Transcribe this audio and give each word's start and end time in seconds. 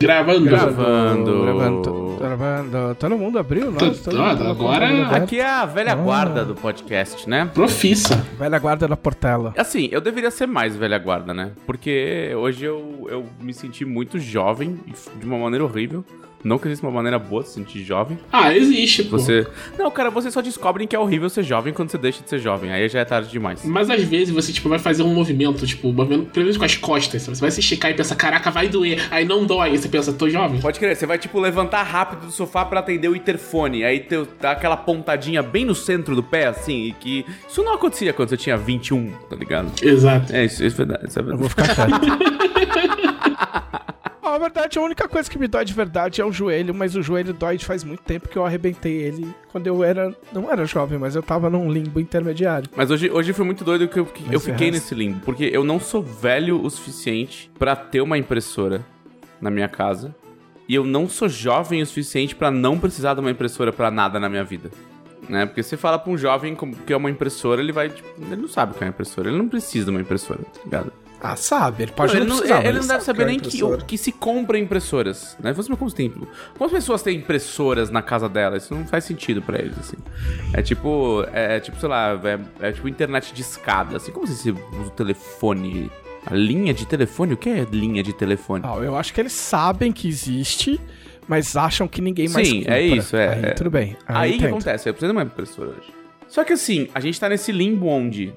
Gravando. 0.00 0.44
Gravando. 0.48 1.42
Gravando. 1.42 2.16
Gravando. 2.18 2.94
Todo 2.94 3.18
mundo 3.18 3.38
abriu? 3.38 3.70
Nossa, 3.70 4.10
tô- 4.10 4.16
mundo 4.16 4.48
agora- 4.48 5.08
Aqui 5.10 5.38
é 5.38 5.46
a 5.48 5.66
velha 5.66 5.94
guarda 5.94 6.42
do 6.44 6.54
podcast, 6.54 7.28
né? 7.28 7.50
Profissa. 7.52 8.16
Velha 8.38 8.58
guarda 8.58 8.88
da 8.88 8.96
Portela. 8.96 9.52
Assim, 9.58 9.88
eu 9.92 10.00
deveria 10.00 10.30
ser 10.30 10.46
mais 10.46 10.74
velha 10.74 10.98
guarda, 10.98 11.34
né? 11.34 11.50
Porque 11.66 12.32
hoje 12.34 12.64
eu, 12.64 13.06
eu 13.10 13.26
me 13.40 13.52
senti 13.52 13.84
muito 13.84 14.18
jovem, 14.18 14.78
de 15.18 15.26
uma 15.26 15.38
maneira 15.38 15.64
horrível. 15.64 16.02
Não 16.42 16.58
que 16.58 16.68
exista 16.68 16.86
uma 16.86 16.92
maneira 16.92 17.18
boa 17.18 17.42
de 17.42 17.48
se 17.48 17.54
sentir 17.54 17.82
jovem. 17.84 18.18
Ah, 18.32 18.54
existe, 18.54 19.04
pô. 19.04 19.18
Você. 19.18 19.46
Não, 19.78 19.90
cara, 19.90 20.10
vocês 20.10 20.32
só 20.32 20.40
descobrem 20.40 20.86
que 20.88 20.96
é 20.96 20.98
horrível 20.98 21.28
ser 21.28 21.42
jovem 21.42 21.72
quando 21.72 21.90
você 21.90 21.98
deixa 21.98 22.22
de 22.22 22.30
ser 22.30 22.38
jovem. 22.38 22.72
Aí 22.72 22.88
já 22.88 23.00
é 23.00 23.04
tarde 23.04 23.28
demais. 23.30 23.64
Mas 23.64 23.90
às 23.90 24.02
vezes 24.02 24.30
você, 24.34 24.52
tipo, 24.52 24.68
vai 24.68 24.78
fazer 24.78 25.02
um 25.02 25.12
movimento, 25.12 25.66
tipo, 25.66 25.88
um 25.88 25.92
movimento, 25.92 26.30
pelo 26.30 26.44
menos 26.46 26.56
com 26.56 26.64
as 26.64 26.76
costas. 26.76 27.22
Você 27.26 27.40
vai 27.40 27.50
se 27.50 27.60
esticar 27.60 27.90
e 27.90 27.94
pensa, 27.94 28.14
caraca, 28.16 28.50
vai 28.50 28.68
doer. 28.68 29.06
Aí 29.10 29.24
não 29.24 29.44
dói. 29.44 29.70
Aí 29.70 29.78
você 29.78 29.88
pensa, 29.88 30.12
tô 30.12 30.28
jovem. 30.28 30.60
Pode 30.60 30.78
crer, 30.80 30.96
você 30.96 31.06
vai 31.06 31.18
tipo 31.18 31.38
levantar 31.38 31.82
rápido 31.82 32.26
do 32.26 32.32
sofá 32.32 32.64
pra 32.64 32.80
atender 32.80 33.08
o 33.08 33.14
interfone. 33.16 33.84
Aí 33.84 34.00
teu, 34.00 34.26
dá 34.40 34.52
aquela 34.52 34.76
pontadinha 34.76 35.42
bem 35.42 35.64
no 35.64 35.74
centro 35.74 36.16
do 36.16 36.22
pé, 36.22 36.46
assim, 36.46 36.84
e 36.86 36.92
que. 36.92 37.26
Isso 37.48 37.62
não 37.62 37.74
acontecia 37.74 38.12
quando 38.12 38.30
você 38.30 38.36
tinha 38.36 38.56
21, 38.56 39.10
tá 39.28 39.36
ligado? 39.36 39.70
Exato. 39.82 40.32
É, 40.34 40.44
isso, 40.44 40.64
isso 40.64 40.80
é 40.80 40.84
verdade. 40.86 41.08
Isso 41.08 41.18
é 41.18 41.22
Eu 41.22 41.26
verdade. 41.26 41.40
vou 41.40 41.48
ficar 41.50 41.74
quieto. 41.74 43.09
Na 44.22 44.38
verdade, 44.38 44.78
a 44.78 44.82
única 44.82 45.08
coisa 45.08 45.28
que 45.30 45.38
me 45.38 45.48
dói 45.48 45.64
de 45.64 45.72
verdade 45.72 46.20
é 46.20 46.24
o 46.24 46.32
joelho, 46.32 46.74
mas 46.74 46.94
o 46.94 47.02
joelho 47.02 47.32
dói 47.32 47.56
de 47.56 47.64
faz 47.64 47.82
muito 47.84 48.02
tempo 48.02 48.28
que 48.28 48.36
eu 48.36 48.44
arrebentei 48.44 48.92
ele 48.92 49.34
quando 49.50 49.66
eu 49.66 49.82
era. 49.82 50.14
Não 50.32 50.50
era 50.50 50.64
jovem, 50.66 50.98
mas 50.98 51.16
eu 51.16 51.22
tava 51.22 51.48
num 51.50 51.70
limbo 51.70 51.98
intermediário. 52.00 52.68
Mas 52.76 52.90
hoje, 52.90 53.10
hoje 53.10 53.32
foi 53.32 53.44
muito 53.44 53.64
doido 53.64 53.88
que 53.88 53.98
eu, 53.98 54.06
que 54.06 54.22
eu 54.32 54.38
fiquei 54.40 54.70
resto- 54.70 54.82
nesse 54.82 54.94
limbo. 54.94 55.20
Porque 55.24 55.44
eu 55.52 55.64
não 55.64 55.80
sou 55.80 56.02
velho 56.02 56.62
o 56.62 56.70
suficiente 56.70 57.50
pra 57.58 57.74
ter 57.74 58.00
uma 58.00 58.16
impressora 58.18 58.84
na 59.40 59.50
minha 59.50 59.68
casa. 59.68 60.14
E 60.68 60.74
eu 60.74 60.84
não 60.84 61.08
sou 61.08 61.28
jovem 61.28 61.82
o 61.82 61.86
suficiente 61.86 62.36
pra 62.36 62.50
não 62.50 62.78
precisar 62.78 63.14
de 63.14 63.20
uma 63.20 63.30
impressora 63.30 63.72
pra 63.72 63.90
nada 63.90 64.20
na 64.20 64.28
minha 64.28 64.44
vida. 64.44 64.70
Né? 65.28 65.44
Porque 65.46 65.62
você 65.62 65.76
fala 65.76 65.98
pra 65.98 66.12
um 66.12 66.16
jovem 66.18 66.54
como 66.54 66.74
que 66.76 66.92
é 66.92 66.96
uma 66.96 67.10
impressora, 67.10 67.60
ele 67.60 67.72
vai, 67.72 67.88
tipo, 67.88 68.08
ele 68.20 68.36
não 68.42 68.48
sabe 68.48 68.72
o 68.72 68.74
que 68.74 68.82
é 68.84 68.86
uma 68.86 68.90
impressora, 68.90 69.28
ele 69.28 69.38
não 69.38 69.48
precisa 69.48 69.86
de 69.86 69.90
uma 69.90 70.00
impressora, 70.00 70.40
tá 70.42 70.60
ligado? 70.64 70.92
Ah, 71.22 71.36
sabe, 71.36 71.82
ele 71.82 71.92
pode 71.92 72.14
Não, 72.14 72.20
não, 72.20 72.24
ele 72.24 72.30
não, 72.30 72.36
precisar, 72.38 72.64
ele 72.64 72.78
não 72.78 72.86
deve 72.86 72.88
sabe 72.88 73.04
saber 73.04 73.22
é 73.22 73.26
nem 73.26 73.38
que, 73.38 73.84
que 73.86 73.98
se 73.98 74.10
compra 74.10 74.58
impressoras, 74.58 75.36
né? 75.38 75.52
Você, 75.52 75.74
como 75.76 75.90
tem, 75.90 76.10
quantas 76.56 76.72
pessoas 76.72 77.02
têm 77.02 77.18
impressoras 77.18 77.90
na 77.90 78.00
casa 78.00 78.28
dela? 78.28 78.56
Isso 78.56 78.74
não 78.74 78.86
faz 78.86 79.04
sentido 79.04 79.42
pra 79.42 79.58
eles, 79.58 79.78
assim. 79.78 79.96
É 80.54 80.62
tipo, 80.62 81.24
é, 81.32 81.56
é 81.56 81.60
tipo, 81.60 81.78
sei 81.78 81.88
lá, 81.88 82.18
é, 82.24 82.68
é 82.68 82.72
tipo 82.72 82.88
internet 82.88 83.34
de 83.34 83.42
escada, 83.42 83.98
assim. 83.98 84.10
Como 84.12 84.26
você 84.26 84.50
usa 84.50 84.60
o 84.86 84.90
telefone? 84.90 85.90
A 86.24 86.34
linha 86.34 86.72
de 86.72 86.86
telefone? 86.86 87.34
O 87.34 87.36
que 87.36 87.50
é 87.50 87.66
linha 87.70 88.02
de 88.02 88.12
telefone? 88.14 88.64
Ah, 88.66 88.76
eu 88.76 88.96
acho 88.96 89.12
que 89.12 89.20
eles 89.20 89.32
sabem 89.32 89.92
que 89.92 90.08
existe, 90.08 90.80
mas 91.28 91.54
acham 91.54 91.86
que 91.86 92.00
ninguém 92.00 92.28
mais 92.28 92.48
Sim, 92.48 92.60
compra. 92.60 92.78
é 92.78 92.82
isso, 92.82 93.16
é, 93.16 93.28
Aí, 93.28 93.44
é. 93.44 93.50
tudo 93.50 93.70
bem. 93.70 93.96
Aí 94.06 94.36
o 94.36 94.38
que 94.38 94.46
acontece? 94.46 94.88
Eu 94.88 94.94
preciso 94.94 95.12
de 95.12 95.18
uma 95.18 95.24
impressora 95.24 95.68
hoje. 95.70 95.92
Só 96.28 96.44
que 96.44 96.52
assim, 96.52 96.88
a 96.94 97.00
gente 97.00 97.18
tá 97.18 97.28
nesse 97.28 97.50
limbo 97.50 97.88
onde 97.88 98.32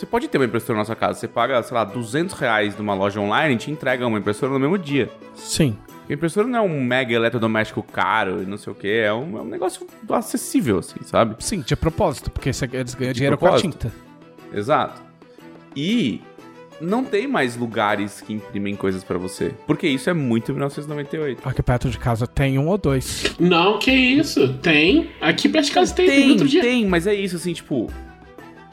você 0.00 0.06
pode 0.06 0.28
ter 0.28 0.38
uma 0.38 0.44
impressora 0.46 0.78
na 0.78 0.84
sua 0.84 0.96
casa. 0.96 1.18
Você 1.20 1.28
paga, 1.28 1.62
sei 1.62 1.74
lá, 1.76 1.84
200 1.84 2.34
reais 2.38 2.76
numa 2.76 2.94
loja 2.94 3.20
online 3.20 3.54
e 3.54 3.58
te 3.58 3.70
entrega 3.70 4.06
uma 4.06 4.18
impressora 4.18 4.50
no 4.52 4.58
mesmo 4.58 4.78
dia. 4.78 5.10
Sim. 5.34 5.76
A 6.08 6.12
impressora 6.12 6.48
não 6.48 6.58
é 6.58 6.62
um 6.62 6.82
mega 6.82 7.14
eletrodoméstico 7.14 7.82
caro 7.82 8.42
e 8.42 8.46
não 8.46 8.56
sei 8.56 8.72
o 8.72 8.74
que, 8.76 8.88
é 8.88 9.12
um, 9.12 9.38
é 9.38 9.42
um 9.42 9.44
negócio 9.44 9.86
acessível, 10.08 10.78
assim, 10.78 10.96
sabe? 11.04 11.36
Sim, 11.38 11.60
de 11.60 11.76
propósito, 11.76 12.30
porque 12.32 12.52
você- 12.52 12.68
eles 12.72 12.94
ganham 12.94 13.12
dinheiro 13.12 13.38
propósito. 13.38 13.68
com 13.68 13.68
a 13.68 13.90
tinta. 13.90 13.92
Exato. 14.52 15.00
E 15.76 16.20
não 16.80 17.04
tem 17.04 17.28
mais 17.28 17.56
lugares 17.56 18.20
que 18.20 18.32
imprimem 18.32 18.74
coisas 18.74 19.04
pra 19.04 19.18
você. 19.18 19.52
Porque 19.66 19.86
isso 19.86 20.10
é 20.10 20.14
muito 20.14 20.50
1998. 20.52 21.48
Aqui 21.48 21.62
perto 21.62 21.88
de 21.90 21.98
casa 21.98 22.26
tem 22.26 22.58
um 22.58 22.66
ou 22.68 22.76
dois. 22.78 23.36
Não, 23.38 23.78
que 23.78 23.92
isso. 23.92 24.54
Tem. 24.54 25.10
Aqui 25.20 25.48
perto 25.48 25.66
de 25.66 25.72
casa 25.72 25.94
tem. 25.94 26.06
Tem, 26.08 26.20
Tem, 26.22 26.30
outro 26.32 26.48
dia. 26.48 26.62
tem, 26.62 26.86
mas 26.86 27.06
é 27.06 27.14
isso, 27.14 27.36
assim, 27.36 27.52
tipo. 27.52 27.88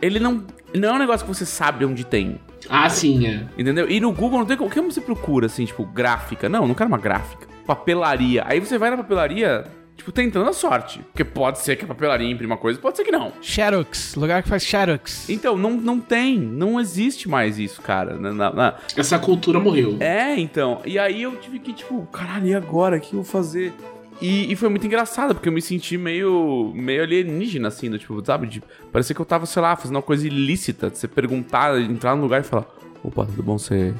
Ele 0.01 0.19
não. 0.19 0.43
Não 0.73 0.89
é 0.89 0.93
um 0.93 0.97
negócio 0.99 1.25
que 1.25 1.33
você 1.33 1.45
sabe 1.45 1.85
onde 1.85 2.05
tem. 2.05 2.39
Ah, 2.69 2.89
sim, 2.89 3.25
é. 3.27 3.45
Entendeu? 3.57 3.89
E 3.89 3.99
no 3.99 4.11
Google 4.11 4.39
não 4.39 4.45
tem 4.45 4.57
como. 4.57 4.69
O 4.69 4.73
que 4.73 4.81
você 4.81 4.99
procura, 5.01 5.45
assim, 5.45 5.65
tipo, 5.65 5.85
gráfica? 5.85 6.49
Não, 6.49 6.67
não 6.67 6.75
quero 6.75 6.87
uma 6.89 6.97
gráfica. 6.97 7.47
Papelaria. 7.65 8.43
Aí 8.45 8.59
você 8.59 8.77
vai 8.77 8.89
na 8.89 8.97
papelaria, 8.97 9.65
tipo, 9.95 10.11
tentando 10.11 10.49
a 10.49 10.53
sorte. 10.53 10.99
Porque 10.99 11.23
pode 11.23 11.59
ser 11.59 11.75
que 11.77 11.85
a 11.85 11.87
papelaria 11.87 12.29
imprima 12.29 12.57
coisa, 12.57 12.79
pode 12.79 12.97
ser 12.97 13.03
que 13.03 13.11
não. 13.11 13.31
Xerox, 13.41 14.15
lugar 14.15 14.43
que 14.43 14.49
faz 14.49 14.63
Xerox. 14.65 15.29
Então, 15.29 15.57
não, 15.57 15.71
não 15.71 15.99
tem. 15.99 16.37
Não 16.39 16.79
existe 16.79 17.29
mais 17.29 17.57
isso, 17.59 17.81
cara. 17.81 18.15
Na- 18.17 18.33
na- 18.33 18.53
na- 18.53 18.73
Essa 18.95 19.17
cultura 19.19 19.59
morreu. 19.59 19.97
É, 19.99 20.37
então. 20.39 20.81
E 20.85 20.97
aí 20.99 21.21
eu 21.23 21.35
tive 21.37 21.59
que, 21.59 21.71
tipo, 21.73 22.05
caralho, 22.07 22.47
e 22.47 22.53
agora? 22.55 22.97
O 22.97 22.99
que 22.99 23.13
eu 23.13 23.21
vou 23.21 23.25
fazer? 23.25 23.73
E, 24.21 24.51
e 24.51 24.55
foi 24.55 24.67
muito 24.69 24.85
engraçado, 24.87 25.35
porque 25.35 25.47
eu 25.47 25.53
me 25.53 25.61
senti 25.61 25.97
meio, 25.97 26.71
meio 26.73 27.03
alienígena, 27.03 27.67
assim, 27.67 27.89
do 27.89 27.99
tipo, 27.99 28.23
sabe? 28.25 28.47
De, 28.47 28.63
parecia 28.91 29.13
que 29.15 29.21
eu 29.21 29.25
tava, 29.25 29.45
sei 29.45 29.61
lá, 29.61 29.75
fazendo 29.75 29.95
uma 29.97 30.01
coisa 30.01 30.25
ilícita. 30.25 30.89
De 30.89 30.97
você 30.97 31.07
perguntar, 31.07 31.79
entrar 31.79 32.15
no 32.15 32.23
lugar 32.23 32.41
e 32.41 32.43
falar: 32.43 32.65
opa, 33.03 33.25
tudo 33.25 33.43
bom? 33.43 33.57
Você 33.57 33.93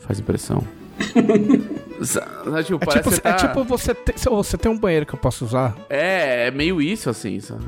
faz 0.00 0.20
impressão? 0.20 0.62
Sabe, 2.02 2.64
tipo, 2.64 2.84
É 2.84 2.86
tipo, 2.98 3.10
você 3.10 3.20
tá... 3.20 3.30
é 3.30 3.32
tipo 3.34 3.64
você, 3.64 3.94
te- 3.94 4.14
se- 4.18 4.28
você 4.28 4.56
tem 4.56 4.70
um 4.70 4.78
banheiro 4.78 5.04
que 5.06 5.14
eu 5.14 5.18
posso 5.18 5.44
usar? 5.44 5.76
É, 5.90 6.46
é 6.46 6.50
meio 6.50 6.80
isso, 6.80 7.10
assim, 7.10 7.40
sabe? 7.40 7.64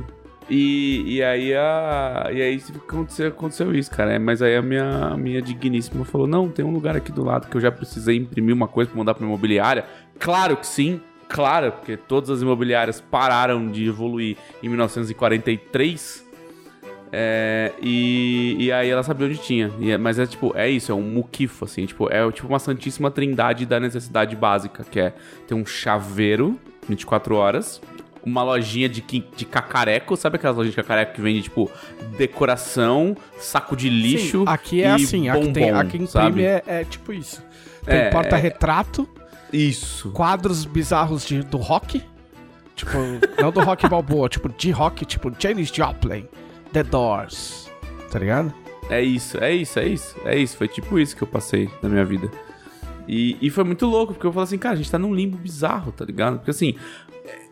E, 0.48 1.16
e 1.16 1.22
aí 1.22 1.54
a. 1.54 2.28
E 2.32 2.42
aí 2.42 2.62
aconteceu, 2.76 3.28
aconteceu 3.28 3.74
isso, 3.74 3.90
cara. 3.90 4.12
É, 4.12 4.18
Mas 4.18 4.42
aí 4.42 4.56
a 4.56 4.62
minha, 4.62 5.16
minha 5.16 5.40
digníssima 5.42 6.04
falou: 6.04 6.26
não, 6.26 6.48
tem 6.48 6.64
um 6.64 6.72
lugar 6.72 6.96
aqui 6.96 7.10
do 7.12 7.24
lado 7.24 7.48
que 7.48 7.56
eu 7.56 7.60
já 7.60 7.70
precisei 7.72 8.16
imprimir 8.16 8.54
uma 8.54 8.68
coisa 8.68 8.90
pra 8.90 8.98
mandar 8.98 9.14
pra 9.14 9.24
imobiliária. 9.24 9.84
Claro 10.18 10.56
que 10.56 10.66
sim, 10.66 11.00
claro, 11.30 11.72
porque 11.72 11.96
todas 11.96 12.28
as 12.28 12.42
imobiliárias 12.42 13.00
pararam 13.00 13.70
de 13.70 13.86
evoluir 13.88 14.36
em 14.62 14.68
1943. 14.68 16.28
É, 17.12 17.72
e, 17.82 18.56
e 18.60 18.70
aí 18.72 18.88
ela 18.88 19.02
sabia 19.02 19.26
onde 19.26 19.38
tinha. 19.38 19.70
E 19.80 19.90
é- 19.90 19.98
mas 19.98 20.18
é 20.18 20.26
tipo, 20.26 20.52
é 20.56 20.68
isso, 20.68 20.92
é 20.92 20.94
um 20.94 21.02
muquifo, 21.02 21.64
assim, 21.64 21.84
tipo, 21.86 22.08
é 22.12 22.30
tipo 22.30 22.46
uma 22.46 22.58
santíssima 22.60 23.10
trindade 23.10 23.66
da 23.66 23.80
necessidade 23.80 24.36
básica, 24.36 24.84
que 24.84 25.00
é 25.00 25.12
ter 25.46 25.54
um 25.54 25.66
chaveiro 25.66 26.56
24 26.88 27.34
horas, 27.34 27.80
uma 28.24 28.42
lojinha 28.44 28.88
de, 28.88 29.00
de 29.00 29.44
cacareco, 29.44 30.16
sabe 30.16 30.36
aquelas 30.36 30.56
lojinhas 30.56 30.74
de 30.74 30.82
cacareco 30.82 31.14
que 31.14 31.20
vende, 31.20 31.42
tipo, 31.42 31.68
decoração, 32.16 33.16
saco 33.38 33.74
de 33.76 33.88
lixo. 33.88 34.40
Sim, 34.40 34.44
aqui 34.46 34.82
é 34.82 34.90
assim, 34.90 35.28
aqui, 35.28 35.50
tem, 35.52 35.66
bombom, 35.66 35.78
aqui 35.80 35.96
imprime 35.96 36.42
é, 36.44 36.62
é 36.66 36.84
tipo 36.84 37.12
isso. 37.12 37.42
Tem 37.84 37.98
É, 37.98 38.10
porta-retrato, 38.10 39.08
Isso. 39.52 40.10
quadros 40.10 40.64
bizarros 40.64 41.24
de, 41.24 41.42
do 41.42 41.58
rock. 41.58 42.02
Tipo, 42.74 42.92
não 43.40 43.50
do 43.50 43.60
rock 43.60 43.88
balboa, 43.88 44.28
tipo 44.28 44.48
de 44.48 44.70
rock, 44.70 45.04
tipo 45.04 45.32
Janis 45.38 45.68
Joplin, 45.68 46.26
The 46.72 46.82
Doors. 46.82 47.70
Tá 48.10 48.18
ligado? 48.18 48.52
É 48.88 49.02
isso, 49.02 49.38
é 49.38 49.54
isso, 49.54 49.78
é 49.78 49.86
isso, 49.86 50.16
é 50.24 50.38
isso. 50.38 50.56
Foi 50.56 50.66
tipo 50.66 50.98
isso 50.98 51.16
que 51.16 51.22
eu 51.22 51.28
passei 51.28 51.70
na 51.82 51.88
minha 51.88 52.04
vida. 52.04 52.30
E, 53.06 53.36
e 53.40 53.50
foi 53.50 53.64
muito 53.64 53.86
louco, 53.86 54.12
porque 54.14 54.26
eu 54.26 54.32
falei 54.32 54.44
assim, 54.44 54.58
cara, 54.58 54.74
a 54.74 54.76
gente 54.76 54.90
tá 54.90 54.98
num 54.98 55.14
limbo 55.14 55.36
bizarro, 55.36 55.92
tá 55.92 56.04
ligado? 56.04 56.36
Porque 56.38 56.50
assim, 56.50 56.74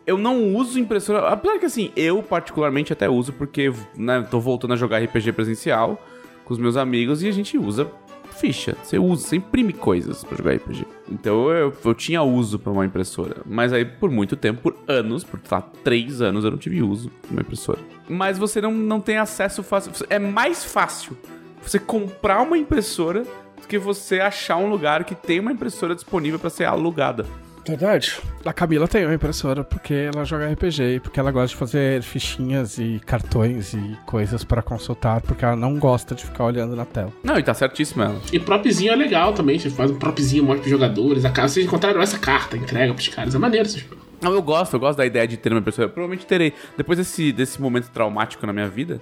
eu 0.05 0.17
não 0.17 0.55
uso 0.55 0.79
impressora. 0.79 1.27
Apesar 1.27 1.59
que 1.59 1.65
assim, 1.65 1.91
eu 1.95 2.23
particularmente 2.23 2.91
até 2.91 3.09
uso, 3.09 3.33
porque, 3.33 3.71
né, 3.95 4.25
tô 4.29 4.39
voltando 4.39 4.73
a 4.73 4.77
jogar 4.77 5.03
RPG 5.03 5.33
presencial 5.33 6.01
com 6.45 6.53
os 6.53 6.59
meus 6.59 6.75
amigos 6.75 7.21
e 7.23 7.27
a 7.27 7.31
gente 7.31 7.57
usa 7.57 7.89
ficha. 8.39 8.75
Você 8.81 8.97
usa, 8.97 9.27
você 9.27 9.35
imprime 9.35 9.73
coisas 9.73 10.23
pra 10.23 10.37
jogar 10.37 10.55
RPG. 10.55 10.85
Então 11.11 11.49
eu, 11.49 11.73
eu 11.83 11.95
tinha 11.95 12.21
uso 12.21 12.59
pra 12.59 12.71
uma 12.71 12.85
impressora. 12.85 13.37
Mas 13.45 13.73
aí, 13.73 13.83
por 13.83 14.09
muito 14.11 14.35
tempo, 14.35 14.61
por 14.61 14.75
anos, 14.87 15.23
por 15.23 15.39
três 15.83 16.21
anos, 16.21 16.45
eu 16.45 16.51
não 16.51 16.57
tive 16.57 16.81
uso 16.81 17.09
pra 17.21 17.31
uma 17.31 17.41
impressora. 17.41 17.79
Mas 18.07 18.37
você 18.37 18.61
não, 18.61 18.71
não 18.73 18.99
tem 18.99 19.17
acesso 19.17 19.63
fácil. 19.63 19.91
É 20.09 20.19
mais 20.19 20.63
fácil 20.63 21.17
você 21.61 21.79
comprar 21.79 22.41
uma 22.41 22.57
impressora 22.57 23.23
do 23.59 23.67
que 23.67 23.77
você 23.77 24.19
achar 24.19 24.57
um 24.57 24.69
lugar 24.69 25.03
que 25.03 25.15
tem 25.15 25.39
uma 25.39 25.51
impressora 25.51 25.95
disponível 25.95 26.39
pra 26.39 26.49
ser 26.49 26.65
alugada. 26.65 27.25
Verdade. 27.69 28.19
A 28.43 28.53
Camila 28.53 28.87
tem 28.87 29.05
uma 29.05 29.13
impressora 29.13 29.63
porque 29.63 29.93
ela 29.93 30.25
joga 30.25 30.51
RPG 30.51 30.95
e 30.95 30.99
porque 30.99 31.19
ela 31.19 31.31
gosta 31.31 31.49
de 31.49 31.55
fazer 31.55 32.01
fichinhas 32.01 32.77
e 32.77 33.01
cartões 33.05 33.73
e 33.73 33.97
coisas 34.05 34.43
pra 34.43 34.61
consultar, 34.61 35.21
porque 35.21 35.45
ela 35.45 35.55
não 35.55 35.77
gosta 35.77 36.15
de 36.15 36.25
ficar 36.25 36.45
olhando 36.45 36.75
na 36.75 36.85
tela. 36.85 37.11
Não, 37.23 37.37
e 37.37 37.43
tá 37.43 37.53
certíssimo 37.53 38.03
ela. 38.03 38.19
E 38.31 38.39
propzinho 38.39 38.91
é 38.91 38.95
legal 38.95 39.33
também. 39.33 39.59
Você 39.59 39.69
faz 39.69 39.91
um 39.91 39.99
propzinho, 39.99 40.43
mostra 40.43 40.61
pros 40.61 40.71
jogadores. 40.71 41.25
A 41.25 41.29
vocês 41.29 41.65
encontraram 41.65 42.01
essa 42.01 42.17
carta, 42.17 42.57
entrega 42.57 42.93
pros 42.93 43.07
caras. 43.07 43.35
É 43.35 43.37
maneiro 43.37 43.67
essas 43.67 43.83
Não, 44.21 44.33
eu 44.33 44.41
gosto, 44.41 44.73
eu 44.73 44.79
gosto 44.79 44.97
da 44.97 45.05
ideia 45.05 45.27
de 45.27 45.37
ter 45.37 45.51
uma 45.51 45.59
impressora. 45.59 45.87
Eu 45.87 45.91
provavelmente 45.91 46.25
terei. 46.25 46.53
Depois 46.75 46.97
desse, 46.97 47.31
desse 47.31 47.61
momento 47.61 47.89
traumático 47.89 48.45
na 48.45 48.53
minha 48.53 48.67
vida, 48.67 48.99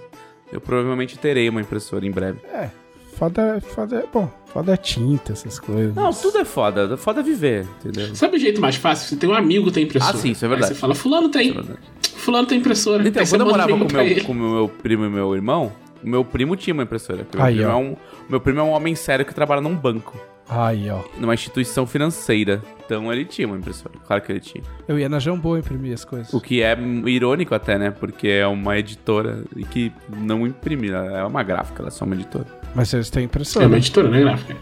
eu 0.52 0.60
provavelmente 0.60 1.18
terei 1.18 1.48
uma 1.48 1.60
impressora 1.60 2.06
em 2.06 2.10
breve. 2.10 2.38
É, 2.52 2.70
foda, 3.18 3.60
foda, 3.60 4.04
bom, 4.12 4.30
foda 4.46 4.74
é 4.74 4.76
tinta, 4.76 5.32
essas 5.32 5.58
coisas. 5.58 5.94
Não, 5.94 6.10
tudo 6.12 6.38
é 6.38 6.44
foda. 6.44 6.96
Foda 6.96 7.20
é 7.20 7.22
viver, 7.22 7.66
entendeu? 7.80 8.14
Sabe 8.14 8.36
o 8.36 8.38
jeito 8.40 8.60
mais 8.60 8.76
fácil? 8.76 9.08
Você 9.08 9.16
tem 9.16 9.28
um 9.28 9.34
amigo 9.34 9.66
que 9.66 9.72
tem 9.72 9.84
impressora. 9.84 10.16
Ah, 10.16 10.20
sim, 10.20 10.30
isso 10.30 10.44
é 10.44 10.48
verdade. 10.48 10.72
Aí 10.72 10.76
você 10.76 10.80
fala, 10.80 10.94
fulano 10.94 11.28
tem. 11.28 11.50
É. 11.50 12.08
Fulano 12.16 12.46
tem 12.46 12.58
impressora. 12.58 13.06
Então, 13.06 13.24
quando 13.26 13.40
eu 13.40 13.46
morava 13.46 13.72
com 13.72 13.78
meu, 13.78 14.24
com 14.24 14.32
o 14.32 14.34
meu 14.34 14.68
primo 14.68 15.04
e 15.04 15.08
meu 15.08 15.34
irmão, 15.34 15.72
O 16.02 16.08
meu 16.08 16.24
primo 16.24 16.54
tinha 16.56 16.74
uma 16.74 16.82
impressora. 16.84 17.26
Aí, 17.38 17.56
meu, 17.56 17.66
primo 17.66 17.70
é 17.70 17.76
um, 17.76 17.96
meu 18.28 18.40
primo 18.40 18.60
é 18.60 18.62
um 18.62 18.70
homem 18.70 18.94
sério 18.94 19.24
que 19.24 19.34
trabalha 19.34 19.60
num 19.60 19.74
banco, 19.74 20.16
Aí, 20.48 20.88
ó. 20.90 21.02
numa 21.18 21.34
instituição 21.34 21.86
financeira. 21.86 22.62
Então 22.84 23.12
ele 23.12 23.24
tinha 23.26 23.46
uma 23.46 23.56
impressora. 23.58 23.94
Claro 24.06 24.22
que 24.22 24.32
ele 24.32 24.40
tinha. 24.40 24.64
Eu 24.86 24.98
ia 24.98 25.08
na 25.10 25.18
Jambô 25.18 25.58
imprimir 25.58 25.92
as 25.92 26.04
coisas. 26.06 26.32
O 26.32 26.40
que 26.40 26.62
é 26.62 26.74
irônico 27.06 27.54
até, 27.54 27.76
né? 27.78 27.90
Porque 27.90 28.28
é 28.28 28.46
uma 28.46 28.78
editora 28.78 29.44
e 29.54 29.62
que 29.64 29.92
não 30.08 30.46
imprime, 30.46 30.88
ela 30.88 31.18
é 31.18 31.24
uma 31.24 31.42
gráfica, 31.42 31.80
ela 31.82 31.88
é 31.88 31.90
só 31.90 32.06
uma 32.06 32.14
editora. 32.14 32.46
Mas 32.74 32.92
eles 32.94 33.10
têm 33.10 33.22
É 33.22 33.26
impressora. 33.26 33.66
uma 33.66 33.76
editora, 33.76 34.08
né, 34.08 34.20
gráfica? 34.20 34.56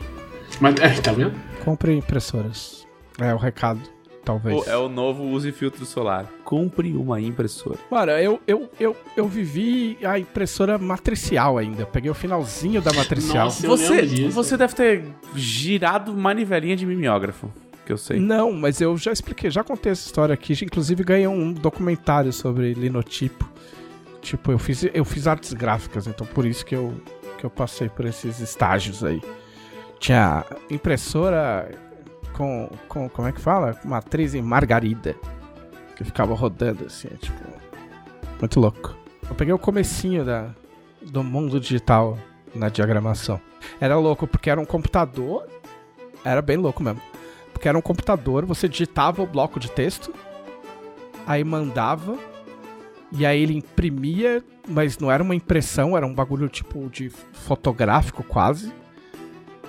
Mas, 0.60 0.74
é, 0.80 1.00
tá 1.00 1.12
vendo? 1.12 1.34
Compre 1.64 1.92
impressoras. 1.94 2.84
É 3.20 3.32
o 3.32 3.36
recado, 3.38 3.80
talvez. 4.26 4.66
O- 4.66 4.68
é 4.68 4.76
o 4.76 4.88
novo 4.88 5.22
use 5.24 5.50
filtro 5.52 5.86
solar. 5.86 6.26
Compre 6.44 6.92
uma 6.94 7.18
impressora. 7.20 7.78
Mano, 7.90 8.12
eu, 8.12 8.40
eu, 8.46 8.68
eu, 8.78 8.94
eu 9.16 9.26
vivi 9.26 9.96
a 10.04 10.18
impressora 10.18 10.76
matricial 10.76 11.56
ainda. 11.56 11.86
Peguei 11.86 12.10
o 12.10 12.14
finalzinho 12.14 12.82
da 12.82 12.92
matricial. 12.92 13.44
Nossa, 13.46 13.66
Você, 13.66 14.28
você 14.28 14.56
deve 14.56 14.74
ter 14.74 15.04
girado 15.34 16.12
manivelinha 16.12 16.76
de 16.76 16.84
mimeógrafo, 16.84 17.50
que 17.86 17.92
eu 17.92 17.96
sei. 17.96 18.18
Não, 18.18 18.52
mas 18.52 18.80
eu 18.80 18.96
já 18.98 19.12
expliquei, 19.12 19.48
já 19.50 19.62
contei 19.62 19.92
essa 19.92 20.04
história 20.06 20.34
aqui. 20.34 20.52
Inclusive 20.62 21.04
ganhei 21.04 21.26
um 21.28 21.52
documentário 21.52 22.32
sobre 22.32 22.74
linotipo. 22.74 23.48
Tipo, 24.20 24.50
eu 24.50 24.58
fiz, 24.58 24.84
eu 24.92 25.04
fiz 25.04 25.28
artes 25.28 25.52
gráficas, 25.52 26.08
então 26.08 26.26
por 26.26 26.44
isso 26.44 26.66
que 26.66 26.74
eu, 26.74 26.92
que 27.38 27.46
eu 27.46 27.50
passei 27.50 27.88
por 27.88 28.04
esses 28.04 28.40
estágios 28.40 29.04
aí. 29.04 29.22
Tinha 30.00 30.44
impressora 30.68 31.70
com, 32.36 32.68
com 32.86 33.08
como 33.08 33.28
é 33.28 33.32
que 33.32 33.40
fala? 33.40 33.78
Matriz 33.84 34.34
em 34.34 34.42
margarida. 34.42 35.16
Que 35.96 36.04
ficava 36.04 36.34
rodando 36.34 36.84
assim, 36.84 37.08
tipo. 37.08 37.42
Muito 38.38 38.60
louco. 38.60 38.94
Eu 39.28 39.34
peguei 39.34 39.54
o 39.54 39.58
comecinho 39.58 40.24
da, 40.24 40.50
do 41.00 41.24
mundo 41.24 41.58
digital 41.58 42.18
na 42.54 42.68
diagramação. 42.68 43.40
Era 43.80 43.96
louco, 43.96 44.26
porque 44.26 44.50
era 44.50 44.60
um 44.60 44.66
computador. 44.66 45.48
Era 46.22 46.42
bem 46.42 46.58
louco 46.58 46.82
mesmo. 46.82 47.00
Porque 47.52 47.68
era 47.68 47.78
um 47.78 47.82
computador, 47.82 48.44
você 48.44 48.68
digitava 48.68 49.22
o 49.22 49.26
bloco 49.26 49.58
de 49.58 49.70
texto, 49.70 50.12
aí 51.26 51.42
mandava, 51.42 52.18
e 53.10 53.24
aí 53.24 53.42
ele 53.42 53.56
imprimia, 53.56 54.44
mas 54.68 54.98
não 54.98 55.10
era 55.10 55.22
uma 55.22 55.34
impressão, 55.34 55.96
era 55.96 56.06
um 56.06 56.12
bagulho 56.12 56.50
tipo 56.50 56.90
de 56.90 57.08
fotográfico 57.08 58.22
quase, 58.22 58.70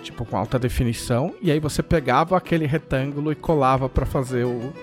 tipo 0.08 0.26
com 0.26 0.38
alta 0.38 0.58
definição, 0.58 1.34
e 1.42 1.52
aí 1.52 1.60
você 1.60 1.84
pegava 1.84 2.36
aquele 2.38 2.66
retângulo 2.66 3.32
e 3.32 3.36
colava 3.36 3.88
pra 3.90 4.06
fazer 4.06 4.46
o 4.46 4.74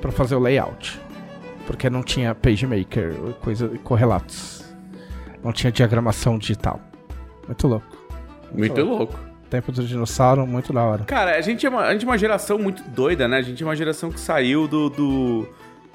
para 0.00 0.10
fazer 0.10 0.34
o 0.34 0.40
layout. 0.40 0.98
Porque 1.66 1.88
não 1.88 2.02
tinha 2.02 2.34
PageMaker, 2.34 3.14
coisa 3.40 3.68
correlatos. 3.84 4.64
Não 5.44 5.52
tinha 5.52 5.70
diagramação 5.70 6.36
digital. 6.38 6.80
Muito 7.46 7.68
louco. 7.68 7.86
Muito 8.52 8.82
louco. 8.82 9.18
Tempo 9.48 9.70
do 9.70 9.84
dinossauro, 9.84 10.46
muito 10.46 10.72
da 10.72 10.82
hora. 10.82 11.04
Cara, 11.04 11.36
a 11.36 11.40
gente, 11.40 11.64
é 11.66 11.68
uma, 11.68 11.82
a 11.82 11.92
gente 11.92 12.04
é 12.04 12.08
uma 12.08 12.18
geração 12.18 12.58
muito 12.58 12.82
doida, 12.90 13.28
né? 13.28 13.36
A 13.36 13.42
gente 13.42 13.62
é 13.62 13.66
uma 13.66 13.76
geração 13.76 14.10
que 14.10 14.18
saiu 14.18 14.66
do. 14.66 14.88
do 14.90 15.48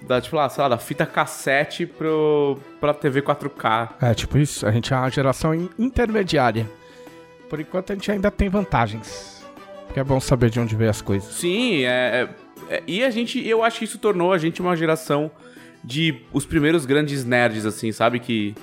da, 0.08 0.22
tipo 0.22 0.36
lá, 0.36 0.48
sei 0.48 0.62
lá, 0.62 0.70
da 0.70 0.78
fita 0.78 1.06
cassete 1.08 1.86
pro, 1.88 2.58
pra 2.80 2.94
TV 2.94 3.22
4K. 3.24 3.90
É, 4.02 4.14
tipo 4.14 4.38
isso, 4.38 4.66
a 4.68 4.72
gente 4.72 4.94
é 4.94 4.96
uma 4.96 5.10
geração 5.10 5.56
in- 5.56 5.70
intermediária. 5.80 6.70
Por 7.50 7.60
enquanto 7.60 7.92
a 7.92 7.96
gente 7.96 8.12
ainda 8.12 8.30
tem 8.32 8.50
vantagens. 8.50 9.44
Porque 9.86 10.00
é 10.00 10.04
bom 10.04 10.20
saber 10.20 10.50
de 10.50 10.60
onde 10.60 10.76
veio 10.76 10.90
as 10.90 11.02
coisas. 11.02 11.34
Sim, 11.34 11.84
é, 11.86 12.28
é- 12.70 12.76
é- 12.76 12.84
E 12.88 13.04
a 13.04 13.10
gente. 13.10 13.46
Eu 13.48 13.64
acho 13.64 13.80
que 13.80 13.86
isso 13.86 13.98
tornou 13.98 14.34
a 14.34 14.38
gente 14.38 14.62
uma 14.62 14.76
geração 14.76 15.32
de 15.84 16.16
os 16.34 16.46
primeiros 16.46 16.86
grandes 16.86 17.24
nerds, 17.24 17.66
assim, 17.66 17.92
sabe? 17.92 18.20
Que 18.20 18.54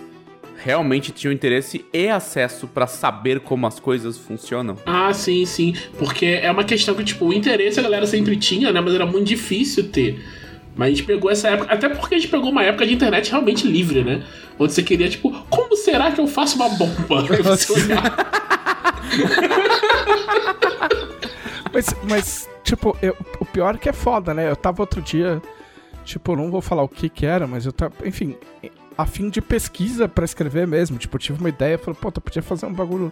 realmente 0.63 1.11
tinham 1.13 1.33
interesse 1.33 1.85
e 1.93 2.09
acesso 2.09 2.67
pra 2.67 2.87
saber 2.87 3.41
como 3.41 3.67
as 3.67 3.81
coisas 3.81 4.17
funcionam. 4.19 4.77
Ah, 4.87 5.13
sim, 5.13 5.45
sim. 5.47 5.75
Porque 5.99 6.27
é 6.27 6.51
uma 6.51 6.65
questão 6.65 6.95
que, 6.95 7.05
tipo, 7.05 7.27
o 7.27 7.33
interesse 7.33 7.81
a 7.81 7.83
galera 7.83 8.07
sempre 8.07 8.37
tinha, 8.37 8.71
né? 8.73 8.81
Mas 8.81 8.95
era 8.95 9.07
muito 9.07 9.27
difícil 9.27 9.89
ter. 9.91 10.23
Mas 10.77 10.87
a 10.87 10.91
gente 10.91 11.05
pegou 11.05 11.31
essa 11.31 11.49
época. 11.49 11.73
Até 11.73 11.89
porque 11.89 12.15
a 12.17 12.19
gente 12.19 12.31
pegou 12.31 12.51
uma 12.51 12.63
época 12.63 12.87
de 12.87 12.93
internet 12.95 13.31
realmente 13.31 13.67
livre, 13.67 14.03
né? 14.05 14.23
Onde 14.59 14.73
você 14.73 14.83
queria, 14.83 15.09
tipo, 15.09 15.31
como 15.49 15.77
será 15.77 16.13
que 16.13 16.21
eu 16.21 16.27
faço 16.27 16.57
uma 16.57 16.69
bomba? 16.69 17.23
Você 17.43 17.73
olhava. 17.73 18.44
Mas, 21.73 21.87
mas 22.09 22.49
tipo, 22.63 22.97
eu- 23.03 23.17
o 23.41 23.45
pior 23.45 23.75
é 23.75 23.79
que 23.79 23.89
é 23.89 23.93
foda, 23.93 24.33
né? 24.33 24.49
Eu 24.49 24.55
tava 24.55 24.81
outro 24.81 25.03
dia, 25.03 25.43
tipo, 26.05 26.37
não 26.37 26.49
vou 26.49 26.61
falar 26.61 26.85
o 26.85 26.89
que 26.89 27.09
que 27.09 27.27
era, 27.27 27.49
mas 27.49 27.67
eu 27.67 27.73
tava, 27.73 27.93
enfim, 28.05 28.37
a 28.97 29.05
fim 29.05 29.29
de 29.29 29.41
pesquisa 29.41 30.07
pra 30.09 30.25
escrever 30.25 30.69
mesmo. 30.69 30.99
Tipo, 30.99 31.17
eu 31.17 31.21
tive 31.21 31.41
uma 31.41 31.49
ideia, 31.49 31.77
falei, 31.77 31.99
pô, 32.01 32.13
eu 32.15 32.21
podia 32.23 32.43
fazer 32.43 32.67
um 32.67 32.73
bagulho 32.73 33.11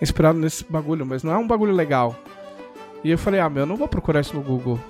inspirado 0.00 0.38
nesse 0.38 0.64
bagulho, 0.64 1.04
mas 1.04 1.22
não 1.22 1.32
é 1.32 1.36
um 1.36 1.46
bagulho 1.46 1.74
legal. 1.74 2.16
E 3.04 3.10
eu 3.10 3.18
falei, 3.18 3.40
ah, 3.40 3.50
meu, 3.50 3.64
eu 3.64 3.66
não 3.66 3.76
vou 3.76 3.86
procurar 3.88 4.20
isso 4.22 4.34
no 4.34 4.40
Google. 4.42 4.80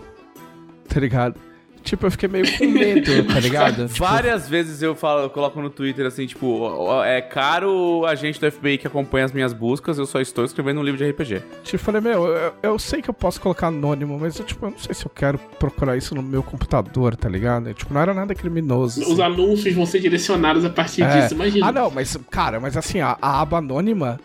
Tá 0.89 1.01
ligado? 1.01 1.41
Tipo, 1.89 2.05
eu 2.07 2.11
fiquei 2.11 2.29
meio 2.29 2.45
com 2.59 2.67
medo, 2.67 3.25
tá 3.33 3.41
ligado? 3.41 3.89
Tipo, 3.89 4.01
Várias 4.01 4.47
vezes 4.47 4.83
eu 4.83 4.95
falo, 4.95 5.23
eu 5.23 5.31
coloco 5.31 5.59
no 5.63 5.71
Twitter 5.71 6.05
assim, 6.05 6.27
tipo, 6.27 6.71
é 7.03 7.23
caro 7.23 7.73
o 8.01 8.07
agente 8.07 8.39
do 8.39 8.51
FBI 8.53 8.77
que 8.77 8.87
acompanha 8.87 9.25
as 9.25 9.33
minhas 9.33 9.55
buscas, 9.55 9.97
eu 9.97 10.05
só 10.05 10.21
estou 10.21 10.45
escrevendo 10.45 10.81
um 10.81 10.83
livro 10.83 10.99
de 10.99 11.09
RPG. 11.11 11.43
Tipo, 11.65 11.83
falei, 11.83 12.03
meu, 12.03 12.27
eu, 12.27 12.53
eu 12.63 12.79
sei 12.79 13.01
que 13.01 13.09
eu 13.09 13.15
posso 13.15 13.41
colocar 13.41 13.69
anônimo, 13.69 14.19
mas 14.21 14.39
eu, 14.39 14.45
tipo, 14.45 14.67
eu 14.67 14.71
não 14.73 14.79
sei 14.79 14.95
se 14.95 15.07
eu 15.07 15.11
quero 15.11 15.39
procurar 15.59 15.97
isso 15.97 16.15
no 16.15 16.23
meu 16.23 16.43
computador, 16.43 17.17
tá 17.17 17.27
ligado? 17.29 17.73
Tipo, 17.73 17.95
não 17.95 18.03
era 18.03 18.13
nada 18.13 18.35
criminoso. 18.35 19.01
Os 19.01 19.13
assim. 19.13 19.23
anúncios 19.23 19.75
vão 19.75 19.87
ser 19.87 20.01
direcionados 20.01 20.67
a 20.67 20.71
partir 20.71 21.03
É. 21.03 21.23
disso, 21.23 21.33
imagina. 21.33 21.69
Ah, 21.69 21.73
não, 21.73 21.91
mas, 21.91 22.19
cara, 22.31 22.61
mas 22.61 22.77
assim, 22.77 23.01
a, 23.01 23.17
a 23.23 23.41
aba 23.41 23.59
anônima, 23.59 24.21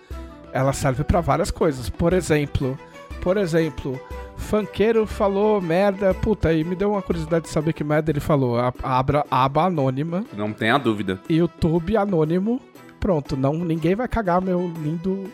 ela 0.52 0.74
serve 0.74 1.06
pra 1.06 1.22
várias 1.22 1.50
coisas. 1.50 1.90
Por 1.90 2.12
exemplo, 2.12 2.78
por 3.22 3.38
exemplo, 3.38 3.98
funkeiro 4.38 5.06
falou 5.06 5.62
merda, 5.62 6.14
puta, 6.14 6.50
aí 6.50 6.64
me 6.64 6.76
deu 6.76 6.92
uma 6.92 7.02
curiosidade 7.02 7.46
de 7.46 7.52
saber 7.52 7.74
que 7.74 7.84
merda 7.84 8.12
ele 8.12 8.20
falou. 8.20 8.58
A, 8.60 8.74
a 8.84 9.00
aba, 9.00 9.26
a 9.30 9.44
aba 9.46 9.66
anônima, 9.66 10.24
Não 10.36 10.52
tenha 10.54 10.78
dúvida. 10.78 11.20
YouTube 11.30 11.96
anônimo, 11.98 12.62
pronto, 13.00 13.36
não, 13.38 13.54
ninguém 13.54 13.96
vai 13.96 14.08
cagar 14.08 14.42
meu 14.42 14.72
lindo 14.82 15.26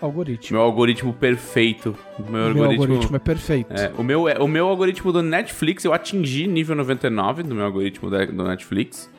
algoritmo. 0.00 0.56
Meu 0.56 0.64
algoritmo 0.66 1.12
perfeito. 1.12 1.94
Meu, 2.18 2.28
Meu 2.30 2.46
algoritmo. 2.48 2.82
algoritmo 2.84 3.16
é 3.16 3.18
perfeito. 3.18 3.72
É, 3.72 3.92
o, 3.96 4.02
meu, 4.02 4.28
é- 4.28 4.38
o 4.38 4.48
meu 4.48 4.66
algoritmo 4.68 5.12
do 5.12 5.22
Netflix, 5.22 5.84
eu 5.84 5.92
atingi 5.92 6.46
nível 6.46 6.74
99 6.76 7.42
do 7.42 7.54
meu 7.54 7.64
algoritmo 7.64 8.10
da- 8.10 8.24
do 8.24 8.44
Netflix. 8.44 9.10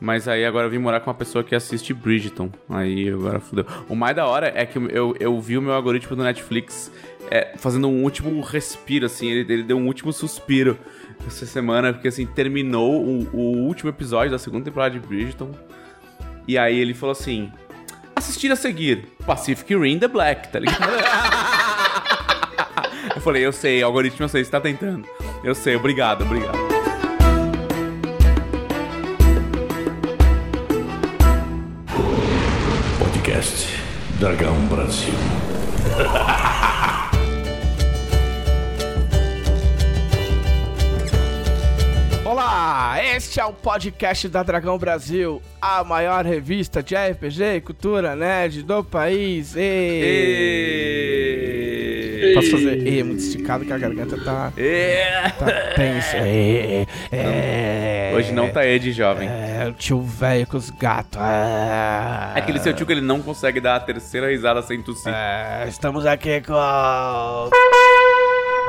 Mas 0.00 0.28
aí 0.28 0.44
agora 0.44 0.66
eu 0.66 0.70
vim 0.70 0.78
morar 0.78 1.00
com 1.00 1.10
uma 1.10 1.14
pessoa 1.16 1.42
que 1.42 1.56
assiste 1.56 1.92
Bridgeton. 1.92 2.50
Aí 2.68 3.08
agora 3.08 3.40
fudeu. 3.40 3.64
O 3.88 3.96
mais 3.96 4.14
da 4.14 4.26
hora 4.26 4.52
é 4.54 4.64
que 4.64 4.78
eu, 4.78 5.12
eu 5.18 5.40
vi 5.40 5.58
o 5.58 5.62
meu 5.62 5.72
algoritmo 5.72 6.14
do 6.14 6.22
Netflix 6.22 6.92
é, 7.30 7.52
fazendo 7.56 7.88
um 7.88 8.02
último 8.02 8.40
respiro, 8.40 9.06
assim. 9.06 9.28
Ele, 9.28 9.52
ele 9.52 9.62
deu 9.62 9.76
um 9.76 9.86
último 9.86 10.12
suspiro 10.12 10.78
essa 11.26 11.46
semana, 11.46 11.92
porque 11.92 12.08
assim, 12.08 12.26
terminou 12.26 13.04
o, 13.04 13.28
o 13.32 13.66
último 13.66 13.90
episódio 13.90 14.30
da 14.30 14.38
segunda 14.38 14.64
temporada 14.64 14.98
de 14.98 15.06
Bridgeton. 15.06 15.50
E 16.46 16.56
aí 16.56 16.78
ele 16.78 16.94
falou 16.94 17.12
assim: 17.12 17.52
assistir 18.16 18.50
a 18.50 18.56
seguir, 18.56 19.08
Pacific 19.26 19.76
Rim 19.76 19.98
The 19.98 20.08
Black, 20.08 20.48
tá 20.48 20.58
ligado? 20.58 20.88
eu 23.14 23.20
falei, 23.20 23.44
eu 23.44 23.52
sei, 23.52 23.82
algoritmo, 23.82 24.24
eu 24.24 24.28
sei, 24.28 24.44
você 24.44 24.50
tá 24.50 24.60
tentando. 24.60 25.06
Eu 25.44 25.54
sei, 25.54 25.76
obrigado, 25.76 26.22
obrigado. 26.22 26.56
Podcast 32.98 33.68
Dragão 34.18 34.56
Brasil. 34.66 35.14
Olá, 42.68 43.02
este 43.02 43.40
é 43.40 43.44
o 43.46 43.52
podcast 43.54 44.28
da 44.28 44.42
Dragão 44.42 44.76
Brasil, 44.76 45.40
a 45.58 45.82
maior 45.82 46.26
revista 46.26 46.82
de 46.82 46.94
RPG 46.94 47.42
e 47.56 47.62
cultura 47.62 48.14
nerd 48.14 48.62
do 48.62 48.84
país. 48.84 49.54
E... 49.56 50.74
Posso 52.34 52.50
fazer 52.50 52.86
E 52.86 53.02
muito 53.02 53.20
esticado 53.20 53.64
que 53.64 53.72
a 53.72 53.78
garganta 53.78 54.22
tá, 54.22 54.52
É. 54.54 55.30
tá 55.30 55.46
tensa. 55.74 56.18
É, 57.10 58.10
é, 58.10 58.12
Hoje 58.14 58.32
não 58.32 58.50
tá 58.50 58.66
Ed 58.66 58.92
jovem. 58.92 59.26
É, 59.30 59.66
o 59.66 59.72
tio 59.72 60.02
velho 60.02 60.46
com 60.46 60.58
os 60.58 60.68
gatos. 60.68 61.18
É, 61.18 62.32
É 62.34 62.38
aquele 62.40 62.58
seu 62.58 62.74
tio 62.74 62.84
que 62.84 62.92
ele 62.92 63.00
não 63.00 63.22
consegue 63.22 63.62
dar 63.62 63.76
a 63.76 63.80
terceira 63.80 64.28
risada 64.28 64.60
sem 64.60 64.82
tossir. 64.82 65.10
é, 65.10 65.64
estamos 65.66 66.04
aqui 66.04 66.42
com. 66.42 66.52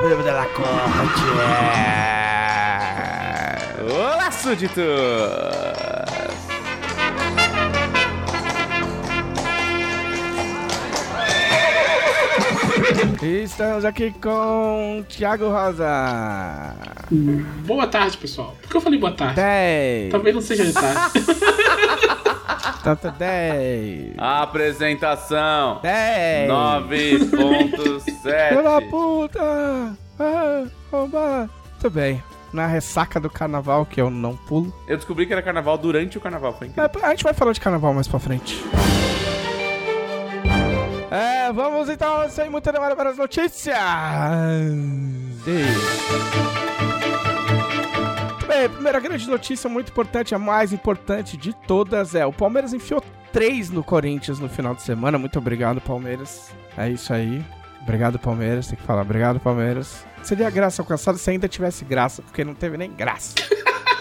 Filho 0.01 0.23
da 0.23 0.45
Corte. 0.45 2.18
Súditos! 4.41 4.79
Estamos 13.21 13.83
aqui 13.83 14.11
com 14.11 15.03
Thiago 15.09 15.49
Rosa. 15.49 16.73
Boa 17.65 17.85
tarde, 17.87 18.15
pessoal. 18.17 18.55
Por 18.61 18.69
que 18.69 18.77
eu 18.77 18.81
falei 18.81 18.97
boa 18.97 19.11
tarde? 19.11 19.35
10. 19.35 20.11
Talvez 20.11 20.35
não 20.35 20.41
seja 20.41 20.65
de 20.65 20.73
tarde. 20.73 21.25
Tanto 22.83 23.11
10. 23.11 24.13
Apresentação. 24.17 25.79
10. 25.83 26.49
9.7. 26.49 28.49
Filho 28.49 28.63
da 28.63 28.81
puta! 28.89 29.93
Ah, 30.17 30.63
roubar. 30.91 31.49
Muito 31.71 31.89
bem. 31.89 32.23
Na 32.51 32.65
ressaca 32.65 33.19
do 33.19 33.29
carnaval, 33.29 33.85
que 33.85 34.01
eu 34.01 34.09
não 34.09 34.35
pulo. 34.35 34.73
Eu 34.87 34.97
descobri 34.97 35.25
que 35.25 35.33
era 35.33 35.41
carnaval 35.41 35.77
durante 35.77 36.17
o 36.17 36.21
carnaval, 36.21 36.53
foi 36.57 36.67
incrível. 36.67 36.89
É, 37.01 37.05
a 37.05 37.09
gente 37.11 37.23
vai 37.23 37.33
falar 37.33 37.51
de 37.51 37.61
carnaval 37.61 37.93
mais 37.93 38.07
pra 38.07 38.19
frente. 38.19 38.63
É, 41.11 41.51
vamos 41.51 41.89
então, 41.89 42.29
sem 42.29 42.49
muita 42.49 42.71
demora 42.71 42.95
para 42.95 43.09
as 43.09 43.17
notícias. 43.17 43.75
Bem, 48.47 48.65
a 48.65 48.69
primeira 48.69 48.99
grande 48.99 49.27
notícia 49.27 49.69
muito 49.69 49.91
importante, 49.91 50.35
a 50.35 50.39
mais 50.39 50.73
importante 50.73 51.37
de 51.37 51.53
todas 51.53 52.13
é 52.13 52.25
o 52.25 52.33
Palmeiras 52.33 52.73
enfiou 52.73 53.03
3 53.31 53.69
no 53.69 53.83
Corinthians 53.83 54.39
no 54.39 54.49
final 54.49 54.75
de 54.75 54.81
semana. 54.81 55.17
Muito 55.17 55.39
obrigado, 55.39 55.79
Palmeiras. 55.81 56.51
É 56.77 56.89
isso 56.89 57.13
aí. 57.13 57.43
Obrigado, 57.81 58.19
Palmeiras. 58.19 58.67
Tem 58.67 58.77
que 58.77 58.83
falar, 58.83 59.01
obrigado, 59.01 59.39
Palmeiras. 59.39 60.05
Seria 60.21 60.49
graça 60.49 60.81
alcançada 60.81 61.17
se 61.17 61.29
ainda 61.29 61.47
tivesse 61.47 61.85
graça, 61.85 62.21
porque 62.21 62.43
não 62.43 62.53
teve 62.53 62.77
nem 62.77 62.91
graça. 62.91 63.35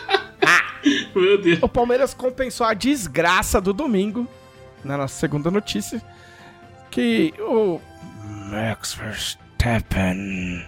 Meu 1.15 1.41
Deus. 1.41 1.59
O 1.63 1.69
Palmeiras 1.69 2.15
compensou 2.15 2.67
a 2.67 2.75
desgraça 2.75 3.61
do 3.61 3.73
domingo, 3.73 4.27
na 4.85 4.97
nossa 4.97 5.15
segunda 5.19 5.51
notícia, 5.51 6.03
que 6.91 7.35
o 7.39 7.81
Max 8.51 8.95
Verstappen 8.95 10.67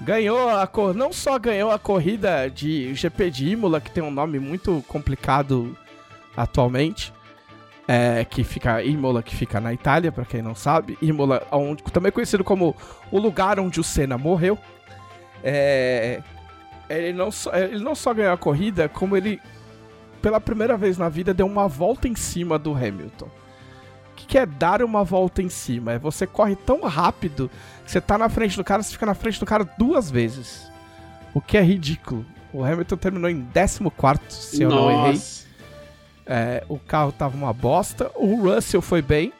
ganhou 0.00 0.48
a 0.48 0.66
cor, 0.66 0.94
não 0.94 1.12
só 1.12 1.38
ganhou 1.38 1.70
a 1.70 1.78
corrida 1.78 2.48
de 2.48 2.94
GP 2.94 3.30
de 3.30 3.48
Imola, 3.48 3.80
que 3.80 3.90
tem 3.90 4.02
um 4.02 4.10
nome 4.10 4.38
muito 4.38 4.84
complicado 4.86 5.76
atualmente, 6.36 7.12
é, 7.88 8.22
que 8.22 8.44
fica 8.44 8.82
Imola, 8.82 9.22
que 9.22 9.34
fica 9.34 9.58
na 9.58 9.72
Itália, 9.72 10.12
pra 10.12 10.26
quem 10.26 10.42
não 10.42 10.54
sabe, 10.54 10.98
Imola, 11.00 11.42
onde, 11.50 11.82
também 11.84 12.12
conhecido 12.12 12.44
como 12.44 12.76
o 13.10 13.18
lugar 13.18 13.58
onde 13.58 13.80
o 13.80 13.84
Senna 13.84 14.18
morreu. 14.18 14.58
É, 15.42 16.22
ele, 16.90 17.14
não 17.14 17.30
só, 17.30 17.50
ele 17.54 17.82
não 17.82 17.94
só 17.94 18.12
ganhou 18.12 18.34
a 18.34 18.36
corrida, 18.36 18.90
como 18.90 19.16
ele, 19.16 19.40
pela 20.20 20.38
primeira 20.38 20.76
vez 20.76 20.98
na 20.98 21.08
vida, 21.08 21.32
deu 21.32 21.46
uma 21.46 21.66
volta 21.66 22.06
em 22.06 22.14
cima 22.14 22.58
do 22.58 22.74
Hamilton. 22.74 23.26
O 23.26 24.14
que, 24.16 24.26
que 24.26 24.38
é 24.38 24.44
dar 24.44 24.82
uma 24.82 25.02
volta 25.02 25.40
em 25.40 25.48
cima? 25.48 25.92
É 25.92 25.98
você 25.98 26.26
corre 26.26 26.56
tão 26.56 26.82
rápido 26.82 27.50
que 27.86 27.90
você 27.90 28.02
tá 28.02 28.18
na 28.18 28.28
frente 28.28 28.54
do 28.54 28.64
cara, 28.64 28.82
você 28.82 28.92
fica 28.92 29.06
na 29.06 29.14
frente 29.14 29.40
do 29.40 29.46
cara 29.46 29.64
duas 29.78 30.10
vezes. 30.10 30.70
O 31.32 31.40
que 31.40 31.56
é 31.56 31.62
ridículo. 31.62 32.26
O 32.52 32.64
Hamilton 32.64 32.96
terminou 32.96 33.30
em 33.30 33.46
14, 33.46 34.18
se 34.28 34.62
eu 34.62 34.68
não 34.68 34.90
errei. 34.90 35.20
É, 36.28 36.62
o 36.68 36.78
carro 36.78 37.10
tava 37.10 37.34
uma 37.36 37.52
bosta. 37.54 38.10
O 38.14 38.36
Russell 38.42 38.82
foi 38.82 39.00
bem 39.00 39.32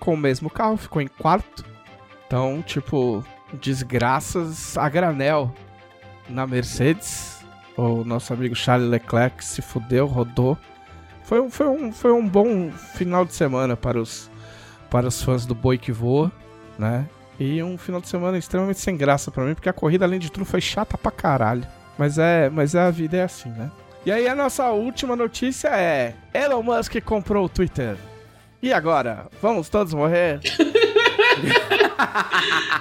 com 0.00 0.14
o 0.14 0.16
mesmo 0.16 0.50
carro, 0.50 0.76
ficou 0.76 1.00
em 1.00 1.06
quarto. 1.06 1.64
Então, 2.26 2.60
tipo, 2.66 3.24
desgraças 3.54 4.76
a 4.76 4.88
granel 4.88 5.54
na 6.28 6.46
Mercedes. 6.46 7.38
O 7.76 8.02
nosso 8.04 8.32
amigo 8.32 8.54
Charles 8.56 8.90
Leclerc 8.90 9.42
se 9.44 9.62
fudeu, 9.62 10.06
rodou. 10.06 10.58
Foi, 11.22 11.40
um- 11.40 11.48
foi, 11.50 11.68
um, 11.68 11.92
foi 11.92 12.12
um 12.12 12.26
bom 12.28 12.70
final 12.72 13.24
de 13.24 13.32
semana 13.34 13.76
para 13.76 14.00
os, 14.00 14.28
para 14.90 15.06
os 15.06 15.22
fãs 15.22 15.46
do 15.46 15.54
boi 15.54 15.78
que 15.78 15.92
voa, 15.92 16.32
né? 16.78 17.06
E 17.38 17.62
um 17.62 17.78
final 17.78 18.00
de 18.00 18.08
semana 18.08 18.36
extremamente 18.36 18.80
sem 18.80 18.96
graça 18.96 19.30
pra 19.30 19.44
mim, 19.44 19.54
porque 19.54 19.68
a 19.68 19.72
corrida, 19.72 20.04
além 20.04 20.18
de 20.18 20.30
tudo, 20.32 20.44
foi 20.44 20.60
chata 20.60 20.98
pra 20.98 21.12
caralho. 21.12 21.64
Mas 21.96 22.18
é, 22.18 22.50
mas 22.50 22.74
a 22.74 22.90
vida 22.90 23.16
é 23.16 23.22
assim, 23.22 23.50
né? 23.50 23.70
E 24.06 24.12
aí 24.12 24.26
a 24.28 24.34
nossa 24.34 24.70
última 24.70 25.14
notícia 25.16 25.68
é: 25.68 26.14
Elon 26.32 26.62
Musk 26.62 27.00
comprou 27.04 27.44
o 27.44 27.48
Twitter. 27.48 27.96
E 28.62 28.72
agora? 28.72 29.26
Vamos 29.40 29.68
todos 29.68 29.94
morrer? 29.94 30.40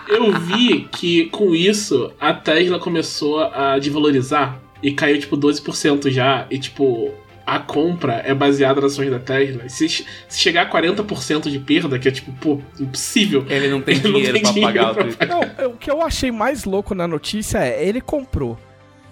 Eu 0.08 0.32
vi 0.40 0.88
que 0.92 1.26
com 1.26 1.54
isso 1.54 2.12
a 2.20 2.34
Tesla 2.34 2.80
começou 2.80 3.40
a 3.40 3.78
desvalorizar 3.78 4.60
e 4.82 4.92
caiu 4.92 5.20
tipo 5.20 5.38
12% 5.38 6.10
já. 6.10 6.48
E 6.50 6.58
tipo, 6.58 7.12
a 7.46 7.60
compra 7.60 8.22
é 8.26 8.34
baseada 8.34 8.82
nas 8.82 8.94
ações 8.94 9.12
da 9.12 9.20
Tesla. 9.20 9.68
Se, 9.70 9.88
se 9.88 10.06
chegar 10.40 10.64
a 10.64 10.70
40% 10.70 11.50
de 11.50 11.60
perda, 11.60 12.00
que 12.00 12.08
é 12.08 12.12
tipo, 12.12 12.32
pô, 12.34 12.60
impossível. 12.80 13.46
Ele 13.50 13.68
não 13.68 13.82
tem 13.82 13.96
Ele 14.04 14.08
não 14.08 14.14
dinheiro 14.14 14.34
tem 14.34 14.42
pra 14.42 14.52
dinheiro 14.52 14.74
pagar 14.74 14.94
pra 14.94 15.04
o 15.04 15.08
Twitter. 15.08 15.28
Não, 15.30 15.42
o 15.72 15.78
que 15.78 15.92
eu 15.92 16.02
achei 16.02 16.32
mais 16.32 16.64
louco 16.64 16.96
na 16.96 17.08
notícia 17.08 17.60
é: 17.60 17.88
ele 17.88 18.02
comprou. 18.02 18.58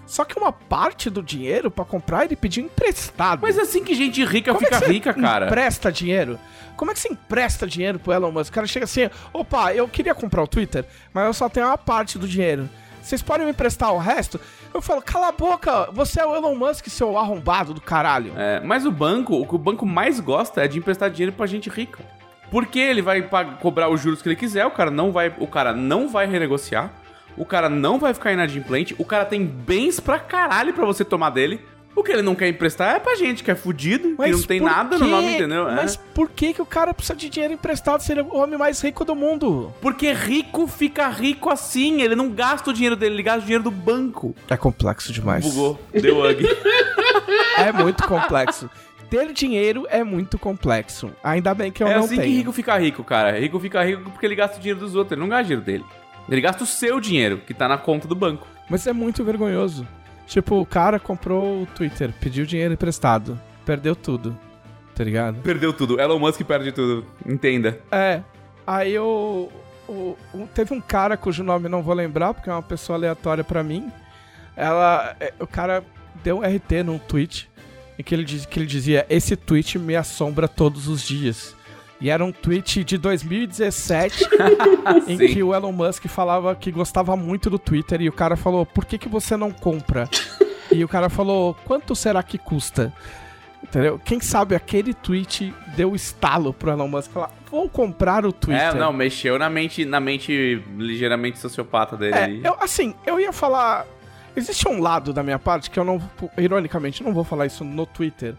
Só 0.05 0.23
que 0.23 0.37
uma 0.37 0.51
parte 0.51 1.09
do 1.09 1.23
dinheiro 1.23 1.71
pra 1.71 1.83
comprar 1.83 2.25
ele 2.25 2.35
pediu 2.35 2.63
emprestado. 2.63 3.39
Mas 3.41 3.57
assim 3.57 3.83
que 3.83 3.95
gente 3.95 4.23
rica 4.23 4.53
Como 4.53 4.63
é 4.63 4.67
fica 4.67 4.79
que 4.79 4.85
você 4.85 4.91
rica, 4.93 5.13
cara. 5.13 5.47
Empresta 5.47 5.91
dinheiro? 5.91 6.39
Como 6.77 6.91
é 6.91 6.93
que 6.93 6.99
você 6.99 7.07
empresta 7.09 7.65
dinheiro 7.65 7.97
pro 7.99 8.13
Elon 8.13 8.31
Musk? 8.31 8.51
O 8.51 8.55
cara 8.55 8.67
chega 8.67 8.85
assim: 8.85 9.09
opa, 9.33 9.73
eu 9.73 9.87
queria 9.87 10.13
comprar 10.13 10.43
o 10.43 10.47
Twitter, 10.47 10.85
mas 11.13 11.25
eu 11.25 11.33
só 11.33 11.49
tenho 11.49 11.65
uma 11.67 11.77
parte 11.77 12.19
do 12.19 12.27
dinheiro. 12.27 12.69
Vocês 13.01 13.21
podem 13.21 13.45
me 13.45 13.51
emprestar 13.51 13.93
o 13.93 13.97
resto? 13.99 14.39
Eu 14.73 14.81
falo, 14.81 14.99
cala 15.01 15.27
a 15.27 15.31
boca, 15.31 15.89
você 15.93 16.19
é 16.21 16.25
o 16.25 16.35
Elon 16.35 16.55
Musk, 16.55 16.87
seu 16.87 17.17
arrombado 17.17 17.71
do 17.73 17.79
caralho. 17.79 18.33
É, 18.35 18.59
mas 18.61 18.83
o 18.85 18.91
banco, 18.91 19.35
o 19.35 19.45
que 19.47 19.53
o 19.55 19.59
banco 19.59 19.85
mais 19.85 20.19
gosta 20.19 20.63
é 20.63 20.67
de 20.67 20.79
emprestar 20.79 21.09
dinheiro 21.11 21.31
pra 21.35 21.45
gente 21.45 21.69
rica. 21.69 22.03
Porque 22.49 22.79
ele 22.79 23.01
vai 23.03 23.21
pag- 23.21 23.57
cobrar 23.59 23.89
os 23.89 24.01
juros 24.01 24.21
que 24.23 24.27
ele 24.29 24.35
quiser, 24.35 24.65
o 24.65 24.71
cara 24.71 24.89
não 24.91 25.11
vai, 25.11 25.31
o 25.39 25.45
cara 25.47 25.71
não 25.73 26.09
vai 26.09 26.25
renegociar, 26.25 26.91
o 27.37 27.45
cara 27.45 27.69
não 27.69 27.99
vai 27.99 28.13
ficar 28.13 28.31
inadimplente, 28.31 28.95
o 28.97 29.05
cara 29.05 29.25
tem 29.25 29.45
bens 29.45 29.99
pra 29.99 30.19
caralho 30.19 30.73
pra 30.73 30.85
você 30.85 31.03
tomar 31.03 31.29
dele. 31.29 31.59
O 31.95 32.03
que 32.03 32.11
ele 32.11 32.21
não 32.21 32.35
quer 32.35 32.49
emprestar 32.49 32.97
é 32.97 32.99
pra 32.99 33.15
gente 33.15 33.41
que 33.41 33.49
é 33.49 33.55
fudido, 33.55 34.17
que 34.17 34.29
não 34.29 34.41
tem 34.41 34.59
nada 34.59 34.97
no 34.97 35.07
nome, 35.07 35.35
entendeu? 35.35 35.69
É. 35.69 35.75
Mas 35.75 35.95
por 35.95 36.29
que, 36.29 36.53
que 36.53 36.61
o 36.61 36.65
cara 36.65 36.93
precisa 36.93 37.15
de 37.15 37.29
dinheiro 37.29 37.53
emprestado 37.53 38.01
se 38.01 38.11
ele 38.11 38.19
é 38.19 38.23
o 38.23 38.35
homem 38.35 38.59
mais 38.59 38.81
rico 38.81 39.05
do 39.05 39.15
mundo? 39.15 39.73
Porque 39.79 40.11
rico 40.11 40.67
fica 40.67 41.07
rico 41.07 41.49
assim, 41.49 42.01
ele 42.01 42.13
não 42.13 42.29
gasta 42.29 42.69
o 42.69 42.73
dinheiro 42.73 42.97
dele, 42.97 43.15
ele 43.15 43.23
gasta 43.23 43.39
o 43.39 43.43
dinheiro 43.43 43.63
do 43.63 43.71
banco. 43.71 44.35
É 44.49 44.57
complexo 44.57 45.13
demais. 45.13 45.45
Bugou, 45.45 45.79
deu 45.93 46.15
bug. 46.15 46.43
É 47.57 47.71
muito 47.71 48.05
complexo. 48.05 48.69
Ter 49.09 49.31
dinheiro 49.31 49.85
é 49.89 50.03
muito 50.03 50.37
complexo. 50.37 51.09
Ainda 51.23 51.53
bem 51.53 51.71
que 51.71 51.81
eu 51.81 51.87
é 51.87 51.95
não 51.95 52.03
assim 52.03 52.17
tenho. 52.17 52.23
que 52.23 52.35
rico 52.37 52.51
fica 52.51 52.77
rico, 52.77 53.03
cara. 53.03 53.39
Rico 53.39 53.57
fica 53.59 53.81
rico 53.83 54.11
porque 54.11 54.25
ele 54.25 54.35
gasta 54.35 54.57
o 54.57 54.59
dinheiro 54.59 54.79
dos 54.81 54.95
outros, 54.95 55.13
ele 55.13 55.21
não 55.21 55.29
gasta 55.29 55.43
o 55.43 55.47
dinheiro 55.47 55.65
dele. 55.65 55.85
Ele 56.29 56.41
gasta 56.41 56.63
o 56.63 56.67
seu 56.67 56.99
dinheiro, 56.99 57.37
que 57.45 57.53
tá 57.53 57.67
na 57.67 57.77
conta 57.77 58.07
do 58.07 58.15
banco. 58.15 58.47
Mas 58.69 58.85
é 58.87 58.93
muito 58.93 59.23
vergonhoso. 59.23 59.87
Tipo, 60.27 60.59
o 60.59 60.65
cara 60.65 60.99
comprou 60.99 61.61
o 61.61 61.65
Twitter, 61.67 62.11
pediu 62.19 62.45
dinheiro 62.45 62.73
emprestado, 62.73 63.39
perdeu 63.65 63.95
tudo. 63.95 64.35
Tá 64.95 65.03
ligado? 65.03 65.41
Perdeu 65.41 65.71
tudo. 65.73 65.99
Elon 65.99 66.17
Musk 66.17 66.41
perde 66.43 66.71
tudo. 66.71 67.05
Entenda. 67.27 67.79
É. 67.91 68.21
Aí 68.65 68.97
o, 68.97 69.49
o- 69.87 70.17
o- 70.33 70.47
teve 70.53 70.73
um 70.73 70.81
cara 70.81 71.15
cujo 71.17 71.43
nome 71.43 71.65
eu 71.65 71.69
não 71.69 71.83
vou 71.83 71.93
lembrar, 71.93 72.33
porque 72.33 72.49
é 72.49 72.53
uma 72.53 72.61
pessoa 72.63 72.97
aleatória 72.97 73.43
pra 73.43 73.61
mim. 73.61 73.91
Ela. 74.55 75.15
é, 75.19 75.33
O 75.39 75.45
cara 75.45 75.83
deu 76.23 76.37
um 76.39 76.41
RT 76.41 76.83
num 76.83 76.97
tweet 76.97 77.49
em 77.99 78.03
que 78.03 78.15
ele, 78.15 78.23
diz, 78.23 78.45
que 78.45 78.57
ele 78.57 78.65
dizia: 78.65 79.05
Esse 79.09 79.35
tweet 79.35 79.77
me 79.77 79.95
assombra 79.95 80.47
todos 80.47 80.87
os 80.87 81.01
dias. 81.03 81.54
E 81.99 82.09
era 82.09 82.23
um 82.23 82.31
tweet 82.31 82.83
de 82.83 82.97
2017 82.97 84.27
em 85.07 85.17
Sim. 85.17 85.27
que 85.27 85.41
o 85.41 85.55
Elon 85.55 85.71
Musk 85.71 86.07
falava 86.07 86.53
que 86.55 86.71
gostava 86.71 87.15
muito 87.15 87.49
do 87.49 87.57
Twitter 87.57 88.01
e 88.01 88.09
o 88.09 88.13
cara 88.13 88.35
falou: 88.35 88.65
Por 88.65 88.85
que, 88.85 88.97
que 88.97 89.07
você 89.07 89.37
não 89.37 89.51
compra? 89.51 90.09
e 90.71 90.83
o 90.83 90.87
cara 90.87 91.09
falou: 91.09 91.55
Quanto 91.65 91.95
será 91.95 92.21
que 92.21 92.37
custa? 92.37 92.93
Entendeu? 93.63 93.99
Quem 94.03 94.19
sabe 94.19 94.53
aquele 94.53 94.93
tweet 94.93 95.53
deu 95.75 95.95
estalo 95.95 96.53
pro 96.53 96.69
Elon 96.69 96.87
Musk 96.87 97.11
falar: 97.11 97.31
Vou 97.49 97.69
comprar 97.69 98.25
o 98.25 98.31
Twitter. 98.31 98.61
É, 98.61 98.73
não, 98.73 98.91
mexeu 98.91 99.39
na 99.39 99.49
mente, 99.49 99.85
na 99.85 99.99
mente 99.99 100.61
ligeiramente 100.77 101.39
sociopata 101.39 101.95
dele 101.95 102.41
É, 102.43 102.47
eu, 102.49 102.57
assim, 102.59 102.93
eu 103.05 103.19
ia 103.19 103.31
falar. 103.31 103.85
Existe 104.35 104.67
um 104.67 104.81
lado 104.81 105.13
da 105.13 105.23
minha 105.23 105.39
parte 105.39 105.71
que 105.71 105.79
eu 105.79 105.85
não. 105.85 106.01
Ironicamente, 106.37 107.01
não 107.01 107.13
vou 107.13 107.23
falar 107.23 107.45
isso 107.45 107.63
no 107.63 107.85
Twitter. 107.85 108.35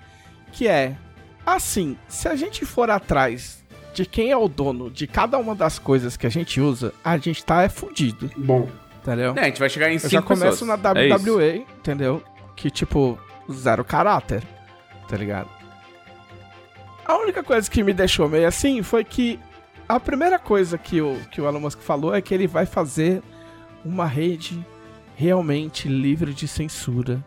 Que 0.53 0.69
é. 0.69 0.97
Assim, 1.47 1.97
se 2.09 2.29
a 2.29 2.35
gente 2.35 2.67
for 2.67 2.91
atrás 2.91 3.65
de 3.95 4.05
quem 4.05 4.31
é 4.33 4.37
o 4.37 4.49
dono 4.49 4.91
de 4.91 5.07
cada 5.07 5.39
uma 5.39 5.55
das 5.55 5.79
coisas 5.79 6.17
que 6.17 6.27
a 6.27 6.31
gente 6.31 6.61
usa, 6.61 6.93
a 7.03 7.17
gente 7.17 7.43
tá 7.45 7.63
é 7.63 7.69
fudido. 7.69 8.29
Bom, 8.37 8.69
Entendeu? 9.07 9.35
É, 9.37 9.43
a 9.43 9.45
gente 9.45 9.61
vai 9.61 9.69
chegar 9.69 9.89
em 9.89 9.95
eu 9.95 10.01
cinco 10.01 10.11
já 10.11 10.23
começo 10.23 10.67
pessoas. 10.67 10.83
na 10.83 10.91
É. 11.01 11.15
WWE, 11.15 11.65
entendeu? 11.79 12.21
Que 12.57 12.69
tipo, 12.69 13.17
zero 13.51 13.85
caráter. 13.85 14.43
Tá 15.09 15.17
ligado? 15.17 15.49
A 17.05 17.17
única 17.19 17.45
coisa 17.45 17.71
que 17.71 17.85
me 17.85 17.93
deixou 17.93 18.29
meio 18.29 18.49
assim 18.49 18.83
foi 18.83 19.05
que 19.05 19.39
a 19.89 20.01
primeira 20.01 20.41
coisa 20.41 20.77
que 20.77 21.01
o, 21.01 21.17
que 21.31 21.41
o 21.41 21.47
Elon 21.47 21.61
Musk 21.61 21.79
falou 21.79 22.13
é 22.13 22.21
que 22.21 22.35
ele 22.35 22.49
vai 22.49 22.67
fazer 22.67 23.23
uma 23.85 24.07
rede 24.07 24.67
realmente 25.15 25.89
livre 25.89 26.35
de 26.35 26.49
censura. 26.49 27.25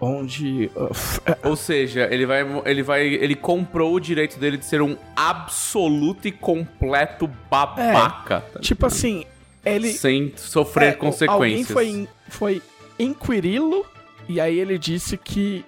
Onde. 0.00 0.70
uh, 0.76 0.90
é, 1.24 1.48
Ou 1.48 1.56
seja, 1.56 2.08
ele 2.10 2.26
vai, 2.26 2.44
ele 2.64 2.82
vai, 2.82 3.06
ele 3.06 3.34
comprou 3.34 3.94
o 3.94 4.00
direito 4.00 4.38
dele 4.38 4.56
de 4.58 4.64
ser 4.64 4.82
um 4.82 4.96
absoluto 5.14 6.28
e 6.28 6.32
completo 6.32 7.28
babaca. 7.50 8.40
tá 8.52 8.60
tipo 8.60 8.86
assim, 8.86 9.24
ele. 9.64 9.90
sem 9.90 10.32
sofrer 10.36 10.90
É, 10.90 10.92
consequências. 10.92 11.30
Alguém 11.30 11.64
foi, 11.64 12.08
foi 12.28 12.62
inquiri-lo 12.98 13.86
e 14.28 14.40
aí 14.40 14.58
ele 14.58 14.78
disse 14.78 15.16
que, 15.16 15.64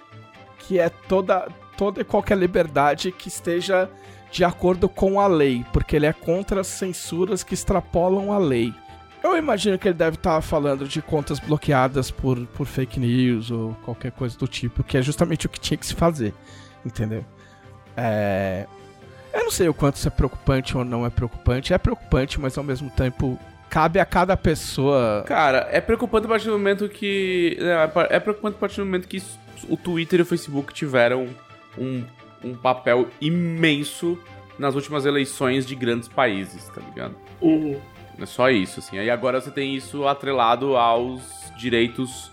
que 0.59 0.79
é 0.79 0.89
toda, 0.89 1.49
toda 1.77 2.01
e 2.01 2.05
qualquer 2.05 2.37
liberdade 2.37 3.13
que 3.13 3.29
esteja 3.29 3.89
de 4.31 4.45
acordo 4.45 4.89
com 4.89 5.21
a 5.21 5.27
lei, 5.27 5.65
porque 5.73 5.97
ele 5.97 6.07
é 6.07 6.13
contra 6.13 6.61
as 6.61 6.67
censuras 6.67 7.43
que 7.43 7.55
extrapolam 7.55 8.33
a 8.33 8.39
lei. 8.39 8.75
Eu 9.23 9.37
imagino 9.37 9.79
que 9.79 9.89
ele 9.89 9.95
deve 9.95 10.17
estar 10.17 10.41
falando 10.41 10.87
de 10.87 11.03
contas 11.03 11.39
bloqueadas 11.39 12.11
por, 12.11 12.39
por 12.47 12.67
fake 12.67 13.01
news 13.01 13.51
ou 13.51 13.75
qualquer 13.85 14.13
coisa 14.13 14.39
do 14.39 14.47
tipo, 14.47 14.85
que 14.85 14.97
é 14.97 15.03
justamente 15.03 15.47
o 15.47 15.49
que 15.49 15.59
tinha 15.59 15.77
que 15.77 15.87
se 15.87 15.95
fazer, 15.95 16.33
entendeu? 16.85 17.25
É... 17.97 18.67
Eu 19.33 19.45
não 19.45 19.51
sei 19.51 19.69
o 19.69 19.75
quanto 19.75 19.97
isso 19.97 20.09
é 20.09 20.11
preocupante 20.11 20.77
ou 20.77 20.85
não 20.85 21.05
é 21.05 21.11
preocupante. 21.11 21.75
É 21.75 21.79
preocupante, 21.79 22.41
mas 22.41 22.57
ao 22.57 22.65
mesmo 22.65 22.91
tempo 22.91 23.39
cabe 23.69 24.01
a 24.01 24.05
cada 24.05 24.37
pessoa. 24.37 25.25
Cara, 25.27 25.69
é 25.71 25.81
preocupante 25.81 26.27
a 26.27 26.29
partir 26.29 26.47
do 26.47 26.53
momento 26.53 26.89
que. 26.89 27.59
É, 27.61 28.17
é 28.17 28.21
preocupante 28.21 28.57
a 28.57 28.59
partir 28.59 28.77
do 28.77 28.87
momento 28.87 29.07
que 29.07 29.23
o 29.69 29.77
Twitter 29.77 30.21
e 30.21 30.23
o 30.23 30.27
Facebook 30.27 30.73
tiveram 30.73 31.29
um, 31.77 32.05
um 32.43 32.55
papel 32.55 33.09
imenso 33.21 34.19
nas 34.59 34.75
últimas 34.75 35.05
eleições 35.05 35.67
de 35.67 35.75
grandes 35.75 36.09
países, 36.09 36.65
tá 36.69 36.81
ligado? 36.81 37.15
Uhum. 37.41 37.79
É 38.21 38.27
só 38.27 38.51
isso, 38.51 38.81
assim. 38.81 38.99
Aí 38.99 39.11
agora 39.11 39.41
você 39.41 39.51
tem 39.51 39.75
isso 39.75 40.07
atrelado 40.07 40.77
aos 40.77 41.23
direitos. 41.57 42.31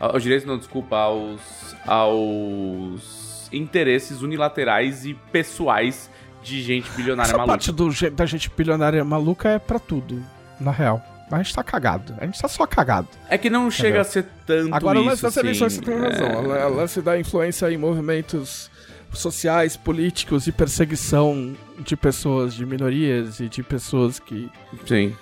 Aos 0.00 0.22
direitos, 0.22 0.46
não, 0.46 0.58
desculpa, 0.58 0.96
aos. 0.96 1.76
aos 1.86 3.50
interesses 3.52 4.20
unilaterais 4.22 5.06
e 5.06 5.14
pessoais 5.32 6.10
de 6.42 6.62
gente 6.62 6.90
bilionária 6.92 7.30
Essa 7.30 7.38
maluca. 7.38 7.52
parte 7.52 7.72
do, 7.72 7.88
da 8.10 8.26
gente 8.26 8.50
bilionária 8.50 9.04
maluca 9.04 9.48
é 9.48 9.58
pra 9.58 9.78
tudo, 9.78 10.22
na 10.60 10.70
real. 10.70 11.02
A 11.30 11.42
gente 11.42 11.54
tá 11.54 11.62
cagado. 11.62 12.14
A 12.18 12.24
gente 12.24 12.40
tá 12.40 12.48
só 12.48 12.66
cagado. 12.66 13.08
É 13.28 13.36
que 13.36 13.50
não 13.50 13.70
chega 13.70 14.00
a 14.00 14.04
ser 14.04 14.26
tanto 14.46 14.74
Agora, 14.74 14.98
o 14.98 15.04
lance 15.04 15.22
das 15.22 15.36
eleições, 15.36 15.74
assim, 15.74 15.84
você 15.84 15.90
tem 15.90 15.94
é. 15.94 16.08
razão. 16.08 16.72
O 16.72 16.74
lance 16.74 17.02
da 17.02 17.18
influência 17.18 17.70
em 17.70 17.76
movimentos 17.76 18.70
sociais, 19.12 19.76
políticos 19.76 20.46
e 20.46 20.52
perseguição 20.52 21.54
de 21.78 21.96
pessoas, 21.96 22.54
de 22.54 22.64
minorias 22.64 23.40
e 23.40 23.48
de 23.48 23.62
pessoas 23.62 24.18
que. 24.18 24.50
Sim. 24.86 25.14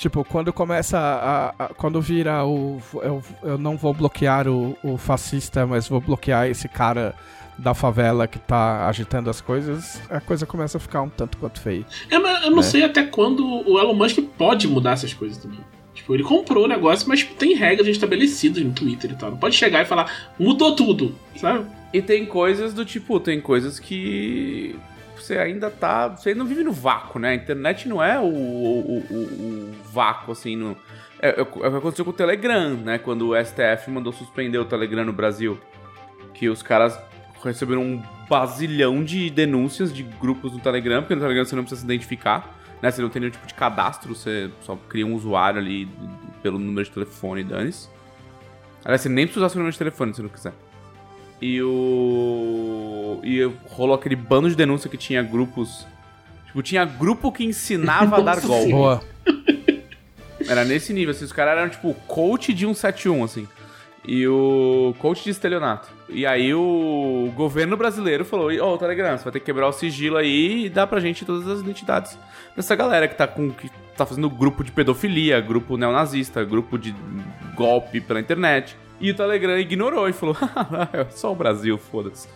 Tipo, 0.00 0.24
quando 0.24 0.50
começa 0.52 0.98
a. 0.98 1.48
a- 1.64 1.68
quando 1.74 2.00
vira 2.00 2.42
o. 2.46 2.80
Eu, 2.94 3.22
eu 3.42 3.58
não 3.58 3.76
vou 3.76 3.92
bloquear 3.92 4.48
o, 4.48 4.74
o 4.82 4.96
fascista, 4.96 5.66
mas 5.66 5.86
vou 5.88 6.00
bloquear 6.00 6.48
esse 6.48 6.66
cara 6.68 7.14
da 7.58 7.74
favela 7.74 8.26
que 8.26 8.38
tá 8.38 8.88
agitando 8.88 9.28
as 9.28 9.42
coisas, 9.42 10.00
a 10.08 10.18
coisa 10.18 10.46
começa 10.46 10.78
a 10.78 10.80
ficar 10.80 11.02
um 11.02 11.10
tanto 11.10 11.36
quanto 11.36 11.60
feia. 11.60 11.84
É, 12.10 12.18
mas 12.18 12.42
eu 12.44 12.50
não 12.50 12.62
sei 12.62 12.82
até 12.82 13.02
quando 13.02 13.44
o 13.44 13.78
Elon 13.78 13.92
Musk 13.92 14.18
pode 14.38 14.66
mudar 14.66 14.92
essas 14.92 15.12
coisas 15.12 15.36
também. 15.36 15.60
Tipo, 15.92 16.14
ele 16.14 16.22
comprou 16.22 16.64
o 16.64 16.68
negócio, 16.68 17.06
mas 17.06 17.22
tem 17.22 17.54
regras 17.54 17.86
estabelecidas 17.88 18.64
no 18.64 18.72
Twitter 18.72 19.10
e 19.10 19.14
tal. 19.14 19.32
Não 19.32 19.36
pode 19.36 19.54
chegar 19.56 19.82
e 19.82 19.84
falar, 19.84 20.30
mudou 20.38 20.74
tudo, 20.74 21.14
sabe? 21.36 21.66
E 21.92 22.00
tem 22.00 22.24
coisas 22.24 22.72
do 22.72 22.86
tipo, 22.86 23.20
tem 23.20 23.38
coisas 23.38 23.78
que 23.78 24.74
você 25.22 25.38
ainda 25.38 25.70
tá. 25.70 26.08
Você 26.08 26.34
não 26.34 26.46
vive 26.46 26.62
no 26.64 26.72
vácuo, 26.72 27.18
né? 27.18 27.30
A 27.30 27.34
internet 27.34 27.88
não 27.88 28.02
é 28.02 28.18
o, 28.18 28.24
o, 28.24 28.98
o- 28.98 29.02
o 29.10 29.72
vácuo, 29.92 30.32
assim. 30.32 30.56
No, 30.56 30.76
é, 31.20 31.38
é 31.38 31.42
o 31.42 31.46
que 31.46 31.64
aconteceu 31.64 32.04
com 32.04 32.10
o 32.10 32.14
Telegram, 32.14 32.74
né? 32.76 32.98
Quando 32.98 33.28
o 33.30 33.44
STF 33.44 33.90
mandou 33.90 34.12
suspender 34.12 34.58
o 34.58 34.64
Telegram 34.64 35.04
no 35.04 35.12
Brasil. 35.12 35.58
Que 36.34 36.48
os 36.48 36.62
caras 36.62 36.98
receberam 37.44 37.82
um 37.82 38.02
bazilhão 38.28 39.02
de 39.04 39.28
denúncias 39.30 39.92
de 39.92 40.02
grupos 40.02 40.52
no 40.52 40.60
Telegram, 40.60 41.02
porque 41.02 41.14
no 41.14 41.20
Telegram 41.20 41.44
você 41.44 41.56
não 41.56 41.62
precisa 41.62 41.80
se 41.80 41.86
identificar, 41.86 42.58
né? 42.80 42.90
Você 42.90 43.02
não 43.02 43.08
tem 43.08 43.20
nenhum 43.20 43.32
tipo 43.32 43.46
de 43.46 43.54
cadastro, 43.54 44.14
você 44.14 44.50
só 44.60 44.76
cria 44.88 45.06
um 45.06 45.14
usuário 45.14 45.58
ali 45.60 45.88
pelo 46.42 46.58
número 46.58 46.84
de 46.86 46.90
telefone 46.92 47.42
dane-se. 47.44 47.88
Aliás, 48.84 49.00
você 49.02 49.08
nem 49.08 49.26
precisa 49.26 49.44
usar 49.44 49.52
seu 49.52 49.58
número 49.58 49.72
de 49.72 49.78
telefone 49.78 50.14
se 50.14 50.22
não 50.22 50.28
quiser. 50.30 50.52
E 51.40 51.62
o. 51.62 53.20
E 53.22 53.42
rolou 53.68 53.94
aquele 53.94 54.16
bando 54.16 54.48
de 54.48 54.54
denúncia 54.54 54.90
que 54.90 54.96
tinha 54.96 55.22
grupos. 55.22 55.86
Tipo, 56.46 56.62
tinha 56.62 56.84
grupo 56.84 57.32
que 57.32 57.44
ensinava 57.44 58.18
a 58.18 58.20
dar 58.20 58.40
golpe. 58.40 58.72
Boa. 58.72 59.02
Era 60.48 60.64
nesse 60.64 60.92
nível, 60.92 61.12
assim. 61.12 61.24
Os 61.24 61.32
caras 61.32 61.56
eram, 61.56 61.68
tipo, 61.68 61.94
coach 62.06 62.52
de 62.52 62.66
171, 62.66 63.24
assim. 63.24 63.48
E 64.06 64.26
o 64.26 64.94
coach 64.98 65.22
de 65.22 65.30
estelionato. 65.30 65.88
E 66.08 66.26
aí 66.26 66.52
o 66.54 67.30
governo 67.36 67.76
brasileiro 67.76 68.24
falou: 68.24 68.50
Ô, 68.50 68.78
Telegram, 68.78 69.16
você 69.16 69.24
vai 69.24 69.32
ter 69.32 69.40
que 69.40 69.46
quebrar 69.46 69.68
o 69.68 69.72
sigilo 69.72 70.16
aí 70.16 70.66
e 70.66 70.68
dar 70.68 70.86
pra 70.86 71.00
gente 71.00 71.24
todas 71.24 71.46
as 71.46 71.60
identidades 71.60 72.18
dessa 72.56 72.74
galera 72.74 73.06
que 73.06 73.14
tá 73.14 73.26
com. 73.26 73.50
que 73.50 73.70
tá 73.96 74.06
fazendo 74.06 74.30
grupo 74.30 74.64
de 74.64 74.72
pedofilia, 74.72 75.40
grupo 75.40 75.76
neonazista, 75.76 76.42
grupo 76.42 76.78
de 76.78 76.94
golpe 77.54 78.00
pela 78.00 78.18
internet. 78.18 78.76
E 79.00 79.10
o 79.10 79.14
Telegram 79.14 79.58
ignorou 79.58 80.08
e 80.08 80.12
falou: 80.12 80.36
é 80.92 81.04
só 81.10 81.32
o 81.32 81.34
Brasil, 81.34 81.78
foda-se. 81.78 82.28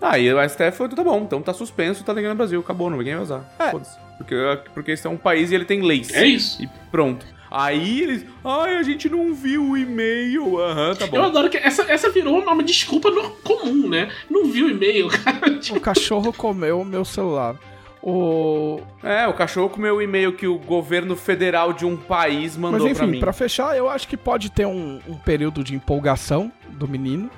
Aí 0.00 0.32
o 0.32 0.48
STF 0.48 0.72
falou: 0.72 0.92
tá 0.94 1.04
bom, 1.04 1.22
então 1.22 1.40
tá 1.40 1.52
suspenso 1.54 2.02
o 2.02 2.04
Telegram 2.04 2.32
no 2.32 2.36
Brasil, 2.36 2.60
acabou, 2.60 2.90
não 2.90 2.98
ninguém 2.98 3.14
vai 3.14 3.22
usar. 3.22 3.54
É. 3.58 3.70
Foda-se. 3.70 3.96
Porque, 4.18 4.34
porque 4.74 4.90
esse 4.92 5.06
é 5.06 5.10
um 5.10 5.16
país 5.16 5.50
e 5.50 5.54
ele 5.54 5.64
tem 5.64 5.80
leis. 5.80 6.12
É 6.14 6.24
isso. 6.26 6.62
E 6.62 6.68
pronto. 6.90 7.24
Aí 7.50 8.00
eles. 8.02 8.24
Ai, 8.44 8.76
a 8.78 8.82
gente 8.82 9.08
não 9.10 9.34
viu 9.34 9.62
o 9.70 9.76
e-mail. 9.76 10.58
Aham, 10.58 10.94
tá 10.94 11.04
Eu 11.04 11.10
bom. 11.10 11.22
adoro 11.22 11.50
que 11.50 11.58
essa, 11.58 11.82
essa 11.82 12.08
virou 12.08 12.38
uma 12.38 12.62
desculpa 12.62 13.10
comum, 13.42 13.88
né? 13.88 14.10
Não 14.30 14.46
viu 14.46 14.66
o 14.66 14.70
e-mail, 14.70 15.08
cara. 15.22 15.60
O 15.76 15.80
cachorro 15.80 16.32
comeu 16.32 16.80
o 16.80 16.84
meu 16.84 17.04
celular. 17.04 17.56
O... 18.02 18.80
É, 19.02 19.28
o 19.28 19.32
cachorro 19.32 19.68
comeu 19.70 19.96
o 19.96 20.02
e-mail 20.02 20.32
que 20.32 20.46
o 20.46 20.58
governo 20.58 21.14
federal 21.14 21.72
de 21.72 21.86
um 21.86 21.96
país 21.96 22.56
mandou 22.56 22.80
Mas 22.80 22.96
pra 22.96 23.04
enfim, 23.06 23.12
mim. 23.14 23.20
pra 23.20 23.32
fechar, 23.32 23.76
eu 23.76 23.88
acho 23.88 24.08
que 24.08 24.16
pode 24.16 24.50
ter 24.50 24.66
um, 24.66 24.98
um 25.08 25.14
período 25.14 25.62
de 25.62 25.74
empolgação 25.74 26.50
do 26.70 26.88
menino. 26.88 27.30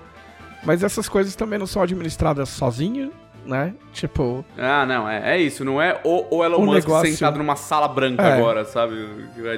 Mas 0.65 0.83
essas 0.83 1.07
coisas 1.09 1.37
também 1.37 1.59
não 1.59 1.67
são 1.67 1.83
administradas 1.83 2.49
sozinho, 2.49 3.13
né? 3.45 3.75
Tipo, 3.93 4.43
Ah, 4.57 4.87
não, 4.87 5.07
é, 5.07 5.37
é 5.37 5.41
isso. 5.43 5.63
Não 5.63 5.81
é 5.83 6.01
o, 6.03 6.37
o 6.39 6.43
Elon 6.43 6.57
O 6.57 6.65
Musk 6.65 6.89
negócio- 6.89 7.13
sentado 7.13 7.37
numa 7.37 7.57
sala 7.57 7.87
branca 7.87 8.23
É. 8.23 8.33
agora, 8.39 8.65
sabe? 8.65 8.95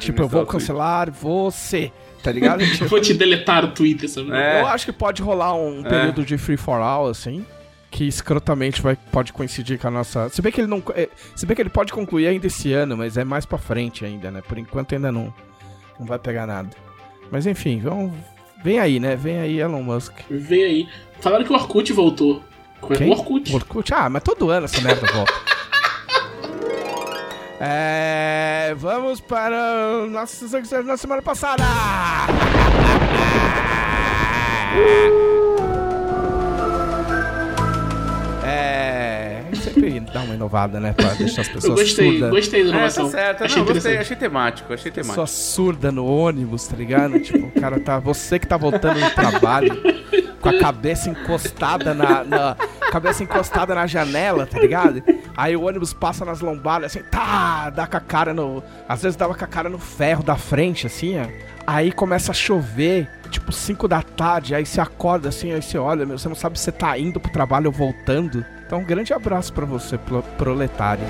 Tipo, 0.00 0.22
eu 0.22 0.28
vou 0.28 0.44
cancelar 0.44 1.08
você, 1.12 1.92
tá 2.24 2.32
ligado? 2.32 2.64
Tipo, 2.66 2.86
vou 2.88 3.00
te 3.00 3.14
deletar 3.14 3.64
o 3.64 3.68
Twitter, 3.68 4.08
sabe? 4.10 4.32
É. 4.32 4.60
Eu 4.62 4.66
acho 4.66 4.84
que 4.86 4.92
pode 4.92 5.22
rolar 5.22 5.54
um 5.54 5.84
período 5.84 6.24
de 6.24 6.36
free 6.36 6.56
for 6.56 6.80
all, 6.80 7.06
assim. 7.06 7.46
Que 7.90 8.06
escrotamente 8.06 8.82
vai, 8.82 8.96
pode 8.96 9.32
coincidir 9.32 9.78
com 9.78 9.88
a 9.88 9.90
nossa. 9.90 10.28
Se 10.28 10.42
bem 10.42 10.52
que 10.52 10.60
ele 10.60 10.68
não. 10.68 10.82
é, 10.94 11.08
Se 11.34 11.46
bem 11.46 11.54
que 11.54 11.62
ele 11.62 11.70
pode 11.70 11.92
concluir 11.92 12.26
ainda 12.26 12.46
esse 12.46 12.72
ano, 12.72 12.96
mas 12.96 13.16
é 13.16 13.24
mais 13.24 13.46
pra 13.46 13.58
frente 13.58 14.04
ainda, 14.04 14.30
né? 14.30 14.42
Por 14.42 14.58
enquanto 14.58 14.94
ainda 14.94 15.10
não, 15.12 15.32
não 15.98 16.06
vai 16.06 16.18
pegar 16.18 16.46
nada. 16.46 16.70
Mas 17.30 17.46
enfim, 17.46 17.80
vamos. 17.80 18.12
Vem 18.62 18.78
aí, 18.78 18.98
né? 18.98 19.14
Vem 19.16 19.38
aí, 19.38 19.60
Elon 19.60 19.82
Musk. 19.82 20.12
Vem 20.28 20.64
aí. 20.64 20.88
Falaram 21.20 21.44
que 21.44 21.52
o 21.52 21.54
Orkut 21.54 21.92
voltou. 21.92 22.42
Quem? 22.96 23.08
o 23.08 23.12
Orkut. 23.12 23.54
Orkut? 23.54 23.94
Ah, 23.94 24.08
mas 24.10 24.22
todo 24.22 24.50
ano 24.50 24.66
essa 24.66 24.80
merda 24.80 25.06
volta. 25.12 25.32
É, 27.58 28.74
vamos 28.76 29.18
para 29.18 30.02
o 30.04 30.10
nosso 30.10 30.46
na 30.84 30.96
semana 30.98 31.22
passada. 31.22 31.64
É, 38.46 39.42
sempre 39.54 40.00
dá 40.00 40.20
uma 40.22 40.34
inovada, 40.34 40.78
né, 40.80 40.92
pra 40.92 41.10
deixar 41.14 41.42
as 41.42 41.48
Eu 41.48 41.54
pessoas 41.54 41.80
gostei, 41.80 42.10
surdas. 42.12 42.30
gostei 42.30 42.62
da 42.62 42.68
É, 42.68 42.72
tá 42.72 42.76
inovação. 42.78 43.10
certo. 43.10 43.44
Achei 43.44 43.58
não, 43.62 43.72
gostei, 43.72 43.96
achei 43.98 44.16
temático, 44.16 44.72
achei 44.72 44.90
temático. 44.90 45.12
Pessoa 45.14 45.26
surda 45.26 45.90
no 45.92 46.06
ônibus, 46.06 46.66
tá 46.66 46.76
ligado? 46.76 47.18
tipo, 47.20 47.46
o 47.46 47.60
cara 47.60 47.78
tá. 47.80 47.98
Você 47.98 48.38
que 48.38 48.46
tá 48.46 48.56
voltando 48.56 49.00
do 49.00 49.10
trabalho 49.14 49.80
com 50.40 50.48
a 50.48 50.58
cabeça 50.58 51.10
encostada 51.10 51.92
na, 51.94 52.24
na- 52.24 52.56
Cabeça 52.92 53.22
encostada 53.24 53.74
na 53.74 53.86
janela, 53.86 54.46
tá 54.46 54.58
ligado? 54.60 55.02
Aí 55.36 55.56
o 55.56 55.66
ônibus 55.66 55.92
passa 55.92 56.24
nas 56.24 56.40
lombadas, 56.40 56.86
assim, 56.96 57.04
tá, 57.10 57.68
dá 57.68 57.86
com 57.86 57.96
a 57.96 58.00
cara 58.00 58.32
no. 58.32 58.62
Às 58.88 59.02
vezes 59.02 59.16
dava 59.16 59.34
com 59.34 59.44
a 59.44 59.46
cara 59.48 59.68
no 59.68 59.78
ferro 59.78 60.22
da 60.22 60.36
frente, 60.36 60.86
assim, 60.86 61.18
ó. 61.18 61.26
Aí 61.66 61.90
começa 61.90 62.30
a 62.30 62.34
chover, 62.34 63.08
tipo 63.26 63.52
5 63.52 63.86
da 63.88 64.02
tarde, 64.02 64.54
aí 64.54 64.64
você 64.64 64.80
acorda 64.80 65.28
assim, 65.28 65.52
aí 65.52 65.62
você 65.62 65.78
olha, 65.78 66.04
meu, 66.06 66.18
você 66.18 66.28
não 66.28 66.36
sabe 66.36 66.58
se 66.58 66.64
você 66.64 66.72
tá 66.72 66.96
indo 66.98 67.18
pro 67.20 67.30
trabalho 67.32 67.66
ou 67.66 67.72
voltando. 67.72 68.44
Então, 68.66 68.80
um 68.80 68.84
grande 68.84 69.12
abraço 69.12 69.52
pra 69.52 69.64
você, 69.64 69.96
pro- 69.96 70.22
proletário. 70.36 71.04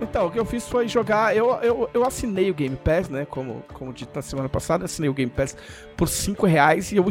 Então, 0.00 0.26
o 0.26 0.30
que 0.30 0.38
eu 0.38 0.44
fiz 0.44 0.68
foi 0.68 0.86
jogar. 0.88 1.34
Eu, 1.36 1.50
eu, 1.62 1.90
eu 1.94 2.04
assinei 2.04 2.50
o 2.50 2.54
Game 2.54 2.76
Pass, 2.76 3.08
né? 3.08 3.26
Como, 3.28 3.62
como 3.72 3.92
dito 3.92 4.10
na 4.14 4.22
semana 4.22 4.48
passada, 4.48 4.84
assinei 4.84 5.08
o 5.08 5.14
Game 5.14 5.30
Pass 5.30 5.56
por 5.96 6.08
5 6.08 6.46
reais 6.46 6.92
e 6.92 6.96
eu, 6.96 7.04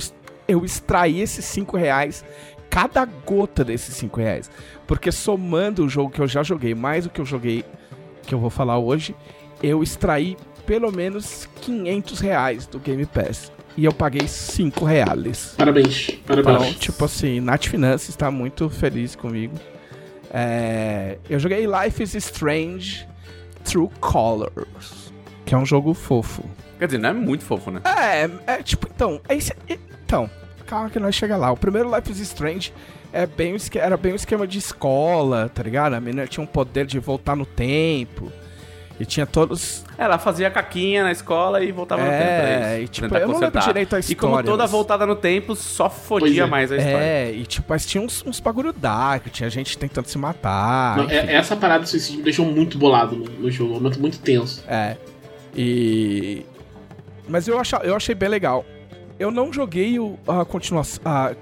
eu 0.52 0.66
extraí 0.66 1.22
esses 1.22 1.46
5 1.46 1.78
reais, 1.78 2.26
cada 2.70 3.06
gota 3.06 3.64
desses 3.64 3.96
5 3.96 4.20
reais. 4.20 4.52
Porque 4.86 5.12
somando 5.12 5.86
o 5.86 5.90
jogo 5.90 6.12
que 6.12 6.20
eu 6.22 6.28
já 6.28 6.44
joguei, 6.44 6.76
mais 6.76 7.06
o 7.06 7.10
que 7.10 7.22
eu 7.22 7.26
joguei, 7.26 7.64
que 8.24 8.34
eu 8.36 8.40
vou 8.40 8.50
falar 8.50 8.78
hoje, 8.78 9.16
eu 9.64 9.82
extraí 9.82 10.38
pelo 10.66 10.92
menos 10.92 11.48
500 11.62 12.20
reais 12.20 12.68
do 12.68 12.80
Game 12.80 13.06
Pass. 13.06 13.52
E 13.78 13.86
eu 13.86 13.94
paguei 13.94 14.28
5 14.28 14.84
reais. 14.84 15.54
Parabéns. 15.58 16.10
Então, 16.10 16.44
Parabéns. 16.44 16.76
tipo 16.76 17.06
assim, 17.06 17.40
Nat 17.40 17.68
Finanças 17.68 18.10
está 18.10 18.30
muito 18.30 18.70
feliz 18.70 19.16
comigo. 19.16 19.56
É, 20.34 21.18
eu 21.30 21.40
joguei 21.40 21.66
Life 21.66 22.04
is 22.04 22.14
Strange, 22.16 23.08
True 23.64 23.90
Colors, 24.00 25.14
que 25.46 25.54
é 25.56 25.58
um 25.58 25.66
jogo 25.66 25.94
fofo. 25.94 26.44
Quer 26.80 26.86
dizer, 26.88 26.98
não 26.98 27.10
é 27.10 27.14
muito 27.14 27.44
fofo, 27.44 27.70
né? 27.72 27.82
É, 27.86 28.30
é 28.56 28.64
tipo, 28.64 28.88
então, 28.94 29.22
é 29.30 29.36
é- 29.36 29.78
então, 30.04 30.30
calma 30.72 30.90
que 30.90 31.00
nós 31.00 31.14
chega 31.14 31.36
lá. 31.36 31.52
O 31.52 31.58
primeiro 31.58 31.94
Life 31.94 32.10
is 32.10 32.20
Strange 32.20 32.74
é 33.12 33.26
bem, 33.26 33.56
era 33.76 33.98
bem 33.98 34.14
um 34.14 34.16
esquema 34.16 34.48
de 34.48 34.58
escola, 34.58 35.52
tá 35.54 35.62
ligado? 35.62 35.94
A 35.96 36.00
menina 36.00 36.26
tinha 36.26 36.42
um 36.44 36.48
poder 36.48 36.86
de 36.86 36.98
voltar 36.98 37.36
no 37.36 37.46
tempo. 37.46 38.32
E 39.00 39.06
tinha 39.06 39.26
todos. 39.26 39.84
Ela 39.98 40.20
fazia 40.20 40.50
caquinha 40.52 41.04
na 41.04 41.12
escola 41.12 41.64
e 41.64 41.72
voltava 41.72 42.04
no 42.04 42.12
É, 42.12 42.20
tempo 42.20 42.30
pra 42.30 42.78
e 42.80 42.84
isso. 42.84 42.92
tipo, 42.94 43.16
eu 43.18 43.28
não 43.28 43.40
lembro 43.40 43.60
direito 43.62 43.96
a 43.96 44.00
E 44.00 44.04
como 44.16 44.34
história, 44.34 44.50
toda 44.52 44.64
mas- 44.64 44.72
voltada 44.72 45.06
no 45.08 45.16
tempo, 45.16 45.56
só 45.56 45.90
fodia 45.90 46.44
é. 46.44 46.46
mais 46.46 46.72
a 46.72 46.78
história. 46.78 46.98
É, 47.04 47.32
e 47.34 47.44
tipo, 47.46 47.66
mas 47.68 47.84
tinha 47.86 48.02
uns, 48.04 48.24
uns 48.26 48.40
bagulho 48.40 48.72
dark, 48.72 49.26
tinha 49.32 49.50
gente 49.50 49.76
tentando 49.78 50.06
se 50.06 50.18
matar. 50.20 50.98
Não, 50.98 51.10
é- 51.10 51.34
essa 51.34 51.56
parada 51.56 51.82
do 51.84 51.90
suicídio 51.90 52.20
me 52.20 52.24
deixou 52.24 52.46
muito 52.46 52.78
bolado 52.78 53.16
no, 53.16 53.26
no 53.26 53.50
jogo, 53.52 53.72
um 53.72 53.76
momento 53.76 54.00
muito 54.00 54.20
tenso. 54.20 54.64
É. 54.68 54.96
E. 55.56 56.46
Mas 57.28 57.48
eu, 57.48 57.60
eu 57.84 57.96
achei 57.96 58.14
bem 58.14 58.30
legal. 58.30 58.64
Eu 59.22 59.30
não 59.32 59.54
joguei 59.54 60.00
o, 60.00 60.18
a 60.28 60.44
continuação. 60.44 61.02
a- 61.06 61.34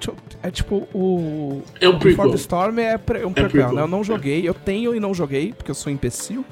é 0.43 0.51
tipo 0.51 0.87
o. 0.93 1.61
É 1.79 1.87
um 1.87 1.93
Before 1.93 1.99
prequel. 2.15 2.29
the 2.31 2.35
Storm 2.37 2.79
é, 2.79 2.97
pre- 2.97 3.25
um 3.25 3.31
prequel, 3.33 3.49
prequel. 3.51 3.73
né? 3.73 3.81
Eu 3.81 3.87
não 3.87 4.03
joguei. 4.03 4.47
Eu 4.47 4.53
tenho 4.53 4.93
e 4.95 4.99
não 4.99 5.13
joguei, 5.13 5.53
porque 5.53 5.71
eu 5.71 5.75
sou 5.75 5.91
imbecil. 5.91 6.43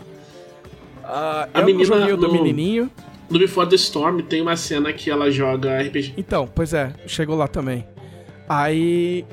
Ah, 1.03 1.47
A 1.53 1.59
eu 1.59 1.65
menina 1.65 1.89
não 1.89 1.99
joguei 1.99 2.13
o 2.13 2.17
do 2.17 2.27
no- 2.27 2.33
menininho. 2.33 2.89
No 3.29 3.39
Before 3.39 3.67
the 3.69 3.75
Storm 3.75 4.21
tem 4.21 4.41
uma 4.41 4.55
cena 4.55 4.93
que 4.93 5.09
ela 5.11 5.29
joga 5.29 5.81
RPG. 5.81 6.13
Então, 6.17 6.47
pois 6.53 6.73
é, 6.73 6.93
chegou 7.05 7.35
lá 7.35 7.47
também. 7.47 7.85
Aí. 8.47 9.25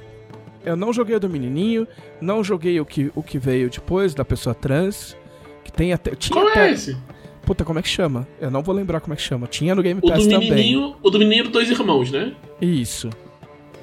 Eu 0.64 0.76
não 0.76 0.92
joguei 0.92 1.14
o 1.14 1.20
do 1.20 1.28
menininho. 1.28 1.87
Não 2.20 2.42
joguei 2.42 2.80
o 2.80 2.87
que, 2.87 3.12
o 3.14 3.22
que 3.22 3.38
veio 3.38 3.68
depois 3.70 4.14
da 4.14 4.24
pessoa 4.24 4.54
trans. 4.54 5.16
Que 5.62 5.70
tem 5.70 5.92
até. 5.92 6.14
Tinha 6.14 6.35
Qual 6.40 6.48
até, 6.48 6.68
é 6.68 6.72
esse? 6.72 6.96
Puta, 7.44 7.64
como 7.64 7.78
é 7.78 7.83
que 7.83 7.88
chama? 7.88 8.26
Eu 8.40 8.50
não 8.50 8.62
vou 8.62 8.74
lembrar 8.74 9.00
como 9.00 9.12
é 9.12 9.16
que 9.16 9.22
chama. 9.22 9.46
Tinha 9.46 9.74
no 9.74 9.83
Game 9.83 10.00
O 10.02 10.09
Pass 10.09 10.24
do 10.24 10.30
também. 10.30 10.50
menininho, 10.50 10.96
o 11.02 11.11
do 11.11 11.18
menininho 11.18 11.48
dois 11.50 11.70
irmãos, 11.70 12.11
né? 12.11 12.33
Isso. 12.61 13.11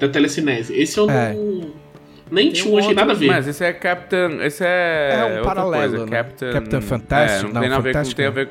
Da 0.00 0.08
telecinese. 0.08 0.74
Esse 0.74 0.98
eu 0.98 1.06
não. 1.06 1.14
É. 1.14 1.34
Nem 2.30 2.46
Tem 2.50 2.62
tinha, 2.62 2.74
um 2.74 2.78
achei 2.78 2.94
nada 2.94 3.12
a 3.12 3.14
ver. 3.14 3.26
Mas 3.26 3.46
esse 3.46 3.62
é 3.64 3.72
Captain. 3.72 4.40
Esse 4.42 4.64
é. 4.64 5.10
É 5.12 5.24
um 5.24 5.28
outra 5.38 5.44
paralelo, 5.44 5.90
Coisa. 5.98 6.06
né? 6.06 6.10
Captain. 6.10 6.52
Captain 6.52 6.80
Fantastic? 6.80 7.38
É, 7.38 7.42
não, 7.42 7.52
Não, 7.52 7.60
tem 7.60 7.70
nada 7.70 7.80
a 7.80 7.92
ver 7.92 7.92
com. 8.04 8.10
Tem 8.14 8.24
a 8.24 8.28
não. 8.28 8.34
ver. 8.34 8.48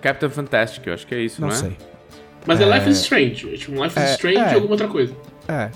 Captain 0.00 0.30
Fantastic, 0.30 0.86
eu 0.86 0.94
acho 0.94 1.06
que 1.06 1.14
é 1.14 1.20
isso, 1.20 1.40
Não 1.40 1.48
não, 1.48 1.54
é? 1.54 1.58
sei. 1.58 1.76
Mas 2.46 2.60
é, 2.60 2.64
Life 2.64 2.90
is 2.90 2.98
Strange. 3.00 3.54
É 3.54 3.56
tipo 3.56 3.72
um 3.78 3.84
Life 3.84 3.96
is 3.98 4.04
É, 4.04 4.12
Strange 4.14 4.38
é. 4.38 4.50
e 4.50 4.54
alguma 4.54 4.72
outra 4.72 4.88
coisa. 4.88 5.14
É. 5.46 5.70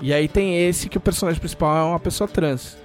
E 0.00 0.12
aí 0.12 0.26
tem 0.26 0.66
esse 0.66 0.88
que 0.88 0.98
o 0.98 1.00
personagem 1.00 1.38
principal 1.38 1.76
é 1.76 1.82
uma 1.90 2.00
pessoa 2.00 2.26
trans. 2.26 2.76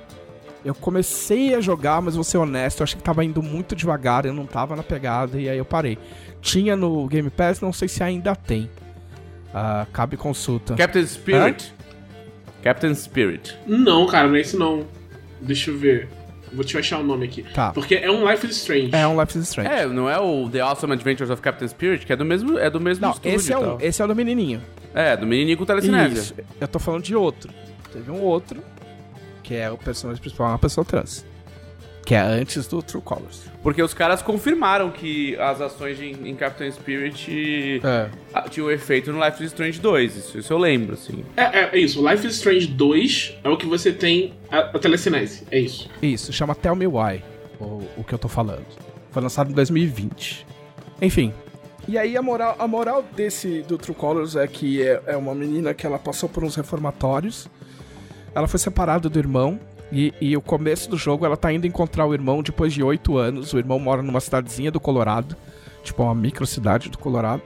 Eu 0.68 0.76
comecei 0.76 1.56
a 1.56 1.62
jogar, 1.62 2.02
mas 2.02 2.16
vou 2.16 2.26
ser 2.26 2.38
honesto, 2.38 2.82
eu 2.82 2.84
achei 2.84 2.98
que 2.98 3.04
tava 3.04 3.24
indo 3.24 3.42
muito 3.42 3.74
devagar, 3.74 4.26
eu 4.26 4.34
não 4.34 4.46
tava 4.46 4.76
na 4.76 4.84
pegada, 4.84 5.40
e 5.40 5.48
aí 5.48 5.58
eu 5.58 5.64
parei. 5.64 5.98
Tinha 6.42 6.76
no 6.76 7.08
Game 7.08 7.30
Pass, 7.30 7.62
não 7.62 7.72
sei 7.72 7.88
se 7.88 8.04
ainda 8.04 8.36
tem. 8.36 8.70
Ah, 9.54 9.88
cabe 9.94 10.18
consulta. 10.18 10.76
Captain 10.76 11.08
Spirit. 11.08 11.74
Captain 12.62 12.94
Spirit. 12.96 13.58
Não, 13.66 14.06
cara, 14.08 14.28
não 14.28 14.36
é 14.36 14.42
esse 14.42 14.58
não. 14.58 14.86
Deixa 15.40 15.72
eu 15.72 15.78
ver. 15.78 16.10
Vou 16.52 16.66
te 16.66 16.78
achar 16.78 17.00
o 17.00 17.04
nome 17.04 17.28
aqui. 17.28 17.44
Tá. 17.54 17.72
Porque 17.72 17.96
é 17.96 18.12
um 18.12 18.30
Life 18.30 18.46
is 18.46 18.58
Strange. 18.58 18.90
É 18.94 19.08
um 19.08 19.18
Life 19.18 19.38
is 19.38 19.48
Strange. 19.48 19.70
É, 19.70 19.88
não 19.88 20.10
é 20.10 20.20
o 20.20 20.50
The 20.50 20.60
Awesome 20.60 20.92
Adventures 20.92 21.30
of 21.30 21.42
Captain 21.42 21.70
Spirit, 21.70 22.06
que 22.06 22.12
é 22.12 22.18
do 22.18 22.26
mesmo, 22.26 22.60
é 22.60 22.70
do 22.70 22.82
mesmo 22.82 23.06
não, 23.06 23.12
estúdio 23.12 23.36
esse 23.38 23.54
é, 23.54 23.58
tal. 23.58 23.78
esse 23.80 24.02
é 24.02 24.06
o 24.06 24.08
do 24.10 24.16
menininho. 24.16 24.62
É, 24.94 25.16
do 25.16 25.26
menininho 25.26 25.58
com 25.58 25.64
telecinese. 25.64 26.20
Isso. 26.20 26.36
Eu 26.60 26.68
tô 26.68 26.78
falando 26.78 27.04
de 27.04 27.16
outro. 27.16 27.54
Teve 27.94 28.12
um 28.12 28.20
outro, 28.20 28.62
que 29.48 29.56
é 29.56 29.72
o 29.72 29.78
personagem 29.78 30.20
principal, 30.20 30.48
é 30.48 30.52
uma 30.52 30.60
pessoa 30.60 30.84
trans. 30.84 31.26
Que 32.06 32.16
é 32.16 32.20
antes 32.20 32.68
do 32.68 32.82
True 32.82 33.02
Colors. 33.02 33.44
Porque 33.64 33.82
os 33.82 33.94
caras 33.94 34.22
confirmaram 34.22 34.92
que 34.92 35.36
as 35.38 35.60
ações 35.62 35.98
de, 35.98 36.06
em 36.06 36.36
Captain 36.36 36.70
Spirit 36.72 37.82
É. 37.84 38.10
tinham 38.50 38.70
efeito 38.72 39.12
no 39.12 39.24
Life 39.26 39.42
is 39.44 39.52
Strange 39.52 39.80
2. 39.80 40.16
Isso, 40.16 40.38
isso 40.38 40.54
eu 40.54 40.58
lembro, 40.58 40.94
assim. 40.96 41.24
É, 41.36 41.44
é, 41.44 41.70
é 41.74 41.78
isso. 41.78 42.06
Life 42.06 42.26
is 42.28 42.36
Strange 42.36 42.68
2 42.68 43.36
é 43.44 43.50
o 43.50 43.58
que 43.58 43.66
você 43.66 43.92
tem 43.92 44.34
a, 44.52 44.60
a 44.60 44.80
telecinese. 44.80 45.44
É 45.52 45.60
isso. 45.60 45.90
Isso, 46.02 46.32
chama 46.34 46.54
Tell 46.56 46.76
Me 46.76 46.88
Why, 46.88 47.24
o, 47.60 47.84
o 47.98 48.04
que 48.06 48.14
eu 48.14 48.18
tô 48.20 48.28
falando. 48.28 48.66
Foi 49.12 49.22
lançado 49.22 49.50
em 49.52 49.54
2020. 49.54 50.46
Enfim. 51.02 51.34
E 51.90 51.98
aí 51.98 52.18
a 52.18 52.22
moral, 52.22 52.56
a 52.60 52.68
moral 52.68 53.04
desse 53.16 53.62
do 53.64 53.78
True 53.78 53.96
Colors 53.96 54.36
é 54.36 54.46
que 54.48 54.82
é, 54.82 55.02
é 55.08 55.18
uma 55.18 55.34
menina 55.36 55.74
que 55.74 55.86
ela 55.86 55.98
passou 56.00 56.28
por 56.30 56.44
uns 56.44 56.56
reformatórios. 56.56 57.50
Ela 58.38 58.48
foi 58.48 58.60
separada 58.60 59.10
do 59.10 59.18
irmão. 59.18 59.60
E, 59.92 60.14
e 60.22 60.38
o 60.38 60.42
começo 60.42 60.88
do 60.92 60.96
jogo 60.96 61.26
ela 61.26 61.36
tá 61.36 61.52
indo 61.52 61.66
encontrar 61.66 62.06
o 62.06 62.14
irmão 62.14 62.44
depois 62.44 62.72
de 62.72 62.84
oito 62.84 63.18
anos. 63.18 63.52
O 63.52 63.58
irmão 63.58 63.80
mora 63.80 64.04
numa 64.04 64.20
cidadezinha 64.20 64.70
do 64.70 64.80
Colorado. 64.80 65.36
Tipo, 65.82 66.04
uma 66.04 66.14
microcidade 66.14 66.88
do 66.88 67.00
Colorado. 67.00 67.42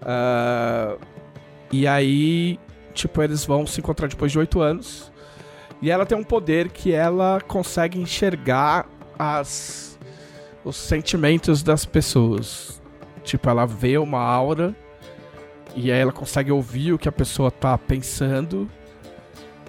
Ah, 0.00 0.96
e 1.72 1.88
aí, 1.88 2.56
tipo, 2.94 3.20
eles 3.20 3.44
vão 3.44 3.66
se 3.66 3.80
encontrar 3.80 4.06
depois 4.06 4.30
de 4.30 4.38
oito 4.38 4.60
anos. 4.60 5.10
E 5.82 5.90
ela 5.90 6.06
tem 6.06 6.16
um 6.16 6.22
poder 6.22 6.68
que 6.68 6.92
ela 6.92 7.40
consegue 7.40 7.98
enxergar 7.98 8.86
as 9.18 9.98
os 10.64 10.76
sentimentos 10.76 11.64
das 11.64 11.84
pessoas. 11.84 12.80
Tipo, 13.24 13.50
ela 13.50 13.66
vê 13.66 13.98
uma 13.98 14.20
aura 14.20 14.72
e 15.74 15.90
aí 15.90 15.98
ela 15.98 16.12
consegue 16.12 16.52
ouvir 16.52 16.92
o 16.92 16.98
que 16.98 17.08
a 17.08 17.12
pessoa 17.12 17.50
tá 17.50 17.76
pensando. 17.76 18.70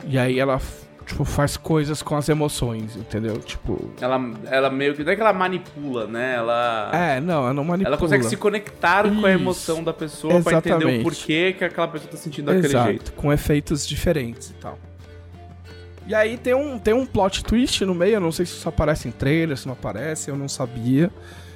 E 0.05 0.17
aí 0.17 0.39
ela 0.39 0.59
tipo 1.05 1.23
faz 1.23 1.55
coisas 1.55 2.01
com 2.01 2.15
as 2.15 2.27
emoções, 2.27 2.95
entendeu? 2.97 3.37
Tipo, 3.39 3.91
Ela, 4.01 4.19
ela 4.51 4.69
meio 4.69 4.93
que. 4.93 5.03
Não 5.03 5.11
é 5.11 5.15
que 5.15 5.21
ela 5.21 5.33
manipula, 5.33 6.05
né? 6.05 6.35
Ela. 6.35 6.91
é, 6.93 7.19
não, 7.21 7.43
ela 7.43 7.53
não 7.53 7.63
manipula. 7.63 7.95
Ela 7.95 7.97
consegue 7.97 8.25
se 8.25 8.35
conectar 8.35 9.03
com 9.03 9.25
a 9.25 9.31
Isso. 9.31 9.41
emoção 9.41 9.83
da 9.83 9.93
pessoa 9.93 10.41
pra 10.41 10.57
entender 10.57 10.75
o 10.75 10.77
Exatamente. 10.77 11.03
porquê 11.03 11.55
que 11.57 11.63
aquela 11.63 11.87
pessoa 11.87 12.11
tá 12.11 12.17
sentindo 12.17 12.45
daquele 12.47 12.67
Exato, 12.67 12.89
jeito. 12.89 13.13
com 13.13 13.31
efeitos 13.31 13.87
diferentes 13.87 14.49
e 14.49 14.53
tal. 14.55 14.77
E 16.05 16.15
aí 16.15 16.37
tem 16.37 16.53
um, 16.53 16.79
tem 16.79 16.93
um 16.93 17.05
plot 17.05 17.43
twist 17.43 17.83
no 17.85 17.93
meio, 17.93 18.15
eu 18.15 18.21
não 18.21 18.31
sei 18.31 18.45
se 18.45 18.53
isso 18.53 18.69
aparece 18.69 19.09
em 19.09 19.11
trailer, 19.11 19.57
se 19.57 19.65
não 19.65 19.73
aparece, 19.73 20.29
eu 20.29 20.37
não 20.37 20.47
sabia. 20.47 21.11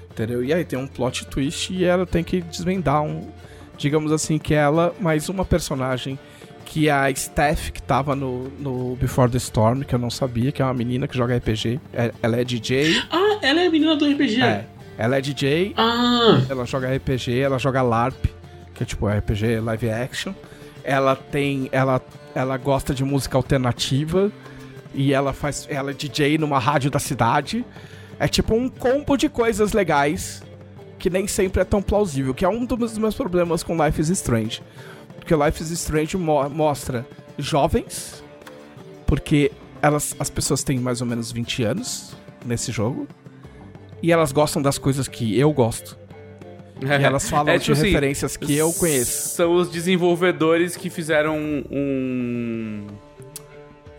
Entendeu? 0.09 0.43
E 0.43 0.53
aí 0.53 0.65
tem 0.65 0.77
um 0.77 0.87
plot 0.87 1.25
twist 1.27 1.73
e 1.73 1.85
ela 1.85 2.05
tem 2.05 2.23
que 2.23 2.41
desvendar 2.41 3.01
um. 3.01 3.29
Digamos 3.77 4.11
assim, 4.11 4.37
que 4.37 4.53
ela, 4.53 4.93
mais 4.99 5.29
uma 5.29 5.43
personagem 5.45 6.19
que 6.71 6.89
a 6.89 7.13
Steph, 7.13 7.69
que 7.71 7.81
tava 7.81 8.15
no, 8.15 8.47
no 8.57 8.95
Before 8.95 9.29
the 9.29 9.37
Storm, 9.37 9.81
que 9.81 9.93
eu 9.93 9.99
não 9.99 10.09
sabia, 10.09 10.53
que 10.53 10.61
é 10.61 10.65
uma 10.65 10.73
menina 10.73 11.05
que 11.05 11.17
joga 11.17 11.35
RPG. 11.35 11.81
É- 11.91 12.13
ela 12.21 12.37
é 12.39 12.45
DJ. 12.45 12.95
Ah, 13.11 13.39
ela 13.41 13.59
é 13.61 13.67
a 13.67 13.69
menina 13.69 13.93
do 13.97 14.05
RPG. 14.09 14.41
É. 14.41 14.65
Ela 14.97 15.17
é 15.17 15.21
DJ, 15.21 15.73
Ah, 15.75 16.41
ela 16.49 16.65
joga 16.65 16.95
RPG, 16.95 17.39
ela 17.39 17.57
joga 17.59 17.81
LARP, 17.81 18.25
que 18.73 18.83
é 18.83 18.85
tipo 18.85 19.05
RPG 19.05 19.59
live 19.59 19.89
action. 19.89 20.33
Ela 20.81 21.13
tem. 21.13 21.67
Ela, 21.73 21.99
ela 22.33 22.55
gosta 22.55 22.93
de 22.93 23.03
música 23.03 23.37
alternativa. 23.37 24.31
E 24.93 25.11
ela 25.11 25.33
faz. 25.33 25.67
Ela 25.69 25.91
é 25.91 25.93
DJ 25.93 26.37
numa 26.37 26.57
rádio 26.57 26.89
da 26.89 26.99
cidade. 26.99 27.65
É 28.17 28.29
tipo 28.29 28.55
um 28.55 28.69
combo 28.69 29.17
de 29.17 29.27
coisas 29.27 29.73
legais 29.73 30.41
que 30.97 31.09
nem 31.09 31.27
sempre 31.27 31.61
é 31.63 31.65
tão 31.65 31.81
plausível. 31.81 32.33
Que 32.33 32.45
é 32.45 32.49
um 32.49 32.63
dos 32.63 32.97
meus 32.97 33.15
problemas 33.15 33.61
com 33.61 33.75
Life 33.85 33.99
is 33.99 34.07
Strange. 34.09 34.61
Porque 35.21 35.35
Life 35.35 35.61
is 35.63 35.71
Strange 35.71 36.17
mo- 36.17 36.49
mostra 36.49 37.05
jovens. 37.37 38.21
Porque 39.05 39.51
elas, 39.81 40.15
as 40.19 40.29
pessoas 40.29 40.63
têm 40.63 40.79
mais 40.79 40.99
ou 40.99 41.07
menos 41.07 41.31
20 41.31 41.63
anos 41.63 42.13
nesse 42.45 42.71
jogo. 42.71 43.07
E 44.03 44.11
elas 44.11 44.31
gostam 44.31 44.61
das 44.61 44.77
coisas 44.77 45.07
que 45.07 45.37
eu 45.39 45.53
gosto. 45.53 45.97
E 46.81 47.03
elas 47.03 47.29
falam 47.29 47.53
É, 47.53 47.57
de 47.59 47.65
tipo 47.65 47.77
assim, 47.77 47.87
referências 47.89 48.35
que 48.35 48.55
eu 48.57 48.73
conheço. 48.73 49.29
São 49.35 49.53
os 49.53 49.69
desenvolvedores 49.69 50.75
que 50.75 50.89
fizeram 50.89 51.37
um. 51.69 52.87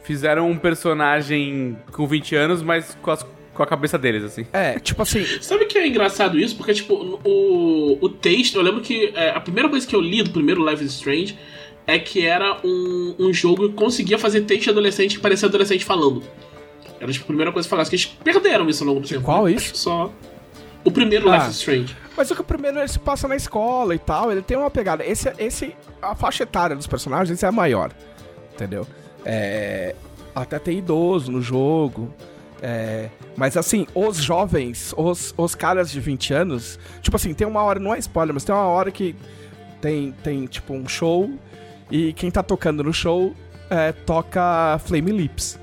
Fizeram 0.03 0.51
um 0.51 0.59
personagem 0.59 1.79
com 1.93 2.05
20 2.09 2.35
anos, 2.35 2.61
mas 2.61 2.97
com, 3.01 3.13
as- 3.13 3.25
com 3.55 3.63
a 3.63 3.67
cabeça 3.67 3.99
deles, 3.99 4.25
assim. 4.25 4.47
É, 4.53 4.79
tipo 4.79 5.03
assim, 5.03 5.25
sabe 5.41 5.67
que 5.67 5.79
é 5.79 5.87
engraçado 5.87 6.39
isso? 6.39 6.57
Porque, 6.57 6.73
tipo, 6.75 6.95
o, 7.25 7.99
o 8.01 8.09
texto, 8.09 8.57
eu 8.57 8.63
lembro 8.63 8.81
que 8.81 9.13
é, 9.15 9.31
a 9.31 9.41
primeira 9.41 9.69
coisa 9.69 9.87
que 9.87 9.95
eu 9.95 10.01
li 10.01 10.23
do 10.23 10.31
primeiro 10.31 10.69
Life 10.69 10.83
is 10.85 10.93
Strange 10.93 11.39
é 11.87 11.99
que 11.99 12.25
era 12.25 12.59
um, 12.65 13.15
um 13.19 13.33
jogo 13.33 13.69
que 13.69 13.75
conseguia 13.75 14.19
fazer 14.19 14.43
texto 14.43 14.65
de 14.65 14.71
adolescente 14.71 15.17
que 15.17 15.21
parecia 15.21 15.49
adolescente 15.49 15.85
falando. 15.85 16.23
Era 17.01 17.11
tipo, 17.13 17.25
a 17.25 17.27
primeira 17.27 17.51
coisa 17.53 17.67
que 17.67 17.71
falasse, 17.71 17.91
que 17.91 17.97
eles 17.97 18.07
perderam 18.23 18.69
isso 18.69 18.85
ao 18.85 18.89
longo 18.89 19.01
do 19.01 19.09
tempo. 19.09 19.23
qual 19.23 19.49
isso? 19.49 19.77
Só. 19.77 20.13
O 20.85 20.91
primeiro 20.91 21.29
Ah. 21.29 21.37
Life 21.39 21.51
is 21.51 21.57
Strange. 21.59 21.97
Mas 22.17 22.31
o 22.31 22.35
que 22.35 22.41
o 22.41 22.45
primeiro 22.45 22.79
ele 22.79 22.89
se 22.89 22.99
passa 22.99 23.27
na 23.27 23.35
escola 23.35 23.95
e 23.95 23.99
tal, 23.99 24.31
ele 24.31 24.43
tem 24.43 24.57
uma 24.57 24.71
pegada. 24.71 25.05
Esse, 25.05 25.33
esse, 25.39 25.75
a 26.01 26.15
faixa 26.15 26.43
etária 26.45 26.77
dos 26.77 26.87
personagens 26.87 27.43
é 27.43 27.47
a 27.47 27.53
maior, 27.53 27.91
entendeu? 28.55 28.87
É, 29.25 29.95
até 30.35 30.59
tem 30.59 30.79
idoso 30.79 31.33
no 31.33 31.41
jogo. 31.41 32.13
É, 32.63 33.09
mas 33.37 33.57
assim, 33.57 33.87
os 33.95 34.19
jovens, 34.19 34.95
os, 34.97 35.35
os 35.37 35.55
caras 35.55 35.91
de 35.91 35.99
20 36.01 36.33
anos, 36.33 36.79
tipo 37.01 37.17
assim, 37.17 37.35
tem 37.35 37.47
uma 37.47 37.63
hora, 37.63 37.81
não 37.81 37.93
é 37.93 37.99
spoiler, 37.99 38.33
mas 38.33 38.45
tem 38.45 38.55
uma 38.55 38.65
hora 38.67 38.91
que 38.93 39.15
tem, 39.81 40.13
tem 40.23 40.47
tipo 40.47 40.73
um 40.73 40.87
show 40.89 41.29
e 41.91 42.13
quem 42.13 42.31
tá 42.31 42.43
tocando 42.43 42.85
no 42.85 42.93
show 42.93 43.35
é, 43.69 43.91
toca 43.93 44.79
Flame 44.85 45.11
Lips. 45.11 45.59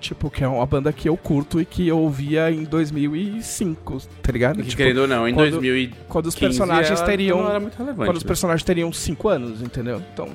Tipo, 0.00 0.28
que 0.28 0.44
é 0.44 0.48
uma 0.48 0.66
banda 0.66 0.92
que 0.92 1.08
eu 1.08 1.16
curto 1.16 1.58
e 1.58 1.64
que 1.64 1.88
eu 1.88 1.98
ouvia 1.98 2.50
em 2.50 2.64
2005, 2.64 3.98
tá 4.22 4.32
ligado? 4.32 4.56
Que, 4.56 4.64
Tipo, 4.64 4.76
querendo 4.76 4.98
ou 4.98 5.06
não, 5.06 5.26
em 5.26 5.32
quando- 5.32 5.52
2015 5.52 6.04
quando 6.08 6.26
os 6.26 6.34
personagens 6.34 7.00
teriam. 7.00 7.38
não 7.42 7.48
era 7.48 7.60
muito 7.60 7.74
relevante. 7.78 8.06
Quando 8.06 8.16
os 8.18 8.24
né? 8.24 8.28
personagens 8.28 8.62
teriam 8.64 8.92
5 8.92 9.28
anos, 9.28 9.62
entendeu? 9.62 10.02
Então, 10.12 10.28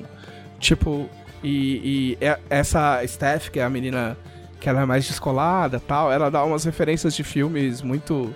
tipo, 0.58 1.08
e, 1.42 2.16
e 2.20 2.24
é- 2.24 2.38
essa 2.48 3.00
Steph, 3.06 3.48
que 3.50 3.60
é 3.60 3.62
a 3.64 3.70
menina 3.70 4.16
que 4.60 4.68
ela 4.68 4.82
é 4.82 4.84
mais 4.84 5.06
descolada 5.06 5.78
e 5.78 5.80
tal, 5.80 6.12
ela 6.12 6.30
dá 6.30 6.44
umas 6.44 6.64
referências 6.64 7.14
de 7.14 7.24
filmes 7.24 7.80
muito. 7.82 8.32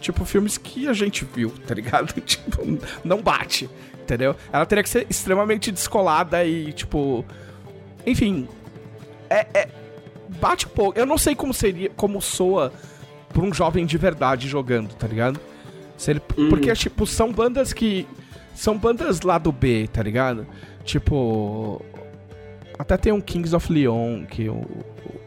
Tipo, 0.00 0.24
filmes 0.24 0.56
que 0.58 0.86
a 0.88 0.92
gente 0.92 1.24
viu, 1.24 1.52
tá 1.66 1.74
ligado? 1.74 2.12
tipo, 2.20 2.62
não 3.04 3.20
bate, 3.20 3.68
entendeu? 4.00 4.36
Ela 4.52 4.64
teria 4.64 4.84
que 4.84 4.88
ser 4.90 5.06
extremamente 5.10 5.72
descolada 5.72 6.44
e, 6.44 6.72
tipo. 6.72 7.24
Enfim. 8.06 8.48
É. 9.28 9.46
é- 9.52 9.68
bate 10.40 10.66
um 10.66 10.70
pouco. 10.70 10.98
Eu 10.98 11.06
não 11.06 11.18
sei 11.18 11.34
como 11.34 11.52
seria. 11.52 11.90
Como 11.96 12.20
soa 12.22 12.72
pra 13.32 13.42
um 13.42 13.52
jovem 13.52 13.84
de 13.84 13.98
verdade 13.98 14.48
jogando, 14.48 14.94
tá 14.94 15.06
ligado? 15.06 15.40
Se 15.96 16.10
ele- 16.12 16.22
Uhum. 16.36 16.50
Porque, 16.50 16.72
tipo, 16.74 17.06
são 17.06 17.32
bandas 17.32 17.72
que. 17.72 18.06
São 18.54 18.76
bandas 18.78 19.20
lá 19.22 19.38
do 19.38 19.50
B, 19.50 19.88
tá 19.92 20.02
ligado? 20.02 20.46
Tipo. 20.84 21.82
Até 22.78 22.96
tem 22.96 23.12
um 23.12 23.20
Kings 23.20 23.54
of 23.54 23.72
Leon, 23.72 24.24
que 24.26 24.48
o, 24.48 24.64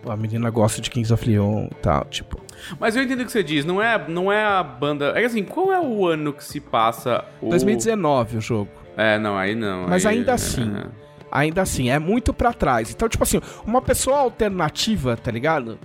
a 0.07 0.15
menina 0.15 0.49
gosta 0.49 0.81
de 0.81 0.89
Kings 0.89 1.11
of 1.13 1.27
Leon 1.27 1.67
e 1.71 1.75
tal, 1.75 2.05
tipo. 2.05 2.39
Mas 2.79 2.95
eu 2.95 3.03
entendo 3.03 3.21
o 3.21 3.25
que 3.25 3.31
você 3.31 3.41
diz, 3.43 3.65
não 3.65 3.81
é, 3.81 4.07
não 4.07 4.31
é 4.31 4.43
a 4.43 4.61
banda. 4.61 5.13
É 5.19 5.25
assim, 5.25 5.43
qual 5.43 5.71
é 5.73 5.79
o 5.79 6.05
ano 6.05 6.33
que 6.33 6.43
se 6.43 6.59
passa 6.59 7.23
o. 7.41 7.49
2019 7.49 8.37
o 8.37 8.41
jogo. 8.41 8.69
É, 8.97 9.17
não, 9.17 9.37
aí 9.37 9.55
não. 9.55 9.87
Mas 9.87 10.05
aí- 10.05 10.17
ainda 10.19 10.33
assim, 10.33 10.71
é. 10.77 10.85
Ainda 11.31 11.61
assim, 11.61 11.89
é 11.89 11.99
muito 11.99 12.33
pra 12.33 12.51
trás. 12.53 12.91
Então, 12.91 13.07
tipo 13.07 13.23
assim, 13.23 13.39
uma 13.65 13.81
pessoa 13.81 14.17
alternativa, 14.17 15.15
tá 15.15 15.31
ligado? 15.31 15.77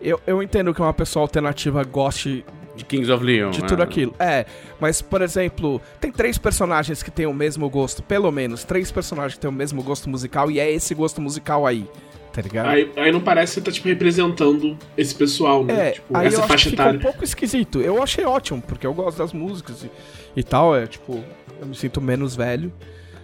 Eu, 0.00 0.20
eu 0.26 0.42
entendo 0.42 0.72
que 0.72 0.80
uma 0.80 0.92
pessoa 0.94 1.22
alternativa 1.24 1.82
goste 1.84 2.44
De 2.76 2.84
Kings 2.84 3.10
of 3.10 3.24
Leon. 3.24 3.50
de 3.50 3.62
é. 3.62 3.66
tudo 3.66 3.82
aquilo. 3.82 4.14
É, 4.18 4.44
mas, 4.80 5.00
por 5.00 5.22
exemplo, 5.22 5.80
tem 6.00 6.10
três 6.10 6.38
personagens 6.38 7.02
que 7.02 7.10
têm 7.10 7.26
o 7.26 7.34
mesmo 7.34 7.68
gosto, 7.68 8.02
pelo 8.02 8.30
menos, 8.30 8.64
três 8.64 8.90
personagens 8.90 9.34
que 9.34 9.40
têm 9.40 9.50
o 9.50 9.52
mesmo 9.52 9.82
gosto 9.82 10.08
musical, 10.08 10.50
e 10.50 10.58
é 10.58 10.70
esse 10.70 10.94
gosto 10.94 11.20
musical 11.20 11.66
aí, 11.66 11.86
tá 12.32 12.42
ligado? 12.42 12.68
Aí, 12.68 12.90
aí 12.96 13.12
não 13.12 13.20
parece 13.20 13.54
que 13.54 13.60
você 13.60 13.64
tá, 13.64 13.72
tipo, 13.72 13.88
representando 13.88 14.76
esse 14.96 15.14
pessoal, 15.14 15.64
né? 15.64 15.88
É, 15.88 15.90
tipo, 15.92 16.16
aí 16.16 16.26
essa 16.26 16.36
eu 16.36 16.40
acho 16.40 16.48
faixa 16.48 16.64
que 16.64 16.70
fica 16.70 16.82
etária. 16.82 16.98
um 16.98 17.02
pouco 17.02 17.24
esquisito. 17.24 17.80
Eu 17.80 18.02
achei 18.02 18.24
ótimo, 18.24 18.60
porque 18.60 18.86
eu 18.86 18.92
gosto 18.92 19.18
das 19.18 19.32
músicas 19.32 19.84
e, 19.84 19.90
e 20.36 20.42
tal, 20.42 20.76
é 20.76 20.86
tipo, 20.86 21.22
eu 21.60 21.66
me 21.66 21.74
sinto 21.74 22.00
menos 22.00 22.34
velho. 22.34 22.72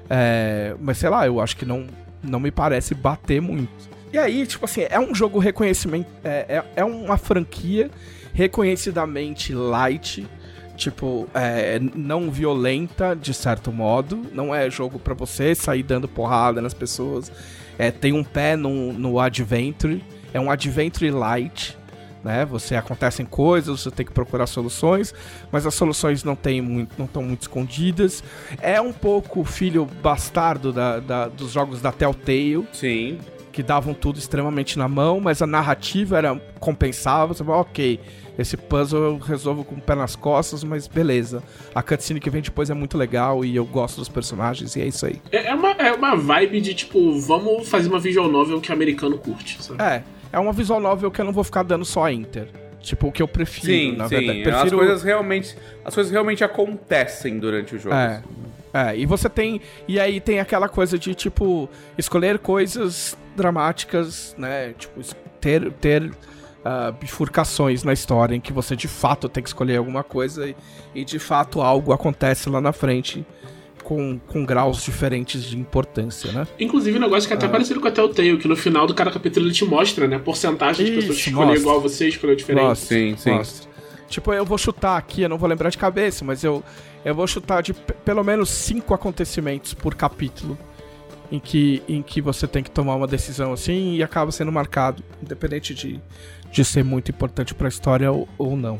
É, 0.08 0.74
mas 0.80 0.98
sei 0.98 1.08
lá, 1.08 1.26
eu 1.26 1.40
acho 1.40 1.56
que 1.56 1.64
não, 1.64 1.86
não 2.22 2.40
me 2.40 2.50
parece 2.50 2.94
bater 2.94 3.40
muito. 3.40 3.90
E 4.12 4.18
aí, 4.18 4.44
tipo 4.44 4.64
assim, 4.64 4.86
é 4.88 4.98
um 4.98 5.14
jogo 5.14 5.38
reconhecimento. 5.38 6.08
É, 6.24 6.56
é, 6.56 6.64
é 6.76 6.84
uma 6.84 7.16
franquia 7.16 7.90
reconhecidamente 8.32 9.52
light. 9.54 10.26
Tipo, 10.76 11.28
é, 11.34 11.78
não 11.94 12.30
violenta, 12.30 13.14
de 13.14 13.34
certo 13.34 13.70
modo. 13.70 14.22
Não 14.32 14.54
é 14.54 14.70
jogo 14.70 14.98
pra 14.98 15.12
você 15.14 15.54
sair 15.54 15.82
dando 15.82 16.08
porrada 16.08 16.62
nas 16.62 16.72
pessoas. 16.72 17.30
É, 17.78 17.90
tem 17.90 18.12
um 18.14 18.24
pé 18.24 18.56
no, 18.56 18.92
no 18.92 19.18
Adventure. 19.20 20.02
É 20.32 20.40
um 20.40 20.50
Adventure 20.50 21.10
light 21.10 21.76
né? 22.22 22.44
Você 22.44 22.76
acontecem 22.76 23.24
coisas, 23.24 23.80
você 23.80 23.90
tem 23.90 24.04
que 24.04 24.12
procurar 24.12 24.46
soluções, 24.46 25.14
mas 25.50 25.64
as 25.66 25.74
soluções 25.74 26.22
não 26.22 26.36
tem 26.36 26.60
muito, 26.60 26.92
não 26.98 27.06
estão 27.06 27.22
muito 27.22 27.40
escondidas. 27.40 28.22
É 28.60 28.78
um 28.78 28.92
pouco 28.92 29.42
filho 29.42 29.86
bastardo 30.02 30.70
da, 30.70 31.00
da- 31.00 31.28
dos 31.28 31.50
jogos 31.50 31.80
da 31.80 31.90
Telltale, 31.90 32.66
Sim. 32.74 33.18
Que 33.52 33.62
davam 33.62 33.92
tudo 33.92 34.18
extremamente 34.18 34.78
na 34.78 34.88
mão, 34.88 35.20
mas 35.20 35.42
a 35.42 35.46
narrativa 35.46 36.18
era 36.18 36.40
compensava. 36.58 37.34
Você 37.34 37.44
fala, 37.44 37.58
ok, 37.58 38.00
esse 38.38 38.56
puzzle 38.56 39.02
eu 39.02 39.18
resolvo 39.18 39.64
com 39.64 39.74
o 39.74 39.80
pé 39.80 39.94
nas 39.94 40.14
costas, 40.16 40.62
mas 40.64 40.86
beleza. 40.86 41.42
A 41.74 41.82
cutscene 41.82 42.20
que 42.20 42.30
vem 42.30 42.42
depois 42.42 42.70
é 42.70 42.74
muito 42.74 42.96
legal 42.96 43.44
e 43.44 43.54
eu 43.56 43.64
gosto 43.64 43.98
dos 43.98 44.08
personagens 44.08 44.76
e 44.76 44.82
é 44.82 44.86
isso 44.86 45.06
aí. 45.06 45.20
É, 45.32 45.48
é 45.48 45.54
uma, 45.54 45.70
é 45.72 45.92
uma 45.92 46.16
vibe 46.16 46.60
de, 46.60 46.74
tipo, 46.74 47.18
vamos 47.20 47.68
fazer 47.68 47.88
uma 47.88 47.98
visual 47.98 48.28
novel 48.28 48.60
que 48.60 48.70
o 48.70 48.74
americano 48.74 49.18
curte, 49.18 49.62
sabe? 49.62 49.82
É, 49.82 50.02
é 50.32 50.38
uma 50.38 50.52
visual 50.52 50.80
novel 50.80 51.10
que 51.10 51.20
eu 51.20 51.24
não 51.24 51.32
vou 51.32 51.44
ficar 51.44 51.62
dando 51.62 51.84
só 51.84 52.08
enter. 52.08 52.48
Tipo, 52.80 53.08
o 53.08 53.12
que 53.12 53.22
eu 53.22 53.28
prefiro, 53.28 53.66
Sim, 53.66 53.96
na 53.96 54.08
sim. 54.08 54.16
verdade. 54.16 54.38
As 54.40 54.60
Prefiro... 54.60 54.78
coisas 54.78 55.02
realmente. 55.02 55.56
As 55.84 55.94
coisas 55.94 56.10
realmente 56.10 56.42
acontecem 56.42 57.38
durante 57.38 57.76
o 57.76 57.78
jogo. 57.78 57.94
É. 57.94 58.22
É, 58.72 58.96
e 58.96 59.06
você 59.06 59.28
tem. 59.28 59.60
E 59.88 59.98
aí 59.98 60.20
tem 60.20 60.40
aquela 60.40 60.68
coisa 60.68 60.98
de, 60.98 61.14
tipo, 61.14 61.68
escolher 61.98 62.38
coisas 62.38 63.16
dramáticas, 63.36 64.34
né? 64.38 64.74
Tipo, 64.78 65.00
ter, 65.40 65.72
ter 65.72 66.10
ah, 66.64 66.92
bifurcações 66.92 67.82
na 67.84 67.92
história 67.92 68.34
em 68.34 68.40
que 68.40 68.52
você 68.52 68.76
de 68.76 68.86
fato 68.86 69.30
tem 69.30 69.42
que 69.42 69.48
escolher 69.48 69.76
alguma 69.76 70.04
coisa 70.04 70.46
e, 70.46 70.54
e 70.94 71.04
de 71.06 71.18
fato 71.18 71.62
algo 71.62 71.90
acontece 71.90 72.50
lá 72.50 72.60
na 72.60 72.70
frente 72.70 73.24
com, 73.82 74.18
com 74.28 74.44
graus 74.44 74.84
diferentes 74.84 75.42
de 75.42 75.58
importância, 75.58 76.30
né? 76.32 76.46
Inclusive, 76.58 76.98
um 76.98 77.00
negócio 77.00 77.26
que 77.26 77.32
é 77.32 77.36
até 77.36 77.48
parecido 77.48 77.80
com 77.80 77.88
a 77.88 77.90
Telltale, 77.90 78.36
que 78.36 78.46
no 78.46 78.54
final 78.54 78.86
do 78.86 78.94
cada 78.94 79.10
capítulo 79.10 79.46
ele 79.46 79.54
te 79.54 79.64
mostra, 79.64 80.06
né? 80.06 80.18
Porcentagem 80.18 80.84
de 80.84 80.92
pessoas 80.92 81.20
que 81.20 81.30
escolheram 81.30 81.54
igual 81.56 81.80
você, 81.80 82.08
escolheu 82.08 82.36
diferente. 82.36 82.66
Mostra, 82.66 82.98
Sim, 82.98 83.16
sim. 83.16 83.30
mostra. 83.30 83.69
Tipo, 84.10 84.32
eu 84.34 84.44
vou 84.44 84.58
chutar 84.58 84.96
aqui, 84.98 85.22
eu 85.22 85.28
não 85.28 85.38
vou 85.38 85.48
lembrar 85.48 85.70
de 85.70 85.78
cabeça, 85.78 86.24
mas 86.24 86.44
eu, 86.44 86.62
eu 87.04 87.14
vou 87.14 87.26
chutar 87.26 87.62
de 87.62 87.72
pe- 87.72 87.94
pelo 88.04 88.22
menos 88.24 88.50
cinco 88.50 88.92
acontecimentos 88.92 89.72
por 89.72 89.94
capítulo 89.94 90.58
em 91.30 91.38
que, 91.38 91.80
em 91.88 92.02
que 92.02 92.20
você 92.20 92.46
tem 92.48 92.60
que 92.62 92.70
tomar 92.72 92.96
uma 92.96 93.06
decisão 93.06 93.52
assim 93.52 93.94
e 93.94 94.02
acaba 94.02 94.32
sendo 94.32 94.50
marcado, 94.50 95.02
independente 95.22 95.72
de, 95.74 96.00
de 96.50 96.64
ser 96.64 96.82
muito 96.84 97.10
importante 97.12 97.54
pra 97.54 97.68
história 97.68 98.10
ou, 98.10 98.28
ou 98.36 98.56
não. 98.56 98.78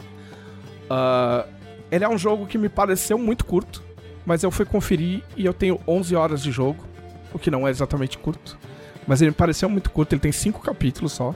Ah, 0.90 1.46
ele 1.92 2.04
é 2.04 2.08
um 2.08 2.18
jogo 2.18 2.46
que 2.46 2.58
me 2.58 2.68
pareceu 2.68 3.16
muito 3.16 3.44
curto, 3.44 3.82
mas 4.26 4.42
eu 4.42 4.50
fui 4.50 4.64
conferir 4.64 5.22
e 5.36 5.46
eu 5.46 5.54
tenho 5.54 5.80
11 5.86 6.14
horas 6.16 6.42
de 6.42 6.50
jogo, 6.50 6.84
o 7.32 7.38
que 7.38 7.50
não 7.52 7.66
é 7.66 7.70
exatamente 7.70 8.18
curto. 8.18 8.58
Mas 9.06 9.22
ele 9.22 9.30
me 9.30 9.36
pareceu 9.36 9.68
muito 9.68 9.90
curto, 9.90 10.12
ele 10.12 10.20
tem 10.20 10.32
cinco 10.32 10.60
capítulos 10.60 11.12
só. 11.12 11.34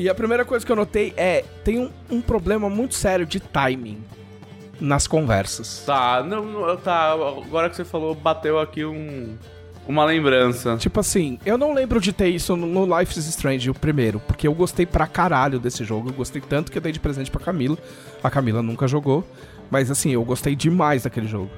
E 0.00 0.08
a 0.08 0.14
primeira 0.14 0.46
coisa 0.46 0.64
que 0.64 0.72
eu 0.72 0.76
notei 0.76 1.12
é: 1.14 1.44
tem 1.62 1.78
um, 1.78 1.90
um 2.10 2.22
problema 2.22 2.70
muito 2.70 2.94
sério 2.94 3.26
de 3.26 3.38
timing 3.38 4.02
nas 4.80 5.06
conversas. 5.06 5.82
Tá, 5.84 6.24
não, 6.26 6.42
não, 6.42 6.74
tá. 6.78 7.12
Agora 7.12 7.68
que 7.68 7.76
você 7.76 7.84
falou, 7.84 8.14
bateu 8.14 8.58
aqui 8.58 8.82
um. 8.82 9.36
Uma 9.86 10.06
lembrança. 10.06 10.78
Tipo 10.78 11.00
assim, 11.00 11.38
eu 11.44 11.58
não 11.58 11.74
lembro 11.74 12.00
de 12.00 12.14
ter 12.14 12.28
isso 12.28 12.56
no, 12.56 12.66
no 12.66 12.98
Life 12.98 13.18
is 13.18 13.26
Strange, 13.26 13.68
o 13.68 13.74
primeiro, 13.74 14.20
porque 14.20 14.48
eu 14.48 14.54
gostei 14.54 14.86
pra 14.86 15.06
caralho 15.06 15.58
desse 15.58 15.84
jogo. 15.84 16.08
Eu 16.08 16.14
gostei 16.14 16.40
tanto 16.40 16.72
que 16.72 16.78
eu 16.78 16.82
dei 16.82 16.92
de 16.92 17.00
presente 17.00 17.30
pra 17.30 17.40
Camila. 17.40 17.76
A 18.22 18.30
Camila 18.30 18.62
nunca 18.62 18.88
jogou, 18.88 19.22
mas 19.70 19.90
assim, 19.90 20.12
eu 20.12 20.24
gostei 20.24 20.56
demais 20.56 21.02
daquele 21.02 21.28
jogo. 21.28 21.50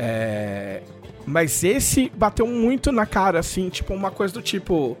É. 0.00 0.82
Mas 1.24 1.62
esse 1.62 2.10
bateu 2.12 2.48
muito 2.48 2.90
na 2.90 3.06
cara, 3.06 3.38
assim, 3.38 3.68
tipo, 3.68 3.94
uma 3.94 4.10
coisa 4.10 4.34
do 4.34 4.42
tipo. 4.42 4.98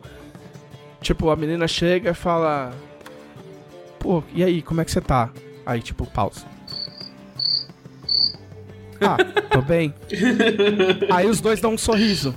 Tipo, 1.02 1.30
a 1.30 1.36
menina 1.36 1.66
chega 1.68 2.10
e 2.10 2.14
fala. 2.14 2.72
Pô, 3.98 4.22
e 4.32 4.42
aí, 4.42 4.62
como 4.62 4.80
é 4.80 4.84
que 4.84 4.90
você 4.90 5.00
tá? 5.00 5.30
Aí, 5.66 5.82
tipo, 5.82 6.06
pausa. 6.06 6.46
Ah, 9.00 9.16
tô 9.50 9.60
bem. 9.60 9.92
aí 11.12 11.26
os 11.26 11.40
dois 11.40 11.60
dão 11.60 11.74
um 11.74 11.78
sorriso. 11.78 12.34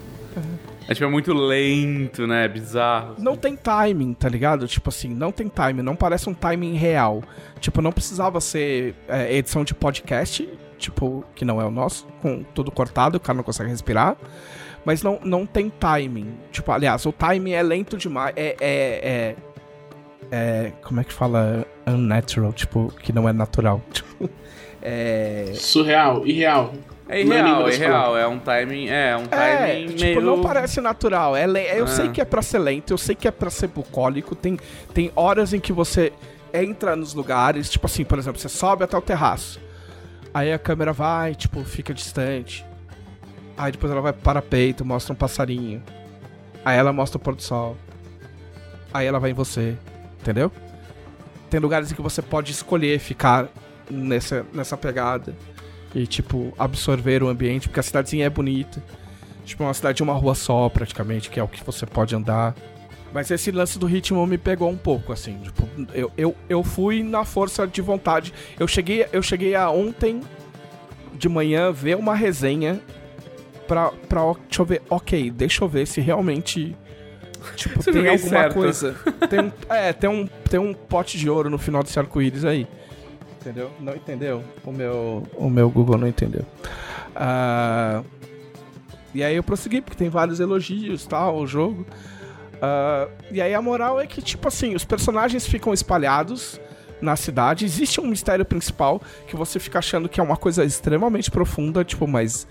É 0.87 0.93
tipo, 0.93 1.05
é 1.05 1.09
muito 1.09 1.33
lento, 1.33 2.27
né? 2.27 2.47
Bizarro. 2.47 3.15
Não 3.17 3.35
tem 3.35 3.55
timing, 3.55 4.13
tá 4.13 4.29
ligado? 4.29 4.67
Tipo 4.67 4.89
assim, 4.89 5.09
não 5.09 5.31
tem 5.31 5.47
timing, 5.49 5.81
não 5.81 5.95
parece 5.95 6.29
um 6.29 6.33
timing 6.33 6.75
real. 6.75 7.23
Tipo, 7.59 7.81
não 7.81 7.91
precisava 7.91 8.39
ser 8.39 8.93
é, 9.07 9.35
edição 9.35 9.63
de 9.63 9.73
podcast, 9.73 10.47
tipo, 10.77 11.23
que 11.35 11.43
não 11.43 11.59
é 11.59 11.65
o 11.65 11.71
nosso, 11.71 12.05
com 12.21 12.43
tudo 12.53 12.71
cortado, 12.71 13.17
o 13.17 13.19
cara 13.19 13.35
não 13.35 13.43
consegue 13.43 13.69
respirar. 13.69 14.15
Mas 14.85 15.01
não, 15.01 15.19
não 15.23 15.45
tem 15.45 15.69
timing. 15.69 16.37
Tipo, 16.51 16.71
aliás, 16.71 17.05
o 17.05 17.11
timing 17.11 17.53
é 17.53 17.63
lento 17.63 17.97
demais. 17.97 18.33
É. 18.37 18.55
é, 18.61 19.35
é, 20.31 20.65
é 20.67 20.71
como 20.83 20.99
é 20.99 21.03
que 21.03 21.11
fala? 21.11 21.65
Unnatural, 21.87 22.53
tipo, 22.53 22.91
que 23.01 23.11
não 23.11 23.27
é 23.27 23.33
natural. 23.33 23.81
Tipo, 23.91 24.29
é. 24.81 25.51
Surreal, 25.55 26.25
irreal. 26.27 26.73
É 27.09 27.19
é 27.19 27.23
irreal, 27.23 27.67
é 27.69 27.73
irreal. 27.73 28.17
É 28.17 28.27
um 28.27 28.37
timing. 28.39 28.87
É, 28.87 29.15
um 29.17 29.23
É, 29.31 29.57
timing 29.67 29.87
tipo, 29.87 30.01
meio. 30.01 30.21
não 30.21 30.41
parece 30.41 30.79
natural. 30.81 31.35
É 31.35 31.45
le- 31.47 31.67
Eu 31.75 31.85
Ah. 31.85 31.87
sei 31.87 32.09
que 32.09 32.21
é 32.21 32.25
pra 32.25 32.41
ser 32.41 32.59
lento, 32.59 32.91
eu 32.93 32.97
sei 32.97 33.15
que 33.15 33.27
é 33.27 33.31
pra 33.31 33.49
ser 33.49 33.67
bucólico. 33.67 34.35
Tem, 34.35 34.59
tem 34.93 35.11
horas 35.15 35.53
em 35.53 35.59
que 35.59 35.73
você 35.73 36.13
entra 36.53 36.95
nos 36.95 37.13
lugares, 37.13 37.69
tipo 37.69 37.85
assim, 37.87 38.03
por 38.03 38.17
exemplo, 38.19 38.39
você 38.39 38.49
sobe 38.49 38.83
até 38.83 38.95
o 38.97 39.01
terraço. 39.01 39.59
Aí 40.33 40.51
a 40.53 40.59
câmera 40.59 40.93
vai, 40.93 41.33
tipo, 41.35 41.63
fica 41.63 41.93
distante. 41.93 42.63
Aí 43.57 43.71
depois 43.71 43.91
ela 43.91 44.01
vai 44.01 44.11
para 44.11 44.19
o 44.19 44.23
parapeito, 44.23 44.83
mostra 44.83 45.13
um 45.13 45.15
passarinho. 45.15 45.81
Aí 46.63 46.77
ela 46.77 46.91
mostra 46.91 47.17
o 47.17 47.21
pôr 47.21 47.35
do 47.35 47.41
sol. 47.41 47.77
Aí 48.93 49.05
ela 49.05 49.19
vai 49.19 49.31
em 49.31 49.33
você, 49.33 49.77
entendeu? 50.19 50.51
Tem 51.49 51.59
lugares 51.59 51.91
em 51.91 51.95
que 51.95 52.01
você 52.01 52.21
pode 52.21 52.51
escolher 52.51 52.99
ficar 52.99 53.47
nessa, 53.89 54.45
nessa 54.53 54.75
pegada 54.75 55.35
e, 55.93 56.05
tipo, 56.05 56.53
absorver 56.57 57.23
o 57.23 57.29
ambiente, 57.29 57.69
porque 57.69 57.79
a 57.79 57.83
cidadezinha 57.83 58.25
é 58.25 58.29
bonita. 58.29 58.83
Tipo, 59.45 59.63
é 59.63 59.67
uma 59.67 59.73
cidade 59.73 59.97
de 59.97 60.03
uma 60.03 60.13
rua 60.13 60.33
só, 60.33 60.67
praticamente, 60.69 61.29
que 61.29 61.39
é 61.39 61.43
o 61.43 61.47
que 61.47 61.63
você 61.63 61.85
pode 61.85 62.15
andar. 62.15 62.55
Mas 63.13 63.31
esse 63.31 63.51
lance 63.51 63.79
do 63.79 63.85
ritmo 63.85 64.25
me 64.25 64.37
pegou 64.37 64.69
um 64.69 64.77
pouco, 64.77 65.13
assim. 65.13 65.37
Tipo, 65.39 65.69
eu, 65.93 66.11
eu, 66.17 66.35
eu 66.49 66.63
fui 66.63 67.03
na 67.03 67.23
força 67.23 67.65
de 67.65 67.81
vontade. 67.81 68.33
Eu 68.59 68.67
cheguei, 68.67 69.07
eu 69.13 69.21
cheguei 69.21 69.55
a 69.55 69.69
ontem 69.69 70.21
de 71.13 71.29
manhã 71.29 71.71
ver 71.71 71.95
uma 71.95 72.13
resenha 72.13 72.81
pra, 73.67 73.91
pra. 74.07 74.21
Deixa 74.47 74.61
eu 74.61 74.65
ver. 74.65 74.81
Ok, 74.89 75.31
deixa 75.31 75.63
eu 75.63 75.67
ver 75.67 75.85
se 75.87 76.01
realmente. 76.01 76.75
Tipo, 77.55 77.81
Você 77.81 77.91
tem 77.91 78.01
alguma 78.07 78.17
certo. 78.29 78.53
coisa. 78.55 78.95
Tem, 79.29 79.39
um- 79.41 79.51
é, 79.69 79.93
tem 79.93 80.09
um, 80.09 80.27
tem 80.49 80.59
um 80.59 80.73
pote 80.73 81.17
de 81.17 81.29
ouro 81.29 81.49
no 81.49 81.57
final 81.59 81.83
desse 81.83 81.99
arco-íris 81.99 82.43
aí. 82.43 82.67
Entendeu? 83.39 83.69
Não 83.79 83.93
entendeu? 83.95 84.43
O 84.63 84.71
meu, 84.71 85.23
o 85.35 85.49
meu 85.49 85.69
Google 85.69 85.97
não 85.97 86.07
entendeu. 86.07 86.43
Ah, 87.15 88.01
e 89.13 89.23
aí 89.23 89.35
eu 89.35 89.43
prossegui, 89.43 89.81
porque 89.81 89.95
tem 89.97 90.09
vários 90.09 90.39
elogios 90.39 91.05
tal, 91.05 91.37
o 91.37 91.45
jogo. 91.47 91.85
Ah, 92.61 93.07
e 93.31 93.39
aí 93.41 93.53
a 93.53 93.61
moral 93.61 93.99
é 93.99 94.07
que, 94.07 94.21
tipo 94.21 94.47
assim, 94.47 94.73
os 94.73 94.83
personagens 94.83 95.45
ficam 95.45 95.71
espalhados 95.73 96.59
na 96.99 97.15
cidade. 97.15 97.63
Existe 97.65 98.01
um 98.01 98.07
mistério 98.07 98.43
principal 98.45 98.99
que 99.27 99.35
você 99.35 99.59
fica 99.59 99.77
achando 99.79 100.09
que 100.09 100.19
é 100.19 100.23
uma 100.23 100.37
coisa 100.37 100.63
extremamente 100.65 101.29
profunda, 101.29 101.83
tipo, 101.83 102.07
mas 102.07 102.47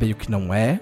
meio 0.00 0.14
que 0.14 0.30
não 0.30 0.52
é. 0.52 0.80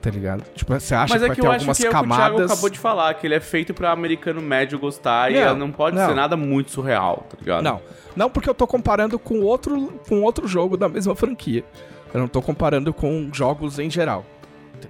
Tá 0.00 0.10
ligado? 0.10 0.42
Tipo, 0.52 0.74
você 0.74 0.96
acha 0.96 1.14
Mas 1.14 1.20
que 1.20 1.24
é 1.24 1.28
vai 1.28 1.36
que 1.36 1.40
ter 1.42 1.46
eu 1.46 1.50
acho 1.52 1.60
algumas 1.60 1.78
que 1.78 1.86
é 1.86 1.88
o 1.88 1.92
que 1.92 1.96
o 1.96 2.00
Thiago 2.02 2.18
camadas. 2.18 2.50
acabou 2.50 2.68
de 2.70 2.78
falar, 2.78 3.14
que 3.14 3.24
ele 3.24 3.34
é 3.36 3.40
feito 3.40 3.72
pra 3.72 3.92
americano 3.92 4.42
médio 4.42 4.76
gostar 4.76 5.30
e 5.30 5.34
Não, 5.34 5.40
ela 5.40 5.54
não 5.54 5.70
pode 5.70 5.96
não. 5.96 6.08
ser 6.08 6.14
nada 6.16 6.36
muito 6.36 6.72
surreal, 6.72 7.24
tá 7.30 7.36
ligado? 7.38 7.62
Não, 7.62 7.80
não 8.16 8.28
porque 8.28 8.50
eu 8.50 8.54
tô 8.54 8.66
comparando 8.66 9.16
com 9.16 9.40
outro, 9.42 10.00
com 10.08 10.22
outro 10.22 10.48
jogo 10.48 10.76
da 10.76 10.88
mesma 10.88 11.14
franquia. 11.14 11.64
Eu 12.12 12.18
não 12.18 12.26
tô 12.26 12.42
comparando 12.42 12.92
com 12.92 13.30
jogos 13.32 13.78
em 13.78 13.88
geral. 13.88 14.26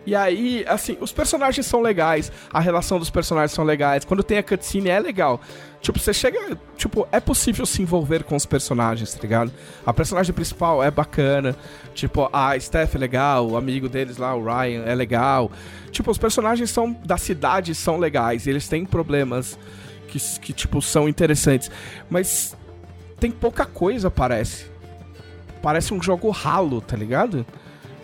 E 0.07 0.16
aí, 0.16 0.64
assim, 0.66 0.96
os 0.98 1.12
personagens 1.12 1.66
são 1.66 1.83
legais, 1.83 2.33
a 2.50 2.59
relação 2.59 2.98
dos 2.98 3.11
personagens 3.11 3.52
são 3.52 3.64
legais. 3.66 4.07
Quando 4.07 4.22
tem 4.22 4.38
a 4.38 4.42
cutscene 4.42 4.88
é 4.88 4.98
legal. 4.98 5.38
Tipo, 5.83 5.99
você 5.99 6.14
chega. 6.14 6.57
Tipo, 6.77 7.09
é 7.11 7.18
possível 7.18 7.66
se 7.66 7.83
envolver 7.83 8.23
com 8.23 8.37
os 8.37 8.47
personagens, 8.47 9.12
tá 9.12 9.21
ligado? 9.21 9.53
A 9.85 9.92
personagem 9.92 10.33
principal 10.33 10.83
é 10.83 10.92
bacana. 10.92 11.57
Tipo, 11.92 12.31
a 12.33 12.59
Steph 12.59 12.95
é 12.95 12.99
legal, 12.99 13.51
o 13.51 13.57
amigo 13.57 13.88
deles 13.88 14.16
lá, 14.16 14.33
o 14.33 14.45
Ryan, 14.45 14.85
é 14.85 14.95
legal. 14.95 15.51
Tipo, 15.90 16.12
os 16.12 16.18
personagens 16.18 16.71
são 16.71 16.92
da 17.05 17.18
cidade 17.18 17.75
são 17.75 17.99
legais, 17.99 18.47
eles 18.47 18.68
têm 18.68 18.87
problemas 18.87 19.59
que, 20.07 20.18
que 20.38 20.53
tipo, 20.53 20.81
são 20.81 21.09
interessantes. 21.09 21.68
Mas 22.09 22.57
tem 23.18 23.33
pouca 23.33 23.66
coisa, 23.66 24.09
parece. 24.09 24.71
Parece 25.61 25.92
um 25.92 26.01
jogo 26.01 26.31
ralo, 26.31 26.81
tá 26.81 26.97
ligado? 26.97 27.45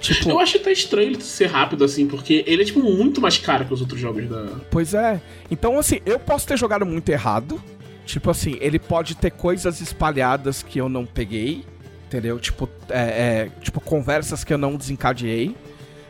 Tipo, 0.01 0.31
Eu 0.31 0.39
acho 0.39 0.57
até 0.59 0.71
estranho 0.71 1.11
ele 1.11 1.21
ser 1.21 1.47
rápido 1.47 1.85
assim, 1.85 2.07
porque 2.07 2.45
ele 2.47 2.63
é, 2.63 2.65
tipo, 2.65 2.81
muito 2.81 3.21
mais 3.21 3.37
caro 3.37 3.65
que 3.65 3.75
os 3.75 3.81
outros 3.81 4.01
jogos 4.01 4.29
da. 4.29 4.47
Pois 4.71 4.95
é. 4.95 5.21
Então, 5.51 5.79
assim, 5.79 6.01
eu 6.07 6.19
posso 6.19 6.47
ter 6.47 6.57
jogado 6.57 6.87
muito 6.87 7.09
errado. 7.09 7.61
Tipo 8.07 8.31
assim, 8.31 8.57
ele 8.61 8.79
pode 8.79 9.15
ter 9.17 9.31
coisas 9.31 9.81
espalhadas 9.81 10.63
que 10.63 10.79
eu 10.79 10.89
não 10.89 11.05
peguei. 11.05 11.65
Entendeu? 12.07 12.39
Tipo, 12.39 12.69
é, 12.89 13.01
é, 13.01 13.51
tipo 13.61 13.81
conversas 13.81 14.45
que 14.45 14.53
eu 14.55 14.59
não 14.59 14.77
desencadeei. 14.77 15.55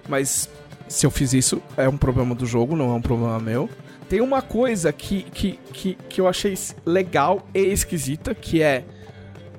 Mas 0.08 0.48
se 0.86 1.04
eu 1.04 1.10
fiz 1.10 1.32
isso, 1.32 1.60
é 1.76 1.88
um 1.88 1.96
problema 1.96 2.34
do 2.34 2.46
jogo, 2.46 2.76
não 2.76 2.92
é 2.92 2.94
um 2.94 3.02
problema 3.02 3.38
meu. 3.40 3.68
Tem 4.08 4.20
uma 4.20 4.40
coisa 4.40 4.92
que, 4.92 5.22
que, 5.22 5.58
que, 5.72 5.98
que 6.08 6.20
eu 6.20 6.26
achei 6.28 6.54
legal 6.86 7.46
e 7.52 7.60
esquisita, 7.60 8.34
que 8.34 8.62
é... 8.62 8.84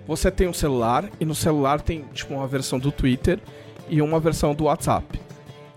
Você 0.08 0.32
tem 0.32 0.48
um 0.48 0.54
celular, 0.54 1.08
e 1.20 1.26
no 1.26 1.36
celular 1.36 1.82
tem, 1.82 2.04
tipo, 2.14 2.34
uma 2.34 2.48
versão 2.48 2.80
do 2.80 2.92
Twitter 2.92 3.40
e 3.90 4.02
uma 4.02 4.20
versão 4.20 4.54
do 4.54 4.66
WhatsApp. 4.66 5.20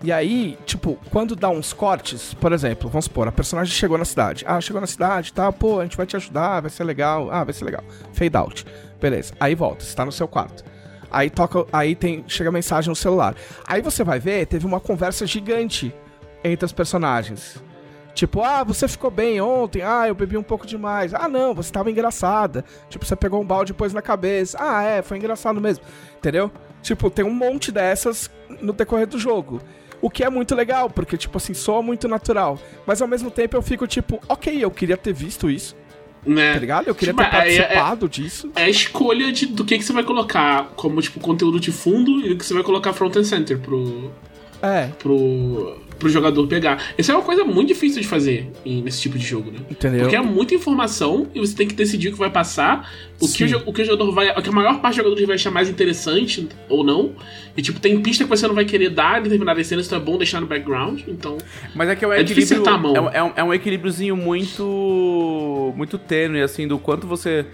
E 0.03 0.11
aí, 0.11 0.57
tipo, 0.65 0.97
quando 1.11 1.33
dá 1.33 1.49
uns 1.49 1.71
cortes, 1.71 2.33
por 2.33 2.51
exemplo, 2.51 2.89
vamos 2.89 3.05
supor, 3.05 3.25
a 3.25 3.31
personagem 3.31 3.73
chegou 3.73 3.97
na 3.97 4.03
cidade. 4.03 4.43
Ah, 4.45 4.59
chegou 4.59 4.81
na 4.81 4.87
cidade, 4.87 5.31
tá, 5.31 5.49
pô, 5.49 5.79
a 5.79 5.83
gente 5.83 5.95
vai 5.95 6.05
te 6.05 6.17
ajudar, 6.17 6.61
vai 6.61 6.69
ser 6.69 6.83
legal. 6.83 7.31
Ah, 7.31 7.43
vai 7.45 7.53
ser 7.53 7.63
legal. 7.63 7.83
Fade 8.11 8.35
out. 8.35 8.65
Beleza. 8.99 9.33
Aí 9.39 9.55
volta, 9.55 9.83
você 9.83 9.95
tá 9.95 10.03
no 10.05 10.11
seu 10.11 10.27
quarto. 10.27 10.63
Aí 11.09 11.29
toca, 11.29 11.65
aí 11.71 11.95
tem, 11.95 12.23
chega 12.27 12.49
a 12.49 12.51
mensagem 12.51 12.89
no 12.89 12.95
celular. 12.95 13.33
Aí 13.65 13.81
você 13.81 14.03
vai 14.03 14.19
ver, 14.19 14.45
teve 14.45 14.65
uma 14.65 14.79
conversa 14.81 15.25
gigante 15.25 15.93
entre 16.43 16.65
os 16.65 16.73
personagens. 16.73 17.63
Tipo, 18.13 18.41
ah, 18.41 18.63
você 18.63 18.87
ficou 18.87 19.09
bem 19.09 19.39
ontem. 19.39 19.81
Ah, 19.81 20.07
eu 20.07 20.13
bebi 20.13 20.37
um 20.37 20.43
pouco 20.43 20.67
demais. 20.67 21.13
Ah, 21.13 21.27
não, 21.27 21.53
você 21.53 21.71
tava 21.71 21.89
engraçada. 21.89 22.63
Tipo, 22.89 23.05
você 23.05 23.15
pegou 23.15 23.41
um 23.41 23.45
balde 23.45 23.71
e 23.71 23.75
pôs 23.75 23.93
na 23.93 24.01
cabeça. 24.01 24.57
Ah, 24.59 24.83
é, 24.83 25.01
foi 25.01 25.17
engraçado 25.17 25.59
mesmo. 25.59 25.83
Entendeu? 26.17 26.51
Tipo, 26.83 27.09
tem 27.09 27.25
um 27.25 27.33
monte 27.33 27.71
dessas 27.71 28.29
no 28.61 28.71
decorrer 28.73 29.07
do 29.07 29.17
jogo. 29.17 29.59
O 30.01 30.09
que 30.09 30.23
é 30.23 30.29
muito 30.29 30.53
legal, 30.53 30.89
porque, 30.89 31.17
tipo 31.17 31.37
assim, 31.37 31.53
soa 31.53 31.81
muito 31.81 32.07
natural. 32.07 32.59
Mas 32.85 33.01
ao 33.01 33.07
mesmo 33.07 33.31
tempo 33.31 33.55
eu 33.57 33.61
fico 33.61 33.87
tipo, 33.87 34.19
ok, 34.29 34.63
eu 34.63 34.69
queria 34.69 34.97
ter 34.97 35.13
visto 35.13 35.49
isso, 35.49 35.75
Né? 36.25 36.53
tá 36.53 36.59
ligado? 36.59 36.87
Eu 36.89 36.93
queria 36.93 37.13
ter 37.13 37.23
Tipo, 37.23 37.35
aí 37.37 37.55
é- 37.55 37.57
participado 37.61 38.09
disso. 38.09 38.51
É 38.55 38.63
a 38.65 38.69
escolha 38.69 39.31
de, 39.31 39.45
do 39.45 39.63
que, 39.63 39.77
que 39.77 39.83
você 39.83 39.93
vai 39.93 40.03
colocar 40.03 40.73
como, 40.75 41.01
tipo, 41.01 41.19
conteúdo 41.21 41.57
de 41.59 41.71
fundo 41.71 42.19
e 42.19 42.29
do 42.29 42.35
que 42.37 42.45
você 42.45 42.53
vai 42.53 42.63
colocar 42.63 42.91
front 42.91 43.15
and 43.15 43.23
center 43.23 43.57
pro, 43.57 44.11
É, 44.63 44.87
pro, 44.97 45.77
pro 45.99 46.07
jogador 46.07 46.47
pegar. 46.47 46.81
Isso 46.97 47.11
é 47.11 47.15
uma 47.15 47.21
coisa 47.23 47.43
muito 47.43 47.67
difícil 47.67 48.01
de 48.01 48.07
fazer 48.07 48.49
nesse 48.65 49.01
tipo 49.01 49.17
de 49.17 49.25
jogo, 49.25 49.51
né? 49.51 49.59
entendeu? 49.69 49.99
Porque 50.03 50.15
é 50.15 50.21
muita 50.21 50.55
informação 50.55 51.27
e 51.35 51.39
você 51.41 51.53
tem 51.53 51.67
que 51.67 51.73
decidir 51.75 52.07
o 52.07 52.11
que 52.13 52.17
vai 52.17 52.29
passar, 52.29 52.89
o 53.19 53.27
que 53.27 53.43
o, 53.43 53.61
o 53.65 53.73
que 53.73 53.81
o 53.81 53.85
jogador 53.85 54.11
vai. 54.13 54.31
O 54.31 54.41
que 54.41 54.47
a 54.47 54.51
maior 54.53 54.79
parte 54.79 54.95
dos 54.95 55.03
jogadores 55.03 55.27
vai 55.27 55.35
achar 55.35 55.51
mais 55.51 55.67
interessante 55.69 56.47
ou 56.69 56.81
não. 56.81 57.11
E 57.57 57.61
tipo, 57.61 57.77
tem 57.79 58.01
pista 58.01 58.23
que 58.23 58.29
você 58.29 58.47
não 58.47 58.55
vai 58.55 58.63
querer 58.63 58.89
dar 58.89 59.19
em 59.19 59.23
determinadas 59.23 59.67
cenas, 59.67 59.85
então 59.85 59.97
é 59.99 60.01
bom 60.01 60.17
deixar 60.17 60.39
no 60.39 60.47
background. 60.47 61.01
Então. 61.09 61.37
Mas 61.75 61.89
é 61.89 61.95
que 61.97 62.05
é 62.05 62.07
um 62.07 62.13
É 62.13 62.21
equilíbrio. 62.21 62.67
a 62.69 62.77
mão. 62.77 62.95
É, 62.95 63.01
um- 63.01 63.09
é 63.09 63.23
um, 63.23 63.31
é 63.35 63.43
um 63.43 63.53
equilíbriozinho 63.53 64.15
muito. 64.15 65.73
muito 65.75 65.97
tênue, 65.97 66.41
assim, 66.41 66.67
do 66.67 66.79
quanto 66.79 67.05
você 67.05 67.45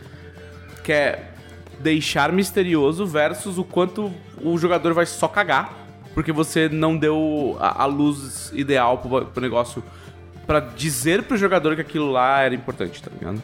quer 0.83 1.33
deixar 1.79 2.31
misterioso 2.31 3.05
versus 3.05 3.57
o 3.57 3.63
quanto 3.63 4.11
o 4.43 4.57
jogador 4.57 4.93
vai 4.93 5.05
só 5.05 5.27
cagar. 5.27 5.78
Porque 6.19 6.33
você 6.33 6.67
não 6.67 6.97
deu 6.97 7.55
a, 7.61 7.83
a 7.83 7.85
luz 7.85 8.51
ideal 8.53 8.97
pro, 8.97 9.25
pro 9.27 9.41
negócio 9.41 9.81
pra 10.45 10.59
dizer 10.59 11.23
pro 11.23 11.37
jogador 11.37 11.75
que 11.75 11.81
aquilo 11.81 12.11
lá 12.11 12.41
era 12.41 12.53
importante, 12.53 13.01
tá 13.01 13.09
ligado? 13.09 13.41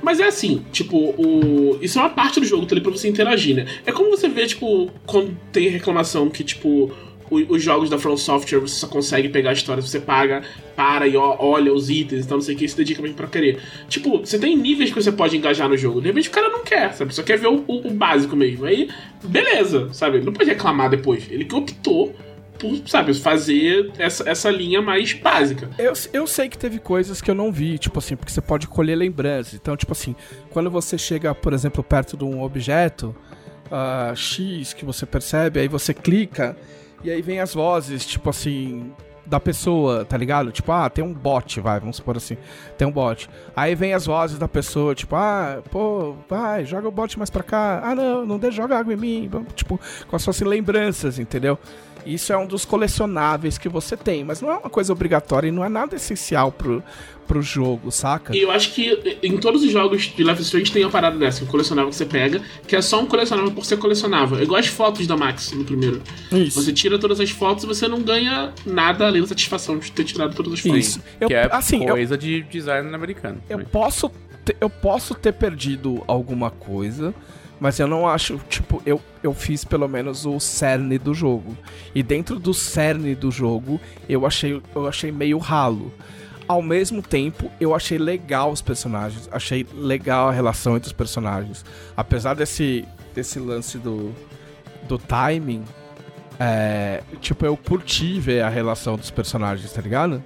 Mas 0.00 0.20
é 0.20 0.28
assim, 0.28 0.64
tipo, 0.70 0.96
o... 0.96 1.76
isso 1.82 1.98
é 1.98 2.02
uma 2.02 2.10
parte 2.10 2.38
do 2.38 2.46
jogo, 2.46 2.64
tá 2.64 2.76
ali 2.76 2.80
pra 2.80 2.92
você 2.92 3.08
interagir, 3.08 3.56
né? 3.56 3.66
É 3.84 3.90
como 3.90 4.08
você 4.08 4.28
vê, 4.28 4.46
tipo, 4.46 4.88
quando 5.04 5.36
tem 5.50 5.68
reclamação 5.68 6.30
que, 6.30 6.44
tipo, 6.44 6.94
os 7.30 7.62
jogos 7.62 7.90
da 7.90 7.98
From 7.98 8.16
Software 8.16 8.60
você 8.60 8.74
só 8.76 8.86
consegue 8.86 9.28
pegar 9.28 9.50
a 9.50 9.52
história 9.52 9.82
se 9.82 9.88
você 9.88 10.00
paga, 10.00 10.42
para 10.76 11.06
e 11.08 11.16
ó- 11.16 11.36
olha 11.38 11.72
os 11.72 11.90
itens 11.90 12.24
e 12.24 12.28
tal, 12.28 12.38
não 12.38 12.42
sei 12.44 12.54
o 12.54 12.58
que, 12.58 12.68
se 12.68 12.76
dedica 12.76 13.00
mesmo 13.02 13.16
pra 13.16 13.26
querer. 13.26 13.60
Tipo, 13.88 14.18
você 14.18 14.38
tem 14.38 14.56
níveis 14.56 14.90
que 14.92 15.02
você 15.02 15.10
pode 15.10 15.36
engajar 15.36 15.68
no 15.68 15.76
jogo. 15.76 16.00
De 16.00 16.08
repente 16.08 16.28
o 16.28 16.32
cara 16.32 16.48
não 16.48 16.62
quer, 16.62 16.92
sabe? 16.94 17.14
Só 17.14 17.22
quer 17.22 17.38
ver 17.38 17.48
o, 17.48 17.64
o- 17.66 17.88
o 17.88 17.90
básico 17.90 18.36
mesmo. 18.36 18.64
Aí, 18.66 18.88
beleza, 19.24 19.92
sabe? 19.92 20.18
Ele 20.18 20.26
não 20.26 20.32
pode 20.32 20.48
reclamar 20.50 20.88
depois. 20.90 21.26
Ele 21.30 21.44
que 21.44 21.54
optou 21.54 22.14
por, 22.58 22.74
sabe, 22.86 23.12
fazer 23.12 23.90
essa, 23.98 24.28
essa 24.28 24.50
linha 24.50 24.80
mais 24.80 25.12
básica. 25.12 25.68
Eu, 25.78 25.92
eu 26.12 26.26
sei 26.26 26.48
que 26.48 26.56
teve 26.56 26.78
coisas 26.78 27.20
que 27.20 27.30
eu 27.30 27.34
não 27.34 27.52
vi, 27.52 27.76
tipo 27.78 27.98
assim, 27.98 28.16
porque 28.16 28.32
você 28.32 28.40
pode 28.40 28.66
colher 28.66 28.94
lembranças. 28.96 29.52
Então, 29.54 29.76
tipo 29.76 29.92
assim, 29.92 30.14
quando 30.50 30.70
você 30.70 30.96
chega, 30.96 31.34
por 31.34 31.52
exemplo, 31.52 31.82
perto 31.82 32.16
de 32.16 32.24
um 32.24 32.42
objeto 32.42 33.14
ah, 33.70 34.12
X 34.14 34.72
que 34.72 34.84
você 34.84 35.04
percebe, 35.04 35.60
aí 35.60 35.68
você 35.68 35.92
clica 35.92 36.56
e 37.02 37.10
aí 37.10 37.22
vem 37.22 37.40
as 37.40 37.54
vozes, 37.54 38.04
tipo 38.06 38.30
assim, 38.30 38.92
da 39.26 39.40
pessoa, 39.40 40.04
tá 40.04 40.16
ligado? 40.16 40.52
Tipo, 40.52 40.72
ah, 40.72 40.88
tem 40.88 41.04
um 41.04 41.12
bot, 41.12 41.60
vai, 41.60 41.80
vamos 41.80 41.96
supor 41.96 42.16
assim, 42.16 42.36
tem 42.78 42.86
um 42.86 42.92
bot. 42.92 43.28
Aí 43.54 43.74
vem 43.74 43.92
as 43.92 44.06
vozes 44.06 44.38
da 44.38 44.46
pessoa, 44.46 44.94
tipo, 44.94 45.16
ah, 45.16 45.62
pô, 45.70 46.14
vai, 46.28 46.64
joga 46.64 46.88
o 46.88 46.92
bot 46.92 47.18
mais 47.18 47.28
pra 47.28 47.42
cá. 47.42 47.80
Ah, 47.82 47.94
não, 47.94 48.24
não 48.24 48.38
deixa, 48.38 48.58
joga 48.58 48.78
água 48.78 48.94
em 48.94 48.96
mim. 48.96 49.30
Tipo, 49.54 49.80
como 50.06 50.18
se 50.18 50.24
fossem 50.24 50.46
lembranças, 50.46 51.18
entendeu? 51.18 51.58
Isso 52.06 52.32
é 52.32 52.38
um 52.38 52.46
dos 52.46 52.64
colecionáveis 52.64 53.58
que 53.58 53.68
você 53.68 53.96
tem, 53.96 54.22
mas 54.22 54.40
não 54.40 54.48
é 54.48 54.58
uma 54.58 54.70
coisa 54.70 54.92
obrigatória 54.92 55.48
e 55.48 55.50
não 55.50 55.64
é 55.64 55.68
nada 55.68 55.96
essencial 55.96 56.52
pro, 56.52 56.80
pro 57.26 57.42
jogo, 57.42 57.90
saca? 57.90 58.36
E 58.36 58.40
eu 58.40 58.50
acho 58.50 58.72
que 58.72 59.18
em 59.22 59.36
todos 59.38 59.62
os 59.62 59.70
jogos 59.70 60.02
de 60.02 60.22
Life 60.22 60.40
is 60.40 60.46
Strange 60.46 60.72
tem 60.72 60.84
uma 60.84 60.90
parada 60.90 61.18
dessa, 61.18 61.44
um 61.44 61.46
colecionável 61.46 61.90
que 61.90 61.96
você 61.96 62.06
pega, 62.06 62.40
que 62.66 62.76
é 62.76 62.82
só 62.82 63.00
um 63.00 63.06
colecionável 63.06 63.52
por 63.52 63.64
ser 63.64 63.76
colecionável. 63.76 64.38
É 64.38 64.42
igual 64.42 64.58
as 64.58 64.66
fotos 64.66 65.06
da 65.06 65.16
Max 65.16 65.52
no 65.52 65.64
primeiro. 65.64 66.02
Isso. 66.32 66.62
Você 66.62 66.72
tira 66.72 66.98
todas 66.98 67.20
as 67.20 67.30
fotos 67.30 67.64
e 67.64 67.66
você 67.66 67.88
não 67.88 68.00
ganha 68.00 68.52
nada 68.64 69.06
além 69.06 69.20
da 69.22 69.28
satisfação 69.28 69.78
de 69.78 69.90
ter 69.92 70.04
tirado 70.04 70.34
todas 70.34 70.52
as 70.52 70.60
fotos. 70.60 70.78
Isso. 70.78 71.02
Eu, 71.20 71.28
que 71.28 71.34
é 71.34 71.48
assim, 71.50 71.82
eu, 71.82 71.94
coisa 71.94 72.16
de 72.16 72.42
design 72.42 72.94
americano. 72.94 73.40
eu 73.48 73.58
posso 73.60 74.10
ter, 74.44 74.56
eu 74.60 74.70
posso 74.70 75.14
ter 75.14 75.32
perdido 75.32 76.02
alguma 76.06 76.50
coisa, 76.50 77.14
mas 77.58 77.78
eu 77.80 77.86
não 77.86 78.06
acho, 78.06 78.38
tipo, 78.48 78.82
eu, 78.84 79.00
eu 79.22 79.32
fiz 79.32 79.64
pelo 79.64 79.88
menos 79.88 80.26
o 80.26 80.38
cerne 80.38 80.98
do 80.98 81.14
jogo. 81.14 81.56
E 81.94 82.02
dentro 82.02 82.38
do 82.38 82.52
cerne 82.52 83.14
do 83.14 83.30
jogo, 83.30 83.80
eu 84.08 84.26
achei, 84.26 84.60
eu 84.74 84.86
achei 84.86 85.10
meio 85.10 85.38
ralo. 85.38 85.92
Ao 86.48 86.62
mesmo 86.62 87.02
tempo, 87.02 87.50
eu 87.60 87.74
achei 87.74 87.98
legal 87.98 88.52
os 88.52 88.62
personagens, 88.62 89.28
achei 89.32 89.66
legal 89.74 90.28
a 90.28 90.32
relação 90.32 90.76
entre 90.76 90.86
os 90.86 90.92
personagens. 90.92 91.64
Apesar 91.96 92.34
desse, 92.34 92.84
desse 93.14 93.38
lance 93.40 93.78
do, 93.78 94.12
do 94.88 94.96
timing, 94.96 95.64
é, 96.38 97.02
tipo, 97.20 97.44
eu 97.44 97.56
curti 97.56 98.20
ver 98.20 98.42
a 98.42 98.48
relação 98.48 98.96
dos 98.96 99.10
personagens, 99.10 99.72
tá 99.72 99.80
ligado? 99.80 100.22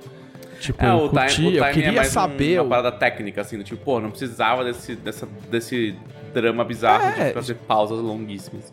Tipo, 0.61 0.85
É, 0.85 0.91
eu 0.91 1.09
time, 1.09 1.09
curti, 1.09 1.43
o 1.47 1.51
eu 1.57 1.65
é 1.65 1.73
queria 1.73 2.01
um- 2.03 2.05
saber. 2.05 2.59
uma 2.61 2.67
o- 2.67 2.69
parada 2.69 2.93
técnica, 2.93 3.41
assim, 3.41 3.57
do 3.57 3.65
tipo, 3.65 3.83
pô, 3.83 3.99
não 3.99 4.11
precisava 4.11 4.63
desse, 4.63 4.95
dessa, 4.97 5.27
desse 5.51 5.95
drama 6.35 6.63
bizarro 6.65 7.19
É. 7.19 7.29
de 7.29 7.33
fazer 7.35 7.55
pausas 7.55 7.99
longuíssimas. 7.99 8.71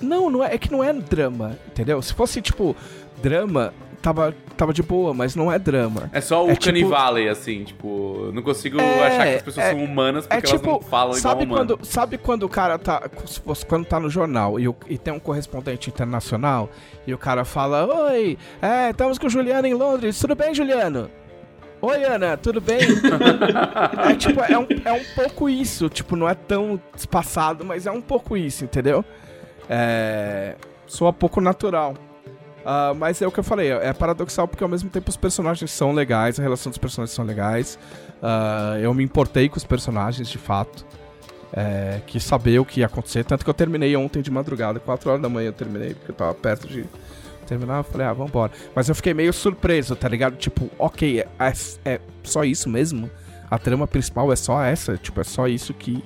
Não, 0.00 0.30
não 0.30 0.42
é, 0.42 0.54
é 0.54 0.58
que 0.58 0.72
não 0.72 0.82
é 0.82 0.92
drama, 0.94 1.58
entendeu? 1.66 2.00
Se 2.00 2.14
fosse, 2.14 2.40
tipo, 2.40 2.74
drama, 3.22 3.74
tava, 4.06 4.32
tava 4.56 4.72
de 4.72 4.84
boa, 4.84 5.12
mas 5.12 5.34
não 5.34 5.50
é 5.50 5.58
drama. 5.58 6.08
É 6.12 6.20
só 6.20 6.46
o 6.46 6.50
É 6.50 6.54
Canny 6.54 6.84
tipo- 6.84 6.94
assim, 6.94 7.64
tipo, 7.64 8.30
não 8.32 8.40
consigo 8.40 8.80
É, 8.80 9.06
achar 9.08 9.26
que 9.26 9.34
as 9.34 9.42
pessoas 9.42 9.66
é- 9.66 9.70
são 9.72 9.82
humanas 9.82 10.26
É 10.26 10.28
porque 10.36 10.46
elas 10.50 10.60
tipo, 10.60 10.72
não 10.74 10.80
falam 10.80 11.14
sabe 11.14 11.42
igual 11.42 11.60
humano. 11.62 11.76
quando, 11.78 11.84
sabe 11.86 12.16
quando 12.18 12.42
o 12.44 12.48
cara 12.48 12.78
tá, 12.78 13.02
quando 13.66 13.84
tá 13.84 13.98
no 13.98 14.08
jornal 14.08 14.60
e, 14.60 14.68
o- 14.68 14.76
e 14.88 14.96
tem 14.96 15.12
um 15.12 15.18
correspondente 15.18 15.90
internacional 15.90 16.70
e 17.04 17.12
o 17.12 17.18
cara 17.18 17.44
fala, 17.44 17.84
oi, 18.10 18.38
é, 18.62 18.90
estamos 18.90 19.18
com 19.18 19.26
o 19.26 19.30
Juliano 19.30 19.66
em 19.66 19.74
Londres, 19.74 20.18
tudo 20.20 20.36
bem, 20.36 20.54
Juliano? 20.54 21.10
Oi, 21.82 22.04
Ana, 22.04 22.36
tudo 22.36 22.60
bem? 22.60 22.78
é 24.08 24.14
tipo, 24.14 24.40
é 24.40 24.56
um, 24.56 24.66
é 24.84 24.92
um 24.92 25.04
pouco 25.16 25.48
isso, 25.48 25.88
tipo, 25.88 26.14
não 26.14 26.28
é 26.28 26.34
tão 26.34 26.80
espaçado, 26.96 27.64
mas 27.64 27.86
é 27.86 27.90
um 27.90 28.00
pouco 28.00 28.36
isso, 28.36 28.62
entendeu? 28.64 29.04
É, 29.68 30.54
soa 30.86 31.12
pouco 31.12 31.40
natural. 31.40 31.94
Ah, 32.68 32.92
mas 32.96 33.22
é 33.22 33.26
o 33.26 33.30
que 33.30 33.38
eu 33.38 33.44
falei, 33.44 33.70
é 33.70 33.92
paradoxal 33.92 34.48
porque 34.48 34.64
ao 34.64 34.68
mesmo 34.68 34.90
tempo 34.90 35.08
os 35.08 35.16
personagens 35.16 35.70
são 35.70 35.92
legais, 35.92 36.40
a 36.40 36.42
relação 36.42 36.68
dos 36.68 36.78
personagens 36.78 37.14
são 37.14 37.24
legais. 37.24 37.78
Ah, 38.20 38.76
eu 38.80 38.92
me 38.92 39.04
importei 39.04 39.48
com 39.48 39.56
os 39.56 39.62
personagens, 39.64 40.28
de 40.28 40.36
fato. 40.36 40.84
É, 41.52 42.00
quis 42.08 42.24
saber 42.24 42.58
o 42.58 42.64
que 42.64 42.80
ia 42.80 42.86
acontecer. 42.86 43.24
Tanto 43.24 43.44
que 43.44 43.48
eu 43.48 43.54
terminei 43.54 43.94
ontem 43.96 44.20
de 44.20 44.32
madrugada, 44.32 44.80
4 44.80 45.08
horas 45.08 45.22
da 45.22 45.28
manhã 45.28 45.46
eu 45.48 45.52
terminei, 45.52 45.94
porque 45.94 46.10
eu 46.10 46.14
tava 46.14 46.34
perto 46.34 46.66
de 46.66 46.84
terminar. 47.46 47.78
Eu 47.78 47.84
falei, 47.84 48.06
ah, 48.08 48.12
vambora. 48.12 48.50
Mas 48.74 48.88
eu 48.88 48.96
fiquei 48.96 49.14
meio 49.14 49.32
surpreso, 49.32 49.94
tá 49.94 50.08
ligado? 50.08 50.36
Tipo, 50.36 50.68
ok, 50.76 51.20
é, 51.20 51.26
é- 51.38 51.54
é 51.94 52.00
só 52.24 52.42
isso 52.42 52.68
mesmo? 52.68 53.08
A 53.48 53.58
trama 53.58 53.86
principal 53.86 54.32
é 54.32 54.36
só 54.36 54.60
essa? 54.60 54.96
Tipo, 54.96 55.20
é 55.20 55.24
só 55.24 55.46
isso 55.46 55.72
que, 55.72 56.02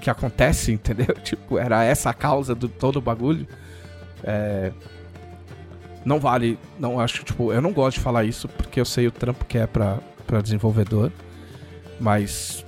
que 0.00 0.08
acontece, 0.08 0.70
entendeu? 0.72 1.14
Tipo, 1.16 1.58
era 1.58 1.82
essa 1.82 2.10
a 2.10 2.14
causa 2.14 2.54
do 2.54 2.68
todo 2.68 2.96
o 2.96 3.00
bagulho? 3.00 3.46
É. 4.22 4.70
Não 6.04 6.18
vale, 6.18 6.58
não 6.78 6.98
acho, 6.98 7.24
tipo, 7.24 7.52
eu 7.52 7.60
não 7.60 7.72
gosto 7.72 7.98
de 7.98 8.02
falar 8.02 8.24
isso 8.24 8.48
porque 8.48 8.80
eu 8.80 8.84
sei 8.84 9.06
o 9.06 9.10
trampo 9.10 9.44
que 9.44 9.58
é 9.58 9.66
pra, 9.66 9.98
pra 10.26 10.40
desenvolvedor, 10.40 11.12
mas 12.00 12.64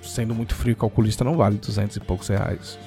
sendo 0.00 0.34
muito 0.34 0.54
frio 0.54 0.72
e 0.72 0.76
calculista 0.76 1.24
não 1.24 1.36
vale 1.36 1.56
200 1.56 1.96
e 1.96 2.00
poucos 2.00 2.28
reais. 2.28 2.78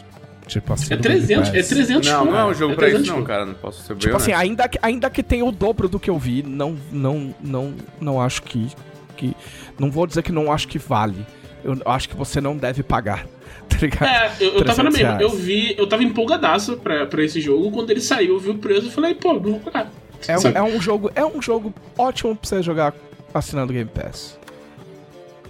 Tipo 0.47 0.71
assim, 0.73 0.93
É 0.93 0.95
no 0.95 1.01
300, 1.03 1.27
Game 1.27 1.41
é 1.41 1.51
Pass. 1.51 1.67
300 1.67 2.09
Não, 2.09 2.25
não 2.25 2.39
é 2.39 2.45
um 2.45 2.53
jogo 2.53 2.71
é 2.71 2.75
pra 2.77 2.87
isso 2.87 2.97
300 2.99 3.19
não, 3.19 3.25
cara, 3.25 3.45
não 3.45 3.53
posso 3.53 3.81
ser 3.81 3.93
bem 3.93 3.99
Tipo 3.99 4.15
assim, 4.15 4.31
ainda 4.31 4.67
que, 4.69 4.79
ainda 4.81 5.09
que 5.09 5.21
tenha 5.21 5.43
o 5.43 5.51
dobro 5.51 5.89
do 5.89 5.99
que 5.99 6.09
eu 6.09 6.17
vi, 6.17 6.41
não, 6.41 6.77
não, 6.89 7.35
não, 7.43 7.73
não 7.99 8.21
acho 8.21 8.41
que, 8.43 8.71
que. 9.17 9.35
Não 9.77 9.91
vou 9.91 10.07
dizer 10.07 10.23
que 10.23 10.31
não 10.31 10.49
acho 10.49 10.69
que 10.69 10.79
vale. 10.79 11.25
Eu 11.65 11.77
acho 11.85 12.07
que 12.07 12.15
você 12.15 12.39
não 12.39 12.55
deve 12.55 12.81
pagar. 12.81 13.25
Tá 13.77 13.77
ligado? 13.81 14.05
É, 14.07 14.31
eu, 14.39 14.53
eu 14.55 14.65
tava 14.65 14.83
na 14.83 14.89
300 14.91 14.93
mesma. 14.93 15.21
Eu 15.21 15.29
vi, 15.29 15.75
eu 15.77 15.87
tava 15.87 16.03
empolgadaço 16.03 16.77
pra, 16.77 17.05
pra 17.05 17.23
esse 17.23 17.39
jogo. 17.41 17.71
Quando 17.71 17.89
ele 17.91 18.01
saiu, 18.01 18.33
eu 18.35 18.39
vi 18.39 18.49
o 18.49 18.57
preço 18.57 18.87
e 18.87 18.91
falei, 18.91 19.13
pô, 19.13 19.33
não 19.33 19.41
vou 19.41 19.59
pagar. 19.59 19.91
É 20.27 20.37
um, 20.37 20.41
é 20.55 20.63
um 20.63 20.81
jogo, 20.81 21.11
é 21.13 21.25
um 21.25 21.41
jogo 21.41 21.73
ótimo 21.97 22.35
pra 22.35 22.47
você 22.49 22.61
jogar 22.63 22.93
assinando 23.33 23.71
Game 23.73 23.89
Pass. 23.89 24.39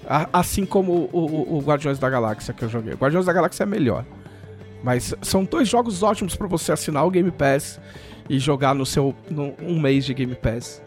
A- 0.10 0.28
assim 0.34 0.66
como 0.66 1.10
o, 1.12 1.20
o- 1.20 1.58
o 1.58 1.62
Guardiões 1.62 2.00
da 2.00 2.10
Galáxia 2.10 2.54
que 2.54 2.64
eu 2.64 2.70
joguei. 2.70 2.94
O 2.94 2.98
Guardiões 2.98 3.26
da 3.26 3.34
Galáxia 3.34 3.64
é 3.64 3.66
melhor. 3.66 4.04
Mas 4.84 5.14
são 5.22 5.44
dois 5.44 5.68
jogos 5.68 6.04
ótimos 6.04 6.36
pra 6.36 6.48
você 6.48 6.72
assinar 6.72 7.06
o 7.06 7.10
Game 7.12 7.32
Pass 7.32 7.80
e 8.30 8.40
jogar 8.40 8.76
no 8.76 8.86
seu 8.86 9.14
no, 9.30 9.54
um 9.62 9.80
mês 9.80 10.06
de 10.06 10.14
Game 10.14 10.36
Pass, 10.36 10.82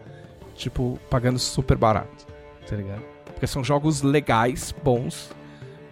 tipo 0.55 0.97
pagando 1.09 1.37
super 1.39 1.75
barato, 1.77 2.25
tá 2.67 2.75
ligado? 2.75 3.01
Porque 3.25 3.45
são 3.47 3.63
jogos 3.63 4.01
legais, 4.01 4.73
bons, 4.83 5.29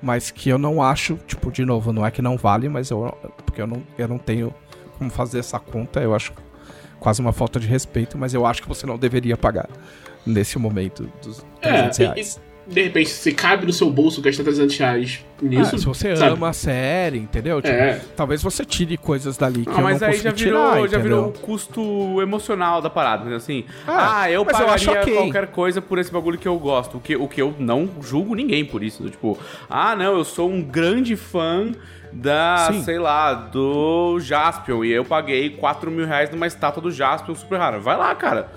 mas 0.02 0.32
que 0.32 0.50
eu 0.50 0.58
não 0.58 0.82
acho, 0.82 1.16
tipo, 1.28 1.52
de 1.52 1.66
novo, 1.66 1.92
não 1.92 2.06
é 2.06 2.12
que 2.12 2.22
não 2.22 2.38
vale, 2.38 2.70
mas 2.70 2.90
eu 2.90 3.16
porque 3.46 3.62
eu 3.62 3.68
não, 3.68 3.84
eu 3.98 4.08
não 4.08 4.18
tenho 4.18 4.54
como 4.98 5.10
fazer 5.10 5.40
essa 5.40 5.60
conta, 5.60 6.00
eu 6.02 6.14
acho 6.16 6.34
quase 7.00 7.22
uma 7.22 7.32
falta 7.32 7.60
de 7.60 7.68
respeito, 7.68 8.18
mas 8.18 8.34
eu 8.34 8.46
acho 8.46 8.62
que 8.62 8.68
você 8.68 8.86
não 8.86 8.98
deveria 8.98 9.38
pagar 9.38 9.70
nesse 10.26 10.60
momento 10.60 11.10
dos 11.24 11.46
300 11.62 12.00
É, 12.00 12.04
reais. 12.04 12.42
De 12.72 12.84
repente, 12.84 13.10
se 13.10 13.32
cabe 13.34 13.66
no 13.66 13.74
seu 13.74 13.90
bolso 13.90 14.22
gastar 14.22 14.44
300 14.44 14.78
reais 14.78 15.26
nisso. 15.42 15.76
Ah, 15.76 15.78
se 15.80 15.86
você 15.86 16.16
sabe? 16.16 16.34
ama 16.34 16.50
a 16.50 16.54
série, 16.54 17.18
entendeu? 17.18 17.62
Tipo, 17.62 17.74
É. 17.74 18.00
Talvez 18.16 18.44
você 18.44 18.64
tire 18.64 18.96
coisas 18.98 19.38
dali 19.38 19.64
que 19.66 19.72
Ah, 19.72 19.78
eu 19.80 19.82
mas 19.84 20.02
não 20.02 20.08
aí 20.08 20.18
já 20.18 20.32
virou, 20.32 20.74
tirar, 20.74 20.88
já 20.90 20.98
virou 21.00 21.28
o 21.30 21.32
custo 21.32 22.22
emocional 22.22 22.82
da 22.82 22.90
parada, 22.90 23.26
né? 23.26 23.36
assim. 23.38 23.66
Ah, 23.88 24.22
Ah, 24.22 24.30
eu 24.32 24.42
eu 24.42 24.46
pagaria 24.46 24.74
acho 24.74 24.92
ok. 24.92 25.14
qualquer 25.16 25.48
coisa 25.48 25.82
por 25.82 25.98
esse 25.98 26.12
bagulho 26.12 26.38
que 26.38 26.48
eu 26.48 26.58
gosto. 26.60 26.98
O 26.98 27.00
que, 27.00 27.16
o 27.16 27.28
que 27.28 27.42
eu 27.42 27.56
não 27.58 27.90
julgo 28.02 28.36
ninguém 28.36 28.64
por 28.64 28.84
isso. 28.84 29.10
Tipo, 29.10 29.38
ah, 29.70 29.96
não, 29.96 30.18
eu 30.18 30.24
sou 30.24 30.50
um 30.50 30.62
grande 30.62 31.16
fã 31.16 31.72
da, 32.12 32.70
Sim. 32.72 32.84
sei 32.84 33.00
lá, 33.00 33.34
do 33.34 34.20
Jaspion. 34.20 34.84
E 34.84 34.92
eu 34.92 35.06
paguei 35.06 35.50
4 35.52 35.90
mil 35.92 36.06
reais 36.06 36.30
numa 36.32 36.48
estátua 36.48 36.82
do 36.82 36.92
Jaspion 36.92 37.36
super 37.36 37.58
rara. 37.58 37.80
Vai 37.80 37.96
lá, 37.98 38.14
cara. 38.16 38.50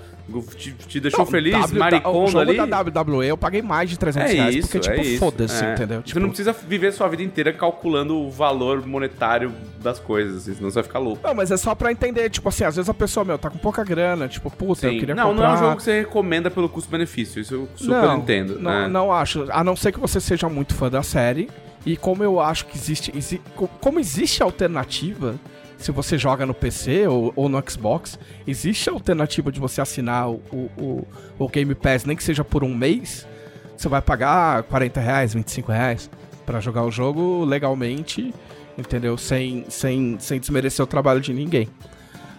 Te, 0.57 0.71
te 0.71 0.99
deixou 1.01 1.25
Não, 1.25 1.25
feliz, 1.25 1.51
W- 1.51 1.75
o 1.75 1.79
maricondo 1.79 2.27
jogo 2.31 2.49
ali. 2.49 2.55
da 2.65 2.81
WWE 2.81 3.27
eu 3.27 3.37
paguei 3.37 3.61
mais 3.61 3.89
de 3.89 3.99
300 3.99 4.31
É 4.31 4.33
reais, 4.33 4.55
isso, 4.55 4.69
porque, 4.69 4.79
tipo, 4.79 5.01
é 5.01 5.17
foda-se, 5.17 5.63
é. 5.65 5.73
entendeu? 5.73 5.97
Você 5.99 6.03
Tipo, 6.05 6.19
não 6.21 6.29
precisa 6.29 6.53
viver 6.53 6.93
sua 6.93 7.09
vida 7.09 7.21
inteira 7.23 7.51
calculando 7.51 8.15
o 8.17 8.31
valor 8.31 8.85
monetário 8.87 9.51
das 9.81 9.99
coisas, 9.99 10.37
assim, 10.43 10.55
senão 10.55 10.69
você 10.71 10.75
vai 10.75 10.83
ficar 10.83 10.99
louco. 10.99 11.19
Não, 11.27 11.35
mas 11.35 11.51
é 11.51 11.57
só 11.57 11.75
pra 11.75 11.91
entender, 11.91 12.29
tipo 12.29 12.47
assim, 12.47 12.63
às 12.63 12.77
vezes 12.77 12.87
a 12.89 12.93
pessoa, 12.93 13.25
meu, 13.25 13.37
tá 13.37 13.49
com 13.49 13.57
pouca 13.57 13.83
grana, 13.83 14.27
tipo, 14.29 14.49
puta, 14.49 14.87
eu 14.87 14.93
Sim. 14.93 14.99
queria 14.99 15.13
Não, 15.13 15.29
comprar... 15.31 15.47
não 15.49 15.53
é 15.53 15.57
um 15.57 15.59
jogo 15.59 15.75
que 15.75 15.83
você 15.83 15.99
recomenda 15.99 16.49
pelo 16.49 16.69
custo-benefício, 16.69 17.41
isso 17.41 17.53
eu 17.53 17.67
super 17.75 17.91
não, 18.03 18.17
entendo. 18.19 18.57
Não, 18.59 18.71
né? 18.71 18.87
não 18.87 19.11
acho. 19.11 19.45
A 19.51 19.61
não 19.61 19.75
ser 19.75 19.91
que 19.91 19.99
você 19.99 20.21
seja 20.21 20.47
muito 20.47 20.73
fã 20.73 20.89
da 20.89 21.03
série. 21.03 21.49
E 21.85 21.97
como 21.97 22.23
eu 22.23 22.39
acho 22.39 22.65
que 22.67 22.77
existe. 22.77 23.11
exi- 23.13 23.41
co- 23.57 23.67
como 23.81 23.99
existe 23.99 24.41
alternativa, 24.41 25.35
se 25.83 25.91
você 25.91 26.17
joga 26.17 26.45
no 26.45 26.53
PC 26.53 27.07
ou, 27.07 27.33
ou 27.35 27.49
no 27.49 27.61
Xbox, 27.69 28.17
existe 28.47 28.89
a 28.89 28.93
alternativa 28.93 29.51
de 29.51 29.59
você 29.59 29.81
assinar 29.81 30.29
o, 30.29 30.41
o, 30.51 31.07
o- 31.39 31.47
Game 31.49 31.75
Pass, 31.75 32.05
nem 32.05 32.15
que 32.15 32.23
seja 32.23 32.43
por 32.43 32.63
um 32.63 32.73
mês. 32.73 33.27
Você 33.75 33.87
vai 33.89 34.01
pagar 34.01 34.63
40 34.63 34.99
reais, 35.01 35.33
25 35.33 35.71
reais 35.71 36.09
pra 36.45 36.59
jogar 36.59 36.83
o 36.83 36.91
jogo 36.91 37.43
legalmente, 37.43 38.33
entendeu? 38.77 39.17
Sem, 39.17 39.65
sem, 39.69 40.17
sem 40.19 40.39
desmerecer 40.39 40.83
o 40.83 40.87
trabalho 40.87 41.19
de 41.19 41.33
ninguém. 41.33 41.67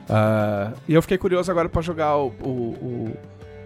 Ah, 0.09 0.73
e 0.89 0.95
eu 0.95 1.01
fiquei 1.03 1.19
curioso 1.19 1.51
agora 1.51 1.69
pra 1.69 1.81
jogar 1.83 2.17
o, 2.17 2.29
o, 2.43 2.49
o, 2.49 3.17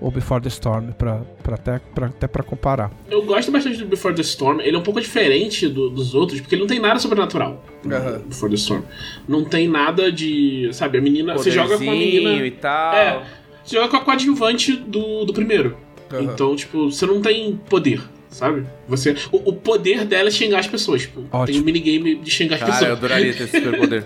o 0.00 0.10
Before 0.10 0.40
the 0.42 0.48
Storm, 0.48 0.92
pra, 0.92 1.22
pra 1.42 1.54
até, 1.56 1.80
pra, 1.94 2.06
até 2.06 2.26
pra 2.26 2.42
comparar. 2.42 2.90
Eu 3.10 3.22
gosto 3.22 3.50
bastante 3.50 3.78
do 3.78 3.86
Before 3.86 4.14
the 4.14 4.20
Storm. 4.22 4.60
Ele 4.60 4.76
é 4.76 4.78
um 4.78 4.82
pouco 4.82 5.00
diferente 5.00 5.68
do- 5.68 5.90
dos 5.90 6.14
outros, 6.14 6.40
porque 6.40 6.54
ele 6.54 6.60
não 6.62 6.68
tem 6.68 6.78
nada 6.78 6.98
sobrenatural. 7.00 7.64
Aham. 7.84 8.22
Before 8.26 8.50
the 8.50 8.56
Storm. 8.56 8.82
Não 9.26 9.44
tem 9.44 9.66
nada 9.68 10.10
de. 10.12 10.68
Sabe, 10.72 10.98
a 10.98 11.00
menina. 11.00 11.34
Você 11.34 11.50
joga 11.50 11.76
com 11.76 11.90
a 11.90 11.92
menina. 11.94 12.46
e 12.46 12.50
tal. 12.52 12.94
É. 12.94 13.22
Você 13.64 13.76
joga 13.76 13.88
com 13.88 13.96
a 13.96 14.00
coadjuvante 14.00 14.72
do, 14.76 15.24
do 15.24 15.32
primeiro. 15.32 15.76
Aham. 16.12 16.22
Então, 16.22 16.54
tipo, 16.56 16.90
você 16.90 17.04
não 17.04 17.20
tem 17.20 17.56
poder, 17.68 18.00
sabe? 18.30 18.64
Você. 18.88 19.14
O, 19.32 19.50
o 19.50 19.52
poder 19.52 20.04
dela 20.06 20.28
é 20.28 20.30
xingar 20.30 20.60
as 20.60 20.66
pessoas. 20.66 21.02
Tipo, 21.02 21.22
tem 21.44 21.60
um 21.60 21.64
minigame 21.64 22.14
de 22.16 22.30
xingar 22.30 22.54
as 22.54 22.60
Cara, 22.60 22.72
eu 22.72 22.78
pessoas. 22.78 22.92
adoraria 22.98 23.34
ter 23.34 23.42
esse 23.44 23.58
superpoder. 23.60 24.04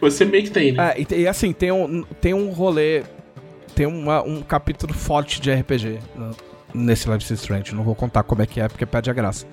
Você 0.00 0.24
meio 0.24 0.44
que 0.44 0.50
tem, 0.50 0.72
né? 0.72 0.94
É, 0.96 1.00
e, 1.02 1.20
e 1.22 1.28
assim, 1.28 1.52
tem 1.52 1.70
um, 1.72 2.02
tem 2.20 2.32
um 2.34 2.48
rolê. 2.50 3.02
Tem 3.74 3.86
uma- 3.86 4.22
um 4.22 4.42
capítulo 4.42 4.92
forte 4.92 5.40
de 5.40 5.50
RPG 5.50 5.98
no- 6.14 6.36
nesse 6.74 7.08
Life 7.08 7.24
is 7.32 7.40
Strange. 7.40 7.74
Não 7.74 7.82
vou 7.82 7.94
contar 7.94 8.22
como 8.22 8.42
é 8.42 8.46
que 8.46 8.60
é, 8.60 8.68
porque 8.68 8.84
perde 8.86 9.10
a 9.10 9.12
graça. 9.14 9.46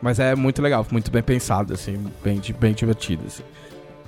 Mas 0.00 0.18
é 0.20 0.34
muito 0.34 0.60
legal, 0.60 0.86
muito 0.90 1.10
bem 1.10 1.22
pensado, 1.22 1.72
assim, 1.72 1.96
bem, 2.22 2.40
bem 2.58 2.72
divertido. 2.72 3.24
assim. 3.26 3.42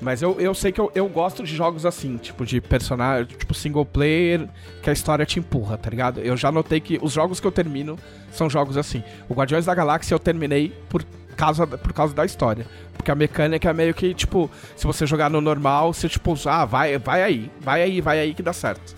Mas 0.01 0.21
eu, 0.21 0.39
eu 0.39 0.55
sei 0.55 0.71
que 0.73 0.81
eu, 0.81 0.93
eu 0.95 1.09
gosto 1.09 1.43
de 1.43 1.57
jogos 1.57 1.87
assim, 1.87 2.19
tipo 2.19 2.45
de 2.45 2.61
personagem, 2.61 3.25
tipo 3.35 3.55
single 3.55 3.87
player, 3.87 4.47
que 4.83 4.91
a 4.91 4.93
história 4.93 5.25
te 5.25 5.39
empurra, 5.39 5.79
tá 5.79 5.89
ligado? 5.89 6.21
Eu 6.21 6.37
já 6.37 6.53
notei 6.53 6.81
que 6.81 6.99
os 7.01 7.13
jogos 7.13 7.41
que 7.41 7.47
eu 7.47 7.53
termino 7.53 7.99
são 8.31 8.51
jogos 8.51 8.77
assim. 8.77 9.03
O 9.27 9.33
Guardiões 9.33 9.65
da 9.65 9.75
Galáxia 9.75 10.15
eu 10.15 10.19
terminei 10.19 10.69
por 10.91 11.03
causa, 11.35 11.67
por 11.67 11.95
causa 11.95 12.15
da 12.15 12.27
história. 12.27 12.67
Porque 12.93 13.11
a 13.11 13.15
mecânica 13.15 13.71
é 13.71 13.73
meio 13.73 13.95
que, 13.95 14.13
tipo, 14.13 14.51
se 14.77 14.87
você 14.87 15.07
jogar 15.07 15.31
no 15.31 15.41
normal, 15.41 15.95
você, 15.95 16.11
tipo, 16.11 16.35
ah, 16.45 16.67
vai, 16.67 16.99
vai 16.99 17.23
aí, 17.23 17.51
vai 17.59 17.81
aí, 17.83 18.01
vai 18.03 18.19
aí 18.19 18.35
que 18.35 18.43
dá 18.43 18.53
certo. 18.53 18.95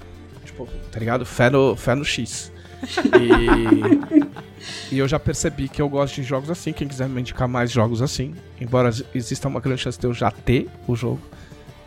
Tipo, 0.48 0.66
tá 0.90 0.98
ligado? 0.98 1.24
Fé 1.24 1.48
no, 1.50 1.76
fé 1.76 1.94
no 1.94 2.04
X. 2.04 2.52
E, 4.90 4.94
e 4.94 4.98
eu 4.98 5.06
já 5.08 5.18
percebi 5.18 5.68
que 5.68 5.80
eu 5.80 5.88
gosto 5.88 6.16
de 6.16 6.22
jogos 6.22 6.50
assim. 6.50 6.72
Quem 6.72 6.86
quiser 6.88 7.08
me 7.08 7.20
indicar 7.20 7.46
mais 7.48 7.70
jogos 7.70 8.02
assim, 8.02 8.34
embora 8.60 8.90
exista 9.14 9.48
uma 9.48 9.60
grande 9.60 9.82
chance 9.82 9.98
de 9.98 10.06
eu 10.06 10.12
já 10.14 10.30
ter 10.30 10.68
o 10.86 10.94
jogo. 10.96 11.20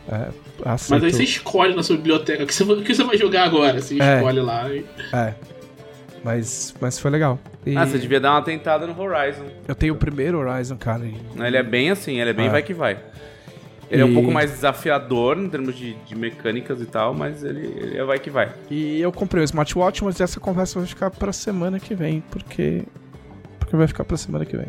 É. 0.08 0.28
Mas 0.64 0.92
aí 0.92 1.12
você 1.12 1.22
escolhe 1.22 1.74
na 1.74 1.82
sua 1.82 1.96
biblioteca 1.96 2.42
o 2.42 2.46
que 2.46 2.54
você, 2.54 2.62
o 2.64 2.82
que 2.82 2.94
você 2.94 3.04
vai 3.04 3.16
jogar 3.16 3.44
agora. 3.44 3.80
Você 3.80 4.00
É. 4.02 4.16
escolhe 4.16 4.40
lá. 4.40 4.68
E... 4.72 4.84
É. 5.12 5.34
Mas, 6.24 6.74
mas 6.80 6.98
foi 6.98 7.10
legal. 7.10 7.38
E 7.66 7.76
Ah, 7.76 7.84
você 7.86 7.98
devia 7.98 8.20
dar 8.20 8.32
uma 8.32 8.42
tentada 8.42 8.86
no 8.86 9.00
Horizon. 9.00 9.44
Eu 9.66 9.74
tenho 9.74 9.94
o 9.94 9.96
primeiro 9.96 10.38
Horizon, 10.38 10.76
cara. 10.76 11.04
e- 11.04 11.16
Ele 11.40 11.56
é 11.56 11.62
bem 11.62 11.90
assim, 11.90 12.20
ele 12.20 12.30
é 12.30 12.32
bem 12.32 12.46
É. 12.46 12.50
vai 12.50 12.62
que 12.62 12.72
vai. 12.74 12.98
Ele 13.92 14.00
é 14.00 14.04
um 14.06 14.10
E- 14.10 14.14
pouco 14.14 14.32
mais 14.32 14.50
desafiador 14.50 15.36
em 15.38 15.48
termos 15.50 15.76
de, 15.76 15.92
de 15.92 16.14
mecânicas 16.16 16.80
e 16.80 16.86
tal, 16.86 17.12
mas 17.12 17.44
ele, 17.44 17.66
ele 17.78 18.02
vai 18.04 18.18
que 18.18 18.30
vai. 18.30 18.50
E 18.70 18.98
eu 19.00 19.12
comprei 19.12 19.42
o 19.42 19.44
smartwatch, 19.44 20.02
mas 20.02 20.18
essa 20.18 20.40
conversa 20.40 20.78
vai 20.78 20.88
ficar 20.88 21.10
pra 21.10 21.30
semana 21.32 21.78
que 21.78 21.94
vem, 21.94 22.22
porque. 22.30 22.84
Porque 23.58 23.76
vai 23.76 23.86
ficar 23.86 24.04
pra 24.04 24.16
semana 24.16 24.46
que 24.46 24.56
vem. 24.56 24.68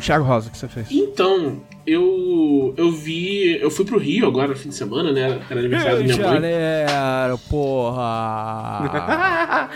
Thiago 0.00 0.24
Rosa, 0.24 0.48
o 0.48 0.50
que 0.52 0.58
você 0.58 0.68
fez? 0.68 0.90
Então, 0.90 1.60
eu 1.90 2.74
eu 2.76 2.92
vi. 2.92 3.58
Eu 3.60 3.70
fui 3.70 3.84
pro 3.84 3.98
Rio 3.98 4.26
agora 4.26 4.48
no 4.48 4.56
fim 4.56 4.68
de 4.68 4.74
semana, 4.74 5.12
né? 5.12 5.40
Era 5.48 5.60
aniversário 5.60 5.98
da 5.98 6.04
minha 6.04 6.16
mãe. 6.16 6.34
Janeiro, 6.34 7.38
porra! 7.48 8.90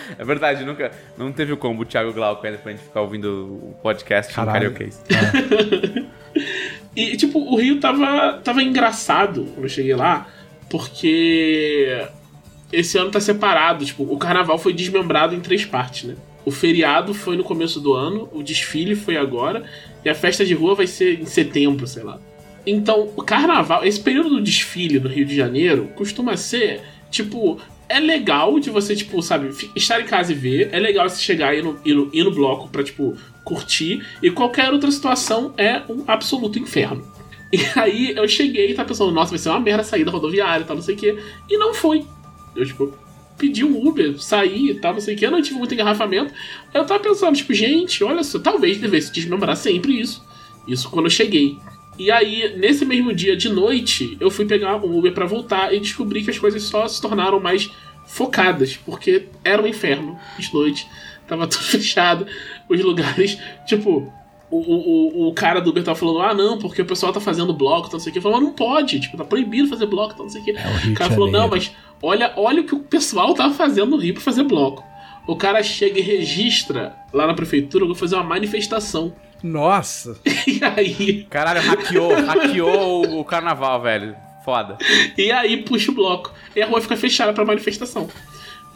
é 0.18 0.24
verdade, 0.24 0.64
nunca. 0.64 0.90
Não 1.16 1.32
teve 1.32 1.52
o 1.52 1.56
combo 1.56 1.84
Thiago 1.84 2.12
Glauco 2.12 2.46
ainda 2.46 2.58
pra 2.58 2.72
gente 2.72 2.82
ficar 2.84 3.00
ouvindo 3.00 3.58
o 3.62 3.74
podcast 3.82 4.30
no 4.32 4.36
Caralho. 4.36 4.72
Karaokê. 4.72 6.04
E, 6.96 7.16
tipo, 7.16 7.40
o 7.40 7.56
Rio 7.56 7.80
tava, 7.80 8.40
tava 8.44 8.62
engraçado 8.62 9.44
quando 9.52 9.64
eu 9.64 9.68
cheguei 9.68 9.96
lá, 9.96 10.28
porque 10.70 12.06
esse 12.72 12.96
ano 12.96 13.10
tá 13.10 13.20
separado. 13.20 13.84
Tipo, 13.84 14.04
o 14.04 14.16
carnaval 14.16 14.58
foi 14.58 14.72
desmembrado 14.72 15.34
em 15.34 15.40
três 15.40 15.64
partes, 15.64 16.04
né? 16.04 16.14
O 16.44 16.50
feriado 16.50 17.14
foi 17.14 17.36
no 17.36 17.42
começo 17.42 17.80
do 17.80 17.94
ano, 17.94 18.28
o 18.32 18.42
desfile 18.42 18.94
foi 18.94 19.16
agora, 19.16 19.64
e 20.04 20.08
a 20.08 20.14
festa 20.14 20.44
de 20.44 20.54
rua 20.54 20.74
vai 20.74 20.86
ser 20.86 21.20
em 21.20 21.26
setembro, 21.26 21.86
sei 21.86 22.02
lá. 22.02 22.20
Então, 22.66 23.10
o 23.16 23.22
carnaval, 23.22 23.84
esse 23.84 24.00
período 24.00 24.30
do 24.30 24.42
desfile 24.42 24.98
no 24.98 25.08
Rio 25.08 25.26
de 25.26 25.36
Janeiro 25.36 25.90
costuma 25.94 26.36
ser, 26.36 26.80
tipo, 27.10 27.60
é 27.88 28.00
legal 28.00 28.58
de 28.58 28.70
você, 28.70 28.96
tipo, 28.96 29.22
sabe, 29.22 29.50
estar 29.76 30.00
em 30.00 30.06
casa 30.06 30.32
e 30.32 30.34
ver, 30.34 30.70
é 30.72 30.78
legal 30.78 31.08
você 31.08 31.20
chegar 31.20 31.54
e 31.54 31.58
ir 31.58 31.62
no, 31.62 31.78
ir 31.84 31.94
no, 31.94 32.10
ir 32.12 32.24
no 32.24 32.30
bloco 32.30 32.68
pra, 32.68 32.82
tipo, 32.82 33.16
curtir, 33.44 34.04
e 34.22 34.30
qualquer 34.30 34.72
outra 34.72 34.90
situação 34.90 35.52
é 35.56 35.82
um 35.88 36.04
absoluto 36.06 36.58
inferno. 36.58 37.06
E 37.52 37.60
aí 37.78 38.10
eu 38.16 38.26
cheguei 38.26 38.70
e 38.70 38.74
tava 38.74 38.88
pensando, 38.88 39.12
nossa, 39.12 39.30
vai 39.30 39.38
ser 39.38 39.50
uma 39.50 39.60
merda 39.60 39.84
sair 39.84 40.04
da 40.04 40.10
rodoviária 40.10 40.64
e 40.64 40.66
tal, 40.66 40.74
não 40.74 40.82
sei 40.82 40.94
o 40.94 40.98
quê, 40.98 41.16
e 41.48 41.56
não 41.56 41.72
foi. 41.72 42.04
Eu, 42.56 42.66
tipo, 42.66 42.92
pedi 43.38 43.64
um 43.64 43.86
Uber, 43.86 44.20
saí 44.20 44.70
e 44.70 44.74
tal, 44.74 44.94
não 44.94 45.00
sei 45.00 45.14
o 45.14 45.18
que, 45.18 45.26
eu 45.26 45.30
não 45.30 45.42
tive 45.42 45.58
muito 45.58 45.74
engarrafamento. 45.74 46.32
Eu 46.72 46.84
tava 46.86 47.00
pensando, 47.00 47.36
tipo, 47.36 47.52
gente, 47.52 48.02
olha 48.04 48.22
só, 48.22 48.38
talvez 48.38 48.78
devesse 48.78 49.12
desmembrar 49.12 49.56
sempre 49.56 49.98
isso. 50.00 50.22
Isso 50.68 50.88
quando 50.90 51.06
eu 51.06 51.10
cheguei. 51.10 51.58
E 51.98 52.10
aí, 52.10 52.56
nesse 52.56 52.84
mesmo 52.84 53.12
dia 53.14 53.36
de 53.36 53.48
noite, 53.48 54.16
eu 54.20 54.30
fui 54.30 54.44
pegar 54.46 54.76
um 54.76 54.98
Uber 54.98 55.12
pra 55.12 55.26
voltar 55.26 55.72
e 55.74 55.78
descobri 55.80 56.22
que 56.24 56.30
as 56.30 56.38
coisas 56.38 56.62
só 56.62 56.86
se 56.88 57.00
tornaram 57.00 57.38
mais 57.38 57.70
focadas, 58.06 58.76
porque 58.76 59.26
era 59.44 59.62
um 59.62 59.66
inferno 59.66 60.18
de 60.38 60.52
noite, 60.52 60.86
tava 61.26 61.46
tudo 61.48 61.62
fechado, 61.64 62.26
os 62.68 62.80
lugares, 62.82 63.38
tipo. 63.66 64.12
O, 64.50 64.58
o, 64.58 65.28
o- 65.30 65.34
cara 65.34 65.58
do 65.60 65.70
Uber 65.70 65.82
tava 65.82 65.98
falando, 65.98 66.20
ah, 66.20 66.32
não, 66.34 66.58
porque 66.58 66.80
o 66.80 66.84
pessoal 66.84 67.12
tá 67.12 67.18
fazendo 67.20 67.52
bloco, 67.52 67.88
tá, 67.88 67.94
não 67.94 67.98
sei 68.00 68.10
o 68.10 68.12
que. 68.12 68.18
Eu 68.18 68.22
falei, 68.22 68.38
mas 68.38 68.46
não 68.46 68.54
pode, 68.54 69.00
tipo, 69.00 69.16
tá 69.16 69.24
proibido 69.24 69.66
fazer 69.68 69.86
bloco, 69.86 70.14
tá, 70.14 70.22
não 70.22 70.28
sei 70.30 70.42
o 70.42 70.44
que. 70.44 70.50
É 70.52 70.64
o 70.86 70.90
O 70.92 70.94
cara 70.94 71.10
falou, 71.10 71.28
não, 71.28 71.48
mas 71.48 71.72
olha, 72.04 72.32
olha 72.36 72.60
o 72.60 72.64
que 72.64 72.74
o 72.74 72.80
pessoal 72.80 73.34
tava 73.34 73.54
fazendo 73.54 73.90
no 73.90 73.96
Rio 73.96 74.14
pra 74.14 74.22
fazer 74.22 74.42
bloco. 74.44 74.84
O 75.26 75.36
cara 75.36 75.62
chega 75.62 75.98
e 75.98 76.02
registra 76.02 76.94
lá 77.12 77.26
na 77.26 77.34
prefeitura, 77.34 77.84
eu 77.84 77.88
vou 77.88 77.96
fazer 77.96 78.14
uma 78.16 78.24
manifestação. 78.24 79.14
Nossa! 79.42 80.16
E 80.46 80.60
aí, 80.62 81.24
Caralho, 81.30 81.60
hackeou, 81.62 82.14
hackeou 82.14 83.20
o- 83.20 83.24
carnaval, 83.24 83.80
velho. 83.80 84.14
Foda. 84.44 84.76
e 85.16 85.32
aí 85.32 85.56
puxa 85.62 85.90
o 85.90 85.94
bloco. 85.94 86.30
E 86.54 86.60
a 86.60 86.66
rua 86.66 86.80
fica 86.82 86.96
fechada 86.98 87.32
pra 87.32 87.44
manifestação. 87.46 88.08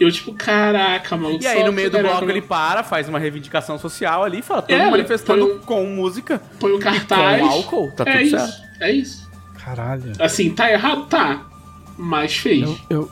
E 0.00 0.02
eu, 0.02 0.10
tipo, 0.10 0.32
caraca, 0.32 1.14
maluco. 1.16 1.42
E 1.42 1.46
aí, 1.46 1.62
no 1.64 1.72
meio 1.72 1.90
do 1.90 1.98
bloco, 1.98 2.20
mano. 2.20 2.30
ele 2.30 2.40
para, 2.40 2.82
faz 2.82 3.06
uma 3.08 3.18
reivindicação 3.18 3.78
social 3.78 4.24
ali, 4.24 4.40
fala, 4.40 4.64
É, 4.68 4.72
estamos 4.72 4.90
manifestando 4.92 5.46
põe 5.46 5.56
um- 5.56 5.58
com 5.60 5.84
música, 5.86 6.40
põe 6.58 6.72
o 6.72 6.78
cartaz. 6.78 7.40
com 7.42 7.48
álcool, 7.48 7.92
tá 7.94 8.04
é 8.06 8.12
tudo 8.12 8.22
isso, 8.22 8.36
certo. 8.38 8.62
é 8.82 8.92
isso. 8.92 9.30
Caralho. 9.62 10.12
Assim, 10.18 10.50
tá 10.54 10.70
errado? 10.72 11.06
Tá. 11.06 11.46
Mas 11.98 12.36
fez. 12.36 12.62
Eu, 12.62 12.78
eu 12.88 13.10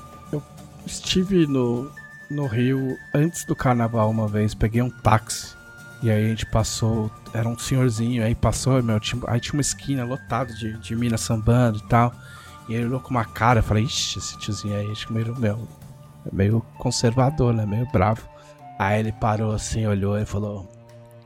estive 0.86 1.46
no, 1.46 1.90
no 2.30 2.46
Rio 2.46 2.96
antes 3.14 3.44
do 3.44 3.54
carnaval 3.54 4.10
uma 4.10 4.28
vez, 4.28 4.54
peguei 4.54 4.80
um 4.80 4.90
táxi. 4.90 5.54
E 6.02 6.10
aí 6.10 6.24
a 6.24 6.28
gente 6.28 6.46
passou, 6.46 7.10
era 7.32 7.48
um 7.48 7.58
senhorzinho, 7.58 8.22
aí 8.22 8.34
passou, 8.34 8.82
meu, 8.82 9.00
tinha, 9.00 9.20
aí 9.26 9.40
tinha 9.40 9.54
uma 9.54 9.62
esquina 9.62 10.04
lotada 10.04 10.52
de, 10.52 10.76
de 10.78 10.94
mina 10.94 11.16
sambando 11.16 11.78
e 11.78 11.88
tal. 11.88 12.12
E 12.68 12.74
ele 12.74 12.86
olhou 12.86 13.00
com 13.00 13.10
uma 13.10 13.24
cara, 13.24 13.60
eu 13.60 13.62
falei, 13.62 13.84
ixi, 13.84 14.18
esse 14.18 14.38
tiozinho 14.38 14.76
aí, 14.76 14.90
acho 14.90 15.06
que 15.06 15.12
meio, 15.12 15.34
meu, 15.38 15.66
é 16.26 16.34
meio 16.34 16.60
conservador, 16.78 17.54
né? 17.54 17.64
Meio 17.64 17.86
bravo. 17.90 18.28
Aí 18.78 19.00
ele 19.00 19.12
parou 19.12 19.52
assim, 19.52 19.86
olhou 19.86 20.18
e 20.18 20.26
falou: 20.26 20.70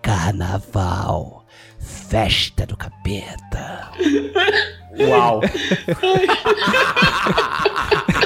Carnaval, 0.00 1.44
festa 1.78 2.66
do 2.66 2.76
capeta. 2.76 3.90
Uau. 5.08 5.40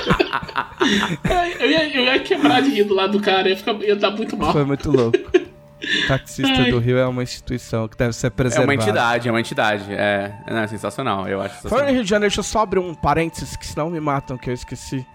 Eu 1.61 1.71
ia, 1.71 1.97
eu 1.97 2.05
ia 2.05 2.19
quebrar 2.21 2.61
de 2.63 2.71
rir 2.71 2.85
do 2.85 2.95
lado 2.95 3.13
do 3.19 3.21
cara, 3.21 3.49
ia, 3.49 3.57
ficar, 3.57 3.75
ia 3.83 3.97
dar 3.97 4.11
muito 4.11 4.37
mal. 4.37 4.53
Foi 4.53 4.65
muito 4.65 4.91
louco. 4.91 5.19
Taxista 6.09 6.63
Ai. 6.63 6.71
do 6.71 6.79
Rio 6.79 6.97
é 6.97 7.07
uma 7.07 7.23
instituição 7.23 7.87
que 7.87 7.97
deve 7.97 8.13
ser 8.15 8.29
É 8.29 8.31
preservada. 8.31 8.67
uma 8.67 8.75
entidade, 8.75 9.29
é 9.29 9.31
uma 9.31 9.41
entidade. 9.41 9.85
É, 9.93 10.33
não, 10.49 10.59
é 10.59 10.67
sensacional, 10.67 11.29
eu 11.29 11.41
acho 11.41 11.69
Falando 11.69 11.89
em. 11.91 11.95
Rio 11.95 12.05
de 12.05 12.09
Janeiro, 12.09 12.31
deixa 12.31 12.41
eu 12.41 12.45
só 12.45 12.61
abrir 12.61 12.79
um 12.79 12.95
parênteses, 12.95 13.57
que 13.57 13.67
senão 13.67 13.91
me 13.91 14.01
matam, 14.01 14.39
que 14.39 14.49
eu 14.49 14.55
esqueci. 14.55 15.07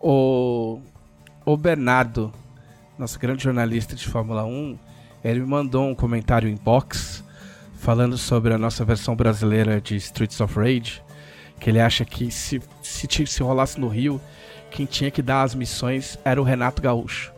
O, 0.00 0.80
o 1.44 1.56
Bernardo, 1.56 2.32
nosso 2.98 3.18
grande 3.18 3.42
jornalista 3.42 3.96
de 3.96 4.06
Fórmula 4.06 4.44
1, 4.44 4.78
ele 5.24 5.40
me 5.40 5.46
mandou 5.46 5.88
um 5.88 5.94
comentário 5.94 6.48
inbox 6.48 7.24
falando 7.78 8.16
sobre 8.16 8.54
a 8.54 8.58
nossa 8.58 8.84
versão 8.84 9.16
brasileira 9.16 9.80
de 9.80 9.96
Streets 9.96 10.40
of 10.40 10.54
Rage, 10.56 11.02
que 11.58 11.70
ele 11.70 11.80
acha 11.80 12.04
que 12.04 12.30
se, 12.30 12.60
se, 12.82 13.08
se 13.26 13.42
rolasse 13.42 13.80
no 13.80 13.88
Rio, 13.88 14.20
quem 14.76 14.84
tinha 14.84 15.10
que 15.10 15.22
dar 15.22 15.42
as 15.42 15.54
missões 15.54 16.18
era 16.22 16.38
o 16.38 16.44
Renato 16.44 16.82
Gaúcho. 16.82 17.32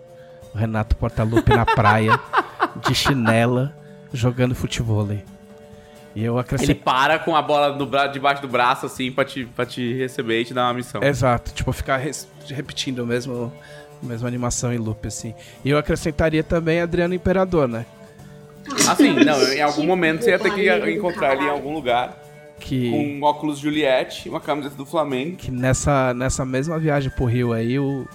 O 0.52 0.58
Renato 0.58 0.96
Portaluppi 0.96 1.54
na 1.54 1.64
praia, 1.64 2.18
de 2.84 2.92
chinela, 2.96 3.72
jogando 4.12 4.56
futevôlei. 4.56 5.24
E 6.16 6.24
eu 6.24 6.32
Ele 6.32 6.40
acrescentei... 6.40 6.74
para 6.74 7.16
com 7.20 7.36
a 7.36 7.42
bola 7.42 7.76
no 7.76 7.86
bra... 7.86 8.08
debaixo 8.08 8.42
do 8.42 8.48
braço, 8.48 8.86
assim, 8.86 9.12
pra 9.12 9.24
te, 9.24 9.44
pra 9.44 9.64
te 9.64 9.94
receber 9.94 10.40
e 10.40 10.46
te 10.46 10.52
dar 10.52 10.64
uma 10.66 10.74
missão. 10.74 11.00
Exato, 11.00 11.52
tipo, 11.52 11.70
ficar 11.72 11.98
res- 11.98 12.26
repetindo 12.48 13.00
o 13.00 13.06
mesmo, 13.06 13.52
a 14.02 14.06
mesma 14.06 14.26
animação 14.26 14.72
em 14.72 14.78
loop, 14.78 15.06
assim. 15.06 15.32
E 15.64 15.70
eu 15.70 15.78
acrescentaria 15.78 16.42
também 16.42 16.80
Adriano 16.80 17.14
Imperador, 17.14 17.68
né? 17.68 17.86
Assim, 18.88 19.12
não, 19.12 19.40
em 19.52 19.62
algum 19.62 19.86
momento 19.86 20.24
você 20.24 20.30
ia 20.30 20.40
ter 20.40 20.52
que 20.52 20.90
encontrar 20.90 21.34
ele 21.34 21.44
em 21.44 21.50
algum 21.50 21.72
lugar 21.72 22.16
Que, 22.60 22.90
com 22.90 23.04
um 23.04 23.22
óculos 23.22 23.58
Juliette, 23.58 24.28
uma 24.28 24.40
camiseta 24.40 24.74
do 24.74 24.84
Flamengo. 24.84 25.36
que 25.36 25.50
nessa, 25.50 26.12
nessa 26.12 26.44
mesma 26.44 26.78
viagem 26.78 27.10
pro 27.10 27.24
Rio 27.24 27.52
aí, 27.52 27.78
o, 27.78 28.06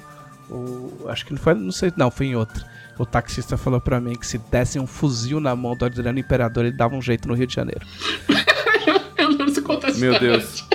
o. 0.49 1.07
Acho 1.07 1.25
que 1.25 1.33
não 1.33 1.39
foi, 1.39 1.53
não 1.53 1.71
sei, 1.71 1.91
não, 1.95 2.11
foi 2.11 2.27
em 2.27 2.35
outra. 2.35 2.63
O 2.97 3.05
taxista 3.05 3.57
falou 3.57 3.81
pra 3.81 3.99
mim 3.99 4.15
que 4.15 4.27
se 4.27 4.37
dessem 4.37 4.81
um 4.81 4.85
fuzil 4.85 5.39
na 5.39 5.55
mão 5.55 5.75
do 5.75 5.85
Adriano 5.85 6.19
Imperador, 6.19 6.65
ele 6.65 6.75
dava 6.75 6.95
um 6.95 7.01
jeito 7.01 7.27
no 7.27 7.33
Rio 7.33 7.47
de 7.47 7.55
Janeiro. 7.55 7.85
Eu 9.17 9.31
não 9.31 9.47
sei 9.47 9.63
contar 9.63 9.89
essa 9.89 9.99
Meu 9.99 10.13
história. 10.13 10.37
Deus. 10.37 10.65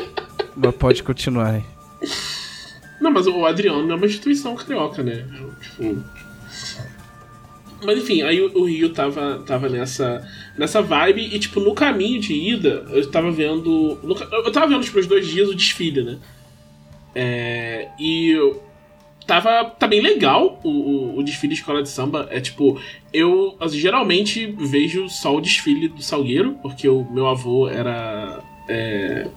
Mas 0.56 0.74
pode 0.74 1.02
continuar 1.02 1.50
aí. 1.50 1.64
Não, 3.00 3.12
mas 3.12 3.26
o 3.26 3.46
Adriano 3.46 3.90
é 3.90 3.94
uma 3.94 4.06
instituição 4.06 4.56
carioca, 4.56 5.02
né? 5.02 5.24
Tipo. 5.60 6.02
Mas 7.84 7.98
enfim, 7.98 8.22
aí 8.22 8.40
o 8.40 8.58
o 8.58 8.64
Rio 8.64 8.92
tava, 8.92 9.40
tava 9.46 9.68
nessa, 9.68 10.26
nessa 10.58 10.82
vibe 10.82 11.22
e, 11.34 11.38
tipo, 11.38 11.60
no 11.60 11.72
caminho 11.72 12.20
de 12.20 12.34
ida, 12.34 12.84
eu 12.90 13.10
tava 13.10 13.30
vendo. 13.30 13.98
no 14.02 14.14
eu 14.14 14.52
tava 14.52 14.66
vendo, 14.66 14.82
tipo, 14.82 14.98
os 14.98 15.06
dois 15.06 15.26
dias 15.26 15.48
o 15.48 15.54
desfile, 15.54 16.02
né? 16.02 16.18
É, 17.14 17.88
e 17.98 18.30
eu 18.30 18.62
tava. 19.26 19.64
Tá 19.64 19.86
bem 19.86 20.00
legal 20.00 20.60
o, 20.64 20.68
o, 20.68 21.18
o 21.18 21.22
desfile 21.22 21.54
de 21.54 21.60
escola 21.60 21.82
de 21.82 21.88
samba. 21.88 22.28
É 22.30 22.40
tipo, 22.40 22.80
eu 23.12 23.56
assim, 23.60 23.78
geralmente 23.78 24.46
vejo 24.58 25.08
só 25.08 25.34
o 25.34 25.40
desfile 25.40 25.88
do 25.88 26.02
Salgueiro, 26.02 26.58
porque 26.60 26.88
o 26.88 27.04
meu 27.10 27.26
avô 27.28 27.68
era. 27.68 28.42
é, 28.68 29.28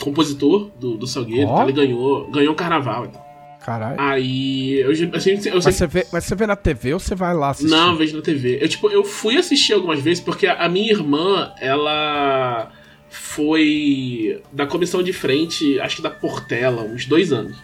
compositor 0.00 0.70
do, 0.78 0.96
do 0.96 1.06
Salgueiro, 1.06 1.48
Ó. 1.48 1.54
então 1.54 1.64
ele 1.64 1.72
ganhou, 1.72 2.30
ganhou 2.30 2.52
o 2.52 2.56
carnaval. 2.56 3.06
Então. 3.06 3.27
Caralho. 3.68 3.96
Aí 4.00 4.80
eu, 4.80 4.92
eu, 4.92 4.96
sempre- 5.20 5.48
eu 5.50 5.54
Mas 5.56 5.64
sempre 5.64 5.72
você, 5.78 5.86
vê, 5.86 6.06
mas 6.10 6.24
você 6.24 6.34
vê 6.34 6.46
na 6.46 6.56
TV 6.56 6.94
ou 6.94 6.98
você 7.00 7.14
vai 7.14 7.34
lá 7.34 7.50
assistir? 7.50 7.70
não, 7.70 7.90
eu 7.92 7.96
vejo 7.98 8.16
na 8.16 8.22
TV. 8.22 8.58
Eu, 8.62 8.68
tipo, 8.68 8.88
eu 8.88 9.04
fui 9.04 9.36
assistir 9.36 9.74
algumas 9.74 10.00
vezes 10.00 10.22
porque 10.22 10.46
a 10.46 10.54
a 10.64 10.68
minha 10.70 10.90
irmã, 10.90 11.52
ela 11.60 12.70
foi 13.10 14.42
da 14.52 14.66
comissão 14.66 15.02
de 15.02 15.12
frente, 15.12 15.78
acho 15.80 15.96
que 15.96 16.02
da 16.02 16.10
Portela, 16.10 16.82
uns 16.82 17.04
dois 17.06 17.32
anos. 17.32 17.56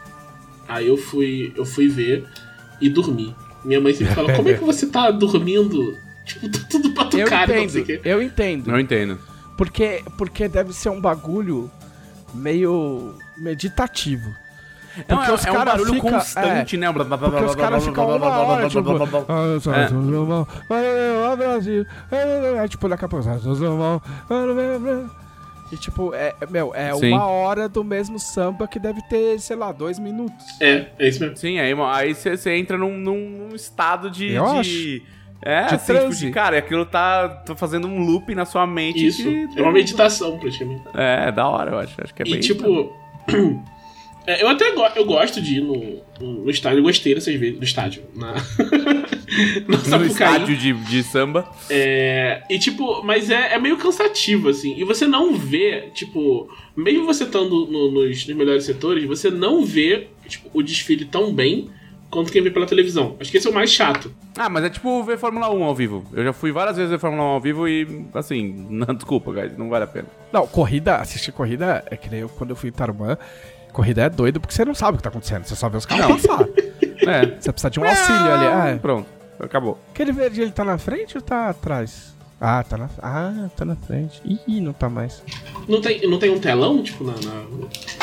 Aí 0.68 0.86
eu 0.86 0.96
fui, 0.96 1.52
eu 1.56 1.64
fui 1.64 1.88
ver 1.88 2.24
e 2.80 2.88
dormi. 2.88 3.34
Minha 3.64 3.80
mãe 3.80 3.94
sempre 3.94 4.14
fala, 4.14 4.32
como 4.34 4.48
é 4.50 4.54
que 4.54 4.64
você 4.64 4.86
tá 4.86 5.10
dormindo? 5.10 5.96
Tipo, 6.26 6.48
tá 6.50 6.58
tudo 6.70 6.90
pra 6.90 7.04
tua 7.06 7.20
Eu 7.20 7.26
cara, 7.28 7.54
não 7.56 7.68
sei 7.68 7.80
o 7.80 7.84
entendo, 7.84 8.00
quê. 8.02 8.08
eu 8.08 8.22
entendo. 8.22 8.66
Não 8.70 8.80
entendo. 8.80 9.18
Porque, 9.56 10.02
porque 10.18 10.48
deve 10.48 10.72
ser 10.72 10.90
um 10.90 11.00
bagulho 11.00 11.70
meio 12.34 13.14
meditativo. 13.38 14.28
Não, 15.08 15.16
Porque 15.16 15.30
é, 15.30 15.34
os 15.34 15.46
é 15.46 15.52
um 15.52 15.64
barulho 15.64 15.94
fica- 15.94 16.10
constante, 16.10 16.76
né? 16.76 16.92
Blá, 16.92 17.04
blá, 17.04 17.16
blá, 17.16 17.30
Porque 17.30 17.44
os 17.44 17.54
caras 17.54 17.84
ficam 17.84 18.16
uma 18.16 18.26
hora, 18.38 18.68
tipo... 18.68 18.90
"Ah, 19.28 19.58
É. 21.32 21.36
Brasil, 21.36 21.86
ah", 22.62 22.68
tipo, 22.68 22.88
daqui 22.88 23.04
a 23.04 23.08
pouco... 23.08 23.28
"Ah, 23.28 23.38
E 25.72 25.76
tipo, 25.76 26.14
é, 26.14 26.32
é- 26.40 26.46
meu, 26.48 26.72
é 26.74 26.94
Sim. 26.94 27.12
uma 27.12 27.26
hora 27.26 27.68
do 27.68 27.82
mesmo 27.82 28.18
samba 28.18 28.68
que 28.68 28.78
deve 28.78 29.02
ter, 29.08 29.40
sei 29.40 29.56
lá, 29.56 29.72
dois 29.72 29.98
minutos. 29.98 30.44
É, 30.60 30.86
é 30.98 31.08
isso 31.08 31.20
mesmo. 31.20 31.36
Sim, 31.36 31.58
aí 31.58 31.74
aí 31.92 32.14
você 32.14 32.54
entra 32.56 32.78
num, 32.78 32.96
num 32.96 33.48
estado 33.54 34.10
de. 34.10 34.32
Eu 34.32 34.60
de... 34.62 35.02
É, 35.42 35.66
De 35.66 35.74
assim, 35.74 35.92
tipo, 35.92 35.98
transe. 36.04 36.26
de, 36.26 36.30
cara, 36.32 36.58
aquilo 36.58 36.86
tá, 36.86 37.28
tá 37.28 37.54
fazendo 37.56 37.86
um 37.88 37.98
loop 38.02 38.34
na 38.34 38.44
sua 38.46 38.66
mente. 38.66 39.06
Isso. 39.06 39.22
de- 39.22 39.48
É 39.58 39.62
uma 39.62 39.72
meditação, 39.72 40.38
praticamente. 40.38 40.82
É, 40.94 41.30
da 41.32 41.46
hora, 41.48 41.72
eu 41.72 41.78
acho. 41.80 41.94
Acho 42.02 42.14
que 42.14 42.22
é 42.22 42.24
bem. 42.24 42.34
E 42.36 42.40
tipo. 42.40 42.92
é, 44.26 44.42
eu 44.42 44.48
até 44.48 44.70
go- 44.72 44.86
eu 44.96 45.04
gosto 45.04 45.40
de 45.40 45.56
ir 45.56 45.60
no, 45.60 46.00
no 46.44 46.50
estádio, 46.50 46.78
eu 46.78 46.82
gostei 46.82 47.14
dessas 47.14 47.34
vezes, 47.34 47.56
no 47.58 47.64
estádio. 47.64 48.02
Na, 48.14 48.34
no 49.98 50.04
estádio 50.06 50.56
de, 50.56 50.72
de 50.72 51.02
samba. 51.02 51.48
É, 51.70 52.42
e 52.48 52.58
tipo, 52.58 53.02
mas 53.02 53.30
é, 53.30 53.54
é 53.54 53.58
meio 53.58 53.76
cansativo, 53.76 54.48
assim. 54.48 54.74
E 54.78 54.84
você 54.84 55.06
não 55.06 55.34
vê, 55.34 55.88
tipo, 55.94 56.48
mesmo 56.76 57.04
você 57.06 57.24
estando 57.24 57.66
no- 57.66 57.90
nos, 57.90 58.26
nos 58.26 58.36
melhores 58.36 58.64
setores, 58.64 59.04
você 59.04 59.30
não 59.30 59.64
vê 59.64 60.08
tipo, 60.28 60.48
o 60.52 60.62
desfile 60.62 61.04
tão 61.04 61.32
bem 61.32 61.68
quanto 62.10 62.30
quem 62.30 62.42
vê 62.42 62.50
pela 62.50 62.64
televisão. 62.66 63.16
Acho 63.18 63.30
que 63.30 63.38
esse 63.38 63.46
é 63.46 63.50
o 63.50 63.54
mais 63.54 63.70
chato. 63.72 64.14
Ah, 64.36 64.48
mas 64.48 64.64
é 64.64 64.70
tipo 64.70 65.02
ver 65.02 65.18
Fórmula 65.18 65.50
1 65.52 65.64
ao 65.64 65.74
vivo. 65.74 66.04
Eu 66.12 66.22
já 66.24 66.32
fui 66.32 66.52
várias 66.52 66.76
vezes 66.76 66.90
ver 66.90 66.98
Fórmula 66.98 67.24
1 67.24 67.26
ao 67.26 67.40
vivo 67.40 67.68
e, 67.68 68.06
assim, 68.14 68.66
não, 68.70 68.94
desculpa, 68.94 69.32
guys, 69.32 69.56
não 69.58 69.68
vale 69.68 69.84
a 69.84 69.88
pena. 69.88 70.06
Não, 70.32 70.46
corrida, 70.46 70.96
assistir 70.96 71.32
corrida 71.32 71.84
é 71.90 71.96
que 71.96 72.08
nem 72.08 72.20
eu 72.20 72.28
quando 72.28 72.50
eu 72.50 72.56
fui 72.56 72.68
em 72.68 72.72
Tarumã. 72.72 73.18
Corrida 73.74 74.02
é 74.02 74.08
doido 74.08 74.40
porque 74.40 74.54
você 74.54 74.64
não 74.64 74.74
sabe 74.74 74.94
o 74.94 74.96
que 74.98 75.02
tá 75.02 75.10
acontecendo, 75.10 75.44
você 75.44 75.54
só 75.56 75.68
vê 75.68 75.76
os 75.76 75.84
carros 75.84 76.22
passar. 76.22 76.46
É. 77.06 77.38
Você 77.38 77.52
precisa 77.52 77.68
de 77.70 77.78
um 77.80 77.84
auxílio 77.86 78.32
ali. 78.32 78.46
Ah, 78.46 78.68
é. 78.68 78.76
Pronto, 78.76 79.06
acabou. 79.38 79.78
Aquele 79.92 80.10
verde 80.10 80.40
ele 80.40 80.52
tá 80.52 80.64
na 80.64 80.78
frente 80.78 81.18
ou 81.18 81.22
tá 81.22 81.50
atrás? 81.50 82.14
Ah, 82.40 82.62
tá 82.62 82.78
na, 82.78 82.88
ah, 83.02 83.48
tá 83.54 83.64
na 83.64 83.76
frente. 83.76 84.22
Ih, 84.24 84.60
não 84.62 84.72
tá 84.72 84.88
mais. 84.88 85.22
Não 85.68 85.82
tem, 85.82 86.00
não 86.08 86.18
tem 86.18 86.30
um 86.30 86.38
telão, 86.38 86.82
tipo, 86.82 87.04
na. 87.04 87.12
na- 87.12 87.44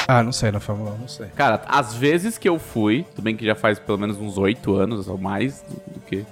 Ah, 0.08 0.22
não 0.22 0.32
sei, 0.32 0.52
na 0.52 0.60
Fórmula 0.60 0.92
1, 0.92 0.98
não 1.00 1.08
sei. 1.08 1.28
Cara, 1.36 1.62
às 1.68 1.96
vezes 1.96 2.38
que 2.38 2.48
eu 2.48 2.60
fui, 2.60 3.06
tudo 3.16 3.24
bem 3.24 3.36
que 3.36 3.44
já 3.46 3.56
faz 3.56 3.80
pelo 3.80 3.98
menos 3.98 4.18
uns 4.18 4.38
oito 4.38 4.76
anos 4.76 5.08
ou 5.08 5.18
mais 5.18 5.64
do 5.88 6.00
que 6.02 6.24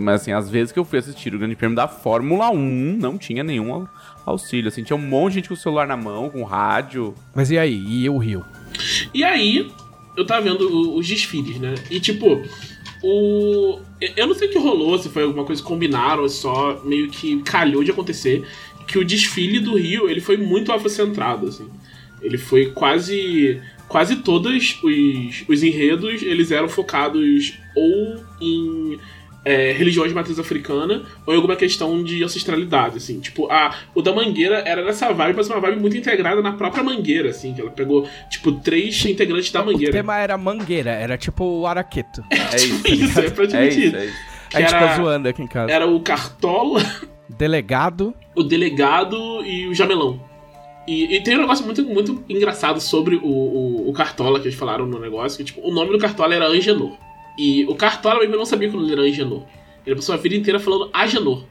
mas 0.00 0.20
assim, 0.22 0.32
às 0.32 0.48
vezes 0.50 0.72
que 0.72 0.78
eu 0.78 0.84
fui 0.84 0.98
assistir 0.98 1.34
o 1.34 1.38
Grande 1.38 1.56
Prêmio 1.56 1.76
da 1.76 1.86
Fórmula 1.88 2.50
1, 2.50 2.96
não 2.98 3.16
tinha 3.18 3.42
nenhum 3.44 3.72
au- 3.72 3.88
auxílio, 4.26 4.68
assim, 4.68 4.82
tinha 4.82 4.96
um 4.96 5.00
monte 5.00 5.32
de 5.32 5.34
gente 5.36 5.48
com 5.48 5.54
o 5.54 5.56
celular 5.56 5.86
na 5.86 5.96
mão, 5.96 6.28
com 6.30 6.42
rádio. 6.44 7.14
Mas 7.34 7.50
e 7.50 7.58
aí? 7.58 7.74
E 7.86 8.08
o 8.08 8.18
Rio? 8.18 8.44
E 9.12 9.22
aí, 9.24 9.70
eu 10.16 10.26
tava 10.26 10.42
vendo 10.42 10.96
os 10.96 11.06
desfiles, 11.06 11.58
né? 11.58 11.74
E 11.90 11.98
tipo, 12.00 12.42
o. 13.02 13.78
Eu 14.16 14.26
não 14.26 14.34
sei 14.34 14.48
o 14.48 14.50
que 14.50 14.58
rolou, 14.58 14.98
se 14.98 15.08
foi 15.08 15.22
alguma 15.22 15.44
coisa 15.44 15.62
que 15.62 15.68
combinaram, 15.68 16.22
ou 16.22 16.28
só 16.28 16.80
meio 16.84 17.08
que 17.10 17.40
calhou 17.42 17.82
de 17.84 17.90
acontecer. 17.90 18.44
Que 18.86 18.98
o 18.98 19.04
desfile 19.04 19.60
do 19.60 19.76
Rio, 19.76 20.08
ele 20.08 20.20
foi 20.20 20.36
muito 20.36 20.72
afrocentrado, 20.72 21.46
assim. 21.48 21.68
Ele 22.20 22.36
foi 22.38 22.66
quase. 22.72 23.60
Quase 23.88 24.16
todos 24.16 24.78
os, 24.82 25.44
os 25.46 25.62
enredos, 25.62 26.22
eles 26.22 26.50
eram 26.50 26.66
focados 26.68 27.52
ou 27.76 28.24
em 28.40 28.98
é, 29.44 29.72
religiões 29.72 30.08
de 30.10 30.14
matriz 30.14 30.38
africana 30.38 31.02
ou 31.26 31.32
em 31.32 31.36
alguma 31.36 31.56
questão 31.56 32.02
de 32.02 32.22
ancestralidade, 32.22 32.96
assim. 32.98 33.18
Tipo, 33.20 33.50
a, 33.50 33.74
o 33.94 34.00
da 34.02 34.12
Mangueira 34.12 34.58
era 34.66 34.84
nessa 34.84 35.12
vibe, 35.12 35.36
mas 35.36 35.48
uma 35.48 35.60
vibe 35.60 35.80
muito 35.80 35.96
integrada 35.96 36.40
na 36.40 36.52
própria 36.52 36.82
Mangueira, 36.84 37.30
assim. 37.30 37.52
Que 37.54 37.60
ela 37.60 37.70
pegou, 37.70 38.06
tipo, 38.30 38.52
três 38.52 39.04
integrantes 39.04 39.50
da 39.50 39.62
O 39.62 39.66
Mangueira. 39.66 39.92
tema 39.92 40.16
era 40.18 40.36
mangueira, 40.38 40.90
era 40.90 41.16
tipo 41.18 41.44
o 41.44 41.66
araqueto. 41.66 42.22
É 42.30 42.56
isso. 42.56 42.86
Isso, 42.86 43.20
é 43.20 43.26
é 43.26 43.30
praticamente 43.30 43.78
isso, 43.78 43.86
isso. 43.88 43.96
é 43.96 44.04
isso. 44.06 44.16
A 44.54 44.60
gente 44.60 44.74
era- 44.74 44.88
ficou 44.90 45.04
zoando 45.06 45.28
aqui 45.28 45.42
em 45.42 45.46
casa. 45.46 45.72
Era 45.72 45.86
o 45.86 45.98
Cartola, 46.00 46.82
Delegado. 47.28 48.14
o 48.36 48.42
Delegado 48.42 49.16
e 49.44 49.66
o 49.66 49.74
Jamelão. 49.74 50.20
E, 50.86 51.16
e 51.16 51.22
tem 51.22 51.36
um 51.36 51.40
negócio 51.40 51.64
muito, 51.64 51.84
muito 51.84 52.24
engraçado 52.28 52.80
sobre 52.80 53.16
o, 53.16 53.24
o, 53.26 53.88
o 53.88 53.92
Cartola 53.92 54.40
que 54.40 54.48
eles 54.48 54.58
falaram 54.58 54.84
no 54.86 54.98
negócio, 54.98 55.38
que 55.38 55.44
tipo, 55.44 55.60
o 55.66 55.72
nome 55.72 55.92
do 55.92 55.98
Cartola 55.98 56.34
era 56.34 56.46
Angenor. 56.48 56.92
E 57.38 57.64
o 57.66 57.74
Cartola 57.74 58.20
mesmo 58.20 58.36
não 58.36 58.44
sabia 58.46 58.68
que 58.68 58.76
o 58.76 58.80
nome 58.80 58.92
era 58.92 59.02
Angenor. 59.02 59.44
Ele 59.86 59.96
passou 59.96 60.14
a 60.14 60.18
vida 60.18 60.34
inteira 60.36 60.60
falando 60.60 60.90
Agenor. 60.92 61.44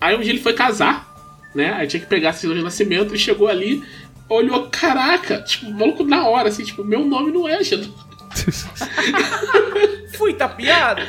Aí 0.00 0.16
um 0.16 0.20
dia 0.20 0.30
ele 0.32 0.40
foi 0.40 0.52
casar, 0.52 1.48
né? 1.54 1.72
Aí 1.72 1.86
tinha 1.86 2.00
que 2.00 2.06
pegar 2.06 2.30
a 2.30 2.32
certidão 2.32 2.56
de 2.56 2.62
nascimento 2.62 3.14
e 3.14 3.18
chegou 3.18 3.48
ali, 3.48 3.82
olhou, 4.28 4.68
caraca, 4.70 5.40
tipo, 5.42 5.70
maluco 5.72 6.04
na 6.04 6.26
hora, 6.28 6.48
assim, 6.48 6.62
tipo, 6.64 6.84
meu 6.84 7.04
nome 7.04 7.32
não 7.32 7.48
é 7.48 7.56
Agenor. 7.56 7.88
Fui 10.16 10.34
tapeado! 10.34 11.02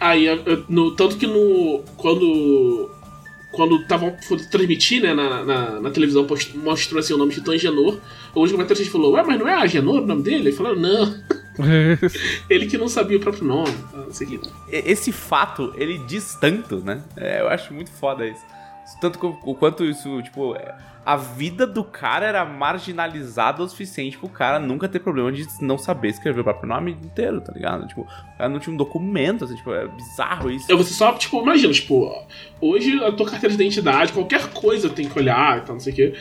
Aí, 0.00 0.26
eu- 0.26 0.42
eu- 0.44 0.64
no, 0.68 0.90
tanto 0.96 1.16
que 1.16 1.26
no. 1.26 1.82
Quando. 1.96 2.90
Quando 3.52 3.76
estavam 3.82 4.16
transmitir, 4.50 5.00
né, 5.00 5.14
na, 5.14 5.44
na, 5.44 5.80
na 5.80 5.90
televisão, 5.90 6.26
post- 6.26 6.58
mostrou 6.58 6.98
assim 6.98 7.14
o 7.14 7.16
nome 7.16 7.32
de 7.32 7.50
Angenor. 7.50 7.98
Alguns 8.34 8.50
comentaristas 8.50 8.88
falou, 8.90 9.12
ué, 9.12 9.22
mas 9.22 9.38
não 9.38 9.46
é 9.46 9.54
Agenor 9.54 10.02
o 10.02 10.06
nome 10.06 10.22
dele? 10.24 10.48
Ele 10.48 10.52
falou, 10.52 10.74
não. 10.74 11.14
Ele 12.50 12.66
que 12.66 12.76
não 12.78 12.88
sabia 12.88 13.16
o 13.16 13.20
próprio 13.20 13.44
nome. 13.44 13.72
E- 14.68 14.82
Esse 14.90 15.12
fato, 15.12 15.72
ele 15.76 15.98
diz 16.06 16.34
tanto, 16.40 16.78
né? 16.78 17.02
É, 17.16 17.40
eu 17.40 17.48
acho 17.48 17.72
muito 17.72 17.90
foda 17.90 18.26
isso. 18.26 18.42
Tanto 19.00 19.38
o 19.44 19.54
quanto 19.54 19.82
isso, 19.84 20.20
tipo, 20.22 20.54
é, 20.56 20.74
a 21.06 21.16
vida 21.16 21.66
do 21.66 21.82
cara 21.82 22.26
era 22.26 22.44
marginalizada 22.44 23.62
o 23.62 23.68
suficiente 23.68 24.18
pro 24.18 24.28
cara 24.28 24.58
nunca 24.58 24.86
ter 24.86 24.98
problema 25.00 25.32
de 25.32 25.46
não 25.62 25.78
saber 25.78 26.08
escrever 26.08 26.40
o 26.40 26.44
próprio 26.44 26.68
nome 26.68 26.90
inteiro, 26.92 27.40
tá 27.40 27.50
ligado? 27.52 27.86
Tipo, 27.86 28.02
o 28.02 28.36
cara 28.38 28.50
não 28.50 28.58
tinha 28.58 28.74
um 28.74 28.76
documento, 28.76 29.44
assim, 29.46 29.54
tipo, 29.56 29.72
é 29.72 29.88
bizarro 29.88 30.50
isso. 30.50 30.70
Eu, 30.70 30.76
você 30.76 30.92
só, 30.92 31.12
tipo, 31.14 31.40
imagina, 31.40 31.72
tipo, 31.72 32.12
hoje 32.60 33.02
a 33.02 33.10
tua 33.10 33.24
carteira 33.26 33.56
de 33.56 33.62
identidade, 33.62 34.12
qualquer 34.12 34.48
coisa 34.50 34.90
tem 34.90 35.08
que 35.08 35.18
olhar 35.18 35.58
e 35.58 35.60
tal, 35.62 35.74
não 35.76 35.80
sei 35.80 35.92
o 35.92 35.96
quê. 35.96 36.14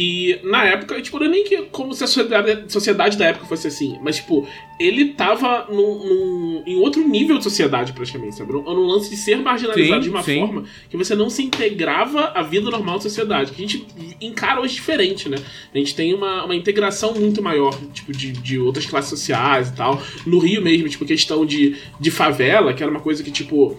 E 0.00 0.38
na 0.44 0.64
época, 0.64 1.02
tipo, 1.02 1.18
não 1.18 1.26
é 1.26 1.28
nem 1.28 1.42
que 1.42 1.56
como 1.72 1.92
se 1.92 2.04
a 2.04 2.06
sociedade, 2.06 2.72
sociedade 2.72 3.18
da 3.18 3.24
época 3.26 3.46
fosse 3.46 3.66
assim, 3.66 3.98
mas, 4.00 4.14
tipo, 4.16 4.46
ele 4.78 5.06
tava 5.06 5.66
num, 5.68 5.74
num- 6.04 6.62
em 6.64 6.76
outro 6.76 7.02
nível 7.08 7.36
de 7.38 7.42
sociedade, 7.42 7.92
praticamente, 7.92 8.36
sabe? 8.36 8.52
Num, 8.52 8.62
num 8.62 8.86
lance 8.86 9.10
de 9.10 9.16
ser 9.16 9.36
marginalizado 9.38 9.96
Sim, 10.04 10.08
de 10.08 10.10
uma 10.14 10.22
sim. 10.22 10.38
forma 10.38 10.64
que 10.88 10.96
você 10.96 11.16
não 11.16 11.28
se 11.28 11.42
integrava 11.42 12.26
à 12.26 12.42
vida 12.42 12.70
normal 12.70 12.94
da 12.98 13.00
sociedade. 13.02 13.50
Que 13.50 13.64
a 13.64 13.66
gente 13.66 13.84
encara 14.20 14.60
hoje 14.60 14.74
diferente, 14.74 15.28
né? 15.28 15.36
A 15.74 15.78
gente 15.78 15.96
tem 15.96 16.14
uma, 16.14 16.44
uma 16.44 16.54
integração 16.54 17.12
muito 17.14 17.42
maior, 17.42 17.76
tipo, 17.92 18.12
de, 18.12 18.30
de 18.30 18.56
outras 18.56 18.86
classes 18.86 19.10
sociais 19.10 19.70
e 19.70 19.74
tal. 19.74 20.00
No 20.24 20.38
Rio 20.38 20.62
mesmo, 20.62 20.88
tipo, 20.88 21.04
questão 21.04 21.44
de, 21.44 21.74
de 21.98 22.10
favela, 22.12 22.72
que 22.72 22.84
era 22.84 22.92
uma 22.92 23.00
coisa 23.00 23.20
que, 23.24 23.32
tipo, 23.32 23.76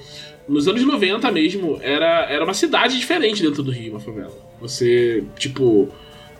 nos 0.49 0.67
anos 0.67 0.83
90 0.83 1.31
mesmo, 1.31 1.79
era, 1.81 2.25
era 2.29 2.43
uma 2.43 2.53
cidade 2.53 2.97
diferente 2.99 3.41
dentro 3.41 3.63
do 3.63 3.71
Rio, 3.71 3.91
uma 3.91 4.01
favela. 4.01 4.37
Você, 4.59 5.23
tipo. 5.37 5.87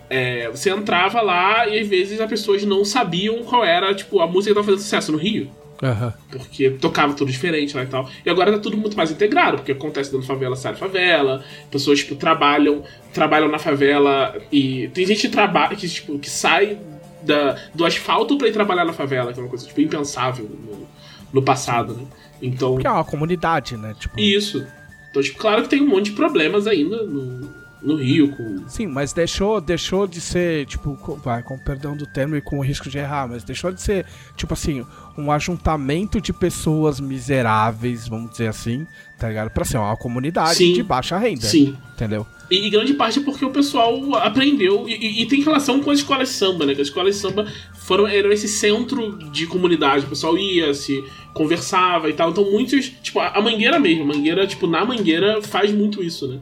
É, 0.10 0.49
você 0.49 0.70
entrava 0.72 1.22
lá 1.22 1.68
e 1.68 1.80
às 1.80 1.88
vezes 1.88 2.20
as 2.20 2.30
pessoas 2.30 2.64
não 2.64 2.84
sabiam 2.84 3.43
qual 3.43 3.64
era, 3.64 3.93
tipo, 3.93 4.20
a 4.20 4.28
música 4.28 4.49
que 4.49 4.55
tava 4.55 4.66
fazendo 4.66 4.82
sucesso 4.82 5.12
no 5.12 5.18
Rio. 5.18 5.49
Aham. 5.82 6.14
Porque 6.30 6.72
tocava 6.72 7.14
tudo 7.14 7.32
diferente 7.32 7.76
lá 7.76 7.84
e 7.84 7.88
tal. 7.88 8.10
E 8.26 8.30
agora 8.30 8.51
tá 8.51 8.60
tudo 8.60 8.76
muito 8.76 8.97
mais 8.97 9.12
integrado, 9.12 9.57
porque 9.57 9.72
acontece 9.72 10.12
dentro 10.12 10.28
da 10.28 10.34
favela, 10.34 10.55
sai 10.55 10.74
da 10.74 10.78
favela, 10.78 11.43
pessoas, 11.72 11.99
tipo, 11.99 12.16
trabalham, 12.16 12.84
trabalham 13.14 13.47
na 13.47 13.60
favela 13.60 14.36
e. 14.51 14.89
Tem 14.89 15.05
gente 15.05 15.22
que 15.22 15.30
trabalha, 15.30 15.76
que, 15.76 15.88
tipo, 15.88 16.20
que 16.20 16.30
sai 16.30 16.78
da, 17.22 17.57
do 17.74 17.86
asfalto 17.86 18.38
pra 18.38 18.47
ir 18.49 18.51
trabalhar 18.51 18.84
na 18.84 18.93
favela, 18.93 19.32
que 19.32 19.39
é 19.39 19.43
uma 19.43 19.49
coisa, 19.49 19.66
tipo, 19.66 19.80
impensável 19.80 20.49
no, 20.49 20.88
no 21.32 21.41
passado, 21.41 21.93
né? 21.93 22.03
Então. 22.41 22.78
Que 22.78 22.88
é 22.88 22.91
uma 22.91 23.05
comunidade, 23.05 23.78
né? 23.78 23.95
Tipo, 23.97 24.20
Isso. 24.20 24.66
Então, 25.10 25.22
tipo, 25.22 25.39
claro 25.39 25.64
que 25.64 25.70
tem 25.70 25.82
um 25.82 25.88
monte 25.88 26.05
de 26.05 26.12
problemas 26.12 26.68
ainda 26.68 27.03
no, 27.03 27.59
no 27.82 27.95
Rio, 27.95 28.32
com. 28.36 28.67
Sim, 28.67 28.88
mas 28.88 29.13
deixou, 29.13 29.61
deixou 29.61 30.05
de 30.05 30.19
ser, 30.19 30.65
tipo, 30.65 30.95
co- 30.97 31.15
vai, 31.15 31.41
com 31.43 31.57
perdão 31.57 31.95
do 31.95 32.05
termo 32.05 32.36
e 32.36 32.41
com 32.41 32.59
o 32.59 32.61
risco 32.63 32.89
de 32.89 32.97
errar, 32.97 33.27
mas 33.27 33.43
deixou 33.43 33.71
de 33.71 33.82
ser, 33.82 34.05
tipo 34.36 34.53
assim, 34.53 34.86
um 35.17 35.32
ajuntamento 35.32 36.19
de 36.19 36.34
pessoas 36.34 36.99
miseráveis, 36.99 38.07
vamos 38.07 38.32
dizer 38.32 38.47
assim, 38.47 38.86
tá 39.17 39.30
ligado? 39.30 39.49
Pra 39.51 39.63
ser 39.63 39.77
uma 39.77 39.95
comunidade 39.95 40.55
Sim. 40.55 40.73
de 40.73 40.84
baixa 40.84 41.17
renda. 41.17 41.41
Sim. 41.41 41.77
Entendeu? 41.95 42.25
E, 42.51 42.65
e 42.65 42.69
grande 42.69 42.93
parte 42.95 43.19
é 43.19 43.21
porque 43.21 43.45
o 43.45 43.51
pessoal 43.51 44.15
aprendeu. 44.15 44.88
E, 44.89 44.93
e- 44.95 45.21
e 45.21 45.25
tem 45.27 45.41
relação 45.41 45.80
com 45.82 45.91
as 45.91 45.99
escolas 45.99 46.30
de 46.30 46.36
samba, 46.36 46.65
né? 46.65 46.73
Que 46.75 46.82
as 46.82 46.88
escolas 46.88 47.15
de 47.15 47.21
samba 47.21 47.45
foram, 47.75 48.07
eram 48.07 48.32
esse 48.32 48.47
centro 48.47 49.17
de 49.32 49.45
comunidade. 49.45 50.05
O 50.05 50.09
pessoal 50.09 50.38
ia, 50.38 50.73
se 50.73 51.03
conversava 51.34 52.09
e 52.09 52.13
tal. 52.13 52.32
Então 52.32 52.49
muitos. 52.51 52.89
Tipo, 53.03 53.19
a 53.19 53.27
a 53.38 53.41
Mangueira 53.41 53.80
mesmo. 53.80 54.03
A 54.03 54.07
Mangueira, 54.07 54.47
tipo, 54.47 54.65
na 54.67 54.84
Mangueira 54.84 55.41
faz 55.41 55.71
muito 55.71 56.03
isso, 56.03 56.27
né? 56.27 56.39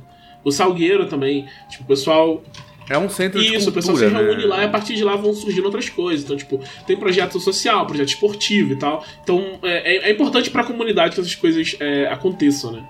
O 0.48 0.52
Salgueiro 0.52 1.06
também. 1.08 1.46
Tipo, 1.70 1.84
o 1.84 1.88
pessoal 1.88 2.42
É 2.90 2.98
um 2.98 3.10
centro 3.10 3.42
de 3.42 3.54
Isso, 3.56 3.70
o 3.70 3.74
pessoal 3.74 3.98
se 3.98 4.06
né? 4.06 4.18
reúne 4.22 4.46
lá 4.46 4.62
e 4.62 4.66
a 4.66 4.70
partir 4.70 4.96
de 4.96 5.04
lá 5.04 5.16
vão 5.18 5.34
surgindo 5.34 5.66
outras 5.66 5.90
coisas. 5.90 6.24
Então, 6.24 6.38
tipo, 6.38 6.60
tem 6.86 6.96
projeto 6.96 7.38
social, 7.40 7.86
projeto 7.86 8.08
esportivo 8.10 8.72
e 8.74 8.76
tal. 8.78 9.04
Então, 9.24 9.60
é, 9.62 9.96
é- 9.96 10.10
é 10.10 10.12
importante 10.12 10.50
pra 10.50 10.64
comunidade 10.64 11.14
que 11.16 11.20
essas 11.20 11.36
coisas 11.36 11.76
é, 11.80 12.08
aconteçam, 12.08 12.72
né? 12.72 12.84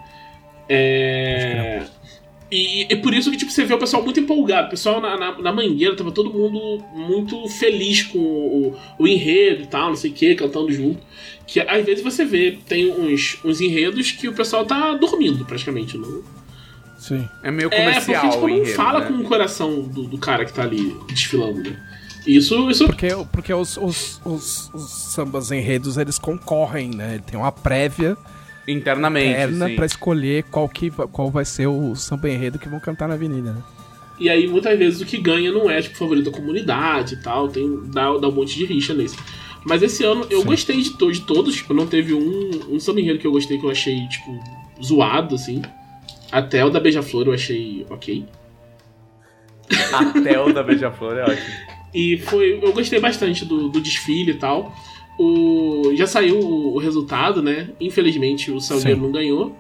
É... 0.70 1.84
E, 2.50 2.84
e 2.90 2.96
por 2.98 3.14
isso 3.14 3.30
que 3.30 3.36
tipo, 3.38 3.52
você 3.52 3.66
vê 3.66 3.74
o 3.74 3.78
pessoal 3.78 4.02
muito 4.04 4.20
empolgado. 4.20 4.68
O 4.68 4.70
pessoal 4.70 5.02
na, 5.02 5.18
na, 5.18 5.38
na 5.42 5.52
mangueira 5.52 5.96
tava 5.96 6.12
todo 6.12 6.32
mundo 6.32 6.82
muito 6.94 7.46
feliz 7.50 8.04
com 8.04 8.20
o, 8.20 8.68
o, 8.68 8.76
o 9.00 9.08
enredo 9.08 9.64
e 9.64 9.68
tal, 9.68 9.90
não 9.90 9.96
sei 9.98 10.12
o 10.12 10.14
que, 10.14 10.34
cantando 10.36 10.72
junto. 10.72 11.02
Que 11.46 11.60
às 11.60 11.84
vezes 11.86 12.04
você 12.04 12.24
vê, 12.24 12.58
tem 12.68 12.90
uns, 12.92 13.38
uns 13.44 13.60
enredos 13.60 14.12
que 14.12 14.28
o 14.30 14.34
pessoal 14.34 14.66
tá 14.66 14.94
dormindo 14.94 15.44
praticamente. 15.44 15.98
Não? 15.98 16.24
Sim. 17.08 17.28
É 17.44 17.50
meio 17.52 17.70
É, 17.72 17.78
comercial 17.78 18.22
porque 18.22 18.36
tipo, 18.36 18.48
não 18.48 18.56
enredo, 18.58 18.76
fala 18.76 19.00
né? 19.02 19.06
com 19.08 19.14
o 19.14 19.24
coração 19.24 19.82
do, 19.84 20.04
do 20.04 20.18
cara 20.18 20.44
que 20.46 20.54
tá 20.54 20.64
ali 20.64 20.96
desfilando, 21.08 21.62
né? 21.70 21.76
Isso, 22.26 22.70
isso 22.70 22.86
Porque, 22.86 23.08
porque 23.32 23.54
os, 23.54 23.78
os, 23.78 24.20
os, 24.26 24.70
os 24.74 24.92
sambas 25.14 25.50
enredos, 25.50 25.96
eles 25.96 26.20
concorrem, 26.20 26.90
né? 26.90 27.22
Tem 27.26 27.40
uma 27.40 27.54
prévia 27.54 28.18
Internamente, 28.68 29.30
interna 29.30 29.68
sim. 29.68 29.76
pra 29.78 29.86
escolher 29.86 30.44
qual, 30.44 30.68
que, 30.68 30.92
qual 30.92 31.32
vai 31.32 31.46
ser 31.46 31.68
o 31.68 31.96
samba 31.96 32.30
enredo 32.30 32.60
que 32.60 32.68
vão 32.68 32.82
cantar 32.82 33.08
na 33.08 33.14
avenida, 33.14 33.54
né? 33.54 33.64
E 34.20 34.30
aí, 34.30 34.46
muitas 34.48 34.78
vezes, 34.78 35.00
o 35.00 35.06
que 35.06 35.18
ganha 35.18 35.52
não 35.54 35.70
é, 35.70 35.82
tipo, 35.82 35.96
favorito 35.96 36.30
da 36.32 36.38
comunidade 36.38 37.14
e 37.14 37.18
tal. 37.22 37.48
Tem, 37.48 37.80
dá, 37.86 38.18
dá 38.18 38.28
um 38.28 38.32
monte 38.34 38.58
de 38.58 38.66
rixa 38.66 38.94
nesse. 38.94 39.16
Mas 39.64 39.82
esse 39.84 40.04
ano 40.04 40.26
eu 40.30 40.42
Sim. 40.42 40.48
gostei 40.48 40.82
de, 40.82 40.90
to 40.92 41.12
de 41.12 41.22
todos. 41.22 41.56
Tipo, 41.56 41.74
não 41.74 41.88
teve 41.88 42.14
um, 42.14 42.50
um 42.70 42.80
samba 42.80 43.00
enredo 43.00 43.20
que 43.20 43.28
eu 43.28 43.32
gostei 43.32 43.58
que 43.58 43.66
eu 43.66 43.70
achei, 43.70 44.06
tipo, 44.10 44.38
zoado, 44.84 45.36
assim. 45.36 45.62
Até 46.32 46.64
o 46.66 46.70
da 46.70 46.80
Beija-Flor 46.80 47.28
eu 47.28 47.34
achei 47.34 47.86
ok. 47.90 48.26
Até 49.94 50.40
o 50.40 50.54
da 50.54 50.64
Beija-Flor 50.64 51.18
é 51.18 51.24
ótimo. 51.24 51.78
E 51.94 52.18
foi. 52.18 52.60
Eu 52.62 52.74
gostei 52.74 53.00
bastante 53.00 53.46
do, 53.46 53.70
do 53.70 53.82
desfile 53.82 54.32
e 54.32 54.36
tal. 54.36 54.74
O, 55.20 55.94
já 55.96 56.06
saiu 56.06 56.40
o, 56.40 56.76
o 56.76 56.78
resultado, 56.78 57.42
né? 57.42 57.70
Infelizmente 57.80 58.52
o 58.52 58.60
Salgueiro 58.60 59.00
Sim. 59.00 59.04
não 59.04 59.12
ganhou. 59.12 59.56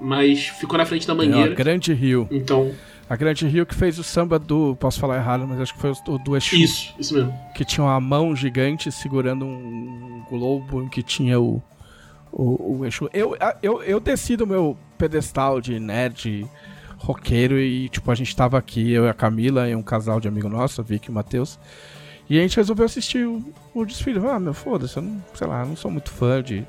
Mas 0.00 0.46
ficou 0.46 0.78
na 0.78 0.86
frente 0.86 1.06
da 1.06 1.12
É 1.12 1.16
a 1.16 1.18
Mangueira. 1.18 1.54
Grande 1.54 1.92
Rio. 1.92 2.26
Então, 2.30 2.72
A 3.08 3.16
Grande 3.16 3.46
Rio 3.46 3.66
que 3.66 3.74
fez 3.74 3.98
o 3.98 4.04
samba 4.04 4.38
do. 4.38 4.74
Posso 4.76 4.98
falar 4.98 5.16
errado, 5.16 5.46
mas 5.46 5.60
acho 5.60 5.74
que 5.74 5.80
foi 5.80 5.90
o 5.90 6.18
do 6.18 6.36
Exu. 6.36 6.56
isso, 6.56 6.94
isso 6.98 7.14
mesmo. 7.14 7.34
Que 7.54 7.64
tinha 7.64 7.84
uma 7.84 8.00
mão 8.00 8.34
gigante 8.34 8.90
segurando 8.90 9.44
um 9.44 10.22
globo 10.30 10.82
em 10.82 10.88
que 10.88 11.02
tinha 11.02 11.38
o. 11.38 11.62
O, 12.32 12.78
o 12.78 12.86
Exu. 12.86 13.10
Eu, 13.12 13.36
eu, 13.62 13.82
eu 13.82 14.00
desci 14.00 14.36
do 14.36 14.46
meu 14.46 14.78
pedestal 15.00 15.60
de 15.60 15.80
nerd 15.80 16.46
roqueiro 16.98 17.58
e, 17.58 17.88
tipo, 17.88 18.10
a 18.10 18.14
gente 18.14 18.36
tava 18.36 18.58
aqui, 18.58 18.92
eu 18.92 19.06
e 19.06 19.08
a 19.08 19.14
Camila 19.14 19.68
e 19.68 19.74
um 19.74 19.82
casal 19.82 20.20
de 20.20 20.28
amigo 20.28 20.48
nosso, 20.48 20.82
Vicky 20.82 21.08
e 21.08 21.10
o 21.10 21.14
Matheus. 21.14 21.58
E 22.28 22.38
a 22.38 22.42
gente 22.42 22.56
resolveu 22.58 22.84
assistir 22.84 23.26
o, 23.26 23.42
o 23.74 23.84
desfile. 23.84 24.20
Ah, 24.28 24.38
meu, 24.38 24.52
foda-se, 24.54 24.96
eu 24.98 25.02
não, 25.02 25.22
sei 25.34 25.46
lá, 25.46 25.64
não 25.64 25.74
sou 25.74 25.90
muito 25.90 26.10
fã 26.10 26.42
de. 26.42 26.62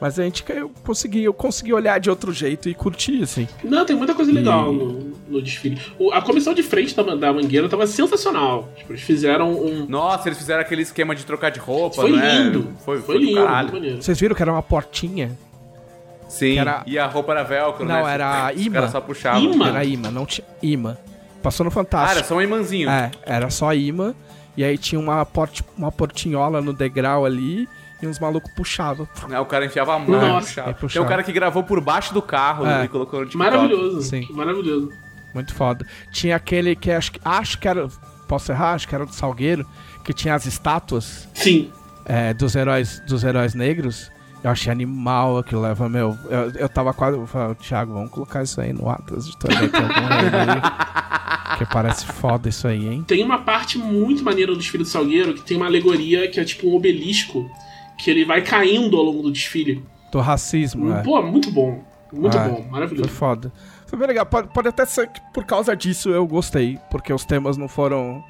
Mas 0.00 0.18
a 0.18 0.22
gente 0.24 0.42
eu 0.48 0.70
consegui, 0.82 1.24
eu 1.24 1.32
consegui 1.34 1.74
olhar 1.74 1.98
de 2.00 2.08
outro 2.08 2.32
jeito 2.32 2.68
e 2.70 2.74
curtir, 2.74 3.22
assim. 3.22 3.46
Não, 3.64 3.84
tem 3.84 3.94
muita 3.96 4.14
coisa 4.14 4.32
legal 4.32 4.72
E- 4.72 4.76
no, 4.76 5.12
no 5.28 5.42
desfile. 5.42 5.78
O- 5.98 6.10
a 6.12 6.22
comissão 6.22 6.54
de 6.54 6.62
frente 6.62 6.94
da, 6.96 7.02
da 7.14 7.32
Mangueira 7.32 7.68
tava 7.68 7.86
sensacional. 7.86 8.68
Tipo, 8.76 8.92
eles 8.92 9.02
fizeram 9.02 9.52
um. 9.52 9.86
Nossa, 9.86 10.28
eles 10.28 10.38
fizeram 10.38 10.60
aquele 10.62 10.82
esquema 10.82 11.14
de 11.14 11.24
trocar 11.26 11.50
de 11.50 11.58
roupa, 11.58 11.96
Foi 11.96 12.12
né? 12.12 12.38
lindo. 12.44 12.62
Foi, 12.84 12.96
Foi, 12.98 13.02
foi, 13.02 13.14
do 13.18 13.20
lindo, 13.24 13.34
caralho. 13.44 13.62
muito 13.68 13.74
maneiro. 13.74 14.02
Vocês 14.02 14.18
viram 14.20 14.34
que 14.34 14.40
era 14.42 14.52
uma 14.52 14.62
portinha? 14.62 15.36
Sim, 16.30 16.58
era- 16.58 16.82
e 16.86 16.98
a 16.98 17.06
roupa 17.06 17.32
era 17.32 17.42
velcro, 17.42 17.84
Não, 17.84 18.04
né? 18.04 18.14
era 18.14 18.52
Os 18.54 18.60
imã. 18.64 18.74
caras 18.74 18.90
só 18.92 19.00
puxavam. 19.00 19.42
Imã? 19.52 19.68
Era 19.68 19.84
imã, 19.84 20.10
não 20.10 20.24
tinha. 20.24 20.46
imã. 20.62 20.96
Passou 21.42 21.64
no 21.64 21.70
Ah, 21.70 21.72
era 21.72 21.74
Fantástico. 21.84 22.28
só 22.28 22.36
um 22.36 22.42
imãzinho. 22.42 22.88
É, 22.88 23.10
era 23.24 23.50
só 23.50 23.74
imã. 23.74 24.14
E 24.56 24.64
aí 24.64 24.76
tinha 24.78 24.98
uma, 25.00 25.24
porti, 25.24 25.64
uma 25.76 25.90
portinhola 25.92 26.60
no 26.60 26.72
degrau 26.72 27.24
ali. 27.26 27.68
E 28.02 28.06
uns 28.06 28.18
malucos 28.18 28.50
puxavam. 28.54 29.06
Né, 29.28 29.38
O 29.38 29.44
cara 29.44 29.66
enfiava 29.66 29.94
a 29.94 29.98
mão 29.98 30.08
e 30.08 30.28
Nossa. 30.28 30.46
puxava. 30.46 30.68
Aí 30.68 30.74
Tem 30.74 30.80
puxava. 30.80 31.04
um 31.04 31.08
cara 31.08 31.22
que 31.22 31.32
gravou 31.32 31.62
por 31.62 31.80
baixo 31.82 32.14
do 32.14 32.22
carro 32.22 32.66
É. 32.66 32.84
e 32.84 32.88
colocou 32.88 33.20
no 33.20 33.26
TikTok. 33.26 33.50
Maravilhoso. 33.50 34.02
Sim. 34.02 34.26
Maravilhoso. 34.30 34.90
Muito 35.34 35.54
foda. 35.54 35.86
Tinha 36.10 36.34
aquele 36.36 36.74
que 36.74 36.90
acho, 36.90 37.12
que- 37.12 37.20
acho 37.24 37.58
que 37.58 37.68
era. 37.68 37.88
Posso 38.26 38.52
errar? 38.52 38.72
Acho 38.74 38.88
que 38.88 38.94
era 38.94 39.04
do 39.04 39.12
Salgueiro. 39.14 39.66
Que 40.02 40.14
tinha 40.14 40.34
as 40.34 40.46
estátuas 40.46 41.28
Sim. 41.34 41.70
é, 42.06 42.32
dos, 42.32 42.54
heróis, 42.54 43.00
dos 43.06 43.22
heróis 43.22 43.54
negros. 43.54 44.10
Eu 44.42 44.50
achei 44.50 44.72
animal 44.72 45.38
aquilo 45.38 45.60
leva, 45.60 45.88
meu. 45.88 46.16
Eu, 46.30 46.50
eu 46.52 46.68
tava 46.68 46.94
quase. 46.94 47.18
Eu 47.18 47.26
falei, 47.26 47.54
Thiago, 47.56 47.92
vamos 47.92 48.10
colocar 48.10 48.42
isso 48.42 48.60
aí 48.60 48.72
no 48.72 48.88
Atlas 48.88 49.26
de 49.26 49.36
Torneio. 49.36 49.70
Que 51.58 51.66
parece 51.66 52.06
foda 52.06 52.48
isso 52.48 52.66
aí, 52.66 52.88
hein? 52.88 53.04
Tem 53.06 53.22
uma 53.22 53.38
parte 53.38 53.76
muito 53.76 54.24
maneira 54.24 54.52
do 54.52 54.58
desfile 54.58 54.82
do 54.82 54.88
Salgueiro 54.88 55.34
que 55.34 55.42
tem 55.42 55.56
uma 55.58 55.66
alegoria 55.66 56.26
que 56.30 56.40
é 56.40 56.44
tipo 56.44 56.68
um 56.68 56.74
obelisco 56.74 57.50
que 57.98 58.10
ele 58.10 58.24
vai 58.24 58.40
caindo 58.40 58.96
ao 58.96 59.02
longo 59.02 59.22
do 59.22 59.30
desfile. 59.30 59.84
Do 60.10 60.20
racismo, 60.20 60.90
é. 60.94 61.02
Pô, 61.02 61.20
muito 61.22 61.50
bom. 61.50 61.84
Muito 62.12 62.36
Ah, 62.38 62.48
bom. 62.48 62.62
Foi 62.62 62.70
Maravilhoso. 62.70 63.10
foda. 63.10 63.52
Foi 63.86 63.98
bem 63.98 64.08
legal. 64.08 64.24
Pode, 64.24 64.48
pode 64.48 64.68
até 64.68 64.86
ser 64.86 65.08
que 65.08 65.20
por 65.34 65.44
causa 65.44 65.76
disso 65.76 66.08
eu 66.08 66.26
gostei. 66.26 66.78
Porque 66.90 67.12
os 67.12 67.24
temas 67.26 67.56
não 67.58 67.68
foram, 67.68 68.24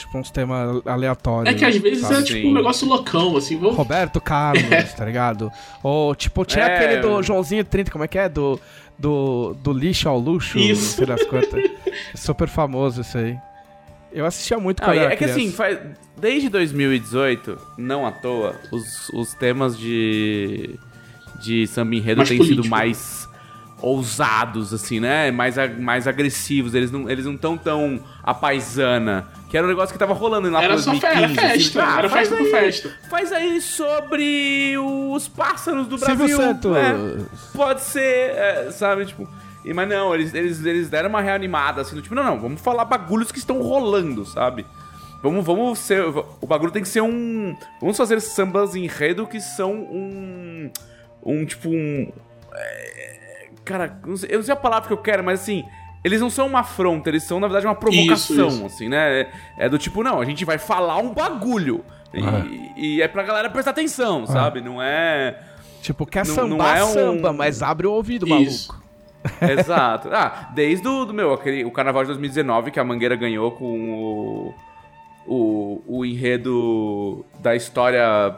tipo, 0.00 0.18
uns 0.18 0.30
temas 0.30 0.82
aleatórios. 0.86 1.54
É 1.54 1.56
que 1.58 1.64
às 1.64 1.76
vezes 1.76 2.00
sabe? 2.00 2.20
é 2.20 2.22
tipo 2.22 2.48
um 2.48 2.54
negócio 2.54 2.86
loucão, 2.88 3.36
assim. 3.36 3.56
Vamos... 3.56 3.76
Roberto 3.76 4.20
Carlos, 4.20 4.64
tá 4.96 5.04
ligado? 5.04 5.50
Ou, 5.82 6.14
tipo, 6.14 6.44
tinha 6.44 6.64
É. 6.64 6.74
aquele 6.76 7.00
do 7.00 7.22
Joãozinho 7.22 7.64
30, 7.64 7.90
como 7.90 8.04
é 8.04 8.08
que 8.08 8.18
é? 8.18 8.28
Do, 8.28 8.58
do, 8.98 9.54
do 9.62 9.72
lixo 9.72 10.08
ao 10.08 10.18
luxo, 10.18 10.58
Isso. 10.58 10.96
sei 10.96 11.06
das 11.06 11.22
quantas. 11.24 11.62
Super 12.14 12.48
famoso 12.48 13.00
isso 13.02 13.16
aí. 13.18 13.36
Eu 14.12 14.26
assistia 14.26 14.58
muito 14.58 14.82
quando 14.82 14.96
e 14.96 14.98
era 14.98 15.12
é 15.12 15.16
que 15.16 15.24
criança. 15.24 15.38
assim, 15.38 15.52
faz, 15.52 15.78
desde 16.18 16.48
2018, 16.48 17.56
não 17.78 18.04
à 18.04 18.10
toa, 18.10 18.56
os, 18.72 19.08
os 19.10 19.34
temas 19.34 19.78
de, 19.78 20.76
de 21.40 21.64
samba 21.68 21.94
enredo 21.94 22.24
têm 22.24 22.42
sido 22.42 22.64
mais 22.68 23.28
ousados, 23.80 24.74
assim, 24.74 24.98
né? 25.00 25.30
Mais, 25.30 25.54
mais 25.78 26.06
agressivos. 26.08 26.74
Eles 26.74 26.90
não 26.90 27.08
eles 27.08 27.24
não 27.24 27.36
tão 27.36 27.56
tão 27.56 28.00
a 28.22 28.34
paisana. 28.34 29.28
Que 29.50 29.56
era 29.58 29.66
um 29.66 29.68
negócio 29.70 29.92
que 29.92 29.98
tava 29.98 30.14
rolando 30.14 30.48
lá 30.48 30.62
Era 30.62 30.74
pra 30.74 30.82
só 30.82 30.92
fe- 30.94 31.00
2015. 31.00 31.38
era 31.40 31.48
assim, 31.52 31.58
festa, 31.64 31.84
ah, 31.84 31.98
era 31.98 32.08
faz 32.08 32.28
festa 32.28 32.36
por 32.36 32.44
aí- 32.44 32.50
festa. 32.62 32.90
Faz 33.10 33.32
aí 33.32 33.60
sobre 33.60 34.74
os 34.78 35.26
pássaros 35.28 35.88
do 35.88 35.98
Silvio 35.98 36.16
Brasil. 36.18 36.36
Santos. 36.36 36.70
né? 36.72 37.26
Pode 37.52 37.80
ser, 37.82 38.30
é, 38.30 38.70
sabe, 38.70 39.06
tipo... 39.06 39.28
e- 39.64 39.74
Mas 39.74 39.88
não, 39.88 40.14
eles, 40.14 40.32
eles, 40.32 40.64
eles 40.64 40.88
deram 40.88 41.08
uma 41.08 41.20
reanimada, 41.20 41.80
assim, 41.80 41.96
do 41.96 42.00
tipo, 42.02 42.14
não, 42.14 42.22
não, 42.22 42.38
vamos 42.40 42.60
falar 42.60 42.84
bagulhos 42.84 43.32
que 43.32 43.38
estão 43.38 43.60
rolando, 43.60 44.24
sabe? 44.24 44.64
Vamos, 45.22 45.44
vamos 45.44 45.78
ser... 45.80 46.00
O 46.40 46.46
bagulho 46.46 46.70
tem 46.72 46.82
que 46.82 46.88
ser 46.88 47.02
um... 47.02 47.54
Vamos 47.80 47.96
fazer 47.96 48.20
sambas 48.20 48.74
enredo 48.76 49.26
que 49.26 49.40
são 49.40 49.72
um... 49.74 50.70
Um, 51.22 51.44
tipo, 51.44 51.68
um... 51.68 52.10
é, 52.54 53.48
cara, 53.64 53.98
eu 54.04 54.08
não 54.10 54.16
sei- 54.16 54.28
eu 54.32 54.36
não 54.38 54.44
sei 54.44 54.54
a 54.54 54.56
palavra 54.56 54.86
que 54.86 54.92
eu 54.94 54.98
quero, 54.98 55.22
mas 55.24 55.40
assim... 55.42 55.64
Eles 56.02 56.20
não 56.20 56.30
são 56.30 56.46
uma 56.46 56.60
afronta, 56.60 57.08
eles 57.10 57.22
são, 57.24 57.38
na 57.38 57.46
verdade, 57.46 57.66
uma 57.66 57.74
provocação, 57.74 58.48
Isso, 58.48 58.56
isso. 58.56 58.66
assim, 58.66 58.88
né? 58.88 59.20
É, 59.20 59.30
é 59.58 59.68
do 59.68 59.76
tipo, 59.78 60.02
não, 60.02 60.20
a 60.20 60.24
gente 60.24 60.44
vai 60.44 60.56
falar 60.58 60.96
um 60.98 61.12
bagulho. 61.12 61.84
E, 62.14 62.20
Ah. 62.24 62.46
e 62.76 63.02
é 63.02 63.06
pra 63.08 63.22
galera 63.22 63.50
prestar 63.50 63.70
atenção, 63.72 64.26
sabe? 64.26 64.60
Não 64.60 64.80
é... 64.82 65.38
Tipo, 65.82 66.04
quer 66.06 66.26
Não- 66.26 66.34
sambar, 66.34 66.56
não 66.58 66.66
é 66.76 66.84
um- 66.84 66.92
samba, 66.92 67.32
mas 67.32 67.62
abre 67.62 67.86
o 67.86 67.92
ouvido, 67.92 68.26
Isso. 68.40 68.68
maluco. 68.72 68.84
Exato. 69.60 70.08
Ah, 70.12 70.48
desde 70.54 70.88
o 70.88 71.04
do 71.04 71.12
meu, 71.14 71.32
aquele, 71.34 71.64
o 71.64 71.70
carnaval 71.70 72.02
de 72.02 72.08
2019 72.08 72.70
que 72.70 72.80
a 72.80 72.84
Mangueira 72.84 73.14
ganhou 73.16 73.50
com 73.52 73.90
o, 73.90 74.54
o, 75.26 75.82
o 75.98 76.04
enredo 76.04 77.24
da 77.38 77.54
história 77.54 78.34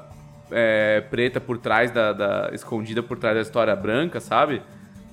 é, 0.51 1.01
preta 1.11 1.41
por 1.41 1.59
trás 1.59 1.91
da, 1.91 2.13
da- 2.13 2.51
escondida 2.53 3.03
por 3.03 3.17
trás 3.19 3.35
da 3.37 3.43
história 3.43 3.75
branca, 3.77 4.21
sabe? 4.21 4.61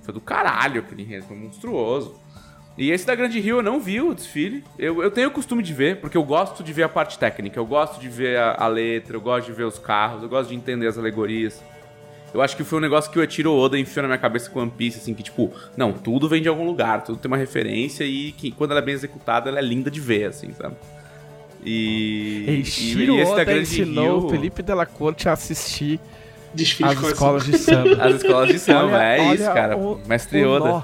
Foi 0.02 0.14
do 0.14 0.20
caralho 0.20 0.82
aquele 0.82 1.04
enredo, 1.04 1.26
foi 1.26 1.38
monstruoso. 1.38 2.16
E 2.80 2.92
esse 2.92 3.06
da 3.06 3.14
Grande 3.14 3.42
Rio 3.42 3.58
eu 3.58 3.62
não 3.64 3.78
vi 3.80 4.00
o 4.00 4.14
desfile. 4.14 4.64
Eu, 4.78 5.04
eu 5.04 5.12
tenho 5.12 5.28
o 5.28 5.32
costume 5.32 5.62
de 5.62 5.74
ver, 5.74 5.98
porque 5.98 6.16
eu 6.16 6.24
gosto 6.24 6.64
de 6.64 6.72
ver 6.72 6.84
a 6.84 6.90
parte 6.90 7.20
técnica, 7.20 7.60
eu 7.60 7.66
gosto 7.66 8.00
de 8.00 8.08
ver 8.08 8.38
a, 8.38 8.56
a 8.58 8.68
letra, 8.70 9.18
eu 9.18 9.22
gosto 9.22 9.48
de 9.48 9.52
ver 9.52 9.66
os 9.66 9.78
carros, 9.78 10.24
eu 10.24 10.30
gosto 10.30 10.50
de 10.50 10.56
entender 10.56 10.88
as 10.88 10.98
alegorias. 10.98 11.62
Eu 12.34 12.42
acho 12.42 12.56
que 12.56 12.64
foi 12.64 12.78
um 12.78 12.82
negócio 12.82 13.12
que 13.12 13.20
o 13.20 13.24
Etiro 13.24 13.52
Oda 13.54 13.78
enfiou 13.78 14.04
na 14.04 14.08
minha 14.08 14.18
cabeça 14.18 14.50
com 14.50 14.62
One 14.62 14.72
Piece, 14.72 14.98
assim, 15.00 15.14
que 15.14 15.22
tipo, 15.24 15.52
não, 15.76 15.92
tudo 15.92 16.30
vem 16.30 16.42
de 16.42 16.48
algum 16.48 16.66
lugar, 16.66 17.04
tudo 17.04 17.18
tem 17.18 17.28
uma 17.30 17.36
referência 17.36 18.06
e 18.06 18.32
que 18.32 18.50
quando 18.52 18.72
ela 18.72 18.80
é 18.80 18.84
bem 18.84 18.94
executada, 18.94 19.50
ela 19.50 19.60
é 19.60 19.62
linda 19.64 19.92
de 19.92 20.00
ver, 20.00 20.28
assim, 20.28 20.54
sabe? 20.54 20.76
E. 21.66 22.46
E 22.48 22.62
esse 22.62 23.06
da 23.06 23.14
Oda 23.34 23.44
Grande 23.44 23.62
ensinou 23.62 24.20
Rio- 24.20 24.28
o 24.28 24.30
Felipe 24.30 24.62
Della 24.64 24.86
Corte 24.86 25.28
a 25.28 25.34
assistir 25.34 26.00
Desfile 26.54 26.90
as 26.90 27.00
de 27.00 27.06
escolas 27.08 27.46
de 27.46 27.58
samba. 27.58 27.96
As 28.04 28.16
escolas 28.16 28.48
de 28.50 28.60
samba, 28.60 28.86
Olha- 28.96 29.04
é 29.04 29.34
isso, 29.34 29.44
olha 29.44 29.54
cara. 29.54 29.78
o- 29.78 30.00
Mestre 30.08 30.46
o 30.46 30.50
Oda. 30.52 30.70
nó 30.70 30.84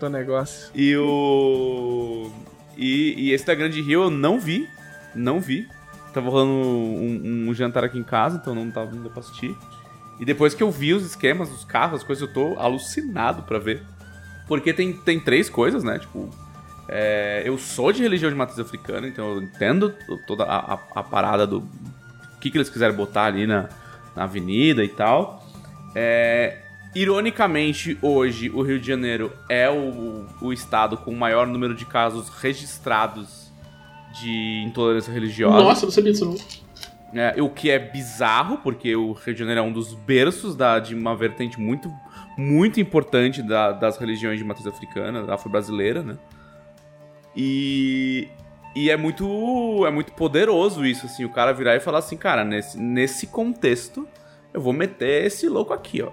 do 0.00 0.08
negócio. 0.08 0.70
E 0.74 0.96
o. 0.96 2.30
E, 2.76 3.14
e 3.16 3.32
esse 3.32 3.44
da 3.46 3.54
Grande 3.54 3.80
Rio 3.82 4.04
eu 4.04 4.10
não 4.10 4.38
vi. 4.38 4.68
Não 5.14 5.40
vi. 5.40 5.66
Tava 6.12 6.30
rolando 6.30 6.52
um, 6.52 7.46
um 7.48 7.54
jantar 7.54 7.84
aqui 7.84 7.98
em 7.98 8.02
casa, 8.04 8.38
então 8.40 8.54
não 8.54 8.70
tava 8.70 8.90
vindo 8.90 9.10
pra 9.10 9.20
assistir. 9.20 9.54
E 10.20 10.24
depois 10.24 10.54
que 10.54 10.62
eu 10.62 10.70
vi 10.70 10.94
os 10.94 11.04
esquemas 11.04 11.48
dos 11.48 11.64
carros, 11.64 12.00
as 12.00 12.06
coisas, 12.06 12.26
eu 12.26 12.32
tô 12.32 12.58
alucinado 12.58 13.42
pra 13.42 13.58
ver. 13.58 13.82
Porque 14.46 14.72
tem, 14.72 14.92
tem 14.92 15.20
três 15.20 15.48
coisas, 15.50 15.84
né? 15.84 15.98
Tipo, 15.98 16.28
é, 16.88 17.42
eu 17.44 17.58
sou 17.58 17.92
de 17.92 18.02
religião 18.02 18.30
de 18.30 18.36
matriz 18.36 18.58
africana, 18.58 19.06
então 19.06 19.34
eu 19.34 19.42
entendo 19.42 19.94
toda 20.26 20.44
a, 20.44 20.74
a- 20.74 20.80
a 20.96 21.02
parada 21.02 21.46
do 21.46 21.62
que, 22.40 22.50
que 22.50 22.56
eles 22.56 22.70
quiserem 22.70 22.96
botar 22.96 23.24
ali 23.26 23.46
na, 23.46 23.68
na 24.16 24.24
avenida 24.24 24.82
e 24.82 24.88
tal. 24.88 25.44
É, 25.94 26.62
Ironicamente, 27.00 27.96
hoje 28.02 28.50
o 28.50 28.60
Rio 28.60 28.80
de 28.80 28.86
Janeiro 28.88 29.32
é 29.48 29.70
o, 29.70 30.26
o 30.42 30.52
estado 30.52 30.96
com 30.96 31.12
o 31.12 31.16
maior 31.16 31.46
número 31.46 31.72
de 31.72 31.84
casos 31.84 32.28
registrados 32.28 33.52
de 34.20 34.64
intolerância 34.66 35.12
religiosa. 35.12 35.58
Nossa, 35.62 35.86
não 35.86 35.92
sabia 35.92 36.10
disso 36.10 36.24
não. 36.24 36.36
É, 37.14 37.40
o 37.40 37.48
que 37.48 37.70
é 37.70 37.78
bizarro, 37.78 38.58
porque 38.58 38.96
o 38.96 39.12
Rio 39.12 39.32
de 39.32 39.38
Janeiro 39.38 39.60
é 39.60 39.62
um 39.62 39.70
dos 39.72 39.94
berços 39.94 40.56
da, 40.56 40.80
de 40.80 40.92
uma 40.92 41.14
vertente 41.14 41.60
muito, 41.60 41.88
muito 42.36 42.80
importante 42.80 43.42
da- 43.44 43.70
das 43.70 43.96
religiões 43.96 44.36
de 44.36 44.44
matriz 44.44 44.66
africana, 44.66 45.32
afro-brasileira, 45.32 46.02
né? 46.02 46.18
E, 47.36 48.26
e 48.74 48.90
é 48.90 48.96
muito 48.96 49.86
é 49.86 49.90
muito 49.92 50.12
poderoso 50.14 50.84
isso, 50.84 51.06
assim, 51.06 51.24
o 51.24 51.30
cara 51.30 51.52
virar 51.52 51.76
e 51.76 51.80
falar 51.80 51.98
assim, 52.00 52.16
cara, 52.16 52.44
nesse, 52.44 52.76
nesse 52.76 53.28
contexto, 53.28 54.08
eu 54.52 54.60
vou 54.60 54.72
meter 54.72 55.24
esse 55.26 55.48
louco 55.48 55.72
aqui, 55.72 56.02
ó. 56.02 56.10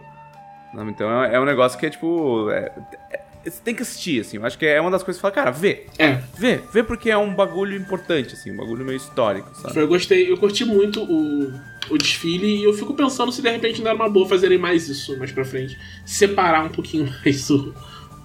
Então 0.89 1.23
é, 1.23 1.35
é 1.35 1.39
um 1.39 1.45
negócio 1.45 1.77
que 1.79 1.85
é 1.85 1.89
tipo. 1.89 2.49
é- 2.51 2.71
é- 3.11 3.25
você 3.45 3.61
tem 3.63 3.75
que 3.75 3.83
assistir, 3.83 4.21
assim. 4.21 4.37
Eu 4.37 4.45
acho 4.45 4.57
que 4.57 4.65
é 4.65 4.81
uma 4.81 4.89
das 4.89 5.03
coisas 5.03 5.19
que 5.19 5.21
fala, 5.21 5.31
cara, 5.31 5.51
vê. 5.51 5.85
É, 5.99 6.13
Vê, 6.35 6.61
vê 6.73 6.81
porque 6.83 7.11
é 7.11 7.17
um 7.17 7.31
bagulho 7.35 7.77
importante, 7.77 8.33
assim, 8.33 8.49
um 8.51 8.57
bagulho 8.57 8.83
meio 8.83 8.97
histórico, 8.97 9.47
sabe? 9.53 9.77
eu 9.79 9.87
gostei, 9.87 10.31
eu 10.31 10.35
curti 10.37 10.65
muito 10.65 11.03
o, 11.03 11.53
o 11.91 11.97
desfile 11.99 12.47
e 12.47 12.63
eu 12.63 12.73
fico 12.73 12.95
pensando 12.95 13.31
se 13.31 13.43
de 13.43 13.49
repente 13.51 13.81
não 13.83 13.89
era 13.91 13.95
uma 13.95 14.09
boa 14.09 14.27
fazerem 14.27 14.57
mais 14.57 14.89
isso 14.89 15.15
mais 15.19 15.31
pra 15.31 15.45
frente. 15.45 15.77
Separar 16.07 16.65
um 16.65 16.69
pouquinho 16.69 17.05
mais 17.23 17.47
o, 17.51 17.71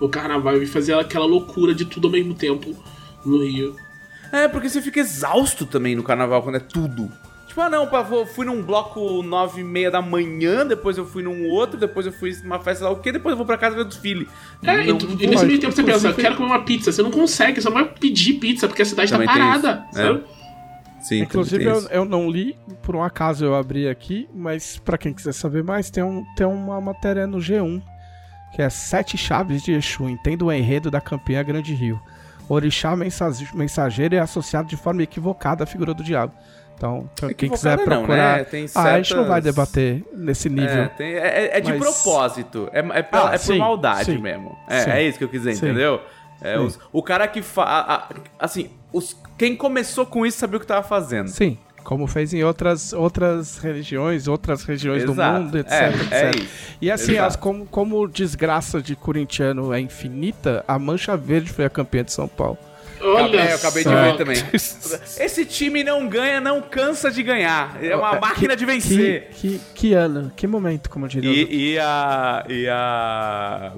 o 0.01 0.09
carnaval 0.09 0.57
e 0.62 0.66
fazer 0.66 0.94
aquela 0.94 1.26
loucura 1.26 1.74
de 1.74 1.84
tudo 1.84 2.07
ao 2.07 2.12
mesmo 2.12 2.32
tempo 2.32 2.74
no 3.24 3.42
Rio. 3.44 3.76
É, 4.32 4.48
porque 4.48 4.70
você 4.70 4.80
fica 4.80 5.01
exausto 5.01 5.66
também 5.66 5.94
no 5.94 6.03
carnaval 6.03 6.42
quando 6.42 6.55
é 6.57 6.61
tudo. 6.61 7.12
Tipo, 7.51 7.62
ah 7.62 7.68
não, 7.68 7.84
vou- 8.05 8.24
fui 8.24 8.46
num 8.46 8.62
bloco 8.62 9.24
nove 9.24 9.61
e 9.61 9.64
meia 9.64 9.90
da 9.90 10.01
manhã, 10.01 10.64
depois 10.64 10.96
eu 10.96 11.05
fui 11.05 11.20
num 11.20 11.48
outro, 11.48 11.76
depois 11.76 12.07
eu 12.07 12.12
fui 12.12 12.32
numa 12.44 12.61
festa 12.61 12.84
lá 12.84 12.92
o 12.92 13.01
quê, 13.01 13.11
depois 13.11 13.32
eu 13.32 13.36
vou 13.36 13.44
pra 13.44 13.59
casa 13.59 13.74
ver 13.74 13.82
o 13.82 13.84
desfile. 13.86 14.28
É, 14.62 14.76
Não- 14.76 14.82
e, 14.84 14.98
tu- 14.98 15.09
não 15.09 15.16
e 15.20 15.26
nesse 15.26 15.44
meio 15.46 15.59
tempo 15.59 15.72
você 15.72 15.82
pensa, 15.82 15.98
inclusive- 15.98 16.22
quero 16.22 16.36
comer 16.36 16.48
uma 16.48 16.62
pizza. 16.64 16.92
Você 16.92 17.03
não 17.03 17.11
consegue, 17.11 17.61
você 17.61 17.68
não 17.68 17.74
vai 17.74 17.86
pedir 17.86 18.34
pizza 18.34 18.68
porque 18.68 18.82
a 18.82 18.84
cidade 18.84 19.11
Também 19.11 19.26
tá 19.26 19.32
parada, 19.32 19.84
sabe? 19.92 20.22
Sim, 21.03 21.22
Inclusive, 21.22 21.64
eu, 21.64 21.80
eu 21.90 22.05
não 22.05 22.30
li, 22.30 22.57
por 22.82 22.94
um 22.94 23.03
acaso 23.03 23.44
eu 23.44 23.57
abri 23.57 23.88
aqui, 23.88 24.28
mas 24.32 24.78
pra 24.78 24.96
quem 24.96 25.12
quiser 25.12 25.32
saber 25.32 25.64
mais, 25.64 25.90
tem, 25.90 26.05
um, 26.05 26.24
tem 26.36 26.46
uma 26.46 26.80
matéria 26.80 27.26
no 27.26 27.38
G1, 27.38 27.82
que 28.55 28.62
é 28.62 28.70
Sete 28.70 29.18
Chaves 29.18 29.62
de 29.64 29.72
Exu, 29.72 30.09
entenda 30.09 30.44
o 30.44 30.53
enredo 30.53 30.88
da 30.88 31.01
campeã 31.01 31.42
Grande 31.42 31.74
Rio. 31.74 32.01
Orixá 32.48 32.94
mensage- 32.94 33.48
mensageiro 33.55 34.14
é 34.14 34.18
associado 34.20 34.68
de 34.68 34.76
forma 34.76 35.03
equivocada 35.03 35.64
à 35.64 35.66
figura 35.66 35.92
do 35.92 36.05
diabo. 36.05 36.32
Então, 36.81 37.11
pra 37.14 37.35
quem 37.35 37.51
quiser 37.51 37.74
Equivocada 37.74 37.91
não, 37.95 38.07
procurar... 38.07 38.39
né? 38.39 38.45
Tem 38.45 38.66
Ah, 38.74 38.83
a 38.85 38.97
gente 38.97 39.14
não 39.14 39.26
vai 39.26 39.43
certas- 39.43 39.55
debater 39.55 40.03
nesse 40.14 40.49
nível. 40.49 40.83
É, 40.85 40.89
tem- 40.89 41.12
é- 41.12 41.59
é 41.59 41.61
de 41.61 41.74
Mas- 41.74 41.78
propósito. 42.03 42.70
É, 42.72 42.78
é, 42.78 43.03
pela- 43.03 43.31
Ah, 43.31 43.35
é 43.35 43.39
por 43.39 43.45
sim, 43.45 43.59
maldade 43.59 44.05
sim, 44.07 44.16
mesmo. 44.16 44.57
É, 44.66 44.81
sim. 44.81 44.91
é 44.91 45.03
isso 45.03 45.18
que 45.18 45.24
eu 45.24 45.28
quis 45.28 45.43
dizer, 45.43 45.57
entendeu? 45.62 46.01
É, 46.41 46.59
os- 46.59 46.78
o 46.91 47.03
cara 47.03 47.28
que 47.28 47.43
fa 47.43 47.64
a- 47.64 47.95
a- 47.97 48.09
Assim, 48.39 48.70
os, 48.91 49.14
quem 49.37 49.55
começou 49.55 50.07
com 50.07 50.24
isso 50.24 50.39
sabia 50.39 50.57
o 50.57 50.61
que 50.61 50.66
tava 50.66 50.83
fazendo. 50.83 51.28
Sim, 51.28 51.59
como 51.85 52.07
fez 52.07 52.33
em 52.33 52.43
outras, 52.45 52.95
outras 52.95 53.59
religiões, 53.59 54.26
outras 54.26 54.64
regiões 54.64 55.05
do 55.05 55.12
Exato. 55.12 55.39
mundo, 55.39 55.59
etc, 55.59 55.72
É, 55.72 55.89
etc. 55.91 56.12
é. 56.12 56.47
E 56.81 56.91
assim, 56.91 57.18
as, 57.18 57.37
como, 57.37 57.66
como 57.66 58.09
desgraça 58.09 58.81
de 58.81 58.97
corintiano 58.97 59.70
é 59.74 59.81
infinita, 59.81 60.64
a 60.66 60.78
Mancha 60.78 61.14
Verde 61.14 61.53
foi 61.53 61.66
a 61.66 61.70
campeã 61.70 62.03
de 62.03 62.11
São 62.14 62.26
Paulo. 62.26 62.57
Olha 63.03 63.40
É, 63.40 63.53
eu 63.53 63.57
acabei 63.57 63.84
de 63.84 63.90
ver 63.90 64.16
também. 64.16 64.36
Esse 64.53 65.44
time 65.44 65.82
não 65.82 66.07
ganha, 66.09 66.40
não 66.40 66.61
cansa 66.61 67.11
de 67.11 67.22
ganhar. 67.22 67.78
É 67.82 67.96
uma 67.96 68.18
máquina 68.20 68.55
de 68.57 68.64
Que, 68.66 68.72
vencer. 68.72 69.28
que, 69.32 69.61
que 69.74 69.92
ano, 69.94 70.30
que 70.36 70.46
momento, 70.46 70.90
como 70.90 71.09
diria 71.09 71.30
E, 71.30 71.72
e 71.72 71.78
a. 71.78 72.44
E 72.48 72.68
a. 72.68 73.72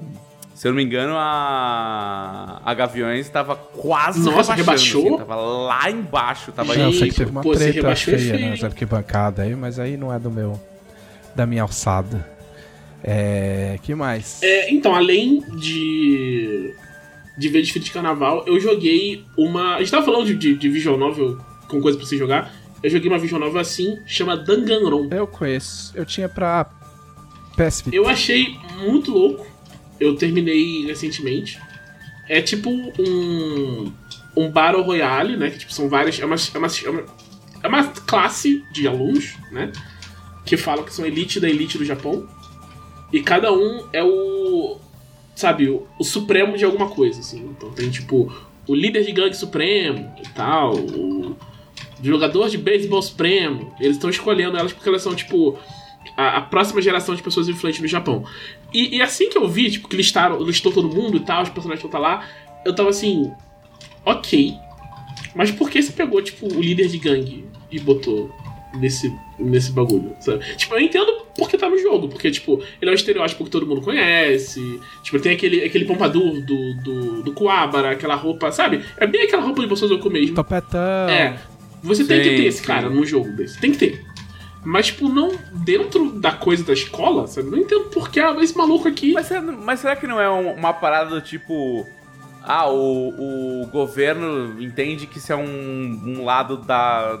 Se 0.55 0.67
eu 0.67 0.71
não 0.71 0.77
me 0.77 0.83
engano, 0.83 1.13
a. 1.17 2.61
A 2.63 2.73
Gaviões 2.73 3.27
tava 3.29 3.55
quase 3.55 4.19
Nossa, 4.19 4.53
rebaixando, 4.53 5.03
rebaixou? 5.03 5.15
assim, 5.15 5.17
tava 5.17 5.35
lá 5.35 5.89
embaixo. 5.91 6.51
Tava 6.51 6.75
Não, 6.75 6.85
eu 6.85 6.93
sei 6.93 7.09
que 7.09 7.15
teve 7.15 7.31
uma 7.31 7.41
pô, 7.41 7.53
treta 7.53 7.95
feia 7.95 8.49
nas 8.49 8.63
arquibancadas 8.63 9.45
aí, 9.45 9.55
mas 9.55 9.79
aí 9.79 9.97
não 9.97 10.13
é 10.13 10.19
do 10.19 10.29
meu. 10.31 10.59
da 11.35 11.45
minha 11.45 11.61
alçada. 11.63 12.31
É. 13.03 13.77
que 13.83 13.93
mais? 13.93 14.41
É, 14.41 14.69
então, 14.71 14.95
além 14.95 15.41
de. 15.59 16.73
De 17.37 17.49
ver 17.49 17.61
desfile 17.61 17.85
de 17.85 17.91
carnaval, 17.91 18.43
eu 18.47 18.59
joguei 18.59 19.25
uma. 19.37 19.75
A 19.75 19.79
gente 19.79 19.91
tava 19.91 20.05
falando 20.05 20.25
de, 20.25 20.35
de, 20.35 20.55
de 20.55 20.69
visual 20.69 20.97
novel 20.97 21.37
com 21.67 21.81
coisa 21.81 21.97
pra 21.97 22.05
você 22.05 22.17
jogar. 22.17 22.53
Eu 22.81 22.89
joguei 22.89 23.09
uma 23.09 23.17
visual 23.17 23.39
novel 23.39 23.61
assim, 23.61 23.99
chama 24.05 24.35
Danganronpa. 24.35 25.15
Eu 25.15 25.25
conheço. 25.25 25.91
Eu 25.95 26.05
tinha 26.05 26.27
pra 26.27 26.69
PS. 27.55 27.83
Eu 27.91 28.07
achei 28.07 28.57
muito 28.79 29.11
louco. 29.11 29.45
Eu 29.99 30.15
terminei 30.15 30.85
recentemente. 30.85 31.59
É 32.27 32.41
tipo 32.41 32.69
um. 32.69 33.91
Um 34.35 34.49
Battle 34.49 34.81
Royale, 34.81 35.37
né? 35.37 35.51
Que 35.51 35.59
tipo, 35.59 35.73
são 35.73 35.87
várias. 35.87 36.19
É 36.19 36.25
uma, 36.25 36.35
é, 36.35 36.57
uma, 36.57 36.67
é, 36.67 36.89
uma, 36.89 37.05
é 37.63 37.67
uma 37.67 37.83
classe 37.87 38.63
de 38.71 38.87
alunos, 38.87 39.35
né? 39.51 39.71
Que 40.43 40.57
falam 40.57 40.83
que 40.83 40.93
são 40.93 41.05
elite 41.05 41.39
da 41.39 41.49
elite 41.49 41.77
do 41.77 41.85
Japão. 41.85 42.27
E 43.11 43.21
cada 43.21 43.53
um 43.53 43.87
é 43.93 44.03
o. 44.03 44.79
Sabe, 45.35 45.69
o, 45.69 45.87
o 45.97 46.03
supremo 46.03 46.57
de 46.57 46.65
alguma 46.65 46.89
coisa, 46.89 47.19
assim. 47.19 47.39
Então 47.57 47.71
tem 47.71 47.89
tipo. 47.89 48.31
O 48.65 48.73
líder 48.73 49.03
de 49.03 49.11
gangue 49.11 49.35
supremo 49.35 50.13
e 50.23 50.29
tal. 50.29 50.75
O 50.75 51.35
jogador 52.01 52.49
de 52.49 52.57
beisebol 52.57 53.01
supremo. 53.01 53.73
Eles 53.79 53.97
estão 53.97 54.09
escolhendo 54.09 54.57
elas 54.57 54.71
porque 54.71 54.87
elas 54.87 55.01
são, 55.01 55.13
tipo 55.13 55.57
a, 56.17 56.37
a 56.37 56.41
próxima 56.41 56.81
geração 56.81 57.15
de 57.15 57.23
pessoas 57.23 57.47
influentes 57.47 57.81
no 57.81 57.87
Japão. 57.87 58.25
E, 58.73 58.97
e 58.97 59.01
assim 59.01 59.29
que 59.29 59.37
eu 59.37 59.47
vi, 59.47 59.71
tipo, 59.71 59.87
que 59.87 59.95
listaram, 59.95 60.41
listou 60.43 60.71
todo 60.71 60.93
mundo 60.93 61.17
e 61.17 61.21
tal, 61.21 61.43
os 61.43 61.49
personagens 61.49 61.83
estão 61.83 62.01
lá, 62.01 62.27
eu 62.65 62.75
tava 62.75 62.89
assim, 62.89 63.31
ok. 64.05 64.55
Mas 65.35 65.51
por 65.51 65.69
que 65.69 65.81
você 65.81 65.91
pegou, 65.91 66.21
tipo, 66.21 66.45
o 66.47 66.61
líder 66.61 66.87
de 66.87 66.97
gangue 66.97 67.45
e 67.71 67.79
botou 67.79 68.31
nesse, 68.75 69.13
nesse 69.39 69.71
bagulho, 69.71 70.15
sabe? 70.19 70.43
Tipo, 70.55 70.75
eu 70.75 70.81
entendo 70.81 71.22
porque 71.37 71.57
tá 71.57 71.69
no 71.69 71.77
jogo, 71.77 72.07
porque, 72.09 72.29
tipo, 72.31 72.61
ele 72.81 72.89
é 72.89 72.91
um 72.91 72.95
estereótipo 72.95 73.43
que 73.43 73.49
todo 73.49 73.65
mundo 73.65 73.81
conhece, 73.81 74.79
tipo, 75.01 75.19
tem 75.19 75.33
aquele, 75.33 75.63
aquele 75.63 75.85
pompadour 75.85 76.41
do, 76.41 76.73
do, 76.75 77.23
do 77.23 77.33
Kuwabara, 77.33 77.91
aquela 77.91 78.15
roupa, 78.15 78.51
sabe? 78.51 78.83
É 78.97 79.07
bem 79.07 79.23
aquela 79.23 79.41
roupa 79.43 79.61
de 79.61 79.67
Bosozoku 79.67 80.09
mesmo. 80.09 80.35
Topetão. 80.35 80.79
É. 81.09 81.37
Você 81.81 82.05
tem 82.05 82.21
que 82.21 82.29
Sim, 82.29 82.35
ter 82.37 82.45
esse 82.45 82.59
sim. 82.59 82.65
cara 82.65 82.89
num 82.89 83.05
jogo 83.05 83.29
desse. 83.31 83.59
Tem 83.59 83.71
que 83.71 83.77
ter. 83.77 84.05
Mas, 84.63 84.85
tipo, 84.87 85.09
não 85.09 85.31
dentro 85.65 86.09
da 86.11 86.31
coisa 86.31 86.63
da 86.63 86.71
escola, 86.71 87.27
sabe? 87.27 87.49
Não 87.49 87.57
entendo 87.57 87.85
por 87.89 88.09
que 88.09 88.19
esse 88.19 88.55
maluco 88.57 88.87
aqui. 88.87 89.11
Mas, 89.11 89.27
será- 89.27 89.41
mas 89.41 89.79
será 89.81 89.95
que 89.95 90.07
não 90.07 90.21
é 90.21 90.29
um- 90.31 90.53
uma 90.53 90.71
parada 90.71 91.09
do 91.09 91.19
tipo. 91.21 91.85
Ah, 92.41 92.69
o, 92.69 93.61
o 93.63 93.67
governo 93.67 94.61
entende 94.61 95.07
que 95.07 95.17
isso 95.17 95.31
é 95.33 95.35
um, 95.35 96.01
um 96.05 96.23
lado 96.23 96.57
da, 96.57 97.19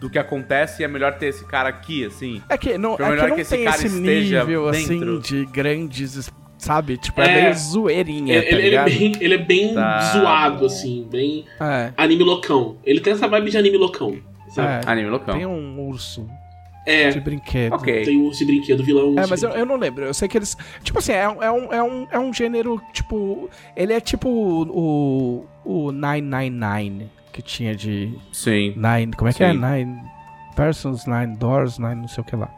do 0.00 0.10
que 0.10 0.18
acontece 0.18 0.82
e 0.82 0.84
é 0.84 0.88
melhor 0.88 1.16
ter 1.18 1.26
esse 1.26 1.44
cara 1.46 1.68
aqui, 1.68 2.04
assim? 2.04 2.42
É 2.48 2.56
que 2.58 2.76
não, 2.76 2.94
é 2.98 3.08
melhor 3.08 3.22
que 3.24 3.28
não 3.28 3.34
que 3.36 3.40
esse 3.42 3.56
tem 3.56 3.64
cara 3.64 3.76
esse 3.76 3.86
esteja 3.86 4.40
nível 4.44 4.68
assim 4.68 5.00
dentro. 5.00 5.20
de 5.20 5.44
grandes, 5.46 6.30
sabe? 6.58 6.96
Tipo, 6.98 7.20
é, 7.22 7.38
É. 7.38 7.42
meio 7.42 7.54
zoeirinha, 7.54 8.34
ele, 8.34 8.44
tá 8.44 8.52
ele- 8.56 8.66
ele 8.66 8.76
é 8.76 8.84
bem, 8.84 9.12
ele 9.20 9.34
é 9.34 9.38
bem 9.38 9.74
Tá. 9.74 10.00
zoado, 10.12 10.66
assim, 10.66 11.06
bem 11.10 11.44
É, 11.60 11.92
anime 11.96 12.24
loucão. 12.24 12.76
Ele 12.84 13.00
tem 13.00 13.12
essa 13.14 13.26
vibe 13.26 13.50
de 13.50 13.56
anime 13.58 13.76
loucão, 13.78 14.16
sabe? 14.50 14.86
é. 14.86 14.90
Anime 14.90 15.08
loucão. 15.10 15.34
Tem 15.34 15.46
um 15.46 15.80
urso 15.88 16.28
É, 16.86 17.08
de 17.10 17.18
brinquedo. 17.20 17.72
Ok. 17.72 18.04
tem 18.04 18.16
o 18.18 18.26
urso 18.26 18.38
de 18.40 18.44
brinquedo, 18.44 18.84
vilão. 18.84 19.14
É, 19.16 19.20
urso 19.20 19.30
mas 19.30 19.42
eu, 19.42 19.50
eu 19.50 19.66
não 19.66 19.76
lembro. 19.76 20.04
Eu 20.04 20.14
sei 20.14 20.28
que 20.28 20.38
eles. 20.38 20.56
Tipo 20.84 20.98
assim, 21.00 21.12
é, 21.12 21.28
um- 21.28 21.42
é, 21.42 21.50
um, 21.50 21.72
é, 21.72 21.82
um, 21.82 22.06
é 22.12 22.18
um 22.18 22.32
gênero, 22.32 22.80
tipo. 22.92 23.50
Ele 23.74 23.92
é 23.92 24.00
tipo 24.00 24.28
o. 24.28 25.46
O 25.64 25.90
999 25.90 27.06
que 27.36 27.42
tinha 27.42 27.76
de. 27.76 28.14
Sim. 28.32 28.74
Nine. 28.76 29.12
Como 29.14 29.28
é 29.28 29.32
que 29.32 29.44
é? 29.44 29.52
Sim. 29.52 29.58
Nine 29.60 30.00
Persons, 30.56 31.04
Nine 31.06 31.36
Doors, 31.36 31.78
Nine 31.78 31.96
não 31.96 32.08
sei 32.08 32.22
o 32.22 32.24
que 32.24 32.34
lá. 32.34 32.48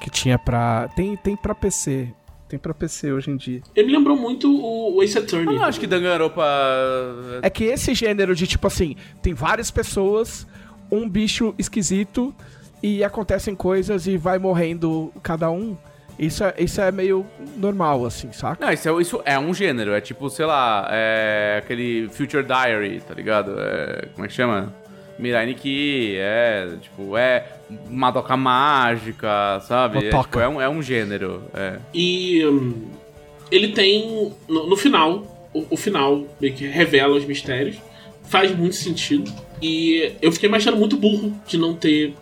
Que 0.00 0.08
tinha 0.08 0.38
pra. 0.38 0.88
Tem, 0.94 1.16
tem 1.16 1.36
pra 1.36 1.54
PC. 1.54 2.08
Tem 2.48 2.56
pra 2.56 2.72
PC 2.72 3.10
hoje 3.10 3.30
em 3.32 3.36
dia. 3.36 3.60
Ele 3.74 3.88
me 3.88 3.92
lembrou 3.94 4.16
muito 4.16 4.48
o, 4.48 4.96
o 4.96 5.02
Ace 5.02 5.16
Eu 5.16 5.24
Attorney. 5.24 5.56
não 5.56 5.64
acho 5.64 5.80
que 5.80 5.86
Danganronpa. 5.88 6.44
É 7.42 7.50
que 7.50 7.64
esse 7.64 7.92
gênero 7.92 8.36
de 8.36 8.46
tipo 8.46 8.68
assim, 8.68 8.94
tem 9.20 9.34
várias 9.34 9.68
pessoas, 9.72 10.46
um 10.88 11.08
bicho 11.08 11.52
esquisito 11.58 12.32
e 12.80 13.02
acontecem 13.02 13.56
coisas 13.56 14.06
e 14.06 14.16
vai 14.16 14.38
morrendo 14.38 15.12
cada 15.24 15.50
um. 15.50 15.76
Isso 16.18 16.44
é, 16.44 16.54
isso 16.58 16.80
é 16.80 16.90
meio 16.90 17.26
normal, 17.56 18.06
assim, 18.06 18.32
saca? 18.32 18.64
Não, 18.64 18.72
isso 18.72 18.88
é, 18.88 19.02
isso 19.02 19.22
é 19.24 19.38
um 19.38 19.52
gênero. 19.52 19.92
É 19.92 20.00
tipo, 20.00 20.30
sei 20.30 20.46
lá, 20.46 20.88
é 20.90 21.60
aquele 21.62 22.08
Future 22.08 22.42
Diary, 22.42 23.00
tá 23.00 23.14
ligado? 23.14 23.54
É, 23.58 24.08
como 24.14 24.24
é 24.24 24.28
que 24.28 24.34
chama? 24.34 24.74
Mirai 25.18 25.46
Nikki, 25.46 26.16
é, 26.16 26.76
tipo, 26.80 27.16
é 27.16 27.46
Madoka 27.88 28.36
Mágica, 28.36 29.60
sabe? 29.60 30.08
É, 30.08 30.10
tipo, 30.10 30.38
é, 30.38 30.48
um, 30.48 30.60
é 30.60 30.68
um 30.68 30.82
gênero. 30.82 31.42
É. 31.54 31.78
E 31.92 32.46
hum, 32.46 32.88
ele 33.50 33.68
tem. 33.68 34.32
No, 34.48 34.68
no 34.68 34.76
final, 34.76 35.48
o, 35.52 35.66
o 35.70 35.76
final 35.76 36.24
meio 36.40 36.54
que 36.54 36.66
revela 36.66 37.16
os 37.16 37.24
mistérios. 37.24 37.76
Faz 38.24 38.54
muito 38.56 38.74
sentido. 38.74 39.32
E 39.62 40.12
eu 40.20 40.32
fiquei 40.32 40.48
me 40.48 40.56
achando 40.56 40.76
muito 40.76 40.96
burro 40.96 41.32
de 41.46 41.56
não 41.56 41.74
ter 41.74 42.12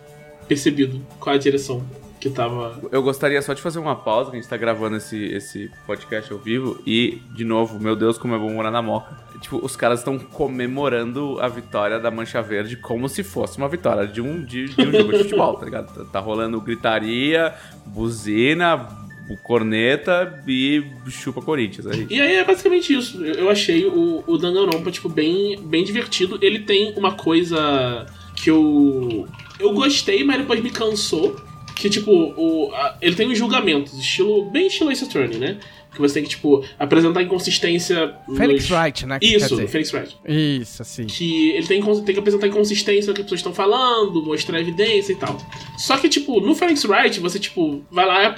percebido 0.47 1.01
qual 1.19 1.33
é 1.33 1.37
a 1.37 1.41
direção 1.41 1.83
que 2.25 2.29
tava. 2.31 2.79
Eu 2.91 3.03
gostaria 3.03 3.39
só 3.41 3.53
de 3.53 3.61
fazer 3.61 3.77
uma 3.77 3.95
pausa, 3.95 4.31
que 4.31 4.37
a 4.37 4.39
gente 4.39 4.49
tá 4.49 4.57
gravando 4.57 4.97
esse, 4.97 5.23
esse 5.25 5.69
podcast 5.85 6.33
ao 6.33 6.39
vivo. 6.39 6.81
E, 6.85 7.21
de 7.35 7.45
novo, 7.45 7.79
meu 7.79 7.95
Deus, 7.95 8.17
como 8.17 8.33
é 8.33 8.39
bom 8.39 8.51
morar 8.51 8.71
na 8.71 8.81
Moca. 8.81 9.15
Tipo, 9.39 9.63
os 9.63 9.75
caras 9.75 9.99
estão 9.99 10.17
comemorando 10.17 11.39
a 11.39 11.47
vitória 11.47 11.99
da 11.99 12.09
Mancha 12.09 12.41
Verde 12.41 12.77
como 12.77 13.07
se 13.07 13.23
fosse 13.23 13.57
uma 13.59 13.69
vitória 13.69 14.07
de 14.07 14.21
um, 14.21 14.41
de, 14.41 14.69
de 14.69 14.87
um 14.87 14.91
jogo 14.91 15.11
de 15.11 15.19
futebol, 15.19 15.53
tá 15.53 15.65
ligado? 15.65 15.93
Tá, 15.93 16.05
tá 16.13 16.19
rolando 16.19 16.59
gritaria, 16.59 17.53
buzina, 17.85 18.87
corneta 19.43 20.41
e 20.47 20.83
chupa 21.09 21.41
Corinthians. 21.41 21.85
Aí. 21.85 22.07
E 22.09 22.19
aí 22.19 22.35
é 22.37 22.43
basicamente 22.43 22.91
isso. 22.91 23.23
Eu, 23.23 23.35
eu 23.35 23.49
achei 23.51 23.85
o, 23.85 24.23
o 24.25 24.37
Danganronpa, 24.37 24.89
tipo, 24.89 25.09
bem, 25.09 25.59
bem 25.61 25.83
divertido. 25.83 26.39
Ele 26.41 26.59
tem 26.59 26.93
uma 26.97 27.11
coisa 27.11 28.07
que 28.35 28.49
eu. 28.49 29.27
Eu 29.59 29.73
gostei, 29.73 30.23
mas 30.23 30.39
depois 30.39 30.61
me 30.63 30.71
cansou. 30.71 31.35
Que, 31.75 31.89
tipo, 31.89 32.11
o, 32.11 32.71
a- 32.73 32.97
ele 33.01 33.15
tem 33.15 33.27
uns 33.27 33.37
julgamentos, 33.37 33.93
estilo. 33.99 34.45
Bem 34.49 34.67
estilo 34.67 34.91
Ace 34.91 35.03
Attorney, 35.03 35.37
né? 35.37 35.57
Que 35.93 36.01
você 36.01 36.15
tem 36.15 36.23
que, 36.23 36.29
tipo, 36.29 36.61
apresentar 36.77 37.21
inconsistência. 37.21 38.15
Phoenix 38.35 38.69
nos... 38.69 38.71
Wright, 38.71 39.05
né? 39.05 39.17
que 39.19 39.25
Isso. 39.35 39.55
Phoenix 39.67 39.93
Wright. 39.93 40.17
Isso, 40.27 40.81
assim. 40.81 41.05
Que 41.05 41.51
ele 41.51 41.65
tem, 41.67 41.81
tem 41.81 42.13
que 42.13 42.19
apresentar 42.19 42.47
inconsistência 42.47 43.09
no 43.09 43.13
que 43.15 43.21
as 43.21 43.25
pessoas 43.25 43.39
estão 43.39 43.53
falando, 43.53 44.21
mostrar 44.23 44.59
evidência 44.59 45.13
e 45.13 45.15
tal. 45.15 45.37
Só 45.77 45.95
que, 45.97 46.09
tipo, 46.09 46.41
no 46.41 46.53
Phoenix 46.53 46.83
Wright, 46.85 47.19
você, 47.21 47.39
tipo, 47.39 47.81
vai 47.89 48.05
lá. 48.05 48.35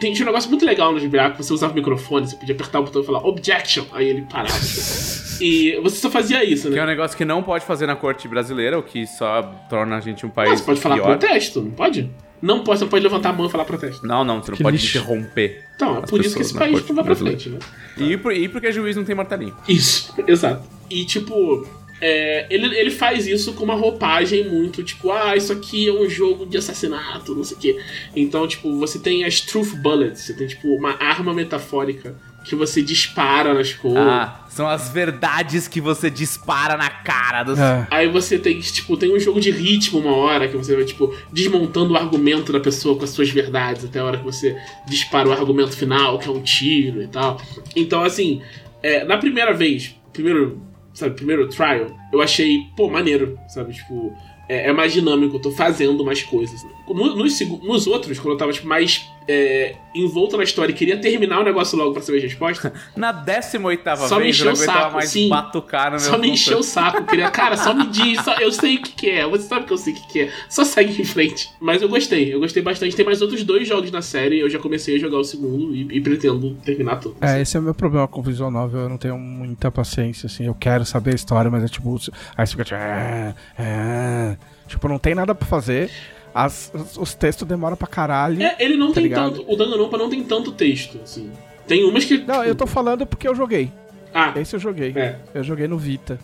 Tem 0.00 0.12
tinha 0.12 0.22
um 0.24 0.26
negócio 0.26 0.48
muito 0.50 0.64
legal 0.64 0.92
no 0.94 1.00
GBA 1.00 1.30
que 1.30 1.38
você 1.42 1.52
usava 1.52 1.72
o 1.72 1.76
microfone, 1.76 2.26
você 2.28 2.36
podia 2.36 2.54
apertar 2.54 2.80
o 2.80 2.84
botão 2.84 3.02
e 3.02 3.04
falar 3.04 3.26
Objection, 3.26 3.84
aí 3.92 4.08
ele 4.08 4.22
parava. 4.22 4.54
e 5.40 5.78
você 5.82 5.96
só 5.96 6.10
fazia 6.10 6.44
isso, 6.44 6.68
Que 6.68 6.74
é 6.74 6.76
né? 6.78 6.84
um 6.84 6.86
negócio 6.86 7.16
que 7.16 7.24
não 7.24 7.42
pode 7.42 7.64
fazer 7.66 7.86
na 7.86 7.96
corte 7.96 8.28
brasileira, 8.28 8.78
o 8.78 8.82
que 8.82 9.06
só 9.06 9.42
torna 9.68 9.96
a 9.96 10.00
gente 10.00 10.24
um 10.24 10.28
Ah, 10.30 10.32
país 10.32 10.60
você 10.60 10.66
pode 10.66 10.80
falar 10.80 10.94
pior. 10.96 11.06
protesto, 11.18 11.60
não 11.62 11.70
pode? 11.70 12.10
Não 12.44 12.62
pode, 12.62 12.78
você 12.78 12.84
não 12.84 12.90
pode 12.90 13.02
levantar 13.02 13.30
a 13.30 13.32
mão 13.32 13.46
e 13.46 13.50
falar 13.50 13.64
protesto. 13.64 14.06
Não, 14.06 14.22
não, 14.24 14.42
você 14.42 14.50
não 14.50 14.56
Que 14.58 14.62
pode 14.62 14.76
lixo. 14.76 14.98
interromper. 14.98 15.64
Então, 15.74 15.98
é 15.98 16.00
por 16.02 16.20
isso 16.20 16.36
que 16.36 16.42
esse 16.42 16.52
na 16.54 16.60
país 16.60 16.86
não 16.86 16.94
vai 16.94 17.04
pra 17.04 17.16
frente, 17.16 17.48
né? 17.48 17.58
E, 17.96 18.16
por- 18.16 18.32
e 18.34 18.48
porque 18.48 18.70
juiz 18.70 18.96
não 18.96 19.04
tem 19.04 19.14
martelinho. 19.14 19.56
Isso, 19.68 20.12
exato. 20.28 20.62
E 20.90 21.04
tipo, 21.06 21.66
é, 22.00 22.46
ele, 22.50 22.66
ele 22.78 22.90
faz 22.90 23.26
isso 23.26 23.54
com 23.54 23.64
uma 23.64 23.74
roupagem 23.74 24.48
muito 24.48 24.82
tipo, 24.82 25.10
ah, 25.10 25.34
isso 25.36 25.52
aqui 25.52 25.88
é 25.88 25.92
um 25.92 26.08
jogo 26.08 26.44
de 26.44 26.58
assassinato, 26.58 27.34
não 27.34 27.44
sei 27.44 27.56
o 27.56 27.60
quê. 27.60 27.80
Então, 28.14 28.46
tipo, 28.46 28.76
você 28.78 28.98
tem 28.98 29.24
as 29.24 29.40
Truth 29.40 29.74
Bullets, 29.76 30.20
você 30.20 30.34
tem 30.34 30.46
tipo 30.46 30.68
uma 30.68 30.96
arma 31.02 31.32
metafórica 31.32 32.14
que 32.44 32.54
você 32.54 32.82
dispara 32.82 33.54
nas 33.54 33.72
coisas. 33.72 33.98
Ah, 34.02 34.43
são 34.54 34.68
as 34.68 34.88
verdades 34.88 35.66
que 35.66 35.80
você 35.80 36.08
dispara 36.08 36.76
na 36.76 36.88
cara 36.88 37.42
dos. 37.42 37.58
É. 37.58 37.88
Aí 37.90 38.08
você 38.08 38.38
tem, 38.38 38.60
tipo, 38.60 38.96
tem 38.96 39.12
um 39.12 39.18
jogo 39.18 39.40
de 39.40 39.50
ritmo 39.50 39.98
uma 39.98 40.14
hora 40.14 40.46
que 40.46 40.56
você 40.56 40.76
vai, 40.76 40.84
tipo, 40.84 41.12
desmontando 41.32 41.92
o 41.92 41.96
argumento 41.96 42.52
da 42.52 42.60
pessoa 42.60 42.96
com 42.96 43.02
as 43.02 43.10
suas 43.10 43.28
verdades 43.28 43.84
até 43.84 43.98
a 43.98 44.04
hora 44.04 44.18
que 44.18 44.24
você 44.24 44.56
dispara 44.86 45.28
o 45.28 45.32
argumento 45.32 45.72
final, 45.72 46.20
que 46.20 46.28
é 46.28 46.30
um 46.30 46.40
tiro 46.40 47.02
e 47.02 47.08
tal. 47.08 47.40
Então, 47.74 48.04
assim, 48.04 48.42
é, 48.80 49.04
na 49.04 49.18
primeira 49.18 49.52
vez, 49.52 49.96
primeiro, 50.12 50.62
sabe, 50.92 51.16
primeiro 51.16 51.48
trial, 51.48 51.88
eu 52.12 52.22
achei, 52.22 52.60
pô, 52.76 52.88
maneiro, 52.88 53.36
sabe? 53.48 53.74
Tipo, 53.74 54.16
é, 54.48 54.68
é 54.68 54.72
mais 54.72 54.92
dinâmico, 54.92 55.34
eu 55.34 55.40
tô 55.40 55.50
fazendo 55.50 56.04
mais 56.04 56.22
coisas. 56.22 56.64
No- 56.88 57.16
nos, 57.16 57.40
nos 57.40 57.86
outros, 57.86 58.18
quando 58.18 58.32
eu 58.34 58.38
tava, 58.38 58.52
tipo, 58.52 58.66
mais 58.66 59.08
é, 59.26 59.76
envolto 59.94 60.36
na 60.36 60.44
história 60.44 60.70
e 60.70 60.74
queria 60.74 60.98
terminar 61.00 61.40
o 61.40 61.42
negócio 61.44 61.78
logo 61.78 61.92
pra 61.94 62.02
saber 62.02 62.18
as 62.18 62.24
respostas, 62.24 62.70
Na 62.94 63.10
18 63.10 63.82
Só 64.06 64.16
me 64.18 64.24
vez, 64.24 64.38
eu 64.40 64.50
encheu 64.50 64.52
o 64.52 64.56
saco, 64.56 64.94
mais 64.94 65.08
sim. 65.08 65.28
batucar 65.30 65.90
meu 65.90 65.98
Só 66.00 66.18
me 66.18 66.28
encheu 66.30 66.58
o 66.58 66.62
saco. 66.62 67.04
Queria, 67.04 67.30
cara, 67.30 67.56
só 67.56 67.72
me 67.72 67.86
diz. 67.86 68.20
só- 68.22 68.34
eu 68.34 68.52
sei 68.52 68.76
o 68.76 68.82
que, 68.82 68.92
que 68.92 69.10
é. 69.10 69.26
Você 69.26 69.48
sabe 69.48 69.64
que 69.66 69.72
eu 69.72 69.78
sei 69.78 69.94
o 69.94 69.96
que, 69.96 70.06
que 70.08 70.20
é. 70.22 70.32
Só 70.48 70.62
segue 70.64 71.00
em 71.00 71.04
frente. 71.04 71.50
Mas 71.60 71.80
eu 71.80 71.88
gostei. 71.88 72.34
Eu 72.34 72.40
gostei 72.40 72.62
bastante. 72.62 72.94
Tem 72.94 73.04
mais 73.04 73.22
outros 73.22 73.42
dois 73.44 73.66
jogos 73.66 73.90
na 73.90 74.02
série. 74.02 74.40
Eu 74.40 74.50
já 74.50 74.58
comecei 74.58 74.96
a 74.96 74.98
jogar 74.98 75.18
o 75.18 75.24
segundo 75.24 75.74
e, 75.74 75.88
e 75.96 76.00
pretendo 76.00 76.54
terminar 76.64 76.96
tudo. 76.96 77.16
É, 77.20 77.40
esse 77.40 77.56
é 77.56 77.60
o 77.60 77.62
meu 77.62 77.74
problema 77.74 78.06
com 78.06 78.20
visual 78.22 78.50
novel, 78.50 78.82
eu 78.82 78.88
não 78.88 78.98
tenho 78.98 79.16
muita 79.18 79.70
paciência, 79.70 80.26
assim, 80.26 80.46
eu 80.46 80.54
quero 80.54 80.84
saber 80.84 81.12
a 81.12 81.14
história, 81.14 81.50
mas 81.50 81.64
é 81.64 81.68
tipo, 81.68 81.98
aí 82.36 82.46
você 82.46 82.52
fica 82.52 82.64
tipo, 82.64 82.76
é, 82.78 83.34
é, 83.58 84.36
tipo, 84.66 84.88
não 84.88 84.98
tem 84.98 85.14
nada 85.14 85.34
pra 85.34 85.46
fazer, 85.46 85.90
as, 86.34 86.70
os- 86.74 86.96
os 86.98 87.14
textos 87.14 87.46
demoram 87.46 87.76
pra 87.76 87.86
caralho. 87.86 88.42
É, 88.42 88.56
ele 88.58 88.76
não 88.76 88.88
Tá 88.88 88.94
tem 88.94 89.04
ligado? 89.04 89.36
tanto. 89.38 89.52
O 89.52 89.56
Danganronpa 89.56 89.96
não 89.96 90.10
tem 90.10 90.22
tanto 90.24 90.50
texto, 90.52 90.98
assim. 91.02 91.30
Tem 91.66 91.84
umas 91.84 92.04
que. 92.04 92.18
Não, 92.18 92.42
eu 92.44 92.54
tô 92.54 92.66
falando 92.66 93.06
porque 93.06 93.26
eu 93.28 93.34
joguei, 93.34 93.70
Ah, 94.12 94.32
esse 94.36 94.54
eu 94.56 94.60
joguei, 94.60 94.92
é. 94.96 95.18
eu 95.32 95.42
joguei 95.44 95.66
no 95.68 95.78
Vita, 95.78 96.18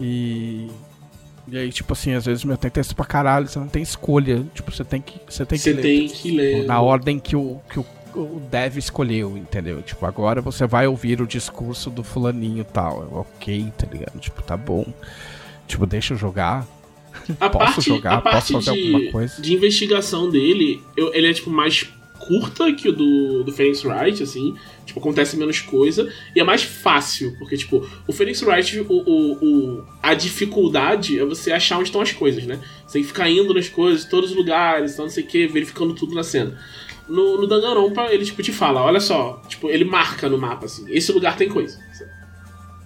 e... 0.00 0.68
E 1.46 1.58
aí, 1.58 1.70
tipo 1.70 1.92
assim, 1.92 2.14
às 2.14 2.24
vezes 2.24 2.42
meu 2.42 2.56
tem 2.56 2.70
texto 2.70 2.96
pra 2.96 3.04
caralho, 3.04 3.46
você 3.46 3.58
não 3.58 3.68
tem 3.68 3.82
escolha, 3.82 4.46
tipo, 4.54 4.72
você 4.72 4.82
tem 4.82 5.02
que, 5.02 5.20
você 5.28 5.44
tem 5.44 5.58
que 5.58 5.62
Você 5.64 5.72
ler. 5.74 5.82
tem 5.82 6.08
que 6.08 6.30
ler. 6.30 6.64
Na 6.64 6.80
ordem 6.80 7.18
que 7.18 7.36
o, 7.36 7.60
que 7.68 7.78
o, 7.78 7.84
o 8.14 8.40
dev 8.50 8.78
escolheu, 8.78 9.36
entendeu? 9.36 9.82
Tipo, 9.82 10.06
agora 10.06 10.40
você 10.40 10.66
vai 10.66 10.86
ouvir 10.86 11.20
o 11.20 11.26
discurso 11.26 11.90
do 11.90 12.02
fulaninho 12.02 12.62
e 12.62 12.64
tal. 12.64 13.06
Ok, 13.12 13.70
tá 13.76 13.86
ligado? 13.92 14.18
Tipo, 14.18 14.42
tá 14.42 14.56
bom. 14.56 14.86
Tipo, 15.68 15.84
deixa 15.84 16.14
eu 16.14 16.18
jogar. 16.18 16.66
A 17.40 17.48
Posso 17.48 17.64
parte, 17.74 17.82
jogar? 17.88 18.14
a 18.14 18.20
parte 18.20 18.52
Posso 18.52 18.64
fazer 18.66 18.80
de, 18.82 18.92
alguma 18.94 19.12
coisa? 19.12 19.40
de 19.42 19.54
investigação 19.54 20.28
dele, 20.30 20.82
eu- 20.96 21.12
ele 21.14 21.28
é 21.28 21.32
tipo 21.32 21.50
mais 21.50 21.88
curta 22.18 22.72
que 22.72 22.88
o 22.88 22.92
do, 22.92 23.44
do 23.44 23.52
Phoenix 23.52 23.84
Wright, 23.84 24.22
assim. 24.22 24.54
Tipo, 24.86 24.98
acontece 25.00 25.36
menos 25.36 25.60
coisa. 25.60 26.10
E 26.34 26.40
é 26.40 26.44
mais 26.44 26.62
fácil, 26.62 27.34
porque, 27.38 27.56
tipo, 27.56 27.86
o 28.06 28.12
Phoenix 28.12 28.40
Wright, 28.42 28.80
o, 28.80 28.86
o, 28.92 29.32
o- 29.78 29.84
a 30.02 30.14
dificuldade 30.14 31.18
é 31.18 31.24
você 31.24 31.52
achar 31.52 31.76
onde 31.78 31.88
estão 31.88 32.00
as 32.00 32.12
coisas, 32.12 32.44
né? 32.46 32.58
Você 32.86 32.94
tem 32.94 33.02
que 33.02 33.08
ficar 33.08 33.28
indo 33.28 33.52
nas 33.52 33.68
coisas, 33.68 34.04
todos 34.06 34.30
os 34.30 34.36
lugares, 34.36 34.96
não 34.96 35.08
sei 35.08 35.24
o 35.24 35.26
que, 35.26 35.46
verificando 35.46 35.94
tudo 35.94 36.14
na 36.14 36.22
cena. 36.22 36.58
No, 37.08 37.38
no 37.38 37.46
Danganronpa, 37.46 38.06
ele, 38.10 38.24
tipo, 38.24 38.42
te 38.42 38.52
fala, 38.52 38.82
olha 38.82 39.00
só, 39.00 39.42
tipo, 39.48 39.68
ele 39.68 39.84
marca 39.84 40.26
no 40.28 40.38
mapa, 40.38 40.64
assim, 40.66 40.84
esse 40.88 41.12
lugar 41.12 41.36
tem 41.36 41.48
coisa. 41.48 41.78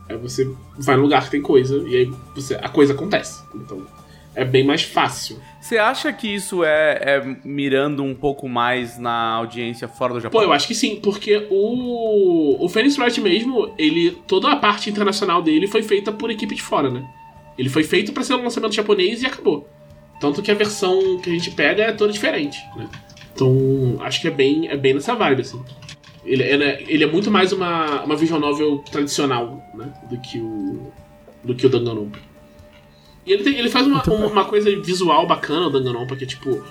Aí 0.09 0.17
você 0.17 0.51
vai 0.79 0.97
no 0.97 1.03
lugar 1.03 1.25
que 1.25 1.31
tem 1.31 1.43
coisa, 1.43 1.77
e 1.87 1.97
aí 1.97 2.11
você, 2.35 2.55
a 2.57 2.69
coisa 2.69 2.93
acontece. 2.95 3.43
Então, 3.55 3.87
é 4.39 4.45
bem 4.45 4.65
mais 4.65 4.85
fácil. 4.85 5.41
Você 5.61 5.79
acha 5.79 6.13
que 6.13 6.33
isso 6.33 6.63
é, 6.63 7.01
é 7.03 7.37
mirando 7.45 8.05
um 8.05 8.15
pouco 8.15 8.49
mais 8.49 8.97
na 8.97 9.33
audiência 9.33 9.89
fora 9.89 10.15
do 10.15 10.21
Japão? 10.21 10.41
Pô, 10.41 10.47
eu 10.47 10.53
acho 10.53 10.69
que 10.69 10.77
sim, 10.77 11.01
porque 11.03 11.49
o, 11.51 12.65
o 12.65 12.69
Phoenix 12.69 12.97
Wright 12.97 13.21
mesmo, 13.21 13.75
ele 13.77 14.13
toda 14.29 14.53
a 14.53 14.57
parte 14.57 14.89
internacional 14.89 15.43
dele 15.43 15.67
foi 15.67 15.83
feita 15.83 16.13
por 16.13 16.31
equipe 16.31 16.55
de 16.55 16.63
fora, 16.63 16.89
né? 16.89 17.05
Ele 17.59 17.69
foi 17.69 17.83
feito 17.83 18.13
pra 18.13 18.23
ser 18.23 18.35
um 18.35 18.45
lançamento 18.45 18.77
japonês 18.77 19.23
e 19.23 19.27
acabou. 19.27 19.69
Tanto 20.21 20.41
que 20.41 20.53
a 20.53 20.55
versão 20.55 21.19
que 21.19 21.29
a 21.29 21.33
gente 21.33 21.51
pega 21.51 21.83
é 21.83 21.93
toda 21.93 22.13
diferente, 22.13 22.59
né? 22.77 22.89
Então, 23.35 23.97
acho 24.01 24.21
que 24.21 24.29
é 24.29 24.31
bem, 24.31 24.69
é 24.69 24.77
bem 24.77 24.95
nessa 24.95 25.17
vibe, 25.17 25.43
assim. 25.43 25.61
Ele, 26.25 26.45
ele 26.45 26.65
é, 26.65 26.85
ele 26.87 27.03
é 27.03 27.07
muito 27.09 27.29
mais 27.29 27.53
uma, 27.53 28.05
uma 28.05 28.15
visual 28.15 28.41
novel 28.41 28.79
tradicional, 28.89 29.61
né? 29.75 29.93
Do 30.09 30.17
que 30.21 30.39
o, 30.39 30.93
do 31.43 31.57
que 31.57 31.67
o 31.67 31.69
Danganronpa. 31.69 32.28
E 33.29 33.33
ele, 33.33 33.45
tem- 33.45 33.57
ele 33.59 33.69
faz 33.69 33.87
uma, 33.87 34.03
uma, 34.03 34.27
uma 34.27 34.45
coisa 34.45 34.69
visual 34.81 35.27
bacana, 35.27 35.67
o 35.67 35.71
Danganronpa, 35.71 36.17
que 36.17 36.25
é 36.25 36.27
tipo... 36.27 36.65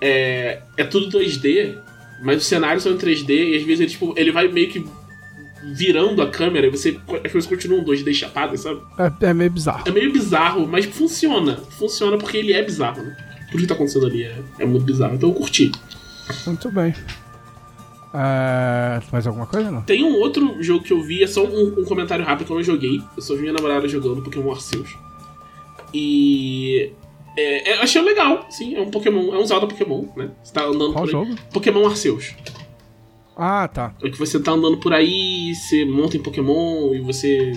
É, 0.00 0.62
é 0.76 0.84
tudo 0.84 1.18
2D, 1.18 1.76
mas 2.22 2.38
os 2.38 2.46
cenários 2.46 2.82
são 2.82 2.92
em 2.92 2.96
3D 2.96 3.30
e 3.30 3.56
às 3.56 3.62
vezes 3.62 3.80
ele, 3.80 3.90
tipo, 3.90 4.14
ele 4.16 4.32
vai 4.32 4.48
meio 4.48 4.68
que 4.70 4.84
virando 5.74 6.22
a 6.22 6.26
câmera 6.30 6.66
e 6.66 6.70
você, 6.70 6.98
as 7.22 7.30
coisas 7.30 7.46
continuam 7.46 7.84
2D 7.84 8.14
chapadas, 8.14 8.60
sabe? 8.60 8.80
É, 8.98 9.26
é 9.26 9.34
meio 9.34 9.50
bizarro. 9.50 9.82
É 9.86 9.90
meio 9.90 10.10
bizarro, 10.12 10.66
mas 10.66 10.86
funciona. 10.86 11.56
Funciona 11.78 12.16
porque 12.16 12.38
ele 12.38 12.52
é 12.54 12.62
bizarro, 12.62 13.02
né? 13.02 13.14
Tudo 13.50 13.60
que 13.60 13.66
tá 13.66 13.74
acontecendo 13.74 14.06
ali 14.06 14.24
é, 14.24 14.38
é 14.58 14.64
muito 14.64 14.84
bizarro. 14.84 15.14
Então 15.14 15.28
eu 15.28 15.34
curti. 15.34 15.70
Muito 16.46 16.70
bem. 16.70 16.94
É, 18.12 19.00
mais 19.12 19.26
alguma 19.26 19.46
coisa, 19.46 19.70
não? 19.70 19.82
Tem 19.82 20.02
um 20.02 20.14
outro 20.14 20.62
jogo 20.62 20.82
que 20.82 20.92
eu 20.92 21.02
vi, 21.02 21.22
é 21.22 21.26
só 21.26 21.44
um, 21.44 21.80
um 21.80 21.84
comentário 21.84 22.24
rápido 22.24 22.46
que 22.46 22.52
eu 22.52 22.56
não 22.56 22.62
joguei. 22.62 23.02
Eu 23.16 23.22
só 23.22 23.34
vi 23.34 23.42
minha 23.42 23.52
namorada 23.52 23.86
jogando 23.86 24.22
Pokémon 24.22 24.50
Arceus. 24.52 24.96
E. 25.92 26.92
É, 27.36 27.70
é, 27.70 27.76
eu 27.78 27.82
achei 27.82 28.02
legal, 28.02 28.46
sim. 28.50 28.74
É 28.74 28.80
um 28.80 28.90
Pokémon, 28.90 29.34
é 29.34 29.38
um 29.38 29.46
Zelda 29.46 29.66
Pokémon, 29.66 30.04
né? 30.16 30.30
Você 30.42 30.52
tá 30.52 30.64
andando 30.64 30.92
Qual 30.92 31.04
por 31.04 31.04
aí. 31.04 31.10
jogo? 31.10 31.34
Pokémon 31.52 31.86
Arceus. 31.86 32.34
Ah, 33.36 33.68
tá. 33.68 33.94
É 34.02 34.10
que 34.10 34.18
você 34.18 34.38
tá 34.38 34.52
andando 34.52 34.76
por 34.76 34.92
aí, 34.92 35.54
você 35.54 35.84
monta 35.84 36.16
em 36.16 36.22
Pokémon 36.22 36.94
e 36.94 37.00
você. 37.00 37.52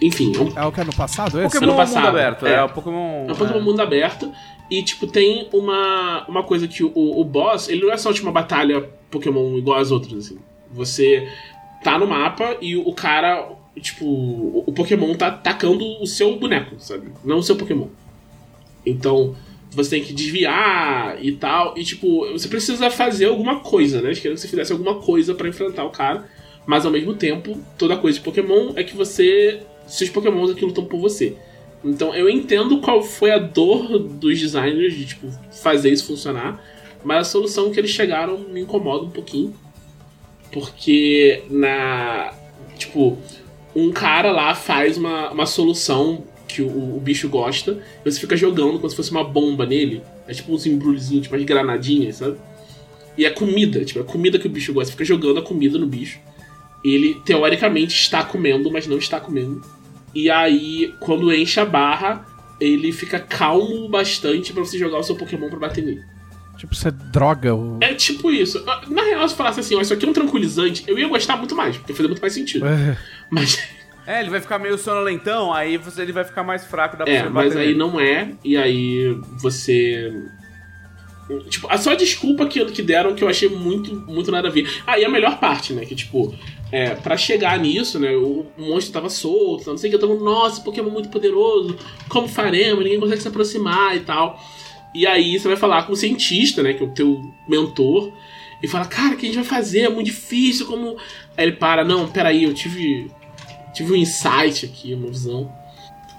Enfim, 0.00 0.32
é 0.34 0.40
um 0.40 0.52
É 0.56 0.66
o 0.66 0.72
que 0.72 0.80
é 0.80 0.84
no 0.84 0.94
passado, 0.94 1.40
esse? 1.40 1.54
Pokémon 1.54 1.72
ano 1.72 1.76
passado, 1.76 2.04
mundo 2.04 2.08
aberto, 2.08 2.46
é, 2.46 2.54
é. 2.54 2.64
o 2.64 2.68
Pokémon... 2.68 3.26
É 3.28 3.32
um 3.32 3.36
Pokémon 3.36 3.60
mundo 3.60 3.80
aberto. 3.80 4.32
E, 4.70 4.82
tipo, 4.82 5.06
tem 5.06 5.48
uma, 5.52 6.24
uma 6.26 6.42
coisa 6.42 6.66
que 6.66 6.82
o, 6.82 6.90
o 6.94 7.22
boss, 7.24 7.68
ele 7.68 7.82
não 7.82 7.92
é 7.92 7.96
só 7.96 8.12
tipo, 8.12 8.26
uma 8.26 8.32
batalha 8.32 8.88
Pokémon 9.10 9.56
igual 9.58 9.78
às 9.78 9.90
outras, 9.90 10.26
assim. 10.26 10.38
Você 10.72 11.28
tá 11.82 11.98
no 11.98 12.06
mapa 12.06 12.56
e 12.60 12.74
o 12.76 12.92
cara, 12.94 13.52
tipo, 13.80 14.04
o, 14.04 14.72
Pokémon 14.72 15.14
tá 15.14 15.28
atacando 15.28 15.84
o 16.00 16.06
seu 16.06 16.36
boneco, 16.38 16.76
sabe? 16.78 17.08
Não 17.24 17.38
o 17.38 17.42
seu 17.42 17.56
Pokémon. 17.56 17.88
Então, 18.86 19.34
você 19.70 19.90
tem 19.90 20.04
que 20.04 20.12
desviar 20.12 21.22
e 21.22 21.32
tal. 21.32 21.76
E, 21.76 21.84
tipo, 21.84 22.30
você 22.32 22.48
precisa 22.48 22.90
fazer 22.90 23.26
alguma 23.26 23.60
coisa, 23.60 24.00
né? 24.00 24.08
Eles 24.08 24.20
que 24.20 24.28
você 24.28 24.48
fizesse 24.48 24.72
alguma 24.72 24.96
coisa 24.96 25.34
pra 25.34 25.48
enfrentar 25.48 25.84
o 25.84 25.90
cara. 25.90 26.28
Mas, 26.66 26.86
ao 26.86 26.92
mesmo 26.92 27.14
tempo, 27.14 27.58
toda 27.76 27.96
coisa 27.96 28.18
de 28.18 28.24
Pokémon 28.24 28.72
é 28.76 28.84
que 28.84 28.96
você... 28.96 29.60
Seus 29.86 30.08
Pokémons 30.08 30.50
aqui 30.50 30.64
lutam 30.64 30.84
por 30.84 30.98
você. 30.98 31.36
Então 31.84 32.14
eu 32.14 32.30
entendo 32.30 32.80
qual 32.80 33.02
foi 33.02 33.30
a 33.30 33.38
dor 33.38 33.98
dos 33.98 34.40
designers 34.40 34.94
de 34.94 35.04
tipo 35.04 35.28
fazer 35.52 35.90
isso 35.90 36.06
funcionar, 36.06 36.64
Mas 37.04 37.28
a 37.28 37.30
solução 37.30 37.70
que 37.70 37.78
eles 37.78 37.90
chegaram 37.90 38.38
me 38.38 38.62
incomoda 38.62 39.04
um 39.04 39.10
pouquinho. 39.10 39.54
Porque 40.50 41.42
na. 41.50 42.32
Tipo, 42.78 43.18
um 43.74 43.92
cara 43.92 44.30
lá 44.30 44.54
faz 44.54 44.96
uma, 44.96 45.30
uma 45.30 45.46
solução 45.46 46.24
que 46.46 46.62
o, 46.62 46.96
o 46.96 47.00
bicho 47.00 47.28
gosta, 47.28 47.82
e 48.04 48.10
você 48.10 48.20
fica 48.20 48.36
jogando 48.36 48.78
como 48.78 48.88
se 48.88 48.96
fosse 48.96 49.10
uma 49.10 49.24
bomba 49.24 49.66
nele. 49.66 50.02
É 50.26 50.32
tipo 50.32 50.52
uns 50.52 50.66
embrulhozinhos, 50.66 51.24
tipo 51.24 51.34
umas 51.34 51.44
granadinhas, 51.44 52.16
sabe? 52.16 52.36
E 53.16 53.24
é 53.24 53.30
comida, 53.30 53.84
tipo, 53.84 54.00
é 54.00 54.02
comida 54.02 54.38
que 54.38 54.46
o 54.46 54.50
bicho 54.50 54.72
gosta. 54.72 54.86
Você 54.86 54.92
fica 54.92 55.04
jogando 55.04 55.38
a 55.38 55.42
comida 55.42 55.78
no 55.78 55.86
bicho. 55.86 56.18
Ele, 56.84 57.14
teoricamente, 57.24 57.94
está 57.94 58.22
comendo, 58.22 58.70
mas 58.70 58.86
não 58.86 58.98
está 58.98 59.20
comendo. 59.20 59.62
E 60.14 60.30
aí, 60.30 60.94
quando 61.00 61.32
enche 61.32 61.60
a 61.60 61.64
barra, 61.64 62.26
ele 62.60 62.92
fica 62.92 63.18
calmo 63.18 63.88
bastante 63.88 64.52
pra 64.52 64.64
você 64.64 64.78
jogar 64.78 64.98
o 64.98 65.02
seu 65.02 65.16
Pokémon 65.16 65.48
pra 65.48 65.58
bater 65.58 65.84
nele. 65.84 66.02
Tipo, 66.56 66.74
você 66.74 66.90
droga 66.90 67.54
o. 67.54 67.78
É 67.80 67.94
tipo 67.94 68.30
isso. 68.30 68.64
Na 68.88 69.02
real, 69.02 69.28
se 69.28 69.34
falasse 69.34 69.60
assim, 69.60 69.74
ó, 69.74 69.80
isso 69.80 69.92
aqui 69.92 70.06
é 70.06 70.08
um 70.08 70.12
tranquilizante, 70.12 70.84
eu 70.86 70.98
ia 70.98 71.08
gostar 71.08 71.36
muito 71.36 71.54
mais, 71.54 71.76
porque 71.76 71.92
fazia 71.92 72.08
muito 72.08 72.20
mais 72.20 72.32
sentido. 72.32 72.66
É. 72.66 72.96
Mas, 73.30 73.58
É, 74.06 74.20
ele 74.20 74.30
vai 74.30 74.40
ficar 74.40 74.58
meio 74.58 74.76
sonolentão, 74.76 75.52
aí 75.52 75.78
você, 75.78 76.02
ele 76.02 76.12
vai 76.12 76.24
ficar 76.24 76.42
mais 76.42 76.64
fraco, 76.64 76.96
pra 76.96 77.08
é, 77.08 77.28
mas 77.28 77.56
aí 77.56 77.74
não 77.74 77.98
é, 77.98 78.32
e 78.44 78.56
aí 78.56 79.18
você. 79.40 80.12
Tipo, 81.48 81.68
a 81.70 81.78
só 81.78 81.94
desculpa 81.94 82.44
que, 82.46 82.62
que 82.66 82.82
deram 82.82 83.14
que 83.14 83.24
eu 83.24 83.28
achei 83.28 83.48
muito, 83.48 83.94
muito 84.06 84.30
nada 84.30 84.48
a 84.48 84.50
ver. 84.50 84.68
Ah, 84.86 84.98
e 84.98 85.06
a 85.06 85.08
melhor 85.08 85.40
parte, 85.40 85.72
né? 85.72 85.86
Que, 85.86 85.94
tipo, 85.94 86.34
é, 86.70 86.90
pra 86.90 87.16
chegar 87.16 87.58
nisso, 87.58 87.98
né? 87.98 88.14
O 88.14 88.44
monstro 88.58 88.92
tava 88.92 89.08
solto, 89.08 89.70
não 89.70 89.78
sei 89.78 89.88
o 89.88 89.90
que, 89.90 89.96
eu 89.96 90.06
tava, 90.06 90.20
nossa, 90.22 90.60
Pokémon 90.60 90.90
muito 90.90 91.08
poderoso, 91.08 91.74
como 92.10 92.28
faremos? 92.28 92.84
Ninguém 92.84 93.00
consegue 93.00 93.22
se 93.22 93.28
aproximar 93.28 93.96
e 93.96 94.00
tal. 94.00 94.38
E 94.94 95.06
aí 95.06 95.38
você 95.38 95.48
vai 95.48 95.56
falar 95.56 95.82
com 95.82 95.92
o 95.92 95.96
cientista, 95.96 96.62
né? 96.62 96.72
Que 96.72 96.82
é 96.82 96.86
o 96.86 96.90
teu 96.90 97.20
mentor, 97.48 98.12
e 98.64 98.68
fala, 98.68 98.86
cara, 98.86 99.14
o 99.14 99.16
que 99.18 99.26
a 99.26 99.28
gente 99.28 99.36
vai 99.36 99.44
fazer? 99.44 99.80
É 99.80 99.88
muito 99.90 100.06
difícil, 100.06 100.66
como. 100.66 100.96
Aí 101.36 101.44
ele 101.44 101.52
para, 101.52 101.84
não, 101.84 102.08
peraí, 102.08 102.44
eu 102.44 102.54
tive. 102.54 103.10
Tive 103.74 103.92
um 103.92 103.96
insight 103.96 104.64
aqui, 104.64 104.94
uma 104.94 105.08
visão. 105.08 105.52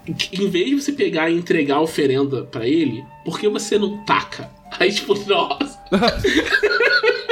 Em 0.08 0.48
vez 0.50 0.70
de 0.70 0.76
você 0.76 0.92
pegar 0.92 1.30
e 1.32 1.36
entregar 1.36 1.78
a 1.78 1.82
oferenda 1.82 2.44
pra 2.44 2.68
ele, 2.68 3.04
por 3.24 3.40
que 3.40 3.50
você 3.50 3.80
não 3.80 4.06
taca? 4.06 4.52
Aí, 4.80 4.92
tipo, 4.92 5.16
nossa. 5.28 5.80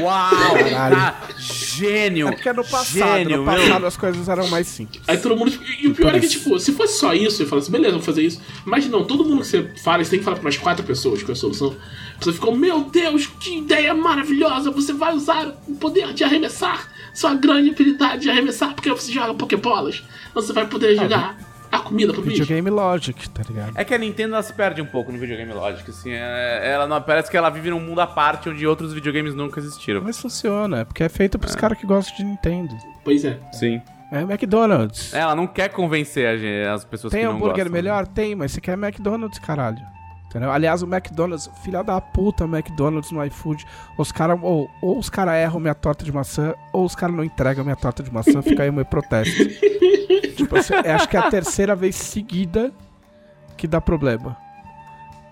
Uau! 0.00 0.30
Caralho. 0.54 0.96
Tá, 0.96 1.20
gênio! 1.38 2.28
É 2.28 2.32
porque 2.32 2.52
no 2.52 2.64
passado, 2.64 3.18
Gênio, 3.18 3.38
no 3.38 3.44
meu. 3.44 3.54
passado 3.54 3.86
as 3.86 3.96
coisas 3.96 4.28
eram 4.28 4.48
mais 4.48 4.66
simples. 4.66 5.02
Aí 5.06 5.18
todo 5.18 5.36
mundo. 5.36 5.52
E 5.80 5.88
o 5.88 5.94
pior 5.94 6.14
é 6.14 6.20
que, 6.20 6.28
tipo, 6.28 6.58
se 6.58 6.72
fosse 6.72 6.98
só 6.98 7.12
isso, 7.14 7.42
eu 7.42 7.46
falo 7.46 7.60
assim, 7.60 7.72
beleza, 7.72 7.92
vamos 7.92 8.06
fazer 8.06 8.22
isso. 8.22 8.40
Mas 8.64 8.86
não, 8.88 9.04
todo 9.04 9.24
mundo 9.24 9.42
que 9.42 9.46
você 9.48 9.70
fala, 9.82 10.02
você 10.02 10.10
tem 10.10 10.18
que 10.18 10.24
falar 10.24 10.36
pra 10.36 10.46
umas 10.46 10.56
quatro 10.56 10.84
pessoas 10.84 11.22
com 11.22 11.32
a 11.32 11.34
solução. 11.34 11.76
Você 12.20 12.32
ficou, 12.32 12.56
meu 12.56 12.84
Deus, 12.84 13.26
que 13.26 13.58
ideia 13.58 13.94
maravilhosa! 13.94 14.70
Você 14.70 14.92
vai 14.92 15.14
usar 15.14 15.54
o 15.68 15.74
poder 15.76 16.12
de 16.12 16.24
arremessar, 16.24 16.88
sua 17.14 17.34
grande 17.34 17.70
habilidade 17.70 18.22
de 18.22 18.30
arremessar, 18.30 18.74
porque 18.74 18.90
você 18.90 19.12
joga 19.12 19.34
Pokébolas. 19.34 20.02
Você 20.34 20.52
vai 20.52 20.66
poder 20.66 20.96
jogar 20.96 21.38
a 21.70 21.78
comida 21.80 22.12
pro 22.12 22.22
bicho. 22.22 22.42
Videogame 22.42 22.70
Logic, 22.70 23.28
tá 23.30 23.42
ligado? 23.48 23.72
É 23.76 23.84
que 23.84 23.94
a 23.94 23.98
Nintendo 23.98 24.34
ela 24.34 24.42
se 24.42 24.52
perde 24.52 24.80
um 24.82 24.86
pouco 24.86 25.10
no 25.12 25.18
videogame 25.18 25.52
Logic, 25.52 25.88
assim, 25.90 26.10
é- 26.12 26.60
ela 26.72 26.86
não, 26.86 27.00
parece 27.02 27.30
que 27.30 27.36
ela 27.36 27.50
vive 27.50 27.70
num 27.70 27.80
mundo 27.80 28.00
à 28.00 28.06
parte 28.06 28.48
onde 28.48 28.66
outros 28.66 28.92
videogames 28.92 29.34
nunca 29.34 29.60
existiram. 29.60 30.00
Mas 30.02 30.18
funciona, 30.18 30.84
porque 30.84 31.02
é 31.04 31.08
feito 31.08 31.38
pros 31.38 31.54
caras 31.54 31.78
que 31.78 31.86
gostam 31.86 32.16
de 32.16 32.24
Nintendo. 32.24 32.74
Pois 33.04 33.24
é. 33.24 33.38
Sim. 33.52 33.80
É 34.10 34.20
McDonald's. 34.22 35.12
Ela 35.12 35.34
não 35.34 35.46
quer 35.46 35.68
convencer 35.68 36.26
a 36.26 36.36
gente- 36.36 36.66
as 36.66 36.84
pessoas 36.84 37.10
Tem 37.10 37.20
que 37.20 37.26
não 37.26 37.34
hambúrguer 37.34 37.56
gostam. 37.64 37.72
melhor? 37.72 38.06
Tem, 38.06 38.34
mas 38.34 38.52
você 38.52 38.60
quer 38.60 38.72
McDonald's, 38.72 39.38
caralho. 39.38 39.78
Entendeu? 40.28 40.52
Aliás, 40.52 40.82
o 40.82 40.86
McDonald's, 40.86 41.50
filha 41.62 41.82
da 41.82 42.00
puta, 42.00 42.44
McDonald's 42.44 43.10
no 43.10 43.24
iFood. 43.24 43.66
Os 43.96 44.12
caras, 44.12 44.38
ou, 44.42 44.70
ou 44.82 44.98
os 44.98 45.08
caras 45.08 45.34
erram 45.34 45.58
minha 45.58 45.74
torta 45.74 46.04
de 46.04 46.12
maçã, 46.12 46.54
ou 46.70 46.84
os 46.84 46.94
caras 46.94 47.16
não 47.16 47.24
entregam 47.24 47.64
minha 47.64 47.76
torta 47.76 48.02
de 48.02 48.12
maçã, 48.12 48.42
fica 48.42 48.62
aí 48.62 48.68
o 48.68 48.72
meu 48.72 48.84
protesto. 48.84 49.48
tipo, 50.36 50.54
assim, 50.56 50.74
eu 50.74 50.94
acho 50.94 51.08
que 51.08 51.16
é 51.16 51.20
a 51.20 51.30
terceira 51.30 51.74
vez 51.74 51.96
seguida 51.96 52.70
que 53.56 53.66
dá 53.66 53.80
problema. 53.80 54.36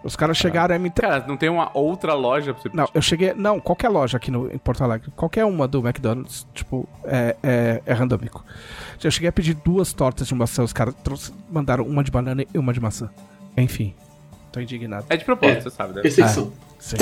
Os 0.03 0.17
caras 0.17 0.37
chegaram 0.37 0.75
e 0.75 0.79
me 0.79 0.89
entregaram. 0.89 1.21
Cara, 1.21 1.29
não 1.29 1.37
tem 1.37 1.49
uma 1.51 1.69
outra 1.75 2.15
loja 2.15 2.55
pra 2.55 2.63
você 2.63 2.71
Não, 2.73 2.89
eu 2.95 3.03
cheguei. 3.03 3.35
Não, 3.35 3.61
qualquer 3.61 3.89
loja 3.89 4.17
aqui 4.17 4.31
no, 4.31 4.51
em 4.51 4.57
Porto 4.57 4.83
Alegre, 4.83 5.11
qualquer 5.17 5.45
uma 5.45 5.69
do 5.69 5.81
McDonald's, 5.81 6.47
tipo, 6.55 6.89
é, 7.05 7.37
é, 7.43 7.83
é 7.85 7.93
randômico. 7.93 8.43
Eu 9.03 9.11
cheguei 9.11 9.29
a 9.29 9.33
pedir 9.33 9.55
duas 9.55 9.93
tortas 9.93 10.29
de 10.29 10.35
maçã, 10.35 10.63
os 10.63 10.73
caras 10.73 10.95
mandaram 11.51 11.85
uma 11.85 12.03
de 12.03 12.11
banana 12.11 12.45
e 12.55 12.59
uma 12.59 12.73
de 12.73 12.81
maçã. 12.81 13.11
Enfim, 13.57 13.95
tô 14.57 14.61
indignado. 14.61 15.05
É 15.11 15.17
de 15.19 15.25
propósito, 15.25 15.59
É. 15.59 15.61
você 15.61 15.71
sabe, 15.71 15.95
né? 15.95 16.01
Perseguição. 16.03 16.51
Sim. 16.79 16.97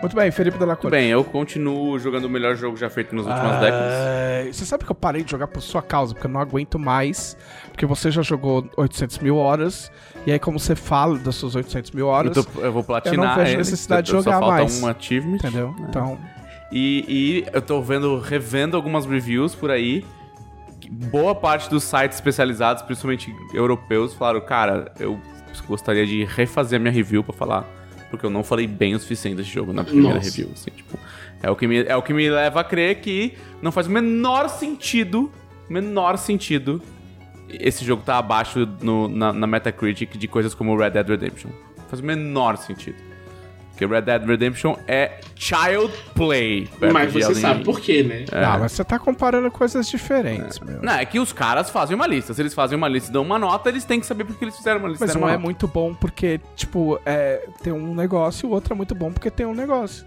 Muito 0.00 0.16
bem, 0.16 0.30
Felipe 0.30 0.58
Delacroix. 0.58 0.90
Bem, 0.90 1.08
eu 1.10 1.22
continuo 1.22 1.98
jogando 1.98 2.24
o 2.24 2.28
melhor 2.28 2.56
jogo 2.56 2.76
já 2.76 2.88
feito 2.88 3.14
nas 3.14 3.26
últimas 3.26 3.60
décadas. 3.60 3.92
Ah, 3.92 4.52
Você 4.52 4.64
sabe 4.64 4.84
que 4.84 4.90
eu 4.90 4.94
parei 4.94 5.22
de 5.22 5.30
jogar 5.30 5.46
por 5.46 5.60
sua 5.60 5.82
causa, 5.82 6.14
porque 6.14 6.26
eu 6.26 6.30
não 6.30 6.40
aguento 6.40 6.78
mais. 6.78 7.36
Porque 7.70 7.84
você 7.84 8.10
já 8.10 8.22
jogou 8.22 8.66
800 8.78 9.18
mil 9.18 9.36
horas. 9.36 9.92
E 10.26 10.32
aí, 10.32 10.38
como 10.38 10.58
você 10.58 10.74
fala 10.74 11.18
das 11.18 11.34
suas 11.34 11.54
800 11.54 11.90
mil 11.92 12.06
Eu, 12.06 12.10
horas, 12.10 12.32
tô- 12.44 12.60
eu 12.60 12.72
vou 12.72 12.82
platinar 12.82 13.14
eu 13.14 13.24
não 13.28 13.34
vejo 13.36 13.50
ele, 13.50 13.56
necessidade 13.58 14.06
de 14.06 14.10
só 14.12 14.22
jogar 14.22 14.38
falta 14.40 14.54
mais. 14.56 14.82
um 14.82 14.86
achievement. 14.88 15.36
entendeu? 15.36 15.74
Então, 15.88 16.18
E, 16.72 17.04
e 17.08 17.46
eu 17.52 17.60
tô 17.60 17.82
vendo, 17.82 18.18
revendo 18.20 18.76
algumas 18.76 19.04
reviews 19.04 19.54
por 19.56 19.70
aí. 19.72 20.04
Boa 20.92 21.34
parte 21.34 21.70
dos 21.70 21.84
sites 21.84 22.16
especializados, 22.16 22.82
principalmente 22.82 23.32
europeus, 23.54 24.12
falaram, 24.14 24.40
cara, 24.40 24.92
eu 24.98 25.20
gostaria 25.68 26.04
de 26.04 26.24
refazer 26.24 26.78
a 26.78 26.80
minha 26.80 26.92
review 26.92 27.22
pra 27.22 27.32
falar. 27.32 27.64
Porque 28.10 28.26
eu 28.26 28.30
não 28.30 28.42
falei 28.42 28.66
bem 28.66 28.92
o 28.94 28.98
suficiente 28.98 29.36
desse 29.36 29.50
jogo 29.50 29.72
na 29.72 29.84
primeira 29.84 30.16
Nossa. 30.16 30.28
review. 30.28 30.50
assim, 30.52 30.70
tipo, 30.72 30.98
é, 31.40 31.48
o 31.48 31.54
que 31.54 31.68
me, 31.68 31.78
é 31.84 31.94
o 31.94 32.02
que 32.02 32.12
me 32.12 32.28
leva 32.28 32.60
a 32.60 32.64
crer 32.64 33.00
que 33.00 33.34
não 33.62 33.70
faz 33.70 33.86
o 33.86 33.90
menor 33.90 34.48
sentido, 34.48 35.30
menor 35.68 36.18
sentido, 36.18 36.82
esse 37.48 37.84
jogo 37.84 38.02
tá 38.04 38.18
abaixo 38.18 38.68
no- 38.82 39.06
na, 39.06 39.32
na 39.32 39.46
Metacritic 39.46 40.16
de 40.18 40.26
coisas 40.26 40.54
como 40.54 40.76
Red 40.76 40.90
Dead 40.90 41.08
Redemption. 41.08 41.50
Faz 41.88 42.00
o 42.00 42.04
menor 42.04 42.56
sentido. 42.56 42.96
Porque 43.80 43.86
Red 43.86 44.02
Dead 44.02 44.26
Redemption 44.26 44.76
é 44.86 45.20
child 45.34 45.92
play. 46.14 46.68
Mas 46.92 47.12
você 47.12 47.34
sabe 47.34 47.64
por 47.64 47.80
quê, 47.80 48.02
né? 48.02 48.26
ah, 48.30 48.58
mas 48.58 48.72
você 48.72 48.84
tá 48.84 48.98
comparando 48.98 49.50
coisas 49.50 49.88
diferentes, 49.88 50.58
meu. 50.60 50.82
Não, 50.82 50.92
é 50.92 51.04
que 51.06 51.18
os 51.18 51.32
caras 51.32 51.70
fazem 51.70 51.96
uma 51.96 52.06
lista. 52.06 52.34
Se 52.34 52.42
eles 52.42 52.52
fazem 52.52 52.76
uma 52.76 52.88
lista 52.88 53.08
e 53.08 53.12
dão 53.12 53.22
uma 53.22 53.38
nota, 53.38 53.70
eles 53.70 53.84
têm 53.84 53.98
que 53.98 54.06
saber 54.06 54.24
porque 54.24 54.44
eles 54.44 54.56
fizeram 54.56 54.80
uma 54.80 54.88
lista. 54.88 55.06
Mas 55.06 55.16
um 55.16 55.20
uma 55.20 55.28
é 55.28 55.32
nota. 55.32 55.42
muito 55.42 55.66
bom 55.66 55.94
porque, 55.94 56.40
tipo, 56.54 57.00
é, 57.06 57.48
tem 57.62 57.72
um 57.72 57.94
negócio 57.94 58.46
e 58.46 58.50
o 58.50 58.52
outro 58.52 58.74
é 58.74 58.76
muito 58.76 58.94
bom 58.94 59.10
porque 59.10 59.30
tem 59.30 59.46
um 59.46 59.54
negócio. 59.54 60.04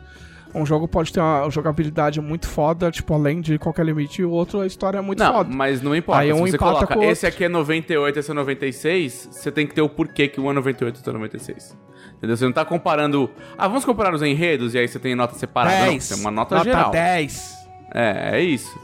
Um 0.56 0.66
jogo 0.66 0.88
pode 0.88 1.12
ter 1.12 1.20
uma 1.20 1.50
jogabilidade 1.50 2.22
muito 2.22 2.48
foda, 2.48 2.92
tipo, 2.92 3.14
além 3.14 3.42
de 3.42 3.58
qualquer 3.58 3.86
limite, 3.86 4.22
e 4.22 4.26
o 4.26 4.30
outro 4.32 4.60
a 4.62 4.68
história 4.68 5.00
é 5.00 5.02
muito 5.02 5.20
Não, 5.20 5.34
foda. 5.34 5.50
mas 5.52 5.82
não 5.82 5.96
importa. 5.96 6.22
Aí 6.22 6.28
Se 6.28 6.34
um 6.34 6.46
você 6.46 6.56
empata 6.56 6.86
coloca 6.88 7.06
esse 7.06 7.26
aqui 7.26 7.46
é 7.46 7.50
98, 7.50 8.20
esse 8.20 8.30
é 8.30 8.34
96, 8.34 9.30
você 9.32 9.52
tem 9.52 9.66
que 9.66 9.74
ter 9.74 9.82
o 9.82 9.90
porquê 9.90 10.28
que 10.28 10.40
um 10.40 10.50
é 10.50 10.54
98 10.54 10.96
e 10.96 11.00
outro 11.00 11.12
é 11.12 11.14
96. 11.14 11.78
Entendeu? 12.18 12.38
Você 12.38 12.46
não 12.46 12.54
tá 12.54 12.64
comparando. 12.64 13.30
Ah, 13.58 13.68
vamos 13.68 13.84
comparar 13.84 14.14
os 14.14 14.22
enredos 14.22 14.74
e 14.76 14.78
aí 14.80 14.88
você 14.88 15.00
tem 15.00 15.16
nota 15.16 15.36
separada. 15.36 15.78
Não, 15.78 15.86
10. 15.92 16.10
tem 16.10 16.20
uma 16.20 16.32
nota, 16.32 16.56
nota 16.56 16.70
geral. 16.70 16.92
10. 16.92 17.54
É, 17.94 18.38
é 18.38 18.42
isso. 18.42 18.80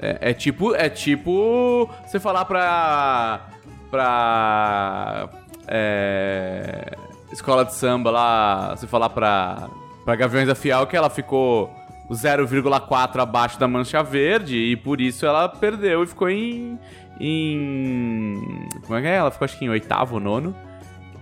É, 0.00 0.30
é 0.30 0.32
tipo, 0.32 0.74
é 0.74 0.88
tipo 0.88 1.88
você 2.06 2.18
falar 2.18 2.44
pra 2.44 3.48
pra 3.90 5.28
é, 5.68 6.96
escola 7.32 7.64
de 7.64 7.74
samba 7.74 8.10
lá, 8.10 8.76
você 8.76 8.86
falar 8.86 9.10
pra 9.10 9.68
pra 10.04 10.16
Gaviões 10.16 10.46
da 10.46 10.54
Fiel 10.54 10.86
que 10.86 10.96
ela 10.96 11.10
ficou 11.10 11.70
0,4 12.10 13.20
abaixo 13.20 13.58
da 13.58 13.66
mancha 13.66 14.02
verde 14.02 14.56
e 14.56 14.76
por 14.76 15.00
isso 15.00 15.24
ela 15.24 15.48
perdeu 15.48 16.02
e 16.02 16.06
ficou 16.06 16.28
em 16.28 16.78
em 17.20 18.68
como 18.84 18.98
é 18.98 19.02
que 19.02 19.08
é? 19.08 19.14
Ela 19.16 19.30
ficou 19.30 19.44
acho 19.44 19.58
que 19.58 19.64
em 19.64 19.68
oitavo, 19.68 20.18
nono. 20.18 20.54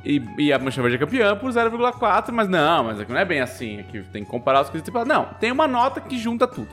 E, 0.04 0.20
e 0.36 0.52
a 0.52 0.58
Mancha 0.58 0.82
Verde 0.82 0.96
é 0.96 0.98
campeã 0.98 1.36
por 1.36 1.50
0,4, 1.50 2.32
mas 2.32 2.48
não, 2.48 2.84
mas 2.84 2.98
aqui 2.98 3.12
não 3.12 3.20
é 3.20 3.24
bem 3.24 3.40
assim. 3.40 3.78
Aqui 3.80 4.02
tem 4.12 4.24
que 4.24 4.30
comparar 4.30 4.60
as 4.60 4.68
coisas. 4.70 4.84
Tipo, 4.84 5.04
não, 5.04 5.26
tem 5.38 5.52
uma 5.52 5.68
nota 5.68 6.00
que 6.00 6.18
junta 6.18 6.46
tudo. 6.46 6.68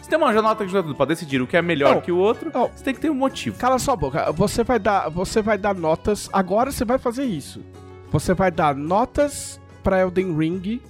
Se 0.00 0.08
tem 0.08 0.18
uma 0.18 0.32
nota 0.32 0.64
que 0.64 0.70
junta 0.70 0.82
tudo 0.82 0.96
pra 0.96 1.06
decidir 1.06 1.40
o 1.40 1.46
que 1.46 1.56
é 1.56 1.62
melhor 1.62 1.94
Não, 1.94 2.00
que 2.00 2.10
o 2.10 2.16
outro, 2.16 2.50
não. 2.52 2.68
você 2.68 2.82
tem 2.82 2.92
que 2.94 3.00
ter 3.00 3.08
um 3.08 3.14
motivo. 3.14 3.56
Cala 3.56 3.78
sua 3.78 3.94
boca. 3.94 4.32
Você 4.32 4.64
vai 4.64 4.80
dar, 4.80 5.08
você 5.08 5.40
vai 5.40 5.56
dar 5.56 5.76
notas. 5.76 6.28
Agora 6.32 6.72
você 6.72 6.84
vai 6.84 6.98
fazer 6.98 7.24
isso. 7.24 7.64
Você 8.10 8.34
vai 8.34 8.50
dar 8.50 8.74
notas 8.74 9.60
pra 9.84 10.00
Elden 10.00 10.36
Ring 10.36 10.80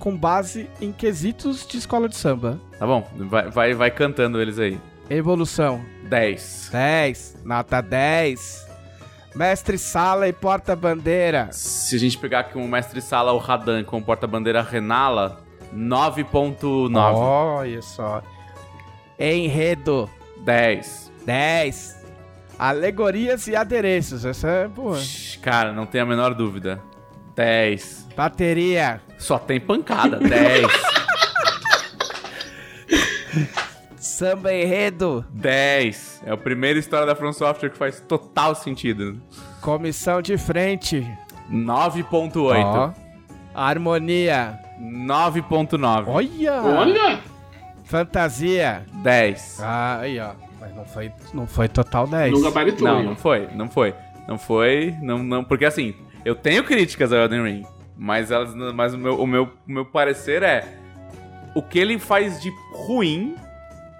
com 0.00 0.16
base 0.16 0.68
em 0.80 0.90
quesitos 0.90 1.64
de 1.64 1.76
escola 1.78 2.08
de 2.08 2.16
samba. 2.16 2.58
Tá 2.78 2.86
bom? 2.86 3.06
Vai, 3.16 3.48
vai, 3.50 3.74
vai 3.74 3.90
cantando 3.90 4.40
eles 4.40 4.58
aí. 4.58 4.80
Evolução. 5.08 5.84
10. 6.08 6.70
10. 6.72 7.36
Nota 7.44 7.80
10. 7.80 8.68
Mestre 9.34 9.78
Sala 9.78 10.26
e 10.26 10.32
porta-bandeira. 10.32 11.48
Se 11.52 11.94
a 11.94 11.98
gente 11.98 12.18
pegar 12.18 12.40
aqui 12.40 12.58
um 12.58 12.66
mestre 12.66 13.00
sala, 13.00 13.32
o 13.32 13.38
Radan, 13.38 13.84
com 13.84 13.98
o 13.98 14.02
porta-bandeira 14.02 14.60
Renala, 14.60 15.40
9.9. 15.72 16.90
Olha 17.14 17.82
só. 17.82 18.22
Enredo. 19.18 20.10
10. 20.44 21.12
10. 21.24 22.00
Alegorias 22.58 23.46
e 23.46 23.54
adereços. 23.54 24.24
Essa 24.24 24.48
é 24.48 24.68
boa. 24.68 24.98
Cara, 25.42 25.72
não 25.72 25.86
tem 25.86 26.00
a 26.00 26.06
menor 26.06 26.34
dúvida. 26.34 26.82
10. 27.36 28.08
Bateria. 28.20 29.00
Só 29.16 29.38
tem 29.38 29.58
pancada. 29.58 30.18
10. 30.20 30.66
Samba 33.96 34.52
enredo. 34.52 35.24
10. 35.30 36.24
É 36.26 36.30
a 36.30 36.36
primeira 36.36 36.78
história 36.78 37.06
da 37.06 37.14
From 37.14 37.32
Software 37.32 37.70
que 37.70 37.78
faz 37.78 37.98
total 38.00 38.54
sentido. 38.54 39.18
Comissão 39.62 40.20
de 40.20 40.36
frente. 40.36 41.00
9.8. 41.50 42.62
Ó. 42.62 42.92
Harmonia. 43.54 44.58
9.9. 44.78 46.04
Olha! 46.06 46.62
Olha! 46.62 47.20
Fantasia. 47.84 48.84
10. 49.02 49.60
Ah, 49.62 50.00
aí, 50.00 50.20
ó. 50.20 50.32
Mas 50.60 50.76
não 50.76 50.84
foi, 50.84 51.12
não 51.32 51.46
foi 51.46 51.68
total 51.70 52.06
10. 52.06 52.32
Não 52.34 52.42
gabaritou. 52.42 52.86
Não, 52.86 53.02
não 53.02 53.16
foi, 53.16 53.48
não 53.54 53.70
foi. 53.70 53.94
Não 54.28 54.38
foi, 54.38 54.94
não, 55.00 55.22
não, 55.22 55.42
porque 55.42 55.64
assim, 55.64 55.94
eu 56.22 56.34
tenho 56.34 56.62
críticas 56.62 57.12
ao 57.12 57.20
Elden 57.20 57.42
Ring, 57.42 57.66
mas 58.02 58.30
elas, 58.30 58.54
mas 58.74 58.94
o 58.94 58.98
meu, 58.98 59.20
o 59.20 59.26
meu, 59.26 59.44
o 59.44 59.70
meu 59.72 59.84
parecer 59.84 60.42
é 60.42 60.66
o 61.54 61.62
que 61.62 61.78
ele 61.78 61.98
faz 61.98 62.40
de 62.40 62.50
ruim 62.72 63.36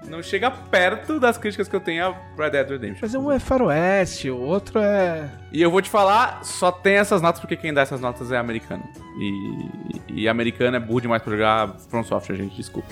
não 0.08 0.22
chega 0.22 0.50
perto 0.50 1.20
das 1.20 1.36
críticas 1.36 1.68
que 1.68 1.76
eu 1.76 1.80
tenho 1.80 2.06
a 2.06 2.16
Red 2.42 2.50
Dead 2.50 2.70
Redemption. 2.70 2.98
Mas 3.02 3.14
um 3.14 3.30
é 3.30 3.38
faroeste, 3.38 4.30
o 4.30 4.38
outro 4.38 4.80
é... 4.80 5.28
E 5.52 5.60
eu 5.60 5.70
vou 5.70 5.82
te 5.82 5.90
falar, 5.90 6.42
só 6.42 6.72
tem 6.72 6.94
essas 6.94 7.20
notas 7.20 7.38
porque 7.38 7.54
quem 7.54 7.74
dá 7.74 7.82
essas 7.82 8.00
notas 8.00 8.32
é 8.32 8.38
americano. 8.38 8.82
E, 9.18 10.22
e 10.22 10.28
americano 10.28 10.78
é 10.78 10.80
burro 10.80 11.02
demais 11.02 11.22
pra 11.22 11.32
jogar 11.32 11.74
From 11.90 12.02
Software, 12.02 12.36
gente, 12.36 12.56
desculpa. 12.56 12.88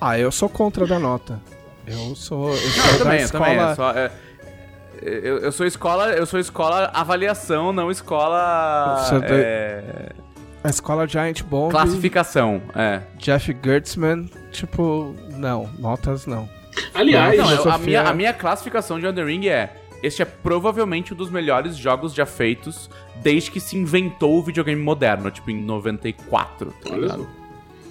Ah, 0.00 0.18
eu 0.18 0.32
sou 0.32 0.48
contra 0.48 0.84
da 0.84 0.98
nota. 0.98 1.40
Eu 1.86 2.16
sou, 2.16 2.50
eu 2.50 2.56
sou 2.56 2.84
Eu 2.86 2.92
da 2.92 3.04
também, 3.04 3.18
eu 3.20 3.24
escola... 3.26 3.44
também. 3.44 3.60
é 3.70 3.74
só- 3.76 3.92
é- 3.92 4.10
eu, 5.00 5.38
eu 5.38 5.52
sou 5.52 5.64
escola, 5.64 6.10
eu 6.10 6.26
sou 6.26 6.40
escola 6.40 6.90
avaliação, 6.92 7.72
não 7.72 7.88
escola 7.88 9.06
é 9.22 9.32
é, 9.32 10.12
A 10.64 10.70
escola 10.70 11.06
Giant 11.06 11.42
Bomb, 11.44 11.70
classificação. 11.70 12.60
É. 12.74 13.00
Jeff 13.18 13.56
Gertzman, 13.64 14.28
tipo, 14.50 15.14
não, 15.30 15.68
notas 15.78 16.26
não. 16.26 16.48
Aliás, 16.94 17.36
Não, 17.38 17.50
eu- 17.50 17.70
a, 17.70 17.78
minha, 17.78 18.02
a 18.02 18.14
minha 18.14 18.32
classificação 18.32 18.98
de 18.98 19.06
Elden 19.06 19.24
Ring 19.24 19.46
é: 19.48 19.72
este 20.02 20.22
é 20.22 20.24
provavelmente 20.24 21.12
um 21.14 21.16
dos 21.16 21.30
melhores 21.30 21.76
jogos 21.76 22.12
já 22.12 22.26
feitos 22.26 22.90
desde 23.22 23.50
que 23.50 23.60
se 23.60 23.76
inventou 23.76 24.38
o 24.38 24.42
videogame 24.42 24.80
moderno, 24.80 25.30
tipo 25.30 25.50
em 25.50 25.60
94, 25.62 26.72
tá 26.84 26.96
ligado? 26.96 27.28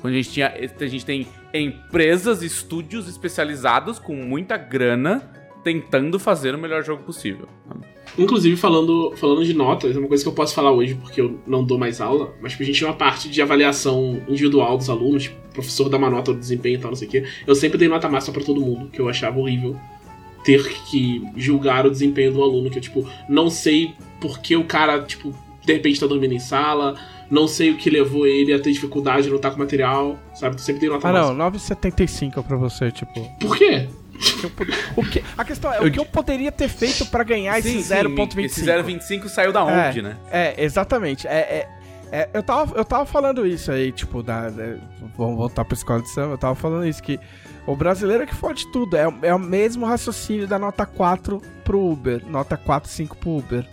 Quando 0.01 0.13
a 0.13 0.17
gente 0.17 0.29
tinha. 0.31 0.47
A 0.79 0.85
gente 0.87 1.05
tem 1.05 1.27
empresas, 1.53 2.41
estúdios 2.43 3.07
especializados 3.09 3.97
com 3.97 4.15
muita 4.15 4.55
grana 4.57 5.23
tentando 5.63 6.19
fazer 6.19 6.55
o 6.55 6.57
melhor 6.57 6.83
jogo 6.83 7.03
possível. 7.03 7.47
Inclusive, 8.17 8.55
falando, 8.55 9.13
falando 9.15 9.45
de 9.45 9.53
notas, 9.53 9.95
é 9.95 9.99
uma 9.99 10.07
coisa 10.07 10.23
que 10.23 10.29
eu 10.29 10.33
posso 10.33 10.55
falar 10.55 10.71
hoje, 10.71 10.95
porque 10.95 11.21
eu 11.21 11.39
não 11.45 11.63
dou 11.63 11.77
mais 11.77 12.01
aula, 12.01 12.33
mas 12.41 12.53
tipo, 12.53 12.63
a 12.63 12.65
gente 12.65 12.77
tinha 12.77 12.89
uma 12.89 12.95
parte 12.95 13.29
de 13.29 13.41
avaliação 13.41 14.21
individual 14.27 14.77
dos 14.77 14.89
alunos, 14.89 15.23
tipo, 15.23 15.35
o 15.49 15.53
professor 15.53 15.89
dá 15.89 15.97
uma 15.97 16.09
nota 16.09 16.33
do 16.33 16.39
desempenho 16.39 16.77
e 16.77 16.81
tal, 16.81 16.91
não 16.91 16.95
sei 16.95 17.07
o 17.07 17.11
quê. 17.11 17.23
Eu 17.45 17.53
sempre 17.53 17.77
dei 17.77 17.87
nota 17.87 18.09
máxima 18.09 18.33
pra 18.33 18.43
todo 18.43 18.61
mundo, 18.61 18.89
que 18.89 18.99
eu 18.99 19.07
achava 19.09 19.39
horrível 19.39 19.75
ter 20.43 20.63
que 20.89 21.21
julgar 21.35 21.85
o 21.85 21.91
desempenho 21.91 22.31
do 22.31 22.41
aluno, 22.41 22.69
que 22.69 22.77
eu, 22.77 22.81
tipo, 22.81 23.07
não 23.27 23.49
sei 23.49 23.93
por 24.21 24.39
que 24.39 24.55
o 24.55 24.63
cara, 24.63 25.01
tipo, 25.01 25.33
de 25.65 25.73
repente 25.73 25.99
tá 25.99 26.07
dormindo 26.07 26.33
em 26.33 26.39
sala, 26.39 26.95
não 27.29 27.47
sei 27.47 27.71
o 27.71 27.77
que 27.77 27.89
levou 27.89 28.25
ele 28.25 28.53
a 28.53 28.59
ter 28.59 28.71
dificuldade 28.71 29.23
de 29.23 29.29
lutar 29.29 29.51
com 29.51 29.59
material, 29.59 30.17
sabe? 30.33 30.55
Eu 30.55 30.59
sempre 30.59 30.79
dei 30.81 30.89
nota 30.89 31.09
Ah, 31.09 31.11
não, 31.11 31.33
máxima. 31.35 31.75
9,75 31.75 32.43
pra 32.43 32.55
você, 32.55 32.89
tipo... 32.89 33.29
Por 33.39 33.57
quê? 33.57 33.89
Eu 34.43 34.49
pod- 34.49 34.71
o 34.95 35.03
que, 35.03 35.23
a 35.37 35.45
questão 35.45 35.73
é, 35.73 35.79
o 35.81 35.91
que 35.91 35.99
eu 35.99 36.05
poderia 36.05 36.51
ter 36.51 36.67
feito 36.67 37.05
pra 37.07 37.23
ganhar 37.23 37.57
esse 37.59 37.77
Esse 37.77 37.93
0,25? 37.93 38.65
0,25 38.65 39.27
saiu 39.29 39.51
da 39.53 39.63
onde, 39.63 39.99
é, 39.99 40.01
né? 40.01 40.17
É, 40.31 40.63
exatamente. 40.63 41.27
É, 41.27 41.31
é, 41.39 41.69
é, 42.11 42.29
eu, 42.33 42.41
tava, 42.43 42.75
eu 42.77 42.85
tava 42.85 43.05
falando 43.05 43.45
isso 43.45 43.71
aí, 43.71 43.91
tipo, 43.91 44.23
da, 44.23 44.49
vamos 45.17 45.35
voltar 45.37 45.65
pra 45.65 45.75
escola 45.75 46.01
de 46.01 46.09
samba, 46.09 46.33
eu 46.33 46.37
tava 46.37 46.55
falando 46.55 46.87
isso, 46.87 47.01
que 47.03 47.19
o 47.65 47.75
brasileiro 47.75 48.23
é 48.23 48.25
que 48.25 48.35
fode 48.35 48.71
tudo. 48.71 48.95
É, 48.95 49.07
o- 49.07 49.19
é 49.21 49.33
o 49.35 49.39
mesmo 49.39 49.85
raciocínio 49.85 50.47
da 50.47 50.57
nota 50.57 50.85
4 50.85 51.41
pro 51.63 51.79
Uber, 51.85 52.21
nota 52.25 52.55
4, 52.55 52.89
5 52.89 53.17
pro 53.17 53.31
Uber. 53.37 53.65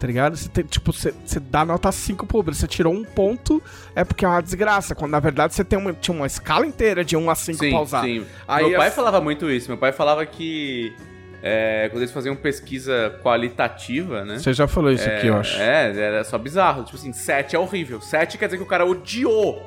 Tá 0.00 0.06
ligado? 0.06 0.34
Você 0.34 0.48
tem, 0.48 0.64
tipo, 0.64 0.94
você, 0.94 1.12
você 1.26 1.38
dá 1.38 1.62
nota 1.62 1.92
5 1.92 2.24
pro 2.24 2.38
Uber, 2.38 2.54
você 2.54 2.66
tirou 2.66 2.90
um 2.90 3.04
ponto, 3.04 3.62
é 3.94 4.02
porque 4.02 4.24
é 4.24 4.28
uma 4.28 4.40
desgraça. 4.40 4.94
Quando 4.94 5.10
na 5.10 5.20
verdade 5.20 5.54
você 5.54 5.62
tem 5.62 5.78
uma, 5.78 5.92
tinha 5.92 6.16
uma 6.16 6.26
escala 6.26 6.66
inteira 6.66 7.04
de 7.04 7.18
1 7.18 7.28
a 7.28 7.34
5 7.34 7.58
pra 7.58 7.80
usar. 7.82 8.02
Sim. 8.04 8.24
Aí 8.48 8.66
meu 8.66 8.78
pai 8.78 8.90
falava 8.90 9.20
muito 9.20 9.50
isso. 9.50 9.68
Meu 9.68 9.76
pai 9.76 9.92
falava 9.92 10.24
que 10.24 10.94
é, 11.42 11.88
quando 11.90 12.02
eles 12.02 12.12
faziam 12.12 12.36
pesquisa 12.36 13.18
qualitativa, 13.22 14.24
né? 14.24 14.38
Você 14.38 14.52
já 14.52 14.68
falou 14.68 14.92
isso 14.92 15.08
é, 15.08 15.16
aqui, 15.16 15.26
eu 15.26 15.36
acho. 15.36 15.58
É, 15.58 15.96
era 15.96 16.24
só 16.24 16.36
bizarro. 16.36 16.84
Tipo 16.84 16.96
assim, 16.96 17.12
7 17.12 17.56
é 17.56 17.58
horrível. 17.58 18.00
7 18.00 18.36
quer 18.36 18.46
dizer 18.46 18.58
que 18.58 18.62
o 18.62 18.66
cara 18.66 18.84
odiou. 18.84 19.62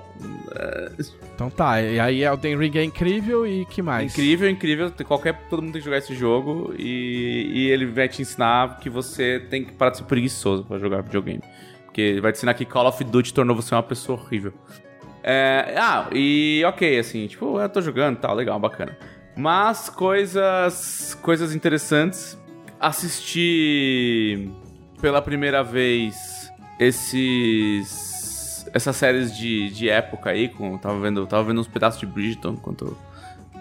Então 1.33 1.49
tá, 1.49 1.81
e 1.81 1.99
aí 1.99 2.23
Elden 2.23 2.55
Ring 2.55 2.77
é 2.77 2.83
incrível 2.83 3.47
e 3.47 3.65
que 3.65 3.81
mais? 3.81 4.13
Incrível, 4.13 4.47
incrível. 4.47 4.91
Qualquer, 5.07 5.33
todo 5.49 5.63
mundo 5.63 5.73
tem 5.73 5.81
que 5.81 5.85
jogar 5.85 5.97
esse 5.97 6.13
jogo 6.13 6.73
e, 6.77 7.49
e 7.51 7.71
ele 7.71 7.87
vai 7.87 8.07
te 8.07 8.21
ensinar 8.21 8.77
que 8.79 8.89
você 8.89 9.43
tem 9.49 9.65
que 9.65 9.73
parar 9.73 9.91
de 9.91 9.97
ser 9.97 10.03
preguiçoso 10.03 10.63
pra 10.63 10.77
jogar 10.77 11.01
videogame. 11.01 11.41
Porque 11.85 12.01
ele 12.01 12.21
vai 12.21 12.31
te 12.31 12.37
ensinar 12.37 12.53
que 12.53 12.65
Call 12.65 12.87
of 12.87 13.03
Duty 13.03 13.33
tornou 13.33 13.55
você 13.55 13.73
uma 13.73 13.83
pessoa 13.83 14.19
horrível. 14.19 14.53
É, 15.23 15.73
ah, 15.77 16.09
e 16.11 16.61
ok, 16.65 16.99
assim, 16.99 17.25
tipo, 17.27 17.59
eu 17.59 17.69
tô 17.69 17.81
jogando 17.81 18.17
e 18.17 18.19
tal, 18.19 18.35
legal, 18.35 18.59
bacana. 18.59 18.95
Mas 19.35 19.89
coisas, 19.89 21.17
coisas 21.21 21.55
interessantes. 21.55 22.37
Assisti 22.79 24.49
pela 25.01 25.21
primeira 25.21 25.63
vez 25.63 26.51
esses 26.79 28.65
essas 28.73 28.95
séries 28.95 29.35
de, 29.35 29.69
de 29.69 29.87
época 29.89 30.31
aí, 30.31 30.49
com, 30.49 30.77
tava 30.77 30.99
vendo, 30.99 31.27
tava 31.27 31.43
vendo 31.43 31.61
uns 31.61 31.67
pedaços 31.67 31.99
de 31.99 32.05
Bridgerton 32.07 32.53
enquanto 32.53 32.97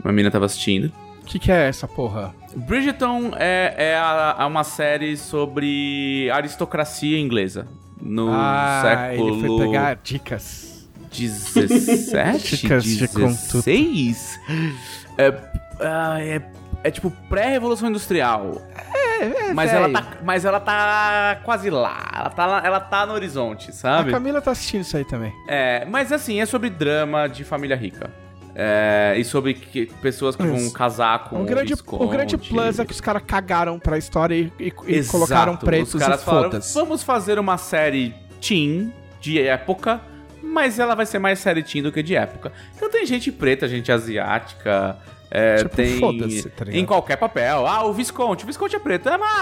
uma 0.03 0.13
mina 0.13 0.31
tava 0.31 0.47
assistindo. 0.47 0.91
O 1.21 1.25
que, 1.25 1.39
que 1.39 1.53
é 1.53 1.69
essa 1.69 1.87
porra? 1.87 2.35
Bridgerton 2.57 3.33
é, 3.37 3.75
é, 3.77 3.95
a- 3.97 4.37
é 4.41 4.45
uma 4.45 4.65
série 4.65 5.17
sobre 5.17 6.31
aristocracia 6.33 7.19
inglesa. 7.19 7.67
No 8.01 8.29
ah, 8.33 8.81
século 8.83 9.29
ele 9.29 9.47
foi 9.47 9.67
pegar 9.67 9.95
dicas. 10.03 10.89
17? 11.13 12.57
Dicas 12.57 12.85
de 12.85 13.07
conto. 13.09 13.63
16? 15.17 15.19
É, 15.19 15.53
ah, 15.81 16.17
é, 16.21 16.43
é 16.85 16.91
tipo 16.91 17.11
pré-revolução 17.29 17.89
industrial. 17.89 18.61
É, 19.21 19.53
mas, 19.53 19.71
véi. 19.71 19.79
ela 19.83 19.89
tá, 19.93 20.07
mas 20.25 20.45
ela 20.45 20.61
tá 20.61 21.41
quase 21.45 21.71
lá. 21.71 22.11
Ela 22.15 22.31
tá, 22.31 22.47
lá- 22.47 22.63
ela 22.65 22.81
tá 22.81 23.07
no 23.07 23.13
horizonte, 23.13 23.71
A 23.71 23.73
sabe? 23.73 24.11
Camila 24.11 24.41
tá 24.41 24.51
assistindo 24.51 24.81
isso 24.83 24.97
aí 24.97 25.05
também. 25.05 25.33
É, 25.49 25.85
mas 25.85 26.11
assim, 26.11 26.41
é 26.41 26.47
sobre 26.47 26.69
drama 26.71 27.29
de 27.29 27.45
família 27.45 27.77
rica. 27.77 28.11
É, 28.55 29.15
e 29.17 29.25
sobre 29.25 29.55
que- 29.55 29.87
pessoas 30.03 30.37
que 30.37 30.43
vão 30.43 30.57
Isso. 30.57 30.75
casar 30.75 31.25
com 31.25 31.41
O 31.41 31.45
grande, 31.47 31.73
o 31.73 31.77
Visconde. 31.77 32.11
grande 32.13 32.37
plus 32.37 32.79
é 32.79 32.85
que 32.85 32.93
os 32.93 33.01
caras 33.01 33.23
cagaram 33.27 33.79
pra 33.79 33.97
história 33.97 34.35
e, 34.35 34.53
e- 34.61 34.73
e 34.99 35.05
colocaram 35.07 35.57
pretos 35.57 35.95
Os 35.95 36.01
caras 36.03 36.21
e 36.21 36.25
falaram, 36.25 36.61
vamos 36.75 37.03
fazer 37.03 37.39
uma 37.39 37.57
série 37.57 38.15
teen 38.43 38.93
de 39.23 39.41
época, 39.41 40.03
mas 40.53 40.79
ela 40.79 40.95
vai 40.95 41.07
ser 41.07 41.19
mais 41.19 41.39
série 41.39 41.63
teen 41.63 41.83
do 41.83 41.91
que 41.91 42.03
de 42.03 42.15
época. 42.15 42.53
Então 42.77 42.91
tem 42.91 43.05
gente 43.07 43.33
preta, 43.33 43.67
gente 43.67 43.91
asiática, 43.91 44.97
é, 45.31 45.57
Tipo, 45.57 45.77
tem 45.77 45.99
foda-se, 45.99 46.51
tá 46.51 46.65
em 46.71 46.85
qualquer 46.85 47.17
papel. 47.17 47.67
Ah, 47.67 47.85
o 47.87 47.93
Visconde, 47.95 48.45
o 48.45 48.47
Visconde 48.47 48.77
é 48.77 48.79
preto. 48.79 49.09
É, 49.09 49.17
mas... 49.17 49.39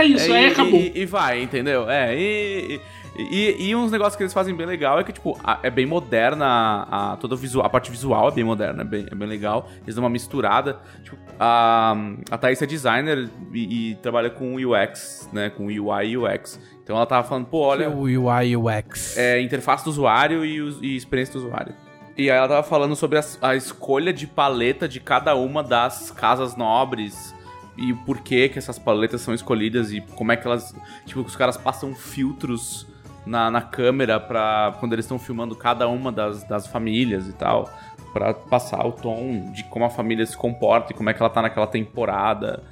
É 0.00 0.04
isso, 0.04 0.32
aí 0.32 0.44
e, 0.44 0.46
acabou. 0.48 0.80
E, 0.80 0.92
e 0.96 1.06
vai, 1.06 1.42
entendeu? 1.42 1.88
É, 1.88 2.14
e... 2.16 2.80
E, 3.18 3.68
e 3.70 3.74
uns 3.74 3.90
negócios 3.90 4.14
que 4.14 4.22
eles 4.22 4.34
fazem 4.34 4.54
bem 4.54 4.66
legal 4.66 5.00
é 5.00 5.02
que, 5.04 5.10
tipo, 5.10 5.40
a- 5.42 5.58
é 5.62 5.70
bem 5.70 5.86
moderna 5.86 6.44
a, 6.44 7.12
a- 7.12 7.16
toda 7.16 7.34
a 7.34 7.38
visual, 7.38 7.64
a 7.64 7.68
parte 7.70 7.90
visual 7.90 8.28
é 8.28 8.30
bem 8.30 8.44
moderna, 8.44 8.82
é 8.82 8.84
bem, 8.84 9.06
é 9.10 9.14
bem 9.14 9.26
legal. 9.26 9.70
Eles 9.84 9.94
dão 9.94 10.04
uma 10.04 10.10
misturada. 10.10 10.78
Tipo, 11.02 11.16
a, 11.40 11.96
a 12.30 12.36
Thaís 12.36 12.60
é 12.60 12.66
designer 12.66 13.26
e, 13.54 13.92
e 13.92 13.94
trabalha 14.02 14.28
com 14.28 14.56
UX, 14.56 15.30
né? 15.32 15.48
Com 15.48 15.64
UI 15.64 16.08
e 16.10 16.18
UX. 16.18 16.60
Então 16.86 16.94
ela 16.94 17.04
tava 17.04 17.26
falando, 17.26 17.46
pô, 17.46 17.62
olha, 17.62 17.90
O 17.90 18.02
UI 18.02 18.56
UX. 18.56 19.16
é, 19.18 19.40
interface 19.40 19.82
do 19.82 19.90
usuário 19.90 20.44
e, 20.44 20.56
e 20.82 20.94
experiência 20.96 21.32
do 21.32 21.40
usuário. 21.46 21.74
E 22.16 22.30
aí 22.30 22.36
ela 22.38 22.46
tava 22.46 22.62
falando 22.62 22.94
sobre 22.94 23.18
as- 23.18 23.36
a, 23.42 23.56
escolha 23.56 24.12
de 24.12 24.24
paleta 24.24 24.86
de 24.88 25.00
cada 25.00 25.34
uma 25.34 25.64
das 25.64 26.12
casas 26.12 26.54
nobres 26.54 27.34
e 27.76 27.92
o 27.92 27.96
porquê 28.04 28.48
que 28.48 28.56
essas 28.56 28.78
paletas 28.78 29.20
são 29.20 29.34
escolhidas 29.34 29.90
e 29.90 30.00
como 30.00 30.30
é 30.30 30.36
que 30.36 30.46
elas. 30.46 30.72
Tipo, 31.04 31.22
os 31.22 31.34
caras 31.34 31.56
passam 31.56 31.92
filtros 31.92 32.86
na, 33.26 33.50
na 33.50 33.60
câmera 33.62 34.20
pra 34.20 34.76
quando 34.78 34.92
eles 34.92 35.06
estão 35.06 35.18
filmando 35.18 35.56
cada 35.56 35.88
uma 35.88 36.12
das, 36.12 36.44
das 36.44 36.68
famílias 36.68 37.26
e 37.26 37.32
tal. 37.32 37.68
Pra 38.12 38.32
passar 38.32 38.86
o 38.86 38.92
tom 38.92 39.50
de 39.52 39.64
como 39.64 39.84
a 39.84 39.90
família 39.90 40.24
se 40.24 40.36
comporta 40.36 40.92
e 40.92 40.96
como 40.96 41.10
é 41.10 41.12
que 41.12 41.20
ela 41.20 41.28
tá 41.28 41.42
naquela 41.42 41.66
temporada. 41.66 42.62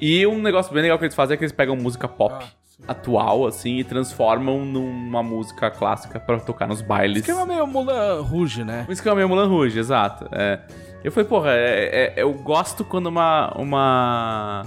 E 0.00 0.24
um 0.28 0.40
negócio 0.40 0.72
bem 0.72 0.82
legal 0.82 0.96
que 0.96 1.04
eles 1.04 1.14
fazem 1.16 1.34
é 1.34 1.36
que 1.36 1.42
eles 1.42 1.52
pegam 1.52 1.74
música 1.74 2.06
pop 2.06 2.36
Ah. 2.40 2.48
Atual, 2.86 3.46
assim, 3.46 3.78
e 3.78 3.84
transformam 3.84 4.64
numa 4.64 5.22
música 5.22 5.70
clássica 5.70 6.20
pra 6.20 6.38
tocar 6.38 6.66
nos 6.68 6.82
bailes. 6.82 7.18
Esquema 7.20 7.46
meio 7.46 7.66
Mulan 7.66 8.20
Rouge, 8.22 8.62
né? 8.64 8.84
Um 8.88 8.92
esquema 8.92 9.16
meio 9.16 9.28
Mulan 9.28 9.46
Rouge, 9.46 9.78
exato. 9.78 10.28
É. 10.32 10.60
Eu 11.02 11.12
falei, 11.12 11.28
porra, 11.28 11.50
é- 11.50 12.12
é- 12.16 12.22
eu 12.22 12.32
gosto 12.32 12.84
quando 12.84 13.06
uma, 13.06 13.52
uma, 13.56 14.62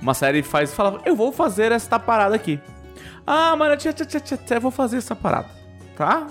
uma 0.00 0.14
série 0.14 0.42
faz 0.42 0.74
fala, 0.74 1.00
eu 1.04 1.14
vou 1.16 1.32
fazer 1.32 1.72
esta 1.72 1.98
parada 1.98 2.34
aqui. 2.34 2.58
Ah, 3.26 3.56
mano, 3.56 3.76
tchê, 3.76 3.92
tchê, 3.92 4.04
tchê, 4.04 4.36
tchê, 4.36 4.58
vou 4.58 4.70
fazer 4.70 4.98
essa 4.98 5.14
parada. 5.16 5.48
Tá? 5.96 6.26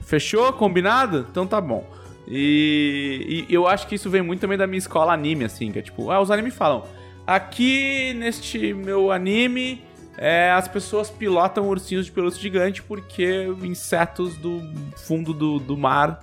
Fechou? 0.00 0.52
Combinado? 0.52 1.26
Então 1.30 1.46
tá 1.46 1.60
bom. 1.60 1.84
E, 2.26 3.44
e 3.48 3.54
eu 3.54 3.66
acho 3.66 3.86
que 3.86 3.96
isso 3.96 4.08
vem 4.08 4.22
muito 4.22 4.40
também 4.40 4.56
da 4.56 4.66
minha 4.66 4.78
escola 4.78 5.12
anime, 5.12 5.44
assim, 5.44 5.70
que 5.72 5.78
é 5.80 5.82
tipo, 5.82 6.10
ah, 6.10 6.20
os 6.20 6.30
animes 6.30 6.54
falam, 6.54 6.84
aqui 7.26 8.14
neste 8.14 8.72
meu 8.72 9.10
anime, 9.10 9.82
é, 10.22 10.52
as 10.52 10.68
pessoas 10.68 11.08
pilotam 11.08 11.66
ursinhos 11.66 12.04
de 12.04 12.12
pelúcia 12.12 12.38
gigante 12.38 12.82
porque 12.82 13.46
insetos 13.62 14.36
do 14.36 14.60
fundo 14.98 15.32
do, 15.32 15.58
do 15.58 15.78
mar 15.78 16.20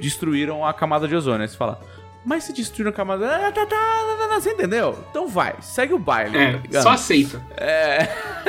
destruíram 0.00 0.66
a 0.66 0.74
camada 0.74 1.06
de 1.06 1.14
ozônio. 1.14 1.42
Aí 1.42 1.48
você 1.48 1.56
fala, 1.56 1.80
mas 2.24 2.42
se 2.42 2.52
destruíram 2.52 2.90
a 2.90 2.92
camada. 2.92 3.26
Tá, 4.30 4.34
tá, 4.34 4.34
tá, 4.34 4.34
tá, 4.34 4.40
Você 4.40 4.50
entendeu? 4.50 4.98
Então 5.10 5.26
vai, 5.28 5.54
segue 5.60 5.92
o 5.92 5.98
baile. 5.98 6.32
tá 6.32 6.38
É, 6.40 6.52
ligado? 6.52 6.82
só 6.82 6.90
aceita. 6.90 7.42
É. 7.56 8.08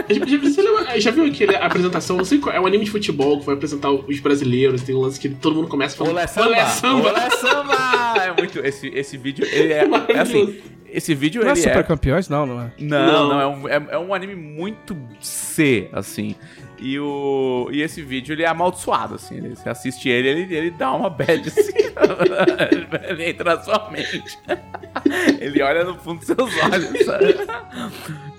Já, 0.10 1.00
já- 1.00 1.12
viu 1.12 1.26
aquele 1.26 1.56
a 1.56 1.66
apresentação? 1.66 2.18
Não 2.18 2.26
sei 2.26 2.40
qual. 2.40 2.56
É 2.56 2.60
um 2.60 2.66
anime 2.66 2.86
de 2.86 2.92
futebol 2.92 3.40
que 3.40 3.46
vai 3.46 3.56
apresentar 3.56 3.90
os 3.92 4.20
brasileiros. 4.20 4.82
Tem 4.84 4.96
um 4.96 5.00
lance 5.00 5.20
que 5.20 5.30
todo 5.30 5.56
mundo 5.56 5.68
começa 5.68 5.98
falando. 5.98 6.14
Olé 6.14 6.28
samba! 6.28 6.48
Olé 6.50 6.66
samba! 6.66 7.10
Olé 7.10 7.30
samba! 7.32 8.14
É 8.24 8.34
muito. 8.38 8.60
Esse, 8.60 8.88
esse 8.90 9.18
vídeo, 9.18 9.46
ele 9.46 9.74
é. 9.74 9.84
é 10.10 10.20
assim. 10.20 10.62
Esse 10.94 11.16
vídeo 11.16 11.42
Não 11.42 11.52
é 11.52 11.56
Super 11.56 11.78
é. 11.78 11.84
Campeões? 11.84 12.28
Não, 12.28 12.46
não 12.46 12.62
é. 12.64 12.72
Não, 12.78 13.06
Não. 13.08 13.30
não, 13.30 13.42
é, 13.42 13.48
um, 13.48 13.68
é, 13.70 13.88
é 13.92 13.98
um 13.98 14.14
anime 14.14 14.36
muito 14.36 14.98
C, 15.22 15.88
assim. 15.94 16.36
E, 16.78 17.00
o, 17.00 17.70
e 17.72 17.82
esse 17.82 18.02
vídeo, 18.02 18.34
ele 18.34 18.44
é 18.44 18.48
amaldiçoado, 18.48 19.16
assim. 19.16 19.38
Ele, 19.38 19.56
você 19.56 19.70
assiste 19.70 20.10
ele, 20.10 20.28
ele, 20.28 20.54
ele 20.54 20.72
dá 20.72 20.92
uma 20.92 21.10
bad, 21.10 21.48
assim. 21.48 21.72
ele 23.08 23.30
entra 23.30 23.56
na 23.56 23.62
sua 23.64 23.90
mente. 23.90 24.38
ele 25.40 25.62
olha 25.62 25.71
no 25.84 25.96
fundo 25.96 26.20
dos 26.20 26.28
seus 26.28 26.40
olhos, 26.40 27.06
sabe? 27.06 27.36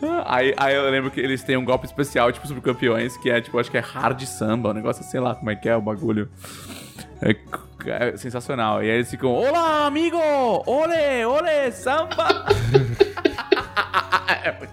Aí, 0.26 0.52
aí 0.56 0.74
eu 0.74 0.90
lembro 0.90 1.12
que 1.12 1.20
eles 1.20 1.44
têm 1.44 1.56
um 1.56 1.64
golpe 1.64 1.86
especial, 1.86 2.32
tipo, 2.32 2.44
sobre 2.46 2.60
campeões, 2.60 3.16
que 3.16 3.30
é, 3.30 3.40
tipo, 3.40 3.56
acho 3.58 3.70
que 3.70 3.76
é 3.76 3.80
hard 3.80 4.20
samba, 4.22 4.70
um 4.70 4.72
negócio, 4.72 5.04
sei 5.04 5.20
lá 5.20 5.32
como 5.34 5.50
é 5.50 5.54
que 5.54 5.68
é 5.68 5.76
o 5.76 5.80
bagulho. 5.80 6.28
É, 7.20 7.36
é 7.86 8.16
sensacional. 8.16 8.82
E 8.82 8.90
aí 8.90 8.96
eles 8.96 9.10
ficam, 9.10 9.30
Olá, 9.30 9.86
amigo! 9.86 10.18
Ole, 10.66 11.24
ole, 11.24 11.70
samba! 11.70 12.46
é, 14.44 14.58
muito, 14.58 14.72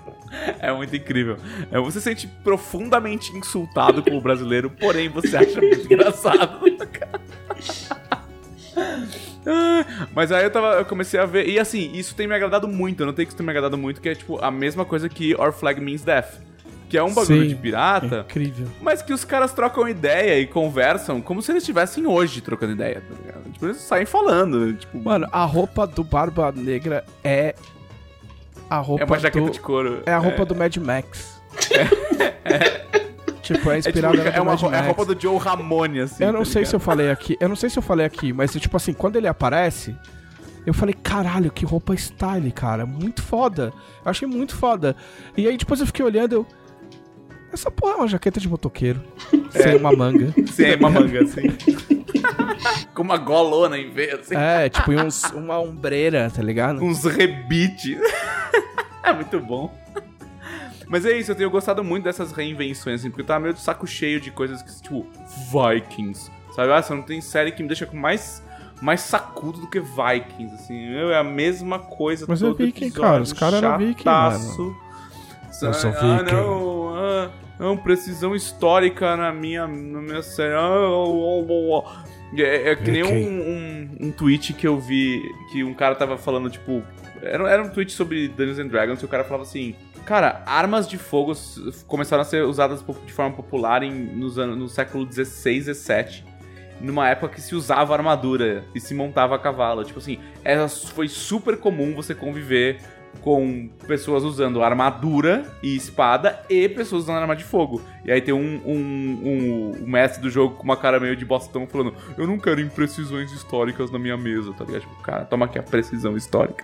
é 0.59 0.71
muito 0.71 0.95
incrível. 0.95 1.37
É, 1.71 1.79
você 1.79 1.99
se 1.99 2.05
sente 2.05 2.27
profundamente 2.43 3.31
insultado 3.37 4.01
como 4.01 4.19
brasileiro, 4.19 4.71
porém 4.71 5.09
você 5.09 5.37
acha 5.37 5.61
muito 5.61 5.85
engraçado. 5.85 6.59
Ah, 9.45 10.07
Mas 10.13 10.31
aí 10.31 10.43
eu, 10.43 10.51
tava, 10.51 10.73
eu 10.75 10.85
comecei 10.85 11.19
a 11.19 11.25
ver. 11.25 11.47
E 11.47 11.59
assim, 11.59 11.91
isso 11.93 12.15
tem 12.15 12.27
me 12.27 12.35
agradado 12.35 12.67
muito. 12.67 13.01
Eu 13.01 13.07
não 13.07 13.13
tenho 13.13 13.25
que 13.25 13.31
isso 13.31 13.37
tem 13.37 13.45
me 13.45 13.51
agradado 13.51 13.77
muito, 13.77 14.01
que 14.01 14.09
é 14.09 14.15
tipo 14.15 14.43
a 14.43 14.51
mesma 14.51 14.85
coisa 14.85 15.07
que 15.07 15.35
Our 15.35 15.53
Flag 15.53 15.79
Means 15.79 16.03
Death. 16.03 16.39
Que 16.89 16.97
é 16.97 17.03
um 17.03 17.13
bagulho 17.13 17.43
Sim. 17.43 17.47
de 17.49 17.55
pirata. 17.55 18.25
Incrível. 18.27 18.67
Mas 18.81 19.03
que 19.03 19.13
os 19.13 19.23
caras 19.23 19.53
trocam 19.53 19.87
ideia 19.87 20.39
e 20.39 20.47
conversam 20.47 21.21
como 21.21 21.39
se 21.39 21.51
eles 21.51 21.61
estivessem 21.61 22.07
hoje 22.07 22.41
trocando 22.41 22.73
ideia, 22.73 23.03
tá 23.07 23.15
ligado? 23.15 23.51
Tipo, 23.51 23.65
eles 23.67 23.77
saem 23.77 24.07
falando, 24.07 24.73
tipo... 24.73 24.97
Mano, 24.97 25.27
a 25.31 25.45
roupa 25.45 25.85
do 25.85 26.03
Barba 26.03 26.51
Negra 26.51 27.05
é. 27.23 27.53
A 28.67 28.77
roupa 28.77 29.03
é 29.03 29.05
uma 29.05 29.19
jaqueta 29.19 29.45
do... 29.45 29.51
de 29.51 29.59
couro. 29.59 30.01
É 30.03 30.11
a 30.11 30.17
roupa 30.17 30.43
do 30.45 30.55
Mad 30.55 30.75
Max. 30.77 31.39
É 32.45 32.89
É, 32.93 32.98
tipo, 33.57 33.73
inspirada 33.73 34.17
na 34.17 34.23
é, 34.29 34.31
do 34.31 34.41
uma, 34.41 34.51
Mad 34.51 34.61
ro- 34.61 34.71
é 34.73 34.79
a 34.79 34.81
roupa 34.81 35.05
do 35.05 35.19
Joe 35.21 35.37
Ramone, 35.37 35.99
assim. 36.01 36.23
Eu 36.23 36.31
não 36.33 36.39
tá 36.39 36.45
sei 36.45 36.65
se 36.65 36.73
eu 36.75 36.77
ligado? 36.79 36.85
falei 36.85 37.11
aqui. 37.11 37.37
Eu 37.39 37.49
não 37.49 37.55
sei 37.55 37.69
se 37.69 37.77
eu 37.77 37.83
falei 37.83 38.05
aqui, 38.05 38.31
mas 38.33 38.51
tipo 38.53 38.75
assim, 38.77 38.93
quando 38.93 39.15
ele 39.15 39.27
aparece, 39.27 39.95
eu 40.65 40.73
falei, 40.73 40.93
caralho, 40.93 41.51
que 41.51 41.65
roupa 41.65 41.93
style, 41.95 42.51
cara. 42.51 42.85
Muito 42.85 43.21
foda. 43.23 43.73
Eu 44.05 44.09
achei 44.11 44.27
muito 44.27 44.55
foda. 44.55 44.95
E 45.35 45.47
aí 45.47 45.57
depois 45.57 45.79
eu 45.79 45.85
fiquei 45.87 46.03
olhando, 46.05 46.33
eu. 46.33 46.45
Essa 47.51 47.71
porra 47.71 47.93
é 47.93 47.95
uma 47.97 48.07
jaqueta 48.07 48.39
de 48.39 48.47
motoqueiro. 48.47 49.01
Sem 49.49 49.75
uma 49.77 49.91
manga. 49.91 50.31
Sem 50.51 50.75
uma 50.75 50.89
manga, 50.89 51.23
assim. 51.23 51.41
Com 52.93 53.01
uma 53.03 53.17
golona 53.17 53.77
em 53.77 53.89
vez, 53.89 54.13
assim. 54.13 54.35
É, 54.35 54.69
tipo, 54.69 54.91
e 54.93 54.97
uns, 54.97 55.23
uma 55.31 55.59
ombreira, 55.59 56.29
tá 56.29 56.43
ligado? 56.43 56.83
Uns 56.83 57.03
rebites. 57.05 57.97
é 59.03 59.13
muito 59.13 59.39
bom. 59.39 59.73
Mas 60.89 61.05
é 61.05 61.15
isso, 61.15 61.31
eu 61.31 61.35
tenho 61.35 61.51
gostado 61.51 61.83
muito 61.83 62.03
dessas 62.03 62.31
reinvenções, 62.31 63.01
assim, 63.01 63.09
porque 63.09 63.21
eu 63.21 63.25
tava 63.25 63.41
meio 63.41 63.53
de 63.53 63.61
saco 63.61 63.85
cheio 63.85 64.19
de 64.19 64.31
coisas 64.31 64.61
que, 64.63 64.81
tipo, 64.81 65.05
Vikings. 65.51 66.31
Sabe? 66.55 66.73
Ah, 66.73 66.81
você 66.81 66.93
não 66.95 67.03
tem 67.03 67.21
série 67.21 67.51
que 67.51 67.61
me 67.61 67.69
deixa 67.69 67.85
com 67.85 67.95
mais, 67.95 68.43
mais 68.81 69.01
sacudo 69.01 69.61
do 69.61 69.67
que 69.67 69.79
Vikings, 69.79 70.55
assim. 70.55 70.89
Meu, 70.89 71.11
É 71.11 71.19
a 71.19 71.23
mesma 71.23 71.77
coisa 71.77 72.25
Mas 72.27 72.41
é 72.41 72.45
todo 72.47 72.57
viking, 72.57 72.85
episódio, 72.85 73.01
cara, 73.01 73.21
os 73.21 73.33
caras 73.33 73.63
eram 73.63 73.77
viking, 73.77 74.03
chataço. 74.03 74.75
Eu 75.61 75.73
sou 75.73 75.91
ah, 75.91 75.93
viking. 75.93 76.31
não, 76.33 76.95
ah, 76.95 77.31
não, 77.59 77.77
precisão 77.77 78.35
histórica 78.35 79.15
na 79.15 79.31
minha, 79.31 79.67
na 79.67 80.01
minha 80.01 80.23
série. 80.23 80.55
Ah, 80.55 80.69
oh, 80.69 81.45
oh, 81.47 81.83
oh. 81.85 82.09
É, 82.35 82.71
é 82.71 82.75
que 82.75 82.89
nem 82.89 83.03
um, 83.03 83.09
um, 83.09 84.07
um 84.07 84.11
tweet 84.11 84.53
que 84.53 84.67
eu 84.67 84.79
vi 84.79 85.21
que 85.51 85.63
um 85.63 85.73
cara 85.73 85.93
tava 85.93 86.17
falando, 86.17 86.49
tipo. 86.49 86.83
Era, 87.21 87.49
era 87.49 87.63
um 87.63 87.69
tweet 87.69 87.91
sobre 87.91 88.27
Dungeons 88.29 88.59
and 88.59 88.67
Dragons 88.67 89.01
e 89.01 89.05
o 89.05 89.07
cara 89.07 89.23
falava 89.23 89.43
assim. 89.43 89.75
Cara, 90.05 90.41
armas 90.45 90.87
de 90.87 90.97
fogo 90.97 91.33
começaram 91.87 92.21
a 92.21 92.25
ser 92.25 92.43
usadas 92.43 92.83
de 93.05 93.13
forma 93.13 93.35
popular 93.35 93.83
em, 93.83 93.91
nos 93.93 94.39
anos, 94.39 94.57
no 94.57 94.67
século 94.67 95.07
XVI, 95.11 95.73
XVII. 95.73 96.23
Numa 96.81 97.09
época 97.09 97.35
que 97.35 97.41
se 97.41 97.53
usava 97.55 97.93
armadura 97.93 98.63
e 98.73 98.79
se 98.79 98.93
montava 98.95 99.35
a 99.35 99.39
cavalo. 99.39 99.83
Tipo 99.83 99.99
assim, 99.99 100.17
era, 100.43 100.67
foi 100.67 101.07
super 101.07 101.57
comum 101.57 101.93
você 101.93 102.15
conviver 102.15 102.79
com 103.21 103.69
pessoas 103.87 104.23
usando 104.23 104.63
armadura 104.63 105.43
e 105.61 105.75
espada 105.75 106.39
e 106.49 106.69
pessoas 106.69 107.03
usando 107.03 107.17
arma 107.17 107.35
de 107.35 107.43
fogo. 107.43 107.81
E 108.05 108.11
aí 108.11 108.21
tem 108.21 108.33
um, 108.33 108.61
um, 108.65 108.73
um- 109.75 109.83
um 109.83 109.87
mestre 109.87 110.21
do 110.21 110.29
jogo 110.29 110.55
com 110.55 110.63
uma 110.63 110.77
cara 110.77 110.99
meio 110.99 111.15
de 111.17 111.25
bostão 111.25 111.67
falando: 111.67 111.93
Eu 112.17 112.25
não 112.25 112.39
quero 112.39 112.61
imprecisões 112.61 113.31
históricas 113.33 113.91
na 113.91 113.99
minha 113.99 114.15
mesa, 114.17 114.53
tá 114.53 114.63
ligado? 114.63 114.81
Tipo, 114.81 114.95
cara, 115.01 115.25
toma 115.25 115.45
aqui 115.45 115.59
a 115.59 115.63
precisão 115.63 116.15
histórica. 116.15 116.63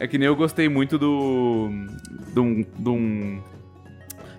É 0.00 0.06
que 0.06 0.16
nem 0.18 0.26
eu 0.26 0.36
gostei 0.36 0.68
muito 0.68 0.98
do. 0.98 1.68
de 2.32 2.40
um. 2.40 2.62
de 2.62 2.88
um- 2.88 3.40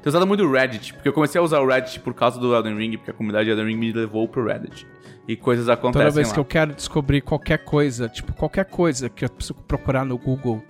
Tenho 0.01 0.07
usado 0.15 0.25
muito 0.25 0.43
o 0.43 0.51
Reddit, 0.51 0.93
porque 0.93 1.09
eu 1.09 1.13
comecei 1.13 1.39
a 1.39 1.43
usar 1.43 1.59
o 1.59 1.67
Reddit 1.67 1.99
por 1.99 2.13
causa 2.13 2.39
do 2.39 2.55
Elden 2.55 2.77
Ring, 2.77 2.95
porque 2.97 3.11
a 3.11 3.13
comunidade 3.13 3.49
Elden 3.49 3.65
Ring 3.65 3.75
me 3.75 3.91
levou 3.91 4.27
pro 4.29 4.45
Reddit. 4.45 4.87
E 5.27 5.35
coisas 5.35 5.67
acontecem 5.67 6.01
Toda 6.07 6.15
vez 6.15 6.29
lá. 6.29 6.33
que 6.33 6.39
eu 6.39 6.45
quero 6.45 6.73
descobrir 6.73 7.21
qualquer 7.21 7.59
coisa, 7.59 8.07
tipo, 8.07 8.31
qualquer 8.33 8.65
coisa 8.65 9.09
que 9.09 9.25
eu 9.25 9.29
preciso 9.29 9.53
procurar 9.67 10.05
no 10.05 10.17
Google, 10.17 10.63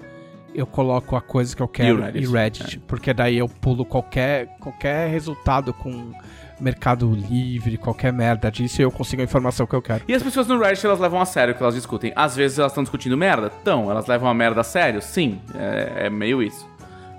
eu 0.53 0.65
coloco 0.65 1.15
a 1.15 1.21
coisa 1.21 1.55
que 1.55 1.61
eu 1.61 1.67
quero 1.67 1.99
E 1.99 2.01
Reddit, 2.01 2.23
e 2.23 2.31
Reddit. 2.31 2.79
Porque 2.87 3.13
daí 3.13 3.37
eu 3.37 3.47
pulo 3.47 3.85
qualquer, 3.85 4.47
qualquer 4.59 5.07
resultado 5.09 5.71
com 5.73 6.11
Mercado 6.59 7.11
Livre, 7.13 7.77
qualquer 7.77 8.11
merda 8.11 8.51
disso, 8.51 8.81
e 8.81 8.83
eu 8.83 8.91
consigo 8.91 9.21
a 9.21 9.25
informação 9.25 9.65
que 9.65 9.75
eu 9.75 9.81
quero. 9.81 10.03
E 10.07 10.13
as 10.13 10.23
pessoas 10.23 10.47
no 10.47 10.59
Reddit, 10.59 10.85
elas 10.85 10.99
levam 10.99 11.21
a 11.21 11.25
sério 11.25 11.53
o 11.53 11.57
que 11.57 11.63
elas 11.63 11.75
discutem. 11.75 12.11
Às 12.15 12.35
vezes 12.35 12.59
elas 12.59 12.71
estão 12.71 12.83
discutindo 12.83 13.17
merda? 13.17 13.51
Então, 13.61 13.89
elas 13.89 14.07
levam 14.07 14.29
a 14.29 14.33
merda 14.33 14.61
a 14.61 14.63
sério? 14.63 15.01
Sim, 15.01 15.41
é, 15.55 16.05
é 16.05 16.09
meio 16.09 16.41
isso. 16.43 16.67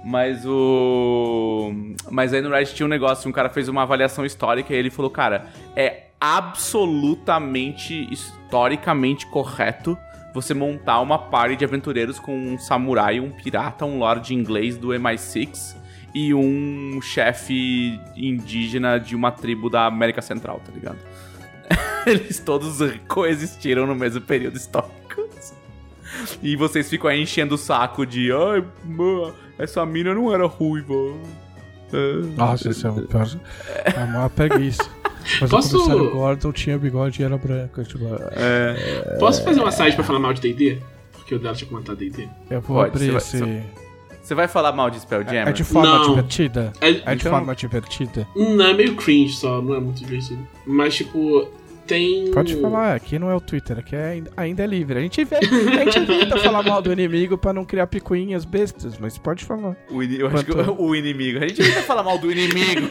Mas 0.05 0.45
o. 0.47 1.73
Mas 2.11 2.33
aí 2.33 2.41
no 2.41 2.51
Reddit 2.51 2.75
tinha 2.75 2.87
um 2.87 2.91
negócio, 2.91 3.29
um 3.29 3.33
cara 3.33 3.51
fez 3.51 3.69
uma 3.69 3.83
avaliação 3.83 4.25
histórica 4.25 4.73
e 4.73 4.77
ele 4.77 4.91
falou, 4.91 5.11
cara, 5.11 5.47
é 5.77 6.05
absolutamente 6.21 8.09
historicamente 8.11 9.27
correto 9.27 9.97
você 10.33 10.55
montar 10.55 11.01
uma 11.01 11.19
party 11.19 11.57
de 11.57 11.65
aventureiros 11.65 12.19
com 12.19 12.37
um 12.37 12.59
samurai, 12.59 13.21
um 13.21 13.31
pirata, 13.31 13.85
um 13.85 13.99
lord 13.99 14.33
inglês 14.35 14.77
do 14.77 14.89
MI6 14.89 15.80
e 16.15 16.32
um 16.35 17.01
chefe 17.03 17.99
indígena 18.16 18.99
de 18.99 19.15
uma 19.15 19.31
tribo 19.31 19.69
da 19.70 19.87
América 19.87 20.20
Central, 20.23 20.61
tá 20.65 20.73
ligado? 20.73 20.99
Eles 22.07 22.39
todos 22.41 22.78
coexistiram 23.07 23.87
no 23.87 23.95
mesmo 23.95 24.20
período 24.20 24.57
histórico. 24.57 25.28
E 26.43 26.57
vocês 26.57 26.89
ficam 26.91 27.09
aí 27.09 27.23
enchendo 27.23 27.55
o 27.55 27.59
saco 27.59 28.05
de 28.05 28.31
ai, 28.32 28.65
mano, 28.85 29.35
essa 29.59 29.85
mina 29.87 30.15
não 30.15 30.32
era 30.35 30.47
ruiva. 30.47 30.95
É. 31.93 32.12
Nossa, 32.37 32.70
isso 32.70 32.87
é, 32.87 32.91
um 32.91 33.07
pior, 33.07 33.27
é 33.85 34.05
uma 34.05 34.28
preguiça. 34.31 34.82
Mas 35.41 35.51
Posso- 35.51 35.77
o 35.77 35.81
comissário 35.82 36.11
Gordon 36.11 36.53
tinha 36.53 36.78
bigode 36.78 37.20
e 37.20 37.24
era 37.24 37.37
branco. 37.37 37.82
Tipo, 37.85 38.05
É. 38.32 39.16
Posso 39.19 39.45
fazer 39.45 39.61
uma 39.61 39.70
site 39.70 39.95
pra 39.95 40.05
falar 40.05 40.19
mal 40.19 40.32
de 40.32 40.41
D&D? 40.41 40.78
Porque 41.12 41.35
o 41.35 41.39
dela 41.39 41.55
tinha 41.55 41.69
comentado 41.69 41.97
D&D. 41.97 42.28
eu 42.51 42.61
vou 42.61 42.77
Pode, 42.78 42.91
abrir 42.91 43.12
você 43.12 43.39
vai- 43.39 43.49
esse. 43.59 43.80
Você 44.31 44.35
vai 44.36 44.47
falar 44.47 44.70
mal 44.70 44.89
de 44.90 45.01
Spelljammer? 45.01 45.48
É 45.48 45.52
de 45.52 45.65
forma 45.65 45.89
Não. 45.98 46.09
divertida? 46.11 46.73
É, 46.81 46.89
É 46.90 46.93
de 46.93 47.23
Então- 47.23 47.32
forma 47.32 47.52
divertida? 47.52 48.28
Não, 48.36 48.65
é 48.65 48.73
meio 48.73 48.94
cringe 48.94 49.35
só, 49.35 49.61
não 49.61 49.74
é 49.74 49.81
muito 49.81 49.98
divertido. 50.05 50.47
Mas, 50.65 50.94
tipo, 50.94 51.48
tem... 51.85 52.31
Pode 52.31 52.55
falar, 52.61 52.94
aqui 52.94 53.19
não 53.19 53.28
é 53.28 53.35
o 53.35 53.40
Twitter, 53.40 53.81
aqui 53.81 53.97
é, 53.97 54.23
ainda- 54.36 54.62
é 54.62 54.66
livre. 54.69 55.01
A 55.01 55.02
gente, 55.02 55.24
vê, 55.24 55.35
a 55.35 55.43
gente 55.85 55.98
evita 55.98 56.39
falar 56.39 56.62
mal 56.62 56.81
do 56.81 56.93
inimigo 56.93 57.36
pra 57.36 57.52
não 57.52 57.65
criar 57.65 57.89
picuinhas 57.89 58.44
bestas, 58.44 58.97
mas 59.01 59.19
pode 59.19 59.44
falar. 59.44 59.74
O 59.90 60.01
ini- 60.01 60.20
eu 60.20 60.28
acho 60.28 60.44
que 60.44 60.52
Quanto- 60.52 60.81
o, 60.81 60.94
inimigo. 60.94 61.39
A 61.44 61.48
gente 61.48 61.61
vai 61.69 61.82
falar 61.82 62.05
mal 62.05 62.16
do 62.16 62.31
inimigo. 62.31 62.89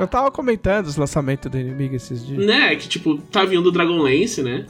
Eu 0.00 0.06
tava 0.08 0.30
comentando 0.30 0.86
os 0.86 0.96
lançamentos 0.96 1.50
do 1.50 1.58
inimigo 1.58 1.94
esses 1.96 2.26
dias. 2.26 2.46
Né, 2.46 2.74
que, 2.76 2.88
tipo, 2.88 3.18
tá 3.30 3.44
vindo 3.44 3.66
o 3.66 3.70
Dragonlance, 3.70 4.42
né? 4.42 4.64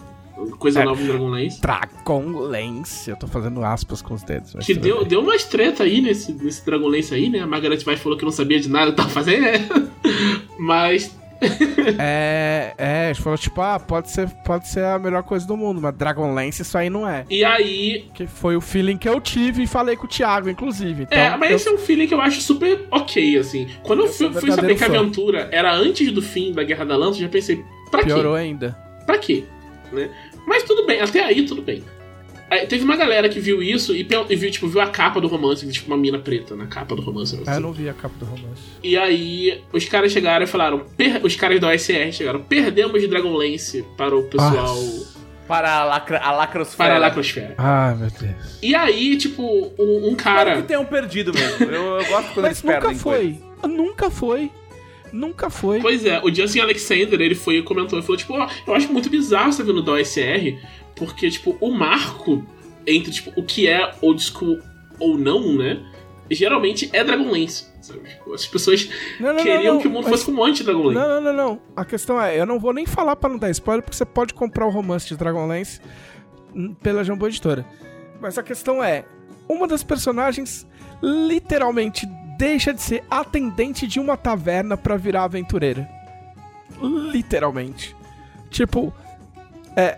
Coisa 0.58 0.80
É. 0.80 0.84
nova 0.84 1.00
em 1.02 1.06
Dragonlance. 1.06 1.60
Dragonlance. 1.60 3.10
Eu 3.10 3.16
tô 3.16 3.26
fazendo 3.26 3.64
aspas 3.64 4.00
com 4.02 4.14
os 4.14 4.22
dedos. 4.22 4.54
Que 4.64 4.74
deu, 4.74 4.98
bem. 5.00 5.08
deu 5.08 5.20
umas 5.20 5.44
treta 5.44 5.84
aí 5.84 6.00
nesse, 6.00 6.32
nesse 6.32 6.64
Dragonlance 6.64 7.14
aí, 7.14 7.28
né? 7.28 7.40
A 7.40 7.46
Margaret 7.46 7.78
Weiss 7.86 8.00
falou 8.00 8.18
que 8.18 8.24
não 8.24 8.32
sabia 8.32 8.60
de 8.60 8.68
nada 8.68 8.92
tava 8.92 9.08
fazendo, 9.08 9.42
né? 9.42 9.68
Mas 10.58 11.16
É, 11.98 12.72
é, 12.78 13.04
a 13.06 13.12
gente 13.12 13.20
falou 13.22 13.36
tipo, 13.36 13.60
ah, 13.60 13.78
pode 13.80 14.10
ser, 14.12 14.28
pode 14.44 14.68
ser 14.68 14.84
a 14.84 14.96
melhor 14.98 15.24
coisa 15.24 15.44
do 15.44 15.56
mundo, 15.56 15.80
mas 15.80 15.92
Dragonlance 15.94 16.62
isso 16.62 16.78
aí 16.78 16.88
não 16.88 17.08
é. 17.08 17.24
E 17.28 17.44
aí. 17.44 18.08
Que 18.14 18.28
foi 18.28 18.54
o 18.54 18.60
feeling 18.60 18.96
que 18.96 19.08
eu 19.08 19.20
tive 19.20 19.64
e 19.64 19.66
falei 19.66 19.96
com 19.96 20.04
o 20.04 20.08
Thiago, 20.08 20.48
inclusive. 20.48 21.02
Então, 21.02 21.18
é, 21.18 21.36
mas 21.36 21.50
eu- 21.50 21.56
esse 21.56 21.68
é 21.68 21.72
um 21.72 21.78
feeling 21.78 22.06
que 22.06 22.14
eu 22.14 22.20
acho 22.20 22.40
super 22.40 22.86
ok, 22.92 23.38
assim. 23.38 23.66
Quando 23.82 24.00
eu, 24.00 24.06
Eu 24.06 24.12
fui, 24.12 24.32
fui 24.32 24.52
saber 24.52 24.76
que 24.76 24.84
a 24.84 24.86
aventura 24.86 25.48
era 25.50 25.74
antes 25.74 26.12
do 26.12 26.22
fim 26.22 26.52
da 26.52 26.62
Guerra 26.62 26.84
da 26.84 26.96
Lança, 26.96 27.18
eu 27.18 27.22
já 27.22 27.28
pensei, 27.28 27.64
pra 27.90 28.00
quê? 28.02 28.06
piorou 28.06 28.34
ainda. 28.36 28.76
Pra 29.04 29.18
quê? 29.18 29.42
Né? 29.92 30.10
Mas 30.46 30.62
tudo 30.62 30.86
bem, 30.86 31.00
até 31.00 31.22
aí 31.24 31.44
tudo 31.46 31.62
bem. 31.62 31.82
Aí, 32.50 32.66
teve 32.66 32.84
uma 32.84 32.96
galera 32.96 33.30
que 33.30 33.40
viu 33.40 33.62
isso 33.62 33.94
e, 33.94 34.06
e 34.28 34.36
viu, 34.36 34.50
tipo, 34.50 34.68
viu 34.68 34.80
a 34.82 34.86
capa 34.86 35.18
do 35.20 35.26
romance, 35.26 35.66
tipo, 35.70 35.86
uma 35.86 35.96
mina 35.96 36.18
preta 36.18 36.54
na 36.54 36.66
capa 36.66 36.94
do 36.94 37.00
romance. 37.00 37.40
Ah, 37.46 37.54
eu 37.54 37.60
não 37.60 37.72
vi 37.72 37.88
a 37.88 37.94
capa 37.94 38.14
do 38.18 38.26
romance. 38.26 38.60
E 38.82 38.94
aí, 38.94 39.62
os 39.72 39.86
caras 39.86 40.12
chegaram 40.12 40.44
e 40.44 40.46
falaram, 40.46 40.80
per- 40.96 41.20
os 41.24 41.34
caras 41.34 41.58
da 41.60 41.68
OSR 41.68 42.12
chegaram, 42.12 42.42
perdemos 42.42 43.00
de 43.00 43.06
Dragonlance 43.08 43.82
para 43.96 44.14
o 44.14 44.24
pessoal, 44.24 44.76
Para 45.48 45.72
a, 45.78 45.84
lacra, 45.84 46.18
a 46.18 46.32
lacrosfera. 46.32 46.76
para 46.90 46.96
a 46.96 46.98
Lacrosfera. 46.98 47.54
Ah, 47.56 47.94
meu 47.98 48.10
Deus. 48.10 48.58
E 48.62 48.74
aí, 48.74 49.16
tipo, 49.16 49.42
um, 49.78 50.10
um 50.10 50.14
Cara, 50.14 50.50
cara. 50.50 50.56
que 50.62 50.68
tenham 50.68 50.84
perdido 50.84 51.32
mesmo. 51.32 51.64
Eu, 51.64 52.00
eu 52.00 52.04
gosto 52.06 52.34
quando 52.34 52.46
Mas 52.46 52.58
eles 52.58 52.60
perdem 52.62 52.90
nunca 52.90 53.02
coisas. 53.02 53.36
foi. 53.62 53.68
Nunca 53.70 54.10
foi. 54.10 54.50
Nunca 55.12 55.50
foi. 55.50 55.80
Pois 55.80 56.04
é, 56.04 56.20
o 56.22 56.34
Justin 56.34 56.60
Alexander, 56.60 57.20
ele 57.20 57.34
foi 57.34 57.58
e 57.58 57.62
comentou, 57.62 57.98
ele 57.98 58.06
falou, 58.06 58.16
tipo, 58.16 58.32
ó, 58.34 58.48
eu 58.66 58.74
acho 58.74 58.92
muito 58.92 59.10
bizarro 59.10 59.52
você 59.52 59.62
vindo 59.62 59.82
da 59.82 59.92
OSR, 59.92 60.58
porque, 60.96 61.30
tipo, 61.30 61.56
o 61.60 61.70
marco 61.70 62.44
entre, 62.86 63.12
tipo, 63.12 63.32
o 63.36 63.42
que 63.42 63.68
é 63.68 63.94
old 64.00 64.22
school 64.22 64.58
ou 64.98 65.18
não, 65.18 65.56
né, 65.56 65.80
geralmente 66.30 66.88
é 66.92 67.04
Dragonlance? 67.04 67.70
Tipo, 67.82 68.32
as 68.32 68.46
pessoas 68.46 68.88
Não, 69.18 69.34
não, 69.34 69.42
queriam 69.42 69.74
não, 69.74 69.80
que 69.80 69.88
o 69.88 69.90
mundo 69.90 70.08
fosse 70.08 70.24
como 70.24 70.44
anti-Dragonlance. 70.44 70.94
Não, 70.94 71.08
não, 71.08 71.20
não, 71.20 71.32
não. 71.32 71.60
A 71.74 71.84
questão 71.84 72.20
é, 72.20 72.38
eu 72.38 72.46
não 72.46 72.58
vou 72.58 72.72
nem 72.72 72.86
falar 72.86 73.16
pra 73.16 73.28
não 73.28 73.38
dar 73.38 73.50
spoiler, 73.50 73.82
porque 73.82 73.96
você 73.96 74.04
pode 74.04 74.32
comprar 74.32 74.66
o 74.66 74.70
romance 74.70 75.08
de 75.08 75.16
Dragonlance 75.16 75.80
pela 76.82 77.02
Jambô 77.02 77.26
Editora. 77.26 77.66
Mas 78.20 78.38
a 78.38 78.42
questão 78.42 78.82
é, 78.82 79.04
uma 79.48 79.66
das 79.66 79.82
personagens 79.82 80.66
literalmente 81.02 82.06
deixa 82.42 82.74
de 82.74 82.82
ser 82.82 83.04
atendente 83.08 83.86
de 83.86 84.00
uma 84.00 84.16
taverna 84.16 84.76
pra 84.76 84.96
virar 84.96 85.22
aventureira. 85.22 85.88
Literalmente. 86.82 87.94
Tipo, 88.50 88.92
é, 89.76 89.96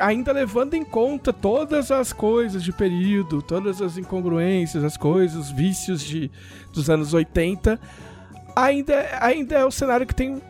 ainda 0.00 0.32
levando 0.32 0.72
em 0.74 0.82
conta 0.82 1.30
todas 1.30 1.90
as 1.90 2.10
coisas 2.10 2.62
de 2.64 2.72
período, 2.72 3.42
todas 3.42 3.82
as 3.82 3.98
incongruências, 3.98 4.82
as 4.82 4.96
coisas, 4.96 5.36
os 5.36 5.50
vícios 5.50 6.02
de, 6.02 6.30
dos 6.72 6.88
anos 6.88 7.12
80, 7.12 7.78
ainda, 8.56 9.06
ainda 9.20 9.54
é 9.56 9.64
o 9.64 9.70
cenário 9.70 10.06
que 10.06 10.14
tem 10.14 10.40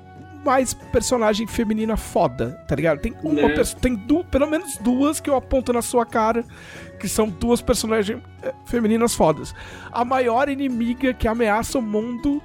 mais 0.44 0.72
personagem 0.74 1.46
feminina 1.46 1.96
foda, 1.96 2.50
tá 2.68 2.76
ligado? 2.76 3.00
Tem 3.00 3.14
uma 3.24 3.48
Né? 3.48 3.54
perso- 3.54 3.76
tem 3.76 3.94
du- 3.96 4.24
pelo 4.24 4.46
menos 4.46 4.76
duas 4.76 5.18
que 5.18 5.28
eu 5.30 5.34
aponto 5.36 5.72
na 5.72 5.80
sua 5.82 6.04
cara, 6.06 6.44
que 6.98 7.08
são 7.08 7.28
duas 7.28 7.60
personagens 7.60 8.20
eh, 8.42 8.52
femininas 8.66 9.14
fodas. 9.14 9.54
A 9.92 10.04
maior 10.04 10.48
inimiga 10.48 11.12
que 11.14 11.28
ameaça 11.28 11.78
o 11.78 11.82
mundo 11.82 12.42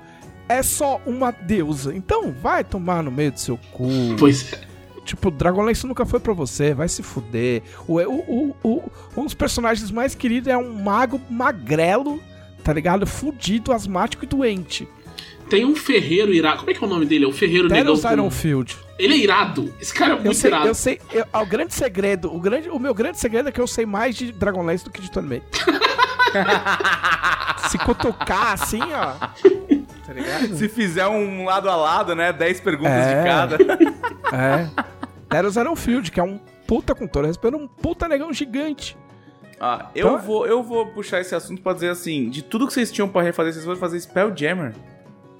é 0.48 0.62
só 0.64 1.00
uma 1.06 1.32
deusa. 1.32 1.94
Então, 1.96 2.32
vai 2.32 2.64
tomar 2.64 3.04
no 3.04 3.12
meio 3.12 3.32
do 3.32 3.40
seu 3.40 3.58
cu. 3.72 3.88
Pois 4.18 4.52
é. 4.54 4.60
Tipo, 5.06 5.32
Dragonlance 5.32 5.88
nunca 5.88 6.06
foi 6.06 6.20
pra 6.20 6.34
você, 6.34 6.74
vai 6.74 6.88
se 6.88 7.02
fuder. 7.02 7.64
O, 7.88 8.00
o, 8.00 8.56
o- 8.64 8.92
um 9.18 9.24
dos 9.26 9.34
personagens 9.34 9.90
mais 9.90 10.14
queridos 10.14 10.48
é 10.48 10.58
um 10.58 10.74
mago 10.84 11.20
magrelo, 11.30 12.22
tá 12.64 12.72
ligado? 12.74 13.08
Fudido, 13.08 13.72
asmático 13.74 14.24
e 14.24 14.28
doente. 14.28 14.88
Tem 15.50 15.66
um 15.66 15.76
ferreiro 15.76 16.34
irado. 16.34 16.60
Como 16.60 16.70
é 16.70 16.74
que 16.74 16.84
é 16.84 16.88
o 16.88 16.90
nome 16.90 17.06
dele? 17.06 17.26
É 17.26 17.28
um 17.28 17.32
ferreiro 17.32 17.68
negão. 17.68 17.86
Teros 17.96 18.02
com- 18.02 18.12
Ironfield. 18.12 18.78
Ele 19.00 19.14
é 19.14 19.18
irado. 19.18 19.74
Esse 19.80 19.94
cara 19.94 20.12
é 20.12 20.16
muito 20.16 20.28
Eu 20.28 20.34
sei, 20.34 20.50
irado. 20.50 20.68
eu 20.68 20.76
sei, 20.76 21.02
eu- 21.12 21.26
ah, 21.34 21.42
o 21.42 21.46
grande 21.46 21.74
segredo, 21.74 22.34
o, 22.34 22.40
grande, 22.40 22.70
o 22.70 22.78
meu 22.78 22.94
grande 22.94 23.18
segredo 23.20 23.50
é 23.50 23.52
que 23.52 23.60
eu 23.62 23.66
sei 23.68 23.86
mais 23.86 24.16
de 24.16 24.32
Dragonlance 24.32 24.84
do 24.84 24.92
que 24.92 25.02
de 25.02 25.10
Tournament. 25.10 25.42
Se 27.70 27.78
cutucar 27.78 28.54
assim, 28.54 28.80
ó. 28.82 29.14
Tá 30.06 30.14
ligado? 30.14 30.56
Se 30.56 30.68
fizer 30.70 31.08
um 31.08 31.46
lado 31.46 31.70
a 31.70 31.76
lado, 31.76 32.16
né? 32.16 32.32
10 32.34 32.60
perguntas 32.62 32.94
É. 32.94 33.22
de 33.22 33.28
cada. 33.28 33.58
É. 34.36 34.68
Teros 35.30 35.56
Ironfield, 35.56 36.12
que 36.12 36.20
é 36.20 36.24
um 36.24 36.40
puta 36.68 36.96
com 36.96 37.08
todo 37.08 37.26
respeito, 37.28 37.58
um 37.58 37.68
puta 37.68 38.08
negão 38.08 38.32
gigante. 38.34 38.98
Ah, 39.60 39.88
eu, 39.94 40.08
Então- 40.08 40.20
vou, 40.20 40.48
eu 40.48 40.64
vou 40.64 40.88
puxar 40.88 41.20
esse 41.20 41.36
assunto 41.36 41.62
pra 41.62 41.74
dizer 41.74 41.90
assim: 41.90 42.30
de 42.30 42.42
tudo 42.42 42.66
que 42.66 42.74
vocês 42.74 42.92
tinham 42.92 43.08
pra 43.10 43.22
refazer, 43.22 43.54
vocês 43.54 43.66
vão 43.66 43.76
fazer 43.76 44.00
Spelljammer. 44.00 44.74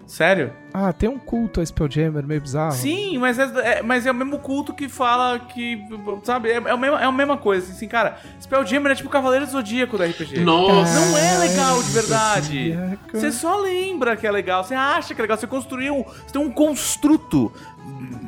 Sério? 0.10 0.52
Ah, 0.74 0.94
tem 0.94 1.10
um 1.10 1.18
culto 1.18 1.60
a 1.62 1.66
Spelljammer 1.66 2.24
meio 2.26 2.40
bizarro. 2.42 2.74
Sim, 2.74 3.18
mas 3.18 3.40
é, 3.40 3.44
é- 3.80 3.82
mas 3.82 4.06
é 4.06 4.12
o 4.12 4.14
mesmo 4.14 4.38
culto 4.40 4.74
que 4.74 4.88
fala 4.88 5.40
que. 5.40 5.84
Sabe? 6.24 6.50
É, 6.52 6.56
é, 6.58 6.74
o 6.74 6.78
mesmo, 6.78 6.96
é 6.98 7.04
a 7.06 7.12
mesma 7.12 7.38
coisa. 7.38 7.72
Assim, 7.72 7.88
cara, 7.88 8.18
Spelljammer 8.40 8.92
é 8.92 8.96
tipo 8.96 9.10
Cavaleiro 9.10 9.46
do 9.46 9.52
Zodíaco 9.52 9.98
da 9.98 10.06
RPG. 10.06 10.40
Nossa. 10.42 10.94
Não 11.00 11.18
é 11.18 11.38
legal 11.40 11.82
de 11.82 11.90
verdade. 11.92 12.72
Zodíaco. 12.74 13.00
Você 13.14 13.32
só 13.32 13.58
lembra 13.58 14.16
que 14.16 14.28
é 14.28 14.32
legal, 14.32 14.64
você 14.64 14.76
acha 14.76 15.16
que 15.16 15.20
é 15.20 15.24
legal, 15.24 15.38
você 15.38 15.48
construiu. 15.48 16.06
Você 16.26 16.34
tem 16.34 16.42
um 16.42 16.52
construto 16.52 17.52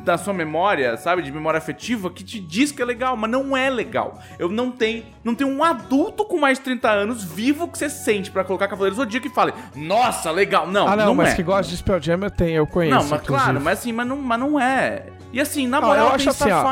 da 0.04 0.18
sua 0.18 0.34
memória, 0.34 0.96
sabe, 0.96 1.22
de 1.22 1.30
memória 1.30 1.58
afetiva, 1.58 2.10
que 2.10 2.24
te 2.24 2.40
diz 2.40 2.72
que 2.72 2.82
é 2.82 2.84
legal, 2.84 3.16
mas 3.16 3.30
não 3.30 3.56
é 3.56 3.70
legal. 3.70 4.18
Eu 4.36 4.48
não 4.48 4.72
tenho, 4.72 5.04
não 5.22 5.32
tenho 5.32 5.48
um 5.50 5.62
adulto 5.62 6.24
com 6.24 6.40
mais 6.40 6.58
de 6.58 6.64
30 6.64 6.90
anos 6.90 7.22
vivo 7.22 7.68
que 7.68 7.78
você 7.78 7.88
sente 7.88 8.28
pra 8.28 8.42
colocar 8.42 8.66
Cavaleiro 8.66 8.96
do 8.96 9.02
Zodíaco 9.02 9.28
e 9.28 9.30
fale, 9.30 9.52
nossa, 9.76 10.32
legal. 10.32 10.66
Não, 10.66 10.88
Ah, 10.88 10.96
não, 10.96 11.06
não 11.06 11.14
mas 11.14 11.30
é. 11.30 11.36
que 11.36 11.42
gosta 11.44 11.70
de 11.70 11.76
Spelljammer 11.76 12.31
tem, 12.36 12.54
eu 12.54 12.66
conheço. 12.66 12.94
Não, 12.94 13.04
mas 13.04 13.22
inclusive. 13.22 13.44
claro, 13.44 13.60
mas 13.60 13.78
assim, 13.78 13.92
mas 13.92 14.06
não, 14.06 14.16
mas 14.16 14.40
não 14.40 14.60
é. 14.60 15.06
E 15.32 15.40
assim, 15.40 15.66
na 15.66 15.80
Não, 15.80 15.88
moral, 15.88 16.08
eu 16.08 16.14
acho 16.14 16.30
assim, 16.30 16.50
ó. 16.50 16.64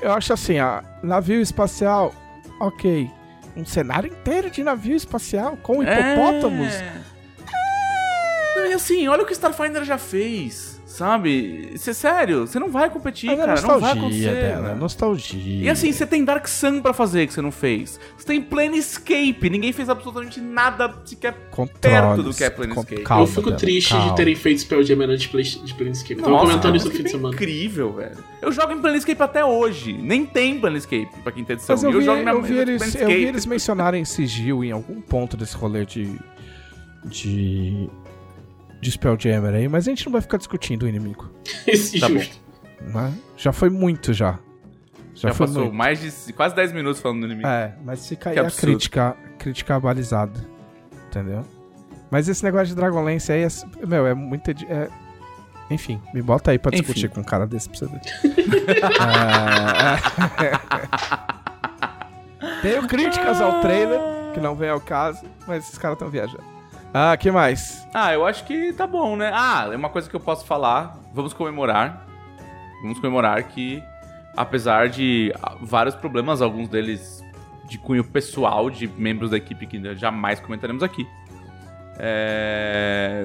Eu 0.00 0.12
acho 0.12 0.32
assim, 0.32 0.60
ó, 0.60 0.82
navio 1.02 1.40
espacial, 1.40 2.14
ok. 2.60 3.10
Um 3.56 3.64
cenário 3.64 4.10
inteiro 4.10 4.50
de 4.50 4.62
navio 4.62 4.96
espacial 4.96 5.56
com 5.62 5.82
hipopótamos. 5.82 6.74
É. 6.74 6.92
Não, 8.56 8.66
e 8.66 8.72
assim, 8.72 9.08
olha 9.08 9.22
o 9.22 9.26
que 9.26 9.32
Starfinder 9.32 9.84
já 9.84 9.98
fez, 9.98 10.73
sabe? 10.94 11.70
Isso 11.74 11.90
é 11.90 11.92
sério, 11.92 12.46
você 12.46 12.58
não 12.58 12.70
vai 12.70 12.88
competir, 12.88 13.26
Mas 13.30 13.38
é 13.40 13.46
cara, 13.46 13.60
não 13.60 13.68
vai 13.80 13.94
nostalgia 13.94 14.00
acontecer. 14.30 14.30
dela, 14.48 14.68
é 14.68 14.72
né? 14.74 14.80
nostalgia. 14.80 15.64
E 15.64 15.68
assim, 15.68 15.92
você 15.92 16.06
tem 16.06 16.24
Dark 16.24 16.46
Sun 16.46 16.80
pra 16.80 16.92
fazer 16.92 17.26
que 17.26 17.32
você 17.34 17.42
não 17.42 17.50
fez. 17.50 17.98
Você 18.16 18.26
tem 18.26 18.40
Planescape, 18.40 19.50
ninguém 19.50 19.72
fez 19.72 19.88
absolutamente 19.90 20.40
nada 20.40 20.94
sequer 21.04 21.34
Controles, 21.50 21.78
perto 21.80 22.22
do 22.22 22.32
que 22.32 22.44
é 22.44 22.50
Planescape. 22.50 23.02
calma, 23.02 23.22
eu 23.24 23.26
fico 23.26 23.42
Dela, 23.46 23.56
triste 23.56 23.90
calma. 23.90 24.10
de 24.10 24.16
terem 24.16 24.34
feito 24.36 24.60
Spelljammer 24.60 25.10
antes 25.10 25.22
de 25.64 25.74
Planescape. 25.74 26.16
Tava 26.16 26.30
Nossa, 26.30 26.46
comentando 26.46 26.76
isso 26.76 26.86
no 26.88 26.92
fim 26.94 27.02
de 27.02 27.08
é 27.08 27.12
semana. 27.12 27.34
incrível, 27.34 27.92
velho. 27.92 28.16
Eu 28.40 28.52
jogo 28.52 28.72
em 28.72 28.80
Planescape 28.80 29.22
até 29.22 29.44
hoje. 29.44 29.92
Nem 29.94 30.24
tem 30.24 30.60
Planescape 30.60 31.08
pra 31.22 31.32
quem 31.32 31.44
tem 31.44 31.54
edição. 31.54 31.74
Mas 31.74 31.82
eu 31.82 31.90
E 31.90 31.98
vi, 31.98 32.04
jogo 32.04 32.20
eu, 32.28 32.42
vi 32.42 32.56
eles, 32.58 32.94
eu 32.94 33.08
vi 33.08 33.24
eles 33.24 33.46
mencionarem 33.46 34.04
sigil 34.04 34.62
em 34.62 34.70
algum 34.70 35.00
ponto 35.00 35.36
desse 35.36 35.56
rolê 35.56 35.84
de. 35.84 36.16
de. 37.04 37.88
De 38.84 38.92
Spelljammer 38.92 39.54
aí, 39.54 39.68
mas 39.68 39.86
a 39.86 39.90
gente 39.90 40.04
não 40.06 40.12
vai 40.12 40.20
ficar 40.20 40.36
discutindo 40.36 40.82
o 40.84 40.88
inimigo. 40.88 41.30
Esse 41.66 41.98
Tá 41.98 42.08
bom. 42.08 42.18
justo. 42.18 42.38
Né? 42.80 43.12
Já 43.36 43.52
foi 43.52 43.70
muito 43.70 44.12
já. 44.12 44.38
Já, 45.14 45.28
Já 45.28 45.34
foi 45.34 45.46
passou 45.46 45.62
muito. 45.62 45.74
mais 45.74 46.00
de 46.26 46.32
quase 46.32 46.54
10 46.54 46.72
minutos 46.72 47.00
falando 47.00 47.20
do 47.20 47.26
inimigo. 47.26 47.46
É, 47.48 47.74
mas 47.84 48.06
fica 48.06 48.30
aí 48.30 48.34
Que 48.34 48.40
a 48.40 48.50
crítica, 48.50 49.16
crítica 49.38 49.78
balizada. 49.80 50.38
Entendeu? 51.08 51.44
Mas 52.10 52.28
esse 52.28 52.42
negócio 52.44 52.66
de 52.68 52.74
Dragonlance 52.74 53.30
aí, 53.32 53.42
é, 53.44 53.48
meu, 53.86 54.06
é 54.06 54.14
muito. 54.14 54.50
é- 54.50 54.88
enfim, 55.70 56.00
me 56.12 56.20
bota 56.20 56.50
aí 56.50 56.58
pra 56.58 56.70
Enfim. 56.70 56.82
discutir 56.82 57.08
com 57.08 57.20
um 57.20 57.24
cara 57.24 57.46
desse 57.46 57.68
pra 57.70 57.78
você 57.78 57.86
ver. 57.86 58.00
É, 60.38 60.52
Tenho 62.62 62.86
críticas 62.86 63.40
ao 63.40 63.60
trailer, 63.60 64.00
que 64.34 64.40
não 64.40 64.54
vem 64.54 64.68
ao 64.70 64.80
caso, 64.80 65.24
mas 65.46 65.64
esses 65.64 65.78
caras 65.78 65.94
estão 65.96 66.08
viajando. 66.10 66.42
Ah, 66.96 67.16
que 67.16 67.28
mais? 67.30 67.86
Ah, 67.92 68.12
eu 68.14 68.24
acho 68.24 68.44
que 68.44 68.72
tá 68.72 68.86
bom, 68.86 69.16
né? 69.16 69.28
Ah, 69.34 69.68
é 69.72 69.76
uma 69.76 69.88
coisa 69.88 70.08
que 70.08 70.14
eu 70.14 70.20
posso 70.20 70.46
falar. 70.46 70.96
Vamos 71.12 71.32
comemorar. 71.32 72.06
Vamos 72.82 73.00
comemorar 73.00 73.42
que, 73.42 73.82
apesar 74.36 74.88
de 74.88 75.34
vários 75.60 75.96
problemas, 75.96 76.40
alguns 76.40 76.68
deles 76.68 77.20
de 77.68 77.78
cunho 77.78 78.04
pessoal, 78.04 78.70
de 78.70 78.86
membros 78.86 79.30
da 79.30 79.36
equipe 79.38 79.66
que 79.66 79.94
jamais 79.96 80.38
comentaremos 80.38 80.84
aqui, 80.84 81.04
é, 81.98 83.24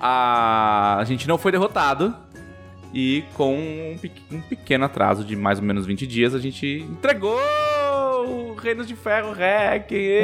a... 0.00 0.96
a 0.98 1.04
gente 1.04 1.28
não 1.28 1.36
foi 1.36 1.52
derrotado. 1.52 2.16
E 2.96 3.24
com 3.34 3.54
um, 3.56 3.98
pe- 4.00 4.12
um 4.30 4.40
pequeno 4.40 4.84
atraso 4.84 5.24
de 5.24 5.34
mais 5.34 5.58
ou 5.58 5.64
menos 5.64 5.84
20 5.84 6.06
dias, 6.06 6.32
a 6.34 6.38
gente 6.38 6.86
entregou 6.88 7.36
o 8.28 8.54
Reinos 8.54 8.86
de 8.86 8.94
Ferro 8.94 9.32
Rec. 9.32 9.90
Êêêê! 9.90 10.22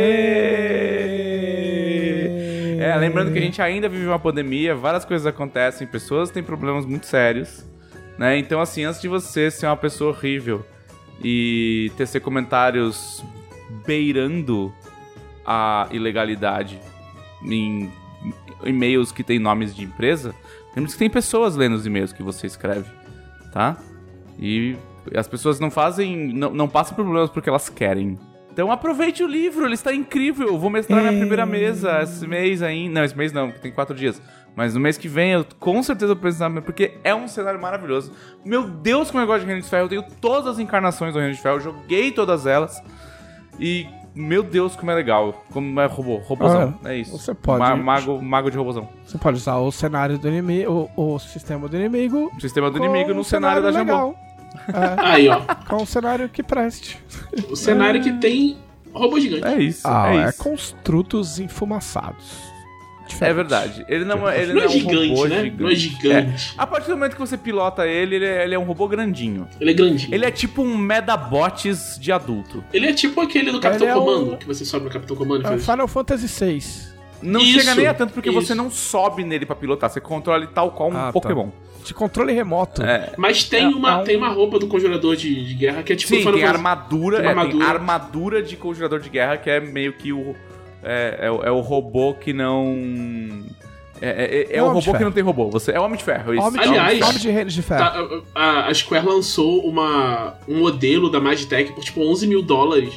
É, 2.81 2.97
lembrando 2.97 3.31
que 3.31 3.39
a 3.39 3.43
gente 3.43 3.61
ainda 3.61 3.91
vive 3.91 4.07
uma 4.07 4.19
pandemia, 4.19 4.75
várias 4.75 5.05
coisas 5.05 5.27
acontecem, 5.27 5.87
pessoas 5.87 6.31
têm 6.31 6.43
problemas 6.43 6.87
muito 6.87 7.05
sérios, 7.05 7.63
né? 8.17 8.39
Então, 8.39 8.59
assim, 8.59 8.85
antes 8.85 9.03
de 9.03 9.07
você 9.07 9.51
ser 9.51 9.67
uma 9.67 9.77
pessoa 9.77 10.13
horrível 10.13 10.65
e 11.23 11.93
tecer 11.99 12.21
comentários 12.21 13.23
beirando 13.87 14.73
a 15.45 15.89
ilegalidade 15.91 16.81
em 17.45 17.93
e-mails 18.65 19.13
que 19.13 19.23
tem 19.23 19.39
nomes 19.39 19.77
de 19.77 19.85
empresa, 19.85 20.35
lembre 20.75 20.91
que 20.91 20.99
tem 20.99 21.11
pessoas 21.11 21.57
lendo 21.57 21.75
os 21.75 21.85
e-mails 21.85 22.15
que 22.15 22.23
você 22.23 22.47
escreve, 22.47 22.91
tá? 23.53 23.77
E 24.39 24.75
as 25.15 25.29
pessoas 25.29 25.61
não 25.61 25.71
fazem, 25.71 26.33
não, 26.33 26.51
não 26.51 26.67
passam 26.67 26.97
por 26.97 27.05
problemas 27.05 27.29
porque 27.29 27.51
elas 27.51 27.69
querem. 27.69 28.19
Então 28.53 28.71
aproveite 28.73 29.23
o 29.23 29.27
livro, 29.27 29.65
ele 29.65 29.75
está 29.75 29.95
incrível. 29.95 30.49
Eu 30.49 30.59
vou 30.59 30.71
mestrar 30.71 31.01
minha 31.01 31.13
primeira 31.19 31.47
mesa 31.47 32.03
esse 32.03 32.27
mês 32.27 32.63
ainda. 32.63 32.95
Não, 33.01 33.05
esse 33.05 33.17
mês 33.17 33.33
não, 33.33 33.47
porque 33.49 33.61
tem 33.61 33.73
quatro 33.73 33.95
dias. 33.95 34.21
Mas 34.57 34.75
no 34.75 34.81
mês 34.81 34.99
que 34.99 35.07
vem 35.09 35.31
eu 35.33 35.47
com 35.61 35.81
certeza 35.83 36.09
vou 36.15 36.21
precisar, 36.21 36.51
porque 36.63 36.99
é 37.05 37.15
um 37.15 37.29
cenário 37.29 37.61
maravilhoso. 37.61 38.13
Meu 38.45 38.65
Deus, 38.69 39.11
como 39.11 39.23
eu 39.23 39.27
gosto 39.27 39.41
de 39.43 39.47
Reino 39.47 39.63
de 39.63 39.69
Ferro. 39.69 39.85
Eu 39.85 39.89
tenho 39.89 40.05
todas 40.21 40.49
as 40.49 40.59
encarnações 40.59 41.13
do 41.15 41.21
Reino 41.21 41.35
de 41.35 41.41
Ferro, 41.41 41.57
eu 41.57 41.61
joguei 41.61 42.11
todas 42.11 42.45
elas. 42.47 42.83
E, 43.59 43.87
meu 44.15 44.43
Deus, 44.43 44.75
como 44.75 44.91
é 44.91 44.95
legal. 44.95 45.45
Como 45.53 45.81
é 45.81 45.87
robô, 45.87 46.17
robôzão. 46.17 46.75
é 46.85 46.97
isso. 46.97 47.17
você 47.17 47.33
pode- 47.35 47.61
Ma- 47.61 47.77
mago, 47.77 48.21
mago 48.21 48.51
de 48.51 48.57
robôzão. 48.57 48.89
Você 49.05 49.17
pode 49.19 49.37
usar 49.37 49.57
o 49.59 49.71
cenário 49.71 50.19
do 50.19 50.27
inimigo, 50.29 50.91
o, 50.97 51.15
o 51.15 51.19
sistema 51.21 51.69
do 51.69 51.77
inimigo. 51.77 52.31
Sistema 52.41 52.71
do 52.71 52.79
inimigo 52.79 53.15
no 53.15 53.23
cenário 53.23 53.63
da 53.63 53.71
Jambô. 53.71 54.15
É, 54.69 55.01
Aí, 55.01 55.29
ó. 55.29 55.41
com 55.69 55.83
um 55.83 55.87
cenário 55.87 56.29
que 56.29 56.43
preste. 56.43 56.99
O 57.51 57.57
cenário 57.57 58.03
que 58.03 58.13
tem 58.15 58.57
robô 58.93 59.19
gigante. 59.21 59.45
É 59.47 59.61
isso, 59.61 59.87
Ah, 59.87 60.13
é 60.15 60.17
é, 60.17 60.29
isso. 60.29 60.39
construtos 60.43 61.39
enfumaçados. 61.39 62.51
É 63.21 63.33
verdade. 63.33 63.85
Ele 63.89 64.05
não, 64.05 64.29
é- 64.29 64.41
ele 64.41 64.53
não, 64.53 64.55
não 64.55 64.63
é 64.63 64.65
é 64.65 64.69
um 64.69 64.71
gigante, 64.73 65.09
robô 65.09 65.27
né? 65.27 65.43
gigante. 65.43 65.63
Não 65.63 65.69
é 65.69 65.75
gigante. 65.75 66.55
A 66.57 66.65
partir 66.67 66.87
do 66.87 66.97
momento 66.97 67.15
que 67.15 67.19
você 67.21 67.37
pilota 67.37 67.85
ele, 67.85 68.15
ele 68.17 68.25
é, 68.25 68.45
ele 68.45 68.55
é 68.55 68.59
um 68.59 68.63
robô 68.63 68.87
grandinho. 68.87 69.49
Ele 69.61 69.71
é 69.71 69.75
grandinho. 69.75 70.15
Ele 70.15 70.25
é 70.25 70.31
tipo 70.31 70.63
um 70.63 70.79
Medabots 70.79 71.99
de 72.01 72.13
adulto. 72.13 72.63
Ele 72.73 72.87
é 72.87 72.93
tipo 72.93 73.21
aquele 73.21 73.51
do 73.51 73.59
Capitão 73.61 73.89
Ele 73.89 73.97
é 73.97 73.99
Comando, 73.99 74.33
um- 74.35 74.37
que 74.37 74.47
você 74.47 74.65
sobe 74.65 74.85
no 74.85 74.91
Capitão 74.93 75.17
Comando 75.17 75.43
e 75.45 75.55
É. 75.55 75.59
Final 75.59 75.89
Fantasy 75.89 76.27
VI. 76.45 76.63
Não 77.21 77.41
Isso, 77.41 77.59
chega 77.61 77.75
nem 77.75 77.87
a 77.89 77.95
tanto 77.95 78.13
porque 78.15 78.31
isso. 78.31 78.41
você 78.41 78.55
não 78.55 78.71
sobe 78.71 79.25
nele 79.25 79.45
pra 79.45 79.57
pilotar, 79.57 79.91
você 79.91 80.01
controla 80.01 80.39
ele 80.45 80.47
tal 80.55 80.71
qual 80.71 80.89
um 80.91 80.97
Ah, 80.97 81.13
tá. 81.13 81.13
De 81.91 81.95
controle 81.95 82.33
remoto. 82.33 82.85
É. 82.85 83.13
Mas 83.17 83.43
tem, 83.43 83.65
É, 83.65 83.69
uma, 83.69 83.91
é 83.91 83.97
um- 83.97 84.05
tem 84.05 84.17
uma 84.17 84.29
roupa 84.29 84.61
do 84.61 84.69
conjurador 84.69 85.17
de, 85.17 85.45
de 85.45 85.55
guerra 85.55 85.83
que 85.83 85.93
é 85.93 85.97
tipo 85.97 86.09
Sim, 86.15 86.21
Final 86.21 86.35
tem 86.35 86.45
armadura, 86.45 87.17
tem 87.21 87.27
é, 87.29 87.33
uma 87.33 87.43
tem 87.43 87.51
armadura. 87.51 87.69
armadura 87.69 88.43
de 88.45 88.57
conjurador 88.57 89.01
de 89.01 89.09
guerra 89.11 89.37
que 89.37 89.51
é 89.51 89.59
meio 89.59 89.93
que 89.95 90.13
o. 90.13 90.37
É, 90.85 91.19
é, 91.23 91.31
o- 91.33 91.43
é 91.43 91.51
o 91.51 91.59
robô 91.59 92.15
que 92.15 92.33
não. 92.33 93.43
É, 94.01 94.09
é- 94.09 94.47
é 94.55 94.57
É 94.59 94.63
o 94.63 94.69
robô 94.69 94.79
que 94.79 94.85
Ferro. 94.93 95.05
não 95.05 95.11
tem 95.13 95.23
robô. 95.25 95.51
Você, 95.51 95.73
é 95.73 95.81
o 95.81 95.83
Homem 95.83 95.99
de 95.99 96.05
Ferro, 96.05 96.33
isso. 96.33 96.47
Homem, 96.47 96.61
Aliás- 96.61 97.03
Homem 97.03 97.19
de 97.19 97.45
de 97.57 97.63
Ferro. 97.63 97.81
Tá, 97.81 98.23
a, 98.37 98.67
a 98.69 98.75
Square 98.75 99.05
lançou 99.05 99.67
uma, 99.67 100.35
um 100.49 100.61
modelo 100.61 101.11
da 101.11 101.19
Magitech 101.19 101.73
por 101.73 101.83
tipo 101.83 102.01
11 102.03 102.25
mil 102.29 102.41
dólares. 102.41 102.95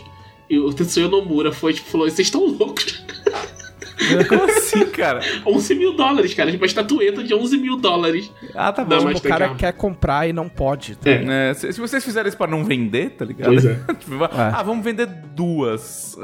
E 0.48 0.60
o 0.60 0.72
Tetsuya 0.72 1.08
Nomura 1.08 1.52
foi 1.52 1.74
tipo, 1.74 1.90
falou: 1.90 2.08
vocês 2.08 2.28
estão 2.28 2.46
loucos. 2.46 3.04
Como 4.30 4.44
assim, 4.44 4.86
cara? 4.88 5.20
11 5.46 5.76
mil 5.76 5.96
dólares, 5.96 6.34
cara. 6.34 6.50
Tipo, 6.52 6.64
uma 6.64 6.68
estatueta 6.68 7.24
de 7.24 7.34
11 7.34 7.58
mil 7.58 7.78
dólares. 7.78 8.32
Ah, 8.56 8.72
tá 8.72 8.84
bom. 8.84 8.96
Tipo, 8.98 9.04
mas 9.10 9.20
o 9.20 9.24
cara 9.24 9.46
carro. 9.46 9.58
quer 9.58 9.74
comprar 9.74 10.28
e 10.28 10.34
não 10.34 10.50
pode. 10.50 10.96
tá? 10.96 11.10
É. 11.10 11.50
É, 11.50 11.54
se, 11.54 11.72
se 11.74 11.80
vocês 11.82 12.04
fizerem 12.04 12.28
isso 12.30 12.38
pra 12.38 12.48
não 12.48 12.64
vender, 12.64 13.12
tá 13.12 13.26
ligado? 13.26 13.52
Pois 13.52 13.66
é. 13.66 13.76
Tipo, 14.00 14.24
Ah, 14.32 14.64
vamos 14.64 14.84
vender 14.84 15.06
duas. 15.08 16.18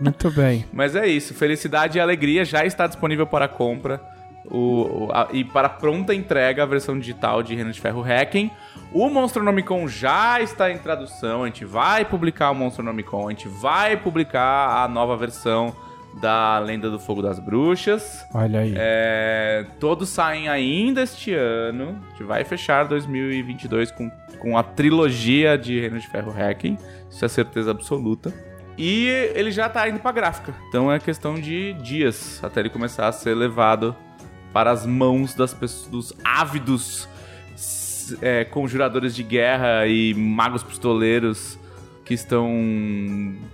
Muito 0.00 0.30
bem. 0.30 0.64
Mas 0.72 0.94
é 0.96 1.06
isso. 1.06 1.34
Felicidade 1.34 1.98
e 1.98 2.00
alegria 2.00 2.44
já 2.44 2.64
está 2.64 2.86
disponível 2.86 3.26
para 3.26 3.48
compra. 3.48 4.00
O, 4.46 5.06
o- 5.06 5.12
a- 5.12 5.28
e 5.32 5.44
para 5.44 5.68
pronta 5.68 6.14
entrega 6.14 6.62
a 6.62 6.66
versão 6.66 6.98
digital 6.98 7.42
de 7.42 7.54
Reino 7.54 7.70
de 7.70 7.80
Ferro 7.80 8.02
Hacking. 8.02 8.50
O 8.92 9.08
Monstronomicon 9.08 9.86
já 9.86 10.40
está 10.40 10.70
em 10.72 10.78
tradução. 10.78 11.44
A 11.44 11.46
gente 11.46 11.64
vai 11.64 12.04
publicar 12.04 12.50
o 12.50 12.54
Monstronomicon. 12.54 13.28
A 13.28 13.30
gente 13.30 13.48
vai 13.48 13.96
publicar 13.96 14.82
a 14.84 14.88
nova 14.88 15.16
versão 15.16 15.74
da 16.20 16.58
Lenda 16.58 16.90
do 16.90 16.98
Fogo 16.98 17.22
das 17.22 17.38
Bruxas. 17.38 18.26
Olha 18.34 18.60
aí. 18.60 18.74
É, 18.76 19.66
todos 19.78 20.08
saem 20.08 20.48
ainda 20.48 21.02
este 21.02 21.32
ano. 21.32 22.00
A 22.06 22.10
gente 22.10 22.24
vai 22.24 22.44
fechar 22.44 22.84
2022 22.84 23.90
com, 23.90 24.10
com 24.38 24.58
a 24.58 24.62
trilogia 24.62 25.56
de 25.56 25.80
Reino 25.80 25.98
de 25.98 26.08
Ferro 26.08 26.32
Hacking. 26.32 26.76
Isso 27.08 27.24
é 27.24 27.28
certeza 27.28 27.70
absoluta. 27.70 28.32
E 28.76 29.06
ele 29.34 29.50
já 29.50 29.68
tá 29.68 29.88
indo 29.88 30.00
pra 30.00 30.10
gráfica. 30.10 30.54
Então 30.68 30.90
é 30.90 30.98
questão 30.98 31.34
de 31.34 31.74
dias 31.74 32.42
até 32.42 32.60
ele 32.60 32.70
começar 32.70 33.08
a 33.08 33.12
ser 33.12 33.34
levado 33.34 33.94
para 34.52 34.70
as 34.70 34.86
mãos 34.86 35.34
das 35.34 35.54
pessoas, 35.54 35.90
dos 35.90 36.12
ávidos 36.24 37.08
é, 38.20 38.44
conjuradores 38.44 39.14
de 39.14 39.22
guerra 39.22 39.86
e 39.86 40.14
magos 40.14 40.62
pistoleiros 40.62 41.58
que 42.10 42.14
estão 42.14 42.50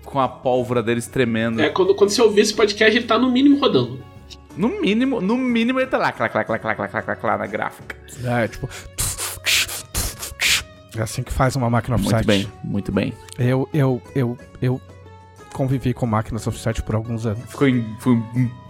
com 0.02 0.18
a 0.18 0.26
pólvora 0.26 0.82
deles 0.82 1.06
tremendo. 1.06 1.60
É, 1.60 1.68
quando, 1.68 1.94
quando 1.94 2.08
você 2.08 2.22
ouvir 2.22 2.40
esse 2.40 2.54
podcast, 2.54 2.96
ele 2.96 3.06
tá 3.06 3.18
no 3.18 3.30
mínimo 3.30 3.60
rodando. 3.60 4.02
No 4.56 4.80
mínimo, 4.80 5.20
no 5.20 5.36
mínimo 5.36 5.78
ele 5.78 5.88
tá 5.88 5.98
lá, 5.98 6.10
clá, 6.10 6.26
clá, 6.26 6.42
clá, 6.42 6.58
clá, 6.58 6.74
clá, 6.74 6.88
clá, 6.88 7.16
clá 7.16 7.36
na 7.36 7.46
gráfica. 7.46 7.94
É, 8.24 8.48
tipo... 8.48 8.66
É 10.96 11.02
assim 11.02 11.22
que 11.22 11.30
faz 11.30 11.54
uma 11.54 11.68
máquina 11.68 11.96
offset. 11.96 12.14
Muito 12.14 12.26
bem, 12.26 12.52
muito 12.64 12.92
bem. 12.92 13.12
Eu, 13.38 13.68
eu, 13.74 14.02
eu, 14.14 14.38
eu 14.62 14.80
convivi 15.52 15.92
com 15.92 16.06
máquinas 16.06 16.46
offset 16.46 16.82
por 16.82 16.94
alguns 16.94 17.26
anos. 17.26 17.44
Ficou 17.50 17.68
em, 17.68 17.84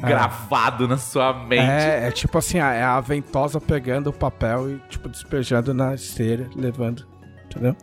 é. 0.03 0.09
gravado 0.09 0.89
na 0.89 0.99
sua 0.99 1.33
mente. 1.33 1.63
É, 1.63 2.09
é 2.09 2.11
tipo 2.11 2.37
assim, 2.37 2.59
é 2.59 2.83
a 2.83 3.01
ventosa 3.01 3.61
pegando 3.61 4.11
o 4.11 4.13
papel 4.13 4.69
e, 4.69 4.81
tipo, 4.89 5.09
despejando 5.09 5.73
na 5.73 5.95
esteira, 5.95 6.51
levando, 6.57 7.07
entendeu? 7.45 7.77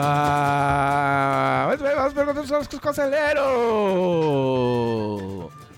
Ah, 0.00 1.64
muito 1.66 1.82
bem, 1.82 1.92
vamos 1.96 2.12
perguntar 2.12 2.42
os 2.60 2.68
conselheiros. 2.78 3.42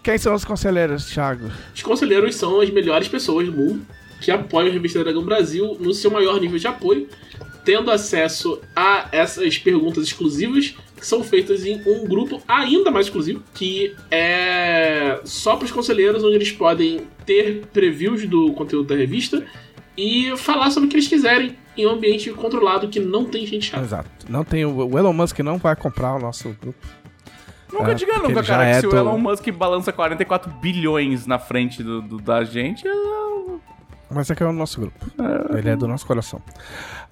Quem 0.03 0.19
são 0.19 0.35
os 0.35 0.45
conselheiros, 0.45 1.07
Thiago? 1.07 1.51
Os 1.75 1.81
conselheiros 1.81 2.37
são 2.37 2.61
as 2.61 2.69
melhores 2.69 3.09
pessoas 3.09 3.47
do 3.47 3.53
mundo 3.53 3.87
que 4.21 4.31
apoiam 4.31 4.69
a 4.69 4.73
Revista 4.73 5.03
Dragão 5.03 5.25
Brasil 5.25 5.75
no 5.81 5.95
seu 5.95 6.11
maior 6.11 6.39
nível 6.39 6.59
de 6.59 6.67
apoio, 6.67 7.09
tendo 7.65 7.91
acesso 7.91 8.61
a 8.77 9.09
essas 9.11 9.57
perguntas 9.57 10.05
exclusivas 10.05 10.75
que 10.95 11.07
são 11.07 11.25
feitas 11.25 11.65
em 11.65 11.81
um 11.87 12.07
grupo 12.07 12.43
ainda 12.47 12.91
mais 12.91 13.07
exclusivo, 13.07 13.43
que 13.55 13.97
é 14.11 15.19
só 15.25 15.57
para 15.57 15.65
os 15.65 15.73
conselheiros, 15.73 16.23
onde 16.23 16.35
eles 16.35 16.53
podem 16.53 17.07
ter 17.25 17.63
previews 17.73 18.27
do 18.27 18.53
conteúdo 18.53 18.89
da 18.89 18.97
revista 18.97 19.43
e 19.97 20.35
falar 20.37 20.71
sobre 20.71 20.87
o 20.87 20.91
que 20.91 20.97
eles 20.97 21.09
quiserem 21.09 21.57
em 21.77 21.87
um 21.87 21.91
ambiente 21.91 22.31
controlado 22.33 22.89
que 22.89 23.01
não 23.01 23.25
tem 23.25 23.47
gente 23.47 23.67
chata. 23.71 23.83
Exato. 23.83 24.09
Não 24.29 24.45
tem 24.45 24.65
o, 24.65 24.87
o 24.87 24.99
Elon 24.99 25.13
Musk 25.13 25.39
não 25.41 25.59
vai 25.59 25.75
comprar 25.77 26.15
o 26.15 26.19
nosso 26.19 26.49
grupo. 26.61 26.87
Nunca 27.73 27.93
É, 27.93 27.95
diga 27.95 28.19
nunca, 28.19 28.43
cara, 28.43 28.65
que 28.65 28.71
é 28.71 28.81
se 28.81 28.87
o 28.87 28.91
do- 28.91 28.97
Elon 28.97 29.19
Musk 29.19 29.49
balança 29.53 29.93
44 29.93 30.51
bilhões 30.61 31.27
na 31.27 31.39
frente 31.39 31.83
do, 31.83 32.03
do- 32.03 32.19
da 32.21 32.43
gente, 32.45 32.85
eu- 32.87 33.61
Mas 34.11 34.29
é 34.29 34.35
que 34.35 34.43
é 34.43 34.47
o 34.47 34.53
nosso 34.53 34.81
grupo. 34.81 34.99
Ele 35.57 35.69
é 35.71 35.77
do 35.77 35.87
nosso 35.87 36.05
coração. 36.05 36.43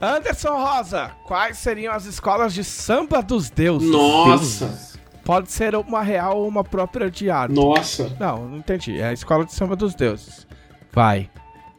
Anderson 0.00 0.56
Rosa, 0.56 1.12
quais 1.26 1.58
seriam 1.58 1.92
as 1.94 2.06
escolas 2.06 2.52
de 2.52 2.64
samba 2.64 3.22
dos 3.22 3.50
deuses? 3.50 3.88
Nossa! 3.90 4.98
Pode 5.24 5.52
ser 5.52 5.76
uma 5.76 6.02
real 6.02 6.38
ou 6.38 6.48
uma 6.48 6.64
própria 6.64 7.08
de 7.10 7.30
arte. 7.30 7.54
Nossa! 7.54 8.16
Não, 8.18 8.48
não 8.48 8.56
entendi. 8.58 8.98
É 8.98 9.08
a 9.08 9.12
escola 9.12 9.44
de 9.44 9.52
samba 9.52 9.76
dos 9.76 9.94
deuses. 9.94 10.46
Vai. 10.92 11.30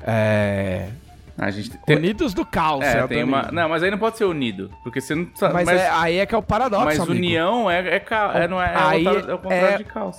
É. 0.05 0.89
a 1.37 1.51
gente 1.51 1.69
tem, 1.85 1.95
Unidos 1.97 2.33
do 2.33 2.45
Caos. 2.45 2.83
é, 2.83 3.03
o 3.03 3.07
tem 3.07 3.23
uma, 3.23 3.39
Unido. 3.43 3.51
não, 3.53 3.69
mas 3.69 3.83
aí 3.83 3.91
não 3.91 3.97
pode 3.97 4.17
ser 4.17 4.25
unido, 4.25 4.71
porque 4.83 4.99
você 5.01 5.15
não 5.15 5.27
sabe, 5.35 5.53
Mas, 5.53 5.65
mas, 5.65 5.79
é- 5.79 5.89
aí 5.89 6.17
é 6.17 6.25
que 6.25 6.33
é 6.35 6.37
o 6.37 6.41
paradoxo, 6.43 6.85
mas 6.85 6.97
amigo. 6.99 7.11
união 7.13 7.69
é, 7.71 7.95
é, 7.95 7.99
ca- 7.99 8.31
é, 8.35 8.47
não 8.47 8.61
é, 8.61 8.73
é, 8.73 8.75
Aí 8.77 9.01
o, 9.01 9.05
contrário- 9.05 9.31
é 9.31 9.33
o 9.33 9.37
contrário 9.37 9.67
é- 9.67 9.77
de 9.77 9.83
caos. 9.85 10.17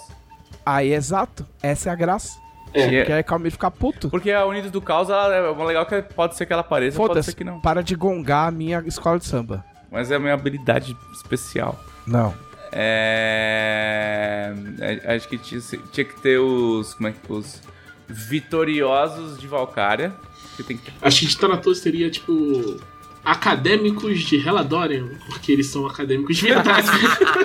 Aí, 0.64 0.92
exato. 0.92 1.46
Essa 1.62 1.88
é 1.88 1.92
a 1.92 1.94
graça. 1.94 2.38
É. 2.72 2.88
Que 3.04 3.12
é- 3.12 3.18
é 3.18 3.22
Calmir 3.22 3.50
ficar 3.50 3.70
puto. 3.70 4.08
Porque 4.10 4.30
a 4.30 4.44
Unidos 4.46 4.70
do 4.70 4.80
Caos, 4.80 5.08
ela 5.10 5.34
é 5.34 5.50
uma 5.50 5.64
legal 5.64 5.84
que 5.86 6.00
pode 6.02 6.36
ser 6.36 6.46
que 6.46 6.52
ela 6.52 6.60
apareça, 6.60 6.96
pode 6.96 7.20
ser 7.24 7.34
que 7.34 7.42
não. 7.42 7.58
Para 7.60 7.82
de 7.82 7.96
gongar 7.96 8.46
a 8.48 8.50
minha 8.50 8.78
escola 8.86 9.18
de 9.18 9.24
samba. 9.26 9.64
Mas 9.90 10.10
é 10.10 10.14
a 10.16 10.18
minha 10.20 10.34
habilidade 10.34 10.96
especial. 11.12 11.76
Não. 12.06 12.32
É... 12.72 14.52
é, 14.80 15.14
Acho 15.16 15.28
que 15.28 15.38
tinha, 15.38 15.60
tinha 15.92 16.04
que 16.04 16.20
ter 16.20 16.38
os. 16.38 16.94
Como 16.94 17.08
é 17.08 17.12
que. 17.12 17.18
Os 17.32 17.60
vitoriosos 18.10 19.38
de 19.38 19.46
Valkyria. 19.46 20.12
Que 20.56 20.62
tem 20.62 20.76
que. 20.76 20.90
Acho 21.00 21.20
que 21.20 21.26
de 21.26 21.36
Thanatos 21.38 21.78
seria, 21.78 22.10
tipo, 22.10 22.76
acadêmicos 23.24 24.20
de 24.20 24.36
Reladorian, 24.36 25.08
porque 25.26 25.52
eles 25.52 25.66
são 25.66 25.86
acadêmicos 25.86 26.36
de 26.36 26.46
verdade. 26.46 26.88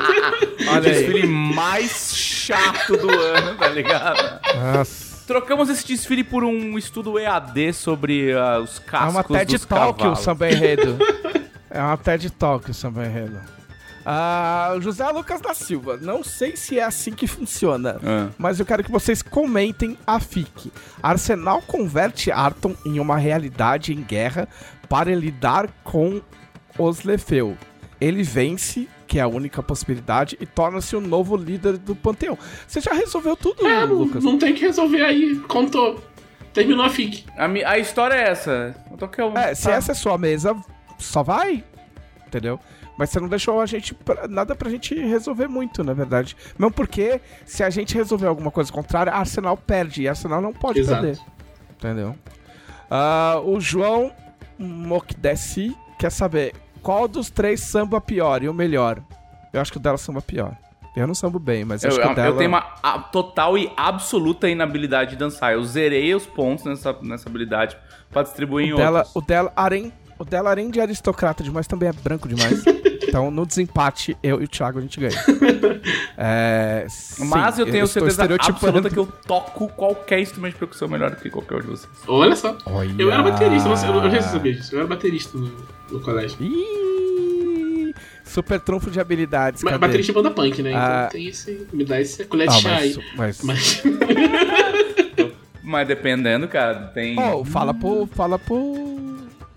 Olha 0.67 0.91
aí. 0.91 1.05
desfile 1.05 1.27
mais 1.27 2.15
chato 2.15 2.97
do 2.97 3.09
ano, 3.09 3.57
tá 3.57 3.67
ligado? 3.69 4.39
Nossa. 4.73 5.15
Trocamos 5.25 5.69
esse 5.69 5.85
desfile 5.87 6.23
por 6.23 6.43
um 6.43 6.77
estudo 6.77 7.17
EAD 7.17 7.73
sobre 7.73 8.31
ah, 8.33 8.59
os 8.59 8.77
É 8.77 8.81
cascos 8.81 9.15
uma 9.15 9.23
TED 9.23 9.53
dos 9.53 9.65
Talk 9.65 9.89
o 9.89 9.93
cavalos. 9.95 10.19
samba 10.19 10.51
enredo. 10.51 10.97
é 11.69 11.81
uma 11.81 11.97
TED 11.97 12.29
Talk 12.29 12.69
o 12.69 12.73
samba 12.73 13.05
enredo. 13.05 13.39
Ah, 14.05 14.75
José 14.81 15.07
Lucas 15.09 15.41
da 15.41 15.53
Silva, 15.55 15.97
não 15.99 16.23
sei 16.23 16.55
se 16.55 16.77
é 16.79 16.83
assim 16.83 17.11
que 17.11 17.25
funciona, 17.25 17.99
Ah. 18.05 18.29
mas 18.37 18.59
eu 18.59 18.65
quero 18.65 18.83
que 18.83 18.91
vocês 18.91 19.21
comentem 19.23 19.97
a 20.05 20.19
FIC. 20.19 20.71
Arsenal 21.01 21.61
converte 21.63 22.31
Arton 22.31 22.75
em 22.85 22.99
uma 22.99 23.17
realidade 23.17 23.93
em 23.93 24.01
guerra 24.03 24.47
para 24.87 25.13
lidar 25.15 25.67
com 25.83 26.21
os 26.77 27.03
Lefeu. 27.03 27.57
Ele 27.99 28.21
vence, 28.21 28.87
que 29.07 29.17
é 29.17 29.21
a 29.23 29.27
única 29.27 29.63
possibilidade, 29.63 30.37
e 30.39 30.45
torna-se 30.45 30.95
o 30.95 31.01
novo 31.01 31.35
líder 31.35 31.77
do 31.77 31.95
Panteão. 31.95 32.37
Você 32.67 32.81
já 32.81 32.93
resolveu 32.93 33.35
tudo, 33.35 33.65
É, 33.65 33.85
Lucas? 33.85 34.23
não 34.23 34.37
tem 34.37 34.53
que 34.53 34.61
resolver 34.61 35.01
aí. 35.01 35.35
Contou. 35.47 35.99
Terminou 36.53 36.85
a 36.85 36.89
FIC. 36.89 37.25
A, 37.37 37.45
a 37.71 37.79
história 37.79 38.13
é 38.13 38.29
essa. 38.29 38.75
Eu 38.91 38.97
tô 38.97 39.05
aqui, 39.05 39.19
eu- 39.21 39.35
É, 39.35 39.55
se 39.55 39.63
tá. 39.63 39.71
essa 39.71 39.91
é 39.93 39.95
sua 39.95 40.17
mesa, 40.17 40.55
só 40.99 41.23
vai, 41.23 41.63
entendeu? 42.27 42.59
Mas 42.97 43.09
você 43.09 43.19
não 43.19 43.27
deixou 43.27 43.59
a 43.59 43.65
gente 43.65 43.93
pra- 43.93 44.27
nada 44.27 44.55
pra 44.55 44.69
gente 44.69 44.95
resolver 44.95 45.47
muito, 45.47 45.83
na 45.83 45.93
verdade. 45.93 46.35
Mesmo 46.57 46.71
porque, 46.73 47.19
se 47.45 47.63
a 47.63 47.69
gente 47.69 47.93
resolver 47.95 48.27
alguma 48.27 48.49
coisa 48.51 48.71
contrária, 48.71 49.11
Arsenal 49.11 49.57
perde. 49.57 50.03
E 50.03 50.07
Arsenal 50.07 50.41
não 50.41 50.53
pode 50.53 50.79
Exato. 50.79 51.01
perder. 51.01 51.19
Entendeu? 51.77 52.15
Ah, 52.89 53.41
o 53.43 53.59
João 53.59 54.11
Mokdessi 54.57 55.75
quer 55.99 56.09
saber 56.11 56.53
qual 56.81 57.07
dos 57.07 57.29
três 57.29 57.59
samba 57.61 57.99
pior 57.99 58.43
e 58.43 58.49
o 58.49 58.53
melhor. 58.53 59.01
Eu 59.51 59.61
acho 59.61 59.71
que 59.71 59.77
o 59.77 59.81
dela 59.81 59.97
samba 59.97 60.21
pior. 60.21 60.55
Eu 60.95 61.05
não 61.07 61.13
sambo 61.13 61.39
bem, 61.39 61.65
mas 61.65 61.83
Eu, 61.83 61.89
acho 61.89 61.99
que 61.99 62.07
o 62.07 62.09
eu- 62.11 62.15
dela... 62.15 62.27
eu 62.29 62.37
tenho 62.37 62.49
uma 62.49 62.61
total 63.11 63.57
e 63.57 63.69
absoluta 63.75 64.47
inabilidade 64.47 65.11
de 65.11 65.15
dançar. 65.17 65.51
Eu 65.53 65.63
zerei 65.63 66.13
os 66.15 66.25
pontos 66.25 66.63
nessa, 66.63 66.93
nessa 67.01 67.27
habilidade 67.27 67.75
pra 68.09 68.23
distribuir 68.23 68.67
em 68.69 68.73
O 68.73 68.77
dela, 68.77 68.99
outros. 68.99 69.15
o 69.15 69.21
dela, 69.21 69.51
além, 69.57 69.91
o 70.17 70.23
dela, 70.25 70.51
além 70.51 70.69
de 70.69 70.79
aristocrata 70.79 71.43
demais, 71.43 71.67
também 71.67 71.89
é 71.89 71.93
branco 71.93 72.27
demais. 72.27 72.63
então, 73.03 73.29
no 73.29 73.45
desempate, 73.45 74.15
eu 74.23 74.41
e 74.41 74.45
o 74.45 74.47
Thiago 74.47 74.79
a 74.79 74.81
gente 74.81 74.99
ganha. 74.99 75.13
É, 76.17 76.85
sim, 76.89 77.25
Mas 77.25 77.59
eu 77.59 77.65
tenho 77.65 77.85
estou 77.85 78.09
certeza 78.09 78.23
absoluta 78.47 78.89
que 78.89 78.97
eu 78.97 79.05
toco 79.27 79.67
qualquer 79.69 80.19
instrumento 80.19 80.53
de 80.53 80.59
percussão 80.59 80.87
melhor 80.87 81.11
do 81.11 81.17
que 81.17 81.29
qualquer 81.29 81.57
um 81.57 81.61
de 81.61 81.67
vocês. 81.67 81.89
Olha 82.07 82.35
só. 82.35 82.57
Olha. 82.65 82.93
Eu 82.97 83.11
era 83.11 83.21
baterista, 83.21 83.67
eu, 83.67 84.03
eu 84.03 84.11
já 84.11 84.21
sabia 84.21 84.53
disso. 84.53 84.73
Eu 84.75 84.79
era 84.79 84.87
baterista 84.87 85.37
no, 85.37 85.51
no 85.91 85.99
colégio. 86.01 86.37
Ih, 86.41 87.93
super 88.23 88.59
trunfo 88.59 88.89
de 88.89 88.99
habilidades. 88.99 89.63
Mas 89.63 89.73
cadê? 89.73 89.85
baterista 89.87 90.11
é 90.11 90.15
banda 90.15 90.31
punk, 90.31 90.61
né? 90.61 90.71
Então 90.71 90.81
Ah. 90.81 91.09
tem 91.11 91.27
esse. 91.27 91.67
Me 91.73 91.83
dá 91.83 91.99
esse 92.01 92.23
colher 92.25 92.49
Ah, 92.49 92.53
de 92.53 92.61
chá 92.61 92.75
aí. 92.77 92.97
mas, 93.15 93.41
mas... 93.43 93.83
Mas. 93.83 95.25
Mas 95.65 95.87
dependendo, 95.87 96.47
cara, 96.47 96.91
tem. 96.93 97.19
Oh, 97.19 97.43
fala 97.43 97.73
pro, 97.73 98.05
fala 98.05 98.37
pro, 98.37 98.94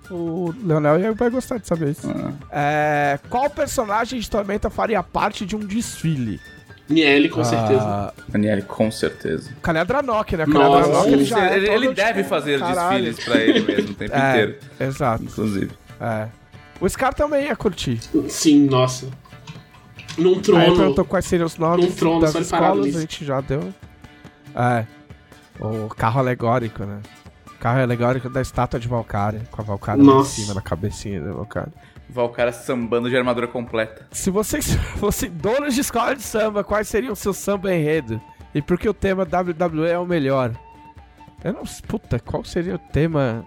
pro 0.08 0.54
Leonel 0.64 1.14
vai 1.14 1.30
gostar 1.30 1.58
de 1.58 1.66
saber 1.68 1.90
isso. 1.90 2.10
Ah. 2.10 2.32
É, 2.50 3.18
qual 3.30 3.48
personagem 3.50 4.18
de 4.18 4.28
Tormenta 4.28 4.68
faria 4.70 5.02
parte 5.02 5.44
de 5.46 5.54
um 5.54 5.60
desfile? 5.60 6.40
Niele, 6.88 7.28
com 7.28 7.44
certeza. 7.44 7.82
Ah, 7.82 8.12
Daniele, 8.28 8.62
com 8.62 8.90
certeza. 8.90 9.50
Caledranok, 9.60 10.36
né? 10.36 10.46
Nossa, 10.46 10.68
Caledranok, 10.88 11.12
ele 11.12 11.24
já 11.24 11.50
é 11.50 11.56
ele, 11.58 11.68
ele 11.68 11.80
tipo, 11.82 11.94
deve 11.94 12.24
fazer 12.24 12.58
caralho. 12.58 13.04
desfiles 13.04 13.24
pra 13.26 13.36
ele 13.42 13.60
mesmo 13.60 13.90
o 13.90 13.94
tempo 13.94 14.12
É, 14.16 14.30
inteiro. 14.30 14.58
exato. 14.80 15.22
Inclusive. 15.24 15.70
É. 16.00 16.28
O 16.80 16.88
Scar 16.88 17.12
também 17.12 17.44
ia 17.46 17.56
curtir. 17.56 18.00
Sim, 18.28 18.66
nossa. 18.68 19.06
Num 20.16 20.36
Aí 20.36 20.40
trono. 20.40 20.76
perguntou 20.76 21.04
quais 21.04 21.26
seriam 21.26 21.46
os 21.46 21.58
nomes 21.58 21.84
Num 21.84 21.92
trono, 21.92 22.20
das 22.22 22.34
escolas, 22.34 22.96
a 22.96 23.00
gente 23.00 23.24
já 23.24 23.40
deu. 23.42 23.72
É. 24.54 24.86
O 25.60 25.88
carro 25.88 26.20
alegórico, 26.20 26.84
né? 26.84 27.00
Carro 27.60 27.80
alegórico 27.80 28.28
da 28.30 28.40
estátua 28.40 28.78
de 28.78 28.86
Valkyria, 28.88 29.42
com 29.50 29.60
a 29.60 29.64
Valkyria 29.64 30.02
lá 30.04 30.20
em 30.20 30.24
cima 30.24 30.54
da 30.54 30.60
cabecinha 30.60 31.20
da 31.20 31.32
Valkyria. 31.32 31.72
Valkyria 32.08 32.52
sambando 32.52 33.10
de 33.10 33.16
armadura 33.16 33.46
completa. 33.48 34.06
Se 34.12 34.30
vocês 34.30 34.74
fossem 34.98 35.30
donos 35.30 35.74
de 35.74 35.80
escola 35.80 36.14
de 36.14 36.22
samba, 36.22 36.62
quais 36.64 36.88
seriam 36.88 37.12
o 37.12 37.16
seu 37.16 37.32
samba 37.34 37.74
enredo? 37.74 38.20
E 38.54 38.62
por 38.62 38.78
que 38.78 38.88
o 38.88 38.94
tema 38.94 39.24
WWE 39.24 39.88
é 39.90 39.98
o 39.98 40.06
melhor? 40.06 40.52
Eu 41.44 41.52
não. 41.52 41.62
Puta, 41.86 42.18
qual 42.18 42.44
seria 42.44 42.76
o 42.76 42.78
tema. 42.78 43.44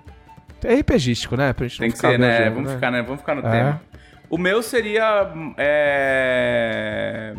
É 0.63 0.75
RPGístico, 0.75 1.35
né? 1.35 1.53
Pra 1.53 1.67
gente 1.67 1.79
Tem 1.79 1.88
não 1.88 1.91
que 1.91 1.97
ficar 1.97 2.11
ser, 2.11 2.19
né? 2.19 2.49
Vamos 2.51 2.71
ficar, 2.71 2.91
né? 2.91 3.01
Vamos 3.01 3.19
ficar 3.21 3.35
no 3.35 3.47
É. 3.47 3.51
tema. 3.51 3.81
O 4.29 4.38
meu 4.38 4.61
seria. 4.61 5.31
É... 5.57 7.33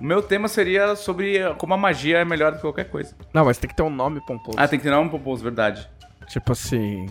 O 0.00 0.04
meu 0.04 0.22
tema 0.22 0.46
seria 0.48 0.94
sobre 0.94 1.38
como 1.58 1.74
a 1.74 1.76
magia 1.76 2.18
é 2.18 2.24
melhor 2.24 2.52
do 2.52 2.56
que 2.56 2.62
qualquer 2.62 2.88
coisa. 2.88 3.14
Não, 3.34 3.44
mas 3.44 3.58
tem 3.58 3.68
que 3.68 3.74
ter 3.74 3.82
um 3.82 3.90
nome 3.90 4.20
pomposo. 4.24 4.56
Ah, 4.58 4.68
tem 4.68 4.78
que 4.78 4.84
ter 4.84 4.90
nome 4.90 5.10
pomposo, 5.10 5.42
verdade. 5.42 5.88
Tipo 6.28 6.52
assim. 6.52 7.06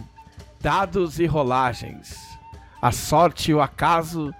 Dados 0.61 1.19
e 1.19 1.26
rolagens. 1.26 2.15
A 2.81 2.91
sorte 2.91 3.51
e 3.51 3.53
o 3.53 3.61
acaso 3.61 4.34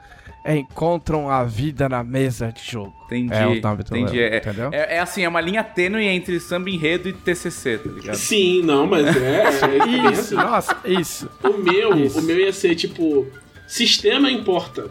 encontram 0.45 1.30
a 1.30 1.44
vida 1.44 1.90
na 1.90 2.03
mesa 2.03 2.52
de 2.52 2.64
jogo. 2.64 2.94
Entendi. 3.07 3.34
É 3.34 3.45
o 3.48 3.61
nome 3.61 3.84
do 3.84 3.98
entendi. 3.98 4.15
meu, 4.18 4.24
É, 4.28 4.38
entendeu? 4.38 4.69
é, 4.72 4.95
é 4.95 4.99
assim, 4.99 5.24
é 5.24 5.28
uma 5.28 5.41
linha 5.41 5.64
tênue 5.64 6.06
entre 6.07 6.40
samba 6.40 6.69
enredo 6.69 7.10
e 7.10 7.14
TCC, 7.14 7.78
tá 7.80 7.90
ligado? 7.90 8.15
Sim, 8.15 8.61
não, 8.64 8.88
mas 8.88 9.06
é. 9.18 9.44
é 9.61 9.80
bem 9.86 10.11
Isso, 10.11 10.22
assim. 10.22 10.36
nossa, 10.36 10.78
isso. 10.86 11.30
O 11.44 11.57
meu, 11.57 11.98
Isso. 11.98 12.19
o 12.19 12.24
meu 12.24 12.40
ia 12.40 12.53
ser 12.53 12.76
tipo. 12.76 13.28
Sistema 13.68 14.32
importa. 14.32 14.90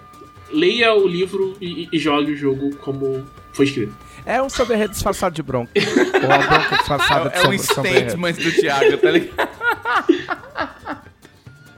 Leia 0.52 0.92
o 0.94 1.06
livro 1.08 1.56
e, 1.60 1.88
e 1.90 1.98
jogue 1.98 2.32
o 2.32 2.36
jogo 2.36 2.76
como 2.76 3.24
foi 3.56 3.66
escrito. 3.66 3.94
É 4.24 4.40
um 4.42 4.48
enredo 4.72 4.92
disfarçado 4.92 5.34
de 5.34 5.42
bronca. 5.42 5.70
Ou 5.76 6.32
a 6.32 6.38
bronca 6.38 6.76
disfarçada 6.78 7.30
de 7.30 7.36
É, 7.36 7.42
é 7.44 7.48
um 7.48 7.58
statement 7.58 8.32
do 8.34 8.52
Thiago, 8.52 8.96
tá 8.98 9.10
ligado? 9.10 9.48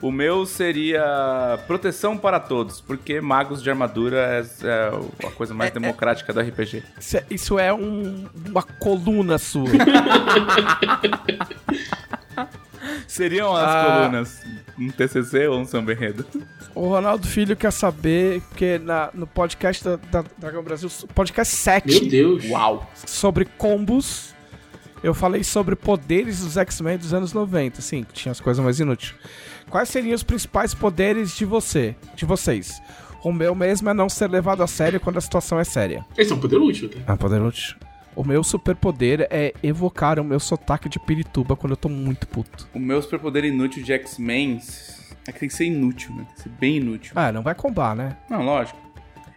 O 0.00 0.12
meu 0.12 0.46
seria 0.46 1.58
proteção 1.66 2.16
para 2.16 2.38
todos, 2.38 2.80
porque 2.80 3.20
magos 3.20 3.60
de 3.60 3.68
armadura 3.68 4.46
é, 4.62 4.68
é 4.68 4.92
a 5.26 5.30
coisa 5.32 5.52
mais 5.52 5.72
democrática 5.72 6.32
do 6.32 6.38
RPG. 6.40 6.84
Isso 7.00 7.16
é, 7.16 7.24
isso 7.28 7.58
é 7.58 7.74
um- 7.74 8.28
uma 8.48 8.62
coluna 8.62 9.38
sua. 9.38 9.68
Seriam 13.06 13.54
as 13.56 13.62
Ah. 13.68 13.84
colunas 14.00 14.42
um 14.78 14.88
TCC 14.90 15.46
ou 15.48 15.60
um 15.60 15.64
samba 15.64 15.92
enredo? 15.92 16.24
o 16.74 16.88
Ronaldo 16.88 17.26
Filho 17.26 17.56
quer 17.56 17.72
saber, 17.72 18.40
porque 18.48 18.78
na, 18.78 19.10
no 19.14 19.26
podcast 19.26 19.82
da, 19.84 19.96
da 19.96 20.24
Dragão 20.38 20.62
Brasil, 20.62 20.88
podcast 21.14 21.54
7, 21.56 21.86
Meu 21.86 22.08
Deus. 22.08 22.44
Uau! 22.50 22.90
sobre 22.94 23.44
combos, 23.44 24.34
eu 25.02 25.12
falei 25.14 25.42
sobre 25.44 25.74
poderes 25.76 26.40
dos 26.40 26.56
X-Men 26.56 26.98
dos 26.98 27.12
anos 27.14 27.32
90. 27.32 27.80
Sim, 27.80 28.04
que 28.04 28.12
tinha 28.12 28.32
as 28.32 28.40
coisas 28.40 28.62
mais 28.62 28.78
inúteis. 28.80 29.14
Quais 29.70 29.88
seriam 29.88 30.14
os 30.14 30.22
principais 30.22 30.72
poderes 30.74 31.36
de 31.36 31.44
você, 31.44 31.94
de 32.14 32.24
vocês? 32.24 32.80
O 33.24 33.32
meu 33.32 33.54
mesmo 33.54 33.88
é 33.90 33.94
não 33.94 34.08
ser 34.08 34.30
levado 34.30 34.62
a 34.62 34.66
sério 34.68 35.00
quando 35.00 35.16
a 35.16 35.20
situação 35.20 35.58
é 35.58 35.64
séria. 35.64 36.04
Esse 36.16 36.32
é 36.32 36.34
um 36.36 36.38
poder 36.40 36.56
útil, 36.58 36.88
tá? 36.88 36.98
Ah, 37.08 37.16
poder 37.16 37.42
útil. 37.42 37.74
O 38.18 38.24
meu 38.24 38.42
superpoder 38.42 39.28
é 39.30 39.54
evocar 39.62 40.18
o 40.18 40.24
meu 40.24 40.40
sotaque 40.40 40.88
de 40.88 40.98
pirituba 40.98 41.54
quando 41.54 41.74
eu 41.74 41.76
tô 41.76 41.88
muito 41.88 42.26
puto. 42.26 42.68
O 42.74 42.78
meu 42.80 43.00
superpoder 43.00 43.44
inútil 43.44 43.80
de 43.84 43.92
X-Men 43.92 44.60
é 45.24 45.30
que 45.30 45.38
tem 45.38 45.48
que 45.48 45.54
ser 45.54 45.66
inútil, 45.66 46.12
né? 46.16 46.24
Tem 46.24 46.34
que 46.34 46.42
ser 46.42 46.48
bem 46.48 46.78
inútil. 46.78 47.12
Ah, 47.14 47.30
não 47.30 47.44
vai 47.44 47.54
combar, 47.54 47.94
né? 47.94 48.16
Não, 48.28 48.44
lógico. 48.44 48.76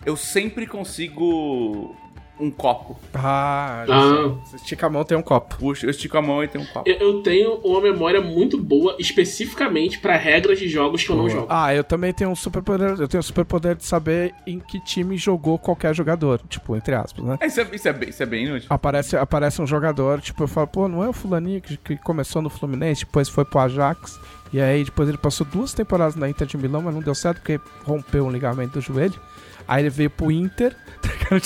Eu 0.03 0.18
sempre 0.18 0.66
consigo 0.66 1.95
um 2.40 2.49
copo. 2.49 2.99
Ah, 3.14 3.86
Ah. 3.88 4.36
você 4.44 4.56
estica 4.56 4.88
a 4.88 4.90
mão, 4.90 5.03
tem 5.03 5.16
um 5.18 5.22
copo. 5.22 5.58
Puxa, 5.58 5.86
eu 5.86 5.91
estico 5.91 6.18
a 6.18 6.22
mão 6.22 6.44
e 6.44 6.48
tem 6.48 6.60
um 6.60 6.66
copo. 6.66 6.90
Eu, 6.90 6.95
eu 6.95 7.22
tenho 7.22 7.53
uma 7.64 7.80
memória 7.82 8.20
muito 8.20 8.58
boa, 8.58 8.95
especificamente 8.98 9.99
pra 9.99 10.18
regras 10.18 10.58
de 10.58 10.68
jogos 10.68 11.03
que 11.03 11.10
eu 11.12 11.16
não 11.16 11.30
jogo. 11.30 11.48
Ah, 11.49 11.74
eu 11.74 11.84
também 11.84 12.12
tenho 12.14 12.30
um 12.32 12.36
superpoder. 12.36 12.95
Eu 12.99 13.08
tenho 13.08 13.20
o 13.22 13.24
superpoder 13.24 13.76
de 13.76 13.86
saber 13.86 14.34
em 14.48 14.60
que 14.60 14.80
time 14.80 15.18
jogou 15.18 15.60
qualquer 15.60 15.94
jogador. 15.94 16.41
Tipo, 16.49 16.76
entre 16.76 16.95
aspas, 16.95 17.24
né? 17.24 17.38
É, 17.40 17.45
Isso 17.45 17.62
é, 17.62 17.68
isso, 17.74 17.88
é 17.88 17.94
bem, 17.94 18.10
isso 18.10 18.24
é 18.24 18.26
bem 18.26 18.45
inútil. 18.45 18.68
Aparece, 18.72 19.16
aparece 19.16 19.62
um 19.62 19.68
jogador, 19.68 20.20
tipo, 20.22 20.44
eu 20.44 20.48
falo, 20.48 20.68
pô, 20.68 20.88
não 20.88 21.03
é 21.03 21.10
o 21.10 21.14
fulaninho 21.14 21.62
que, 21.62 21.78
que 21.78 21.98
começou 21.98 22.41
no 22.41 22.49
Fluminense, 22.49 23.06
depois 23.06 23.30
foi 23.30 23.45
pro 23.45 23.60
Ajax. 23.60 24.20
E 24.53 24.60
aí 24.60 24.84
depois 24.84 25.08
ele 25.08 25.18
passou 25.18 25.45
duas 25.48 25.74
temporadas 25.74 26.16
na 26.16 26.28
Inter 26.30 26.45
de 26.45 26.58
Milão, 26.58 26.82
mas 26.82 26.94
não 26.94 27.02
deu 27.02 27.16
certo 27.16 27.38
porque 27.38 27.60
rompeu 27.86 28.26
um 28.26 28.30
ligamento 28.32 28.74
do 28.74 28.82
joelho. 28.82 29.14
Aí 29.67 29.83
ele 29.83 29.89
veio 29.89 30.09
pro 30.09 30.31
Inter. 30.31 30.75
tá 31.01 31.39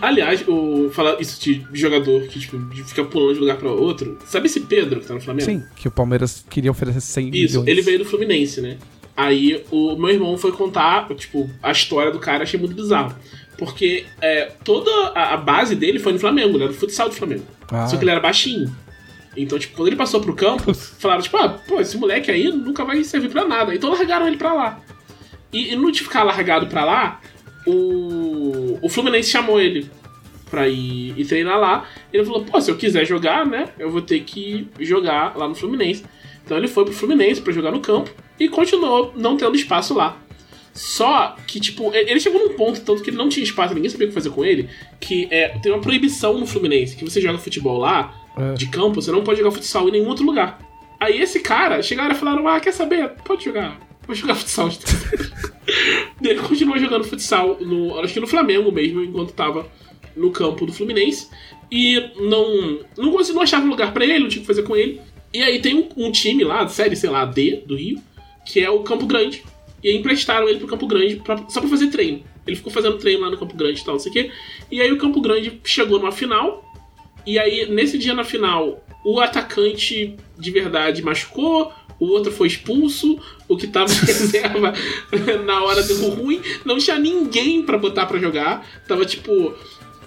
Aliás, 0.06 0.44
o, 0.46 0.90
falar 0.90 1.20
isso 1.20 1.40
de 1.40 1.64
jogador 1.72 2.22
que 2.28 2.40
tipo, 2.40 2.58
fica 2.86 3.04
pulando 3.04 3.34
de 3.34 3.38
um 3.38 3.42
lugar 3.42 3.56
pra 3.56 3.70
outro. 3.70 4.18
Sabe 4.26 4.46
esse 4.46 4.60
Pedro 4.60 5.00
que 5.00 5.06
tá 5.06 5.14
no 5.14 5.20
Flamengo? 5.20 5.44
Sim, 5.44 5.64
que 5.76 5.88
o 5.88 5.90
Palmeiras 5.90 6.44
queria 6.48 6.70
oferecer 6.70 7.00
100 7.00 7.28
Isso, 7.28 7.34
milhões. 7.34 7.68
ele 7.68 7.82
veio 7.82 7.98
do 7.98 8.04
Fluminense, 8.04 8.60
né? 8.60 8.78
Aí 9.16 9.64
o 9.70 9.96
meu 9.96 10.10
irmão 10.10 10.38
foi 10.38 10.52
contar, 10.52 11.08
tipo, 11.16 11.50
a 11.62 11.72
história 11.72 12.12
do 12.12 12.20
cara, 12.20 12.44
achei 12.44 12.58
muito 12.58 12.74
bizarro. 12.74 13.14
Porque 13.56 14.06
é, 14.22 14.52
toda 14.64 14.90
a, 15.08 15.34
a 15.34 15.36
base 15.36 15.74
dele 15.74 15.98
foi 15.98 16.12
no 16.12 16.18
Flamengo, 16.20 16.56
né? 16.56 16.68
Do 16.68 16.74
futsal 16.74 17.08
do 17.08 17.14
Flamengo. 17.14 17.44
Ah. 17.70 17.88
Só 17.88 17.96
que 17.96 18.04
ele 18.04 18.12
era 18.12 18.20
baixinho. 18.20 18.72
Então, 19.36 19.58
tipo, 19.58 19.76
quando 19.76 19.88
ele 19.88 19.96
passou 19.96 20.20
pro 20.20 20.34
campo, 20.34 20.72
falaram, 20.74 21.20
tipo, 21.20 21.36
ah, 21.36 21.48
pô, 21.48 21.80
esse 21.80 21.96
moleque 21.98 22.30
aí 22.30 22.50
nunca 22.50 22.84
vai 22.84 23.02
servir 23.02 23.28
pra 23.28 23.44
nada. 23.44 23.74
Então 23.74 23.90
largaram 23.90 24.26
ele 24.26 24.36
pra 24.36 24.54
lá. 24.54 24.80
E, 25.52 25.72
e 25.72 25.76
no 25.76 25.90
de 25.90 26.00
ficar 26.00 26.22
largado 26.22 26.66
pra 26.66 26.84
lá, 26.84 27.20
o, 27.70 28.78
o 28.82 28.88
Fluminense 28.88 29.30
chamou 29.30 29.60
ele 29.60 29.90
pra 30.50 30.68
ir, 30.68 31.14
ir 31.18 31.24
treinar 31.26 31.58
lá. 31.60 31.86
Ele 32.12 32.24
falou, 32.24 32.44
pô, 32.44 32.60
se 32.60 32.70
eu 32.70 32.76
quiser 32.76 33.04
jogar, 33.04 33.44
né, 33.46 33.68
eu 33.78 33.90
vou 33.90 34.00
ter 34.02 34.20
que 34.20 34.66
jogar 34.80 35.36
lá 35.36 35.46
no 35.48 35.54
Fluminense. 35.54 36.04
Então 36.44 36.56
ele 36.56 36.68
foi 36.68 36.84
pro 36.84 36.94
Fluminense 36.94 37.40
pra 37.40 37.52
jogar 37.52 37.70
no 37.70 37.80
campo 37.80 38.10
e 38.40 38.48
continuou 38.48 39.12
não 39.16 39.36
tendo 39.36 39.54
espaço 39.56 39.92
lá. 39.94 40.16
Só 40.72 41.36
que, 41.46 41.58
tipo, 41.58 41.92
ele 41.92 42.20
chegou 42.20 42.40
num 42.40 42.54
ponto, 42.54 42.80
tanto 42.80 43.02
que 43.02 43.10
ele 43.10 43.16
não 43.16 43.28
tinha 43.28 43.42
espaço, 43.42 43.74
ninguém 43.74 43.90
sabia 43.90 44.06
o 44.06 44.10
que 44.10 44.14
fazer 44.14 44.30
com 44.30 44.44
ele, 44.44 44.68
que 45.00 45.26
é, 45.30 45.48
tem 45.58 45.72
uma 45.72 45.80
proibição 45.80 46.38
no 46.38 46.46
Fluminense, 46.46 46.94
que 46.96 47.04
você 47.04 47.20
joga 47.20 47.36
futebol 47.36 47.78
lá, 47.78 48.14
É. 48.36 48.54
de 48.54 48.68
campo, 48.68 49.02
você 49.02 49.10
não 49.10 49.24
pode 49.24 49.38
jogar 49.40 49.50
futsal 49.50 49.88
em 49.88 49.92
nenhum 49.92 50.06
outro 50.08 50.24
lugar. 50.24 50.60
Aí 51.00 51.20
esse 51.20 51.40
cara, 51.40 51.82
chegaram 51.82 52.12
e 52.12 52.14
falaram, 52.14 52.46
ah, 52.46 52.60
quer 52.60 52.72
saber? 52.72 53.08
Pode 53.24 53.44
jogar. 53.44 53.76
Vou 54.06 54.14
jogar 54.14 54.36
futsal. 54.36 54.70
Ele 56.22 56.40
continuou 56.40 56.78
jogando 56.78 57.04
futsal, 57.04 57.58
no, 57.60 57.98
acho 58.00 58.14
que 58.14 58.20
no 58.20 58.26
Flamengo 58.26 58.70
mesmo, 58.72 59.02
enquanto 59.02 59.32
tava 59.32 59.70
no 60.16 60.30
campo 60.30 60.66
do 60.66 60.72
Fluminense. 60.72 61.28
E 61.70 62.00
não, 62.16 62.80
não 62.96 63.12
conseguiu 63.12 63.36
não 63.36 63.42
achava 63.42 63.66
lugar 63.66 63.92
pra 63.92 64.04
ele, 64.04 64.20
não 64.20 64.28
tinha 64.28 64.38
o 64.40 64.42
que 64.42 64.46
fazer 64.46 64.62
com 64.62 64.76
ele. 64.76 65.00
E 65.32 65.42
aí 65.42 65.60
tem 65.60 65.74
um, 65.74 65.88
um 65.96 66.10
time 66.10 66.42
lá, 66.44 66.66
série, 66.68 66.96
sei 66.96 67.10
lá, 67.10 67.24
D 67.24 67.62
do 67.66 67.76
Rio, 67.76 68.00
que 68.46 68.60
é 68.60 68.70
o 68.70 68.80
Campo 68.82 69.06
Grande. 69.06 69.42
E 69.84 69.88
aí 69.90 69.96
emprestaram 69.96 70.48
ele 70.48 70.58
pro 70.58 70.66
Campo 70.68 70.86
Grande 70.86 71.16
pra- 71.16 71.44
só 71.48 71.60
pra 71.60 71.68
fazer 71.68 71.88
treino. 71.88 72.22
Ele 72.46 72.56
ficou 72.56 72.72
fazendo 72.72 72.96
treino 72.96 73.20
lá 73.20 73.30
no 73.30 73.36
Campo 73.36 73.54
Grande 73.54 73.80
e 73.80 73.84
tal, 73.84 73.94
não 73.94 74.00
sei 74.00 74.10
o 74.10 74.12
quê. 74.14 74.30
E 74.72 74.80
aí 74.80 74.90
o 74.90 74.96
Campo 74.96 75.20
Grande 75.20 75.60
chegou 75.64 75.98
numa 75.98 76.10
final. 76.10 76.64
E 77.28 77.38
aí, 77.38 77.70
nesse 77.70 77.98
dia 77.98 78.14
na 78.14 78.24
final, 78.24 78.82
o 79.04 79.20
atacante 79.20 80.16
de 80.38 80.50
verdade 80.50 81.02
machucou, 81.02 81.70
o 82.00 82.06
outro 82.06 82.32
foi 82.32 82.46
expulso, 82.46 83.20
o 83.46 83.54
que 83.54 83.66
tava 83.66 83.92
em 83.92 84.06
reserva 84.06 84.72
na 85.44 85.62
hora 85.62 85.82
deu 85.82 86.08
ruim, 86.08 86.40
não 86.64 86.78
tinha 86.78 86.98
ninguém 86.98 87.62
pra 87.62 87.76
botar 87.76 88.06
pra 88.06 88.18
jogar. 88.18 88.66
Tava 88.88 89.04
tipo 89.04 89.54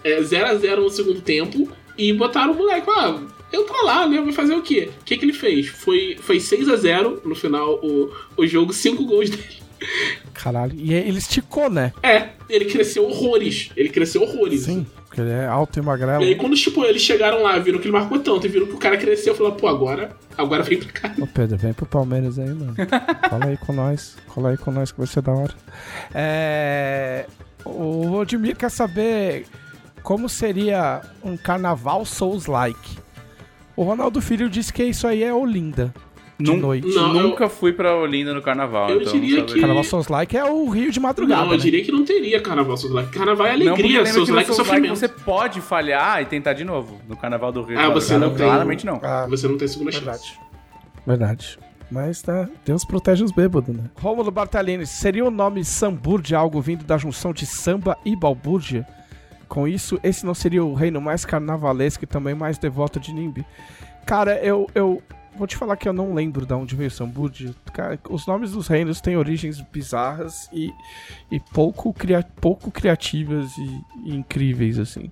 0x0 0.04 0.78
no 0.78 0.90
segundo 0.90 1.22
tempo. 1.22 1.70
E 1.96 2.12
botaram 2.12 2.54
o 2.54 2.58
moleque, 2.58 2.90
ah, 2.90 3.22
eu 3.54 3.66
tô 3.66 3.86
lá, 3.86 4.08
né? 4.08 4.20
Vai 4.20 4.34
fazer 4.34 4.56
o 4.56 4.64
quê? 4.64 4.90
O 5.02 5.04
que, 5.06 5.16
que 5.16 5.24
ele 5.24 5.34
fez? 5.34 5.68
Foi, 5.68 6.18
foi 6.20 6.40
6 6.40 6.70
a 6.70 6.76
0 6.76 7.22
no 7.24 7.36
final 7.36 7.76
o, 7.84 8.12
o 8.36 8.48
jogo, 8.48 8.74
5 8.74 9.06
gols 9.06 9.30
dele. 9.30 9.61
Caralho. 10.34 10.74
E 10.76 10.94
ele 10.94 11.18
esticou, 11.18 11.70
né? 11.70 11.94
É, 12.04 12.30
ele 12.50 12.66
cresceu 12.66 13.06
horrores. 13.06 13.72
Ele 13.76 13.90
cresceu 13.90 14.22
horrores. 14.22 14.62
Sim, 14.62 14.86
porque 15.08 15.22
ele 15.22 15.32
é 15.32 15.46
alto 15.46 15.80
e 15.80 15.82
magrelo. 15.82 16.24
E 16.24 16.28
aí, 16.28 16.36
quando 16.36 16.56
tipo, 16.56 16.84
eles 16.84 17.02
chegaram 17.02 17.44
lá, 17.44 17.58
viram 17.60 17.80
que 17.80 17.86
ele 17.86 17.94
marcou 17.94 18.20
tanto 18.20 18.46
e 18.46 18.50
viram 18.50 18.66
que 18.68 18.74
o 18.74 18.78
cara 18.78 18.98
cresceu, 18.98 19.36
falaram, 19.36 19.56
pô, 19.56 19.68
agora, 19.68 20.16
agora 20.38 20.64
vem 20.64 20.80
pra 20.80 20.92
cá. 20.92 21.16
Ô 21.20 21.28
Pedro, 21.28 21.58
vem 21.58 21.74
pro 21.74 21.86
Palmeiras 21.86 22.40
aí, 22.40 22.50
mano. 22.50 22.76
Cola 23.30 23.46
aí 23.46 23.58
com 23.58 23.74
nós. 23.74 24.16
Cola 24.28 24.50
aí 24.50 24.58
com 24.58 24.72
nós 24.72 24.92
que 24.92 24.98
vai 24.98 25.08
ser 25.08 25.22
da 25.22 25.32
hora. 25.32 25.54
É... 26.14 27.26
O 27.64 28.14
Odmir 28.14 28.56
quer 28.56 28.72
saber 28.72 29.46
como 30.02 30.28
seria 30.28 31.02
um 31.24 31.38
carnaval 31.38 32.06
Souls-like. 32.06 32.98
O 33.76 33.84
Ronaldo 33.84 34.22
Filho 34.22 34.50
disse 34.50 34.74
que 34.74 34.84
isso 34.84 35.08
aí 35.08 35.24
é 35.24 35.34
Olinda. 35.34 35.94
De 36.42 36.52
Nun- 36.52 36.58
noite. 36.60 36.88
Não, 36.94 37.14
Nunca 37.14 37.48
fui 37.50 37.72
pra 37.74 37.96
Olinda 37.96 38.34
no 38.34 38.42
carnaval. 38.42 38.90
Eu 38.90 39.02
então 39.02 39.14
diria 39.14 39.44
que- 39.44 39.60
Carnaval 39.60 39.84
Souls-like 39.84 40.36
é 40.38 40.44
o 40.44 40.68
Rio 40.70 40.92
de 40.92 41.00
madrugada, 41.00 41.42
não, 41.42 41.52
eu 41.52 41.58
né? 41.58 41.64
diria 41.64 41.84
que 41.84 41.92
não 41.92 42.04
teria 42.04 42.42
carnaval 42.42 42.76
Souls 42.78 42.94
Like. 42.96 43.12
Carnaval 43.12 43.48
é 43.48 43.52
alegria, 43.52 44.04
que 44.04 44.12
no 44.12 44.20
Like 44.20 44.32
é 44.32 44.34
Like 44.36 44.54
sofrimento. 44.54 44.96
você 44.96 45.08
pode 45.08 45.62
falhar 45.62 46.22
e 46.22 46.26
tentar 46.26 46.54
de 46.54 46.64
novo. 46.64 47.00
No 47.08 47.16
carnaval 47.16 47.52
do 47.52 47.62
Rio 47.64 47.80
Ah, 47.80 47.88
de 47.88 47.94
você 47.94 48.14
madrugada, 48.14 48.20
não 48.32 48.36
tem- 48.38 48.48
Claramente 48.48 48.86
não. 48.86 49.00
Ah, 49.04 49.26
Você 49.30 49.48
não 49.48 49.58
tem 49.58 49.68
segunda 49.68 49.92
chance. 49.92 50.04
verdade. 50.06 50.40
Verdade. 51.06 51.60
Mas 51.90 52.22
tá, 52.22 52.48
Deus 52.66 52.86
protege 52.86 53.22
os 53.24 53.32
bêbados, 53.32 53.76
né? 53.76 53.84
Rômulo 54.00 54.32
Bartalini, 54.32 54.86
seria 54.86 55.26
o 55.26 55.32
nome 55.32 55.64
Sambúrdia 55.66 56.38
algo 56.38 56.62
vindo 56.62 56.86
da 56.86 56.98
junção 56.98 57.34
de 57.34 57.46
samba 57.46 57.98
e 58.06 58.16
balbúrdia? 58.16 58.88
Com 59.50 59.68
isso, 59.68 60.00
esse 60.02 60.26
não 60.26 60.34
seria 60.34 60.64
o 60.64 60.74
reino 60.74 61.02
mais 61.02 61.26
carnavalesco 61.26 62.06
e 62.06 62.08
também 62.08 62.34
mais 62.34 62.58
devoto 62.58 62.98
de 62.98 63.14
Nimbi? 63.14 63.46
Cara, 64.06 64.36
eu, 64.42 64.70
eu 64.74 65.02
vou 65.38 65.48
te 65.48 65.56
falar 65.58 65.76
que 65.78 65.88
eu 65.88 65.94
não 65.94 66.14
lembro 66.14 66.46
de 66.46 66.54
onde 66.54 66.76
veio 66.76 66.92
Sambúrdia. 66.92 67.54
Cara, 67.74 68.00
os 68.10 68.26
nomes 68.28 68.52
dos 68.52 68.68
reinos 68.68 69.02
têm 69.02 69.18
origens 69.18 69.60
bizarras 69.72 70.50
e, 70.52 70.72
e 71.32 71.40
pouco, 71.40 71.94
cria, 71.94 72.26
pouco 72.40 72.70
criativas 72.72 73.52
e, 73.58 73.82
e 74.06 74.16
incríveis, 74.16 74.78
assim. 74.80 75.12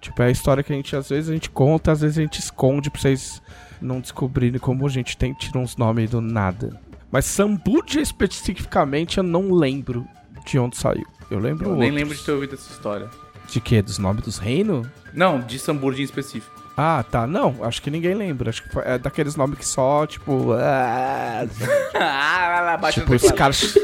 Tipo, 0.00 0.22
é 0.22 0.26
a 0.26 0.30
história 0.30 0.62
que 0.62 0.72
a 0.72 0.76
gente, 0.76 0.94
às 0.94 1.08
vezes, 1.08 1.30
a 1.30 1.32
gente 1.32 1.50
conta, 1.50 1.92
às 1.92 2.00
vezes 2.00 2.18
a 2.18 2.22
gente 2.22 2.38
esconde 2.38 2.90
pra 2.90 3.00
vocês 3.00 3.42
não 3.80 4.00
descobrirem 4.00 4.60
como 4.60 4.86
a 4.86 4.90
gente 4.90 5.16
tem 5.16 5.32
tira 5.34 5.58
uns 5.58 5.76
nomes 5.76 6.10
do 6.10 6.20
nada. 6.20 6.78
Mas 7.10 7.24
Sambudia 7.24 8.00
especificamente 8.02 9.18
eu 9.18 9.24
não 9.24 9.52
lembro 9.52 10.06
de 10.44 10.58
onde 10.58 10.76
saiu. 10.76 11.06
Eu 11.30 11.38
lembro 11.38 11.64
Eu 11.66 11.76
nem 11.76 11.88
outros. 11.90 11.94
lembro 11.94 12.14
de 12.16 12.24
ter 12.24 12.32
ouvido 12.32 12.54
essa 12.54 12.70
história. 12.72 13.08
De 13.48 13.60
quê? 13.60 13.80
Dos 13.82 13.98
nomes 13.98 14.24
dos 14.24 14.38
reinos? 14.38 14.86
Não, 15.12 15.40
de 15.40 15.58
Samburgia 15.58 16.02
em 16.02 16.04
específico. 16.04 16.54
Ah, 16.76 17.02
tá. 17.10 17.26
Não, 17.26 17.64
acho 17.64 17.80
que 17.80 17.90
ninguém 17.90 18.14
lembra. 18.14 18.50
Acho 18.50 18.62
que 18.62 18.68
foi- 18.68 18.82
é 18.84 18.98
daqueles 18.98 19.34
nomes 19.34 19.58
que 19.58 19.66
só, 19.66 20.06
tipo. 20.06 20.52
ah, 20.52 21.46
lá, 21.94 22.60
lá, 22.60 22.76
bate 22.76 23.00
tipo, 23.00 23.10
no 23.10 23.16
os 23.16 23.22
teclado. 23.22 23.38
caras. 23.38 23.74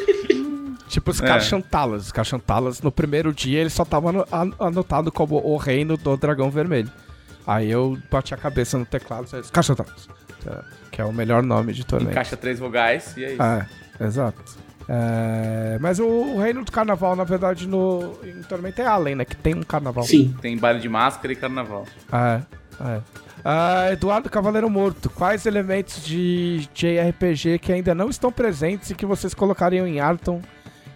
tipo, 0.88 1.10
os 1.10 1.20
É. 1.22 1.26
caras 1.26 1.44
chantalas. 1.46 2.06
Os 2.06 2.12
caras 2.12 2.28
chantalas, 2.28 2.80
no 2.82 2.92
primeiro 2.92 3.32
dia, 3.32 3.60
ele 3.60 3.70
só 3.70 3.84
tava 3.84 4.10
ano- 4.10 4.26
an- 4.30 4.52
anotado 4.58 5.10
como 5.10 5.36
o 5.36 5.56
reino 5.56 5.96
do 5.96 6.16
dragão 6.16 6.50
vermelho. 6.50 6.90
Aí 7.46 7.70
eu 7.70 7.98
bati 8.10 8.34
a 8.34 8.36
cabeça 8.36 8.76
no 8.78 8.84
teclado 8.84 9.26
e 9.32 9.40
disse, 9.40 9.50
Cachantalas. 9.50 10.08
Que 10.90 11.00
é 11.00 11.04
o 11.04 11.12
melhor 11.12 11.42
nome 11.42 11.72
de 11.72 11.84
torneio. 11.86 12.10
Encaixa 12.10 12.36
três 12.36 12.58
vogais 12.58 13.16
e 13.16 13.24
é 13.24 13.32
isso. 13.32 13.42
É, 13.42 13.66
exato. 14.04 14.42
É, 14.88 15.78
mas 15.80 15.98
o, 15.98 16.04
o 16.06 16.40
reino 16.40 16.64
do 16.64 16.70
carnaval, 16.72 17.16
na 17.16 17.24
verdade, 17.24 17.66
no, 17.66 18.18
em 18.24 18.42
Tormenta 18.42 18.82
é 18.82 18.86
Allen, 18.86 19.14
né? 19.14 19.24
Que 19.24 19.36
tem 19.36 19.54
um 19.54 19.62
carnaval. 19.62 20.04
Sim. 20.04 20.36
Tem 20.42 20.56
baile 20.58 20.80
de 20.80 20.88
máscara 20.88 21.32
e 21.32 21.36
carnaval. 21.36 21.86
É, 22.12 22.42
é. 22.82 23.00
Ah, 23.44 23.88
Eduardo 23.92 24.30
Cavaleiro 24.30 24.70
Morto, 24.70 25.10
quais 25.10 25.46
elementos 25.46 26.04
de 26.04 26.68
JRPG 26.74 27.58
que 27.58 27.72
ainda 27.72 27.94
não 27.94 28.08
estão 28.08 28.30
presentes 28.30 28.90
e 28.90 28.94
que 28.94 29.04
vocês 29.04 29.34
colocariam 29.34 29.86
em 29.86 29.98
Arton 30.00 30.40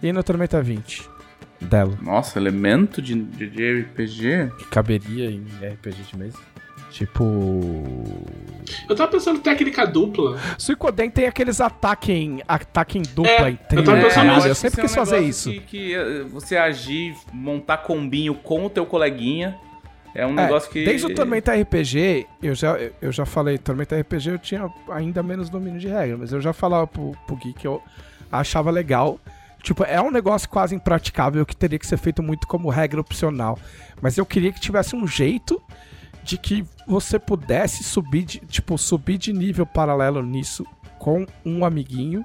e 0.01 0.11
no 0.13 0.23
Tormenta 0.23 0.61
20? 0.61 1.09
Delo. 1.59 1.97
Nossa, 2.01 2.37
elemento 2.39 3.01
de, 3.01 3.15
de, 3.15 3.49
de 3.49 3.81
RPG? 3.81 4.51
Que 4.59 4.65
caberia 4.65 5.29
em 5.29 5.43
RPG 5.73 6.03
de 6.03 6.17
mesa? 6.17 6.37
Tipo. 6.91 8.03
Eu 8.87 8.95
tava 8.95 9.11
pensando 9.11 9.39
em 9.39 9.41
técnica 9.41 9.85
dupla. 9.85 10.37
Suicoden 10.57 11.09
tem 11.09 11.27
aqueles 11.27 11.59
ataque 11.59 12.11
em, 12.11 12.41
ataque 12.47 12.97
em 12.97 13.01
dupla 13.01 13.31
É, 13.31 13.49
em 13.49 13.53
eu 13.53 13.67
trio. 13.67 13.83
tava 13.83 14.01
pensando 14.01 14.33
nisso. 14.35 14.47
eu 14.47 14.53
que 14.53 14.55
sempre 14.55 14.81
quis 14.81 14.91
é 14.91 14.93
um 14.93 15.05
fazer 15.05 15.19
isso. 15.19 15.51
Que, 15.51 15.59
que, 15.59 15.93
eh, 15.95 16.23
você 16.23 16.55
agir, 16.57 17.15
montar 17.33 17.77
combinho 17.77 18.33
com 18.35 18.65
o 18.65 18.69
teu 18.69 18.85
coleguinha 18.85 19.57
é 20.15 20.25
um 20.25 20.31
É, 20.31 20.43
negócio 20.43 20.69
que. 20.71 20.83
Desde 20.83 21.05
o 21.07 21.15
Tormenta 21.15 21.53
RPG, 21.53 22.27
eu 22.41 22.55
já, 22.55 22.77
eu 23.01 23.11
já 23.11 23.25
falei, 23.25 23.57
Tormenta 23.57 23.99
RPG 23.99 24.29
eu 24.29 24.39
tinha 24.39 24.71
ainda 24.89 25.21
menos 25.23 25.49
domínio 25.49 25.79
de 25.79 25.87
regra, 25.87 26.17
mas 26.17 26.31
eu 26.31 26.41
já 26.41 26.53
falava 26.53 26.87
pro, 26.87 27.11
pro 27.25 27.35
Gui 27.35 27.53
que 27.53 27.67
eu 27.67 27.81
achava 28.31 28.71
legal. 28.71 29.19
Tipo, 29.63 29.83
é 29.83 30.01
um 30.01 30.11
negócio 30.11 30.47
quase 30.47 30.75
impraticável 30.75 31.45
que 31.45 31.55
teria 31.55 31.79
que 31.79 31.87
ser 31.87 31.97
feito 31.97 32.23
muito 32.23 32.47
como 32.47 32.69
regra 32.69 33.01
opcional. 33.01 33.57
Mas 34.01 34.17
eu 34.17 34.25
queria 34.25 34.51
que 34.51 34.59
tivesse 34.61 34.95
um 34.95 35.05
jeito 35.07 35.61
de 36.23 36.37
que 36.37 36.63
você 36.87 37.17
pudesse 37.19 37.83
subir 37.83 38.23
de, 38.23 38.39
tipo, 38.39 38.77
subir 38.77 39.17
de 39.17 39.33
nível 39.33 39.65
paralelo 39.65 40.21
nisso 40.21 40.65
com 40.99 41.25
um 41.45 41.65
amiguinho. 41.65 42.23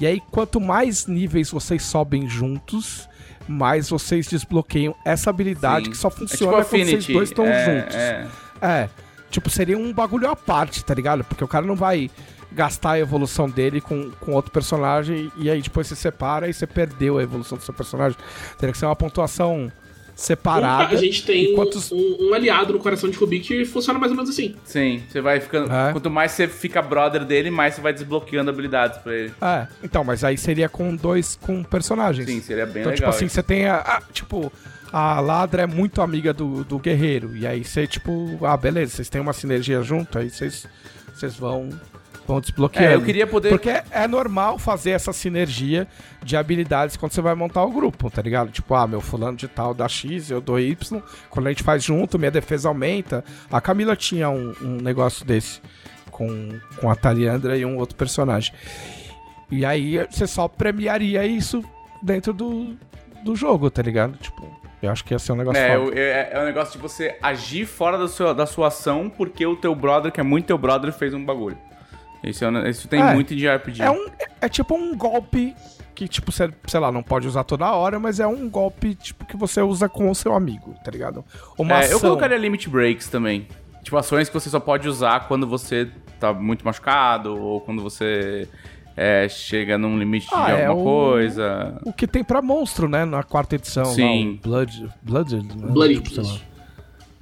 E 0.00 0.06
aí, 0.06 0.20
quanto 0.30 0.60
mais 0.60 1.06
níveis 1.06 1.50
vocês 1.50 1.82
sobem 1.82 2.28
juntos, 2.28 3.08
mais 3.48 3.88
vocês 3.88 4.26
desbloqueiam 4.26 4.94
essa 5.04 5.30
habilidade 5.30 5.86
Sim. 5.86 5.90
que 5.92 5.96
só 5.96 6.08
É 6.08 6.10
tipo 6.10 6.28
funciona 6.28 6.64
quando 6.64 6.66
vocês 6.66 7.06
dois 7.06 7.30
estão 7.30 7.46
é, 7.46 7.64
juntos. 7.64 7.96
É. 7.96 8.28
É, 8.60 8.88
tipo, 9.30 9.50
seria 9.50 9.78
um 9.78 9.92
bagulho 9.92 10.28
à 10.28 10.36
parte, 10.36 10.84
tá 10.84 10.94
ligado? 10.94 11.24
Porque 11.24 11.44
o 11.44 11.48
cara 11.48 11.64
não 11.66 11.76
vai 11.76 12.10
gastar 12.52 12.92
a 12.92 12.98
evolução 12.98 13.48
dele 13.50 13.80
com, 13.80 14.10
com 14.12 14.32
outro 14.32 14.50
personagem 14.50 15.30
e 15.36 15.50
aí 15.50 15.60
depois 15.60 15.86
você 15.86 15.96
separa 15.96 16.48
e 16.48 16.54
você 16.54 16.66
perdeu 16.66 17.18
a 17.18 17.22
evolução 17.22 17.58
do 17.58 17.64
seu 17.64 17.74
personagem. 17.74 18.18
Teria 18.58 18.72
que 18.72 18.78
ser 18.78 18.86
uma 18.86 18.96
pontuação 18.96 19.70
separada. 20.16 20.94
a 20.94 20.96
gente 20.96 21.24
tem 21.24 21.52
um, 21.52 21.54
quantos- 21.56 21.92
um- 21.92 22.16
um 22.30 22.34
aliado 22.34 22.72
no 22.72 22.78
coração 22.78 23.08
de 23.08 23.16
Kubik 23.18 23.46
que 23.46 23.64
funciona 23.64 23.98
mais 23.98 24.10
ou 24.10 24.16
menos 24.16 24.30
assim. 24.30 24.56
Sim, 24.64 25.02
você 25.08 25.20
vai 25.20 25.38
ficando. 25.40 25.70
É. 25.72 25.92
Quanto 25.92 26.10
mais 26.10 26.32
você 26.32 26.48
fica 26.48 26.80
brother 26.82 27.24
dele, 27.24 27.50
mais 27.50 27.74
você 27.74 27.80
vai 27.80 27.92
desbloqueando 27.92 28.50
habilidades 28.50 28.98
pra 28.98 29.14
ele. 29.14 29.32
É, 29.40 29.66
então, 29.84 30.02
mas 30.02 30.24
aí 30.24 30.36
seria 30.38 30.68
com 30.68 30.96
dois 30.96 31.38
com 31.40 31.62
personagens. 31.62 32.26
Sim, 32.28 32.40
seria 32.40 32.64
bem 32.66 32.80
então, 32.80 32.90
legal. 32.92 32.94
tipo 32.96 33.08
assim, 33.10 33.26
isso. 33.26 33.34
você 33.34 33.42
tem 33.42 33.66
a. 33.66 33.76
a- 33.76 34.02
tipo, 34.12 34.50
a 34.92 35.20
Ladra 35.20 35.62
é 35.64 35.66
muito 35.66 36.00
amiga 36.00 36.32
do, 36.32 36.64
do 36.64 36.78
guerreiro. 36.78 37.36
E 37.36 37.46
aí 37.46 37.62
você, 37.62 37.86
tipo, 37.86 38.38
ah, 38.42 38.56
beleza, 38.56 38.92
vocês 38.96 39.08
têm 39.10 39.20
uma 39.20 39.32
sinergia 39.34 39.82
junto, 39.82 40.18
aí 40.18 40.30
vocês, 40.30 40.66
vocês 41.14 41.34
vão, 41.36 41.68
vão 42.26 42.40
desbloqueando. 42.40 42.88
É, 42.88 42.94
eu 42.94 43.02
queria 43.02 43.26
poder. 43.26 43.50
Porque 43.50 43.70
é 43.90 44.06
normal 44.08 44.58
fazer 44.58 44.90
essa 44.90 45.12
sinergia 45.12 45.86
de 46.22 46.36
habilidades 46.36 46.96
quando 46.96 47.12
você 47.12 47.20
vai 47.20 47.34
montar 47.34 47.64
o 47.64 47.70
grupo, 47.70 48.10
tá 48.10 48.20
ligado? 48.20 48.50
Tipo, 48.50 48.74
ah, 48.74 48.86
meu 48.86 49.00
fulano 49.00 49.36
de 49.36 49.48
tal 49.48 49.72
dá 49.72 49.88
X, 49.88 50.30
eu 50.30 50.40
dou 50.40 50.58
Y. 50.58 51.00
Quando 51.30 51.46
a 51.46 51.50
gente 51.50 51.62
faz 51.62 51.84
junto, 51.84 52.18
minha 52.18 52.30
defesa 52.30 52.68
aumenta. 52.68 53.24
A 53.50 53.60
Camila 53.60 53.94
tinha 53.94 54.28
um, 54.28 54.52
um 54.60 54.76
negócio 54.76 55.24
desse 55.24 55.60
com, 56.10 56.58
com 56.80 56.90
a 56.90 56.96
Taliandra 56.96 57.56
e 57.56 57.64
um 57.64 57.76
outro 57.76 57.96
personagem. 57.96 58.52
E 59.50 59.64
aí 59.64 60.04
você 60.10 60.26
só 60.26 60.48
premiaria 60.48 61.24
isso 61.24 61.62
dentro 62.02 62.32
do, 62.32 62.76
do 63.22 63.36
jogo, 63.36 63.70
tá 63.70 63.82
ligado? 63.82 64.16
Tipo, 64.18 64.44
eu 64.82 64.90
acho 64.90 65.04
que 65.04 65.14
ia 65.14 65.18
ser 65.18 65.32
um 65.32 65.36
negócio 65.36 65.60
É, 65.60 65.74
é, 65.94 66.30
é 66.32 66.40
um 66.40 66.44
negócio 66.44 66.72
de 66.72 66.78
você 66.78 67.16
agir 67.22 67.66
fora 67.66 67.96
da 67.96 68.08
sua, 68.08 68.34
da 68.34 68.46
sua 68.46 68.68
ação 68.68 69.08
porque 69.08 69.46
o 69.46 69.56
teu 69.56 69.74
brother, 69.74 70.10
que 70.10 70.20
é 70.20 70.22
muito 70.22 70.46
teu 70.46 70.58
brother, 70.58 70.92
fez 70.92 71.14
um 71.14 71.24
bagulho. 71.24 71.58
Isso, 72.24 72.44
é 72.44 72.70
isso 72.70 72.88
tem 72.88 73.00
É. 73.00 73.14
muito 73.14 73.34
de 73.34 73.48
RPG. 73.48 73.82
É, 73.82 73.90
um, 73.90 74.06
é 74.40 74.48
tipo 74.48 74.74
um 74.74 74.96
golpe 74.96 75.54
que, 75.94 76.06
tipo, 76.08 76.30
você, 76.32 76.50
sei 76.66 76.80
lá, 76.80 76.90
não 76.92 77.02
pode 77.02 77.26
usar 77.26 77.44
toda 77.44 77.70
hora, 77.72 77.98
mas 77.98 78.20
é 78.20 78.26
um 78.26 78.48
golpe, 78.50 78.94
tipo, 78.94 79.24
que 79.24 79.36
você 79.36 79.62
usa 79.62 79.88
com 79.88 80.10
o 80.10 80.14
seu 80.14 80.34
amigo, 80.34 80.74
tá 80.84 80.90
ligado? 80.90 81.24
Uma 81.58 81.76
É, 81.76 81.84
eu 81.84 81.96
ação. 81.96 82.00
colocaria 82.00 82.36
limit 82.36 82.68
breaks 82.68 83.08
também. 83.08 83.46
Tipo, 83.82 83.96
ações 83.96 84.28
que 84.28 84.34
você 84.34 84.50
só 84.50 84.58
pode 84.60 84.88
usar 84.88 85.26
quando 85.28 85.46
você 85.46 85.88
tá 86.20 86.32
muito 86.34 86.64
machucado 86.64 87.40
ou 87.40 87.60
quando 87.60 87.80
você 87.82 88.48
é, 88.96 89.28
chega 89.28 89.76
num 89.78 89.98
limite 89.98 90.26
Ah, 90.32 90.46
de 90.46 90.52
é 90.52 90.66
alguma 90.66 90.90
o- 90.90 90.94
coisa. 91.10 91.80
O 91.84 91.92
que 91.92 92.06
tem 92.06 92.24
pra 92.24 92.40
monstro, 92.42 92.88
né? 92.88 93.04
Na 93.04 93.22
quarta 93.22 93.54
edição. 93.54 93.84
lá, 93.84 93.90
Sim. 93.94 94.40
o 94.42 94.48
Blood. 94.48 94.88
Blood. 95.02 95.36
né? 95.36 95.42
Bloody, 95.54 96.00
Tipo, 96.00 96.22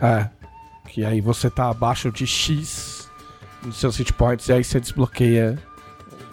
lá. 0.01 0.21
É. 0.21 0.31
Que 0.89 1.05
aí 1.05 1.21
você 1.21 1.51
tá 1.51 1.69
abaixo 1.71 2.11
de 2.13 2.27
X 2.27 2.94
nos 3.65 3.79
seus 3.79 3.97
hit 3.97 4.13
points 4.13 4.49
e 4.49 4.53
aí 4.53 4.63
você 4.65 4.79
desbloqueia 4.81 5.59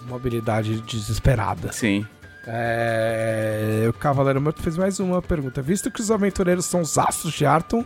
uma 0.08 0.16
habilidade 0.16 0.82
desesperada. 0.82 1.72
Sim. 1.72 2.06
É... 2.46 3.86
O 3.88 3.94
Cavaleiro 3.94 4.42
Morto 4.42 4.62
fez 4.62 4.78
mais 4.78 5.00
uma 5.00 5.22
pergunta. 5.22 5.62
Visto 5.62 5.92
que 5.92 6.02
os 6.02 6.10
aventureiros 6.10 6.66
são 6.66 6.82
os 6.82 6.98
astros 6.98 7.34
de 7.34 7.46
Arton, 7.46 7.86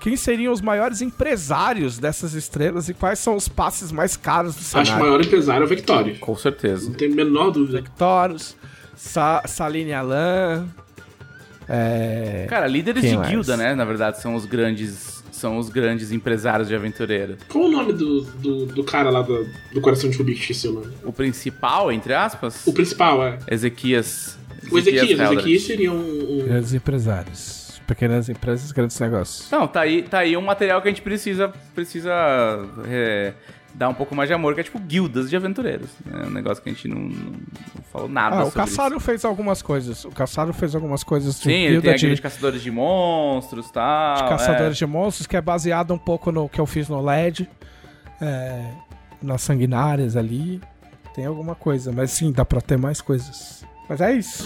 quem 0.00 0.16
seriam 0.16 0.52
os 0.52 0.60
maiores 0.60 1.02
empresários 1.02 1.98
dessas 1.98 2.34
estrelas 2.34 2.88
e 2.88 2.94
quais 2.94 3.18
são 3.18 3.36
os 3.36 3.48
passes 3.48 3.92
mais 3.92 4.16
caros 4.16 4.54
do 4.54 4.60
Acho 4.60 4.70
que 4.70 4.78
o 4.78 4.84
cenário? 4.84 5.04
maior 5.04 5.20
empresário 5.20 5.62
é 5.62 5.66
o 5.66 5.68
Victoria. 5.68 6.16
Com 6.18 6.36
certeza. 6.36 6.88
Não 6.88 6.94
tenho 6.94 7.12
a 7.12 7.16
menor 7.16 7.50
dúvida. 7.50 7.82
Toros, 7.98 8.56
Sa 8.96 9.42
Saline 9.46 9.92
Alan. 9.92 10.66
É... 11.68 12.46
Cara, 12.48 12.66
líderes 12.66 13.02
Quem 13.02 13.10
de 13.12 13.16
mais? 13.18 13.30
guilda, 13.30 13.56
né? 13.56 13.74
Na 13.74 13.84
verdade, 13.84 14.20
são 14.20 14.34
os 14.34 14.44
grandes. 14.44 15.09
São 15.40 15.56
os 15.56 15.70
grandes 15.70 16.12
empresários 16.12 16.68
de 16.68 16.74
aventureiro. 16.74 17.38
Qual 17.48 17.64
o 17.64 17.70
nome 17.70 17.94
do, 17.94 18.20
do, 18.20 18.66
do 18.66 18.84
cara 18.84 19.08
lá 19.08 19.22
do, 19.22 19.48
do 19.72 19.80
Coração 19.80 20.10
de 20.10 20.18
Rubi 20.18 20.34
que 20.34 20.40
esqueci 20.40 20.68
o 20.68 20.72
nome? 20.72 20.92
O 21.02 21.10
principal, 21.14 21.90
entre 21.90 22.12
aspas, 22.12 22.66
O 22.66 22.74
principal, 22.74 23.24
é. 23.26 23.38
Ezequias. 23.50 24.38
O 24.70 24.76
Ezequias. 24.78 25.04
O 25.18 25.22
Eldred. 25.22 25.32
Ezequias 25.38 25.62
seria 25.62 25.92
um. 25.92 25.96
um- 26.42 26.44
Grandes 26.46 26.74
empresários. 26.74 27.80
Pequenas 27.86 28.28
empresas, 28.28 28.70
grandes 28.70 29.00
negócios. 29.00 29.50
Não, 29.50 29.66
tá 29.66 29.80
aí, 29.80 30.02
tá 30.02 30.18
aí 30.18 30.36
um 30.36 30.42
material 30.42 30.82
que 30.82 30.88
a 30.88 30.90
gente 30.90 31.00
precisa, 31.02 31.48
precisa 31.74 32.12
é, 32.86 33.32
dar 33.74 33.88
um 33.88 33.94
pouco 33.94 34.14
mais 34.14 34.28
de 34.28 34.34
amor, 34.34 34.54
que 34.54 34.60
é 34.60 34.64
tipo 34.64 34.78
guildas 34.78 35.30
de 35.30 35.36
aventureiros. 35.36 35.90
É 36.12 36.26
um 36.26 36.30
negócio 36.30 36.62
que 36.62 36.70
a 36.70 36.72
gente 36.72 36.88
não, 36.88 37.00
não, 37.00 37.32
não 37.32 37.82
falou 37.92 38.08
nada 38.08 38.36
Ah, 38.36 38.44
o 38.44 38.52
Caçaro 38.52 38.98
fez 39.00 39.24
algumas 39.24 39.62
coisas. 39.62 40.04
O 40.04 40.10
Caçaro 40.10 40.52
fez 40.52 40.74
algumas 40.74 41.02
coisas 41.02 41.34
isso. 41.34 41.48
de 41.48 41.54
Sim, 41.54 41.60
ele 41.60 41.80
tem 41.80 41.90
de, 41.90 41.96
aquele 41.96 42.14
de 42.14 42.22
caçadores 42.22 42.62
de 42.62 42.70
monstros 42.70 43.68
e 43.68 43.72
tal. 43.72 44.16
de 44.16 44.22
é. 44.24 44.28
caçadores 44.28 44.76
de 44.76 44.86
monstros, 44.86 45.26
que 45.26 45.36
é 45.36 45.40
baseado 45.40 45.92
um 45.94 45.98
pouco 45.98 46.30
no 46.30 46.48
que 46.48 46.60
eu 46.60 46.66
fiz 46.66 46.88
no 46.88 47.00
LED. 47.00 47.48
É, 48.20 48.70
nas 49.22 49.42
sanguinárias 49.42 50.16
ali. 50.16 50.60
Tem 51.14 51.26
alguma 51.26 51.54
coisa, 51.54 51.92
mas 51.92 52.10
sim, 52.12 52.32
dá 52.32 52.44
pra 52.44 52.60
ter 52.60 52.78
mais 52.78 53.00
coisas. 53.00 53.64
Mas 53.88 54.00
é 54.00 54.12
isso. 54.12 54.44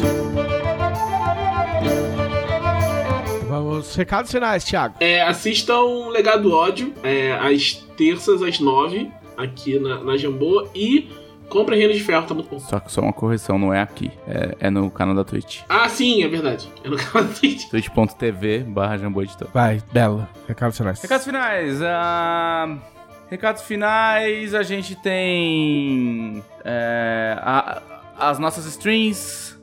Vamos, 3.62 3.94
recados 3.94 4.30
finais, 4.30 4.64
Thiago. 4.64 4.96
É, 5.00 5.22
assistam 5.22 6.08
Legado 6.08 6.42
do 6.42 6.52
Ódio, 6.54 6.92
é, 7.02 7.32
às 7.32 7.72
terças, 7.96 8.42
às 8.42 8.58
nove, 8.60 9.10
aqui 9.36 9.78
na, 9.78 10.02
na 10.02 10.16
Jambô. 10.16 10.68
E 10.74 11.08
compra 11.48 11.76
Reino 11.76 11.92
de 11.94 12.00
Ferro, 12.00 12.26
tá 12.26 12.34
muito 12.34 12.48
bom. 12.50 12.58
Só 12.58 12.80
que 12.80 12.90
só 12.90 13.00
uma 13.00 13.12
correção, 13.12 13.58
não 13.58 13.72
é 13.72 13.80
aqui. 13.80 14.10
É, 14.26 14.56
é 14.66 14.70
no 14.70 14.90
canal 14.90 15.14
da 15.14 15.24
Twitch. 15.24 15.60
Ah, 15.68 15.88
sim, 15.88 16.22
é 16.24 16.28
verdade. 16.28 16.68
É 16.82 16.88
no 16.88 16.96
canal 16.98 17.28
da 17.28 17.34
Twitch. 17.34 17.68
twitch.tv 17.68 18.60
barra 18.60 18.96
Jambô 18.98 19.22
Editor. 19.22 19.48
Vai, 19.52 19.82
Bela, 19.92 20.28
recados 20.48 20.76
finais. 20.76 21.00
Recados 21.00 21.24
finais. 21.24 21.80
ah, 21.82 22.76
recados 23.30 23.62
finais, 23.62 24.54
a 24.54 24.62
gente 24.62 24.94
tem 24.96 26.42
é, 26.64 27.36
a- 27.40 27.82
as 28.18 28.38
nossas 28.38 28.64
streams 28.66 29.53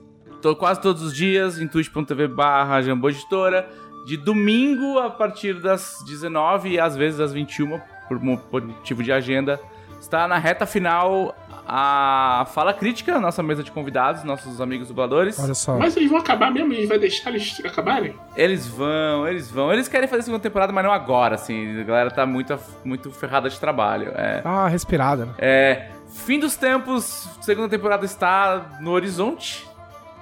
to- 0.41 0.55
quase 0.55 0.81
todos 0.81 1.01
os 1.01 1.13
dias 1.15 1.59
em 1.59 1.67
twitch.tv 1.67 2.27
barra 2.27 2.81
Jambô 2.81 3.09
Editora. 3.09 3.67
De 4.05 4.17
domingo 4.17 4.97
a 4.97 5.09
partir 5.11 5.53
das 5.61 6.03
19 6.07 6.69
e 6.69 6.79
às 6.79 6.95
vezes 6.95 7.19
às 7.19 7.31
21 7.31 7.79
por 8.07 8.19
mo- 8.19 8.37
por 8.37 8.61
motivo 8.61 9.03
de 9.03 9.11
agenda. 9.11 9.59
Está 9.99 10.27
na 10.27 10.39
reta 10.39 10.65
final 10.65 11.35
a 11.67 12.47
Fala 12.55 12.73
Crítica, 12.73 13.19
nossa 13.19 13.43
mesa 13.43 13.61
de 13.63 13.71
convidados, 13.71 14.23
nossos 14.23 14.59
amigos 14.59 14.87
dubladores. 14.87 15.37
Olha 15.39 15.53
só. 15.53 15.77
Mas 15.77 15.95
eles 15.95 16.09
vão 16.09 16.19
acabar 16.19 16.49
mesmo? 16.51 16.71
A 16.71 16.75
gente 16.75 16.87
vai 16.87 16.97
deixar 16.97 17.29
eles 17.29 17.61
acabarem? 17.63 18.15
Eles 18.35 18.67
vão, 18.67 19.27
eles 19.27 19.51
vão. 19.51 19.71
Eles 19.71 19.87
querem 19.87 20.07
fazer 20.07 20.21
a 20.21 20.23
segunda 20.23 20.41
temporada, 20.41 20.73
mas 20.73 20.83
não 20.83 20.91
agora, 20.91 21.35
assim. 21.35 21.79
A 21.79 21.83
galera 21.83 22.09
tá 22.09 22.25
muito, 22.25 22.57
muito 22.83 23.11
ferrada 23.11 23.47
de 23.47 23.59
trabalho. 23.59 24.11
É, 24.15 24.41
uma 24.43 24.67
respirada, 24.67 25.25
né? 25.25 25.33
é, 25.37 25.91
fim 26.09 26.39
dos 26.39 26.55
tempos, 26.55 27.29
segunda 27.39 27.69
temporada 27.69 28.03
está 28.03 28.79
no 28.81 28.89
horizonte. 28.91 29.69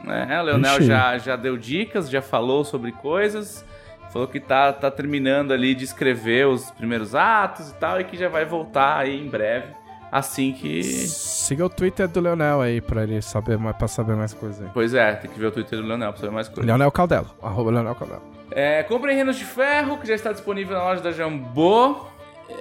Né? 0.04 0.40
O 0.42 0.44
Leonel 0.44 0.78
Ixi. 0.78 0.86
já, 0.86 1.18
já 1.18 1.36
deu 1.36 1.58
dicas, 1.58 2.10
já 2.10 2.22
falou 2.22 2.64
sobre 2.64 2.92
coisas. 2.92 3.66
Falou 4.12 4.28
que 4.28 4.40
tá, 4.40 4.74
tá 4.74 4.90
terminando 4.90 5.52
ali 5.52 5.76
de 5.76 5.84
escrever 5.84 6.48
os 6.48 6.72
primeiros 6.72 7.14
atos 7.14 7.70
e 7.70 7.76
tal, 7.76 8.02
e 8.02 8.04
que 8.04 8.18
já 8.18 8.28
vai 8.28 8.44
voltar 8.44 8.98
aí 8.98 9.20
em 9.20 9.28
breve. 9.28 9.68
Assim 10.12 10.52
que. 10.52 10.82
Siga 10.84 11.66
o 11.66 11.70
Twitter 11.70 12.08
do 12.08 12.20
Leonel 12.20 12.62
aí 12.62 12.82
pra 12.82 13.04
ele 13.04 13.22
saber 13.22 13.60
mais, 13.60 13.76
pra 13.78 13.88
saber 13.88 14.16
mais 14.16 14.34
coisas 14.34 14.60
aí. 14.66 14.72
Pois 14.74 14.96
é, 14.96 15.14
tem 15.14 15.30
que 15.30 15.40
ver 15.40 15.48
o 15.48 15.52
Twitter 15.52 15.80
do 15.80 15.86
Leonel 15.86 16.12
pra 16.12 16.20
saber 16.20 16.34
mais 16.34 16.48
coisas. 16.48 16.66
Leonel 16.66 16.92
Caldelo, 16.92 17.28
arroba 17.44 17.70
Leonel 17.70 17.94
Caldelo. 17.94 18.24
É, 18.50 18.82
comprem 18.82 19.16
Reinos 19.16 19.38
de 19.38 19.46
Ferro, 19.46 20.00
que 20.00 20.08
já 20.08 20.16
está 20.16 20.32
disponível 20.32 20.76
na 20.76 20.84
loja 20.84 21.02
da 21.02 21.12
Jambô. 21.12 22.08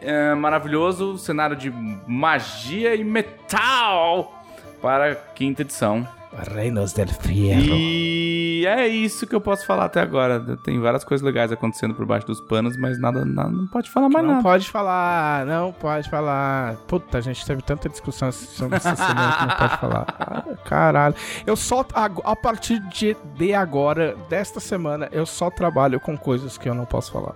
É 0.02 0.34
maravilhoso, 0.34 1.16
cenário 1.16 1.56
de 1.56 1.72
magia 2.06 2.94
e 2.94 3.02
metal 3.02 4.42
para 4.82 5.12
a 5.12 5.14
quinta 5.14 5.62
edição. 5.62 6.06
Reinos 6.42 6.92
del 6.92 7.08
Fierro. 7.08 7.74
E 7.74 8.64
é 8.66 8.86
isso 8.86 9.26
que 9.26 9.34
eu 9.34 9.40
posso 9.40 9.66
falar 9.66 9.86
até 9.86 10.00
agora. 10.00 10.56
Tem 10.58 10.80
várias 10.80 11.04
coisas 11.04 11.24
legais 11.24 11.50
acontecendo 11.52 11.94
por 11.94 12.04
baixo 12.06 12.26
dos 12.26 12.40
panos, 12.40 12.76
mas 12.76 12.98
nada, 13.00 13.24
nada 13.24 13.50
não 13.50 13.66
pode 13.66 13.90
falar 13.90 14.08
mais 14.08 14.24
não 14.24 14.32
nada. 14.34 14.42
pode 14.42 14.70
falar, 14.70 15.46
não 15.46 15.72
pode 15.72 16.08
falar. 16.10 16.76
Puta, 16.86 17.18
a 17.18 17.20
gente 17.20 17.44
teve 17.44 17.62
tanta 17.62 17.88
discussão 17.88 18.30
sobre 18.32 18.76
essa 18.76 18.94
semana 18.96 19.32
que 19.32 19.46
não 19.46 19.56
pode 19.56 19.76
falar. 19.80 20.06
Ah, 20.20 20.44
Caralho. 20.64 21.14
Eu 21.46 21.56
só, 21.56 21.84
a 21.94 22.36
partir 22.36 22.80
de, 22.88 23.16
de 23.36 23.54
agora, 23.54 24.14
desta 24.28 24.60
semana, 24.60 25.08
eu 25.12 25.24
só 25.24 25.50
trabalho 25.50 25.98
com 26.00 26.16
coisas 26.16 26.58
que 26.58 26.68
eu 26.68 26.74
não 26.74 26.84
posso 26.84 27.12
falar. 27.12 27.34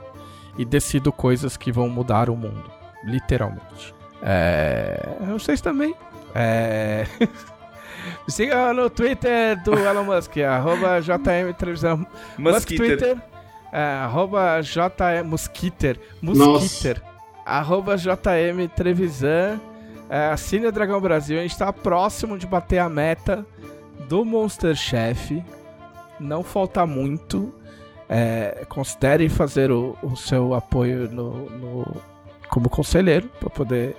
E 0.58 0.64
decido 0.64 1.10
coisas 1.12 1.56
que 1.56 1.72
vão 1.72 1.88
mudar 1.88 2.28
o 2.28 2.36
mundo. 2.36 2.70
Literalmente. 3.04 3.94
É. 4.22 5.16
Vocês 5.32 5.60
também. 5.60 5.94
É. 6.34 7.06
Me 8.26 8.32
siga 8.32 8.72
no 8.72 8.88
Twitter 8.90 9.62
do 9.62 9.74
Elon 9.78 10.04
Musk, 10.04 10.36
arroba 10.42 11.00
JM 11.00 11.52
Televisão. 11.58 12.06
Musk. 12.38 12.68
Twitter, 12.76 13.16
é, 13.72 13.82
arroba 13.82 14.60
JM 14.62 15.24
Mosquiter, 15.26 15.98
Mosquiter, 16.20 17.02
arroba 17.44 17.96
JM 17.96 18.68
Trevisan, 18.76 19.60
é, 20.10 20.26
assine 20.26 20.66
o 20.66 20.72
Dragão 20.72 21.00
Brasil, 21.00 21.38
a 21.38 21.42
gente 21.42 21.56
tá 21.56 21.72
próximo 21.72 22.36
de 22.38 22.46
bater 22.46 22.78
a 22.78 22.88
meta 22.88 23.46
do 24.08 24.24
Monster 24.24 24.74
Chef, 24.74 25.42
não 26.20 26.42
falta 26.42 26.84
muito, 26.86 27.52
é, 28.08 28.64
considere 28.68 29.28
fazer 29.28 29.70
o, 29.70 29.96
o 30.02 30.16
seu 30.16 30.52
apoio 30.54 31.08
no, 31.10 31.48
no- 31.50 31.96
como 32.50 32.68
conselheiro, 32.68 33.28
para 33.40 33.48
poder 33.48 33.96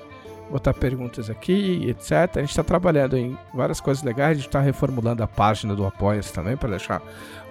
botar 0.49 0.73
perguntas 0.73 1.29
aqui, 1.29 1.85
etc. 1.89 2.37
A 2.37 2.41
gente 2.41 2.55
tá 2.55 2.63
trabalhando 2.63 3.17
em 3.17 3.37
várias 3.53 3.79
coisas 3.79 4.03
legais, 4.03 4.37
a 4.37 4.41
gente 4.41 4.49
tá 4.49 4.59
reformulando 4.59 5.23
a 5.23 5.27
página 5.27 5.75
do 5.75 5.85
Apoia-se 5.85 6.33
também, 6.33 6.57
para 6.57 6.69
deixar 6.69 7.01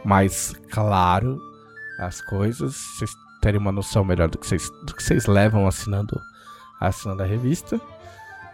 mais 0.05 0.55
claro 0.70 1.40
as 1.98 2.20
coisas, 2.20 2.74
vocês 2.74 3.10
terem 3.40 3.60
uma 3.60 3.73
noção 3.73 4.05
melhor 4.05 4.28
do 4.28 4.39
que 4.39 4.47
vocês, 4.47 4.70
do 4.85 4.94
que 4.94 5.02
vocês 5.02 5.27
levam 5.27 5.66
assinando, 5.66 6.20
assinando 6.81 7.23
a 7.23 7.27
revista. 7.27 7.81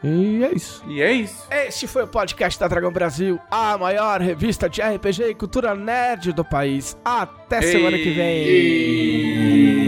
E 0.03 0.45
é 0.45 0.53
isso. 0.55 0.83
E 0.87 1.03
é 1.03 1.13
isso. 1.13 1.47
Este 1.51 1.87
foi 1.87 2.05
o 2.05 2.09
podcast 2.09 2.59
da 2.59 2.69
Dragão 2.69 2.93
Brasil, 2.93 3.39
a 3.51 3.77
maior 3.77 4.21
revista 4.21 4.69
de 4.69 4.81
RPG 4.81 5.25
e 5.25 5.35
cultura 5.35 5.75
nerd 5.75 6.33
do 6.33 6.45
país. 6.45 6.97
Até 7.05 7.61
semana 7.63 7.99
que 7.99 8.11
vem. 8.11 9.88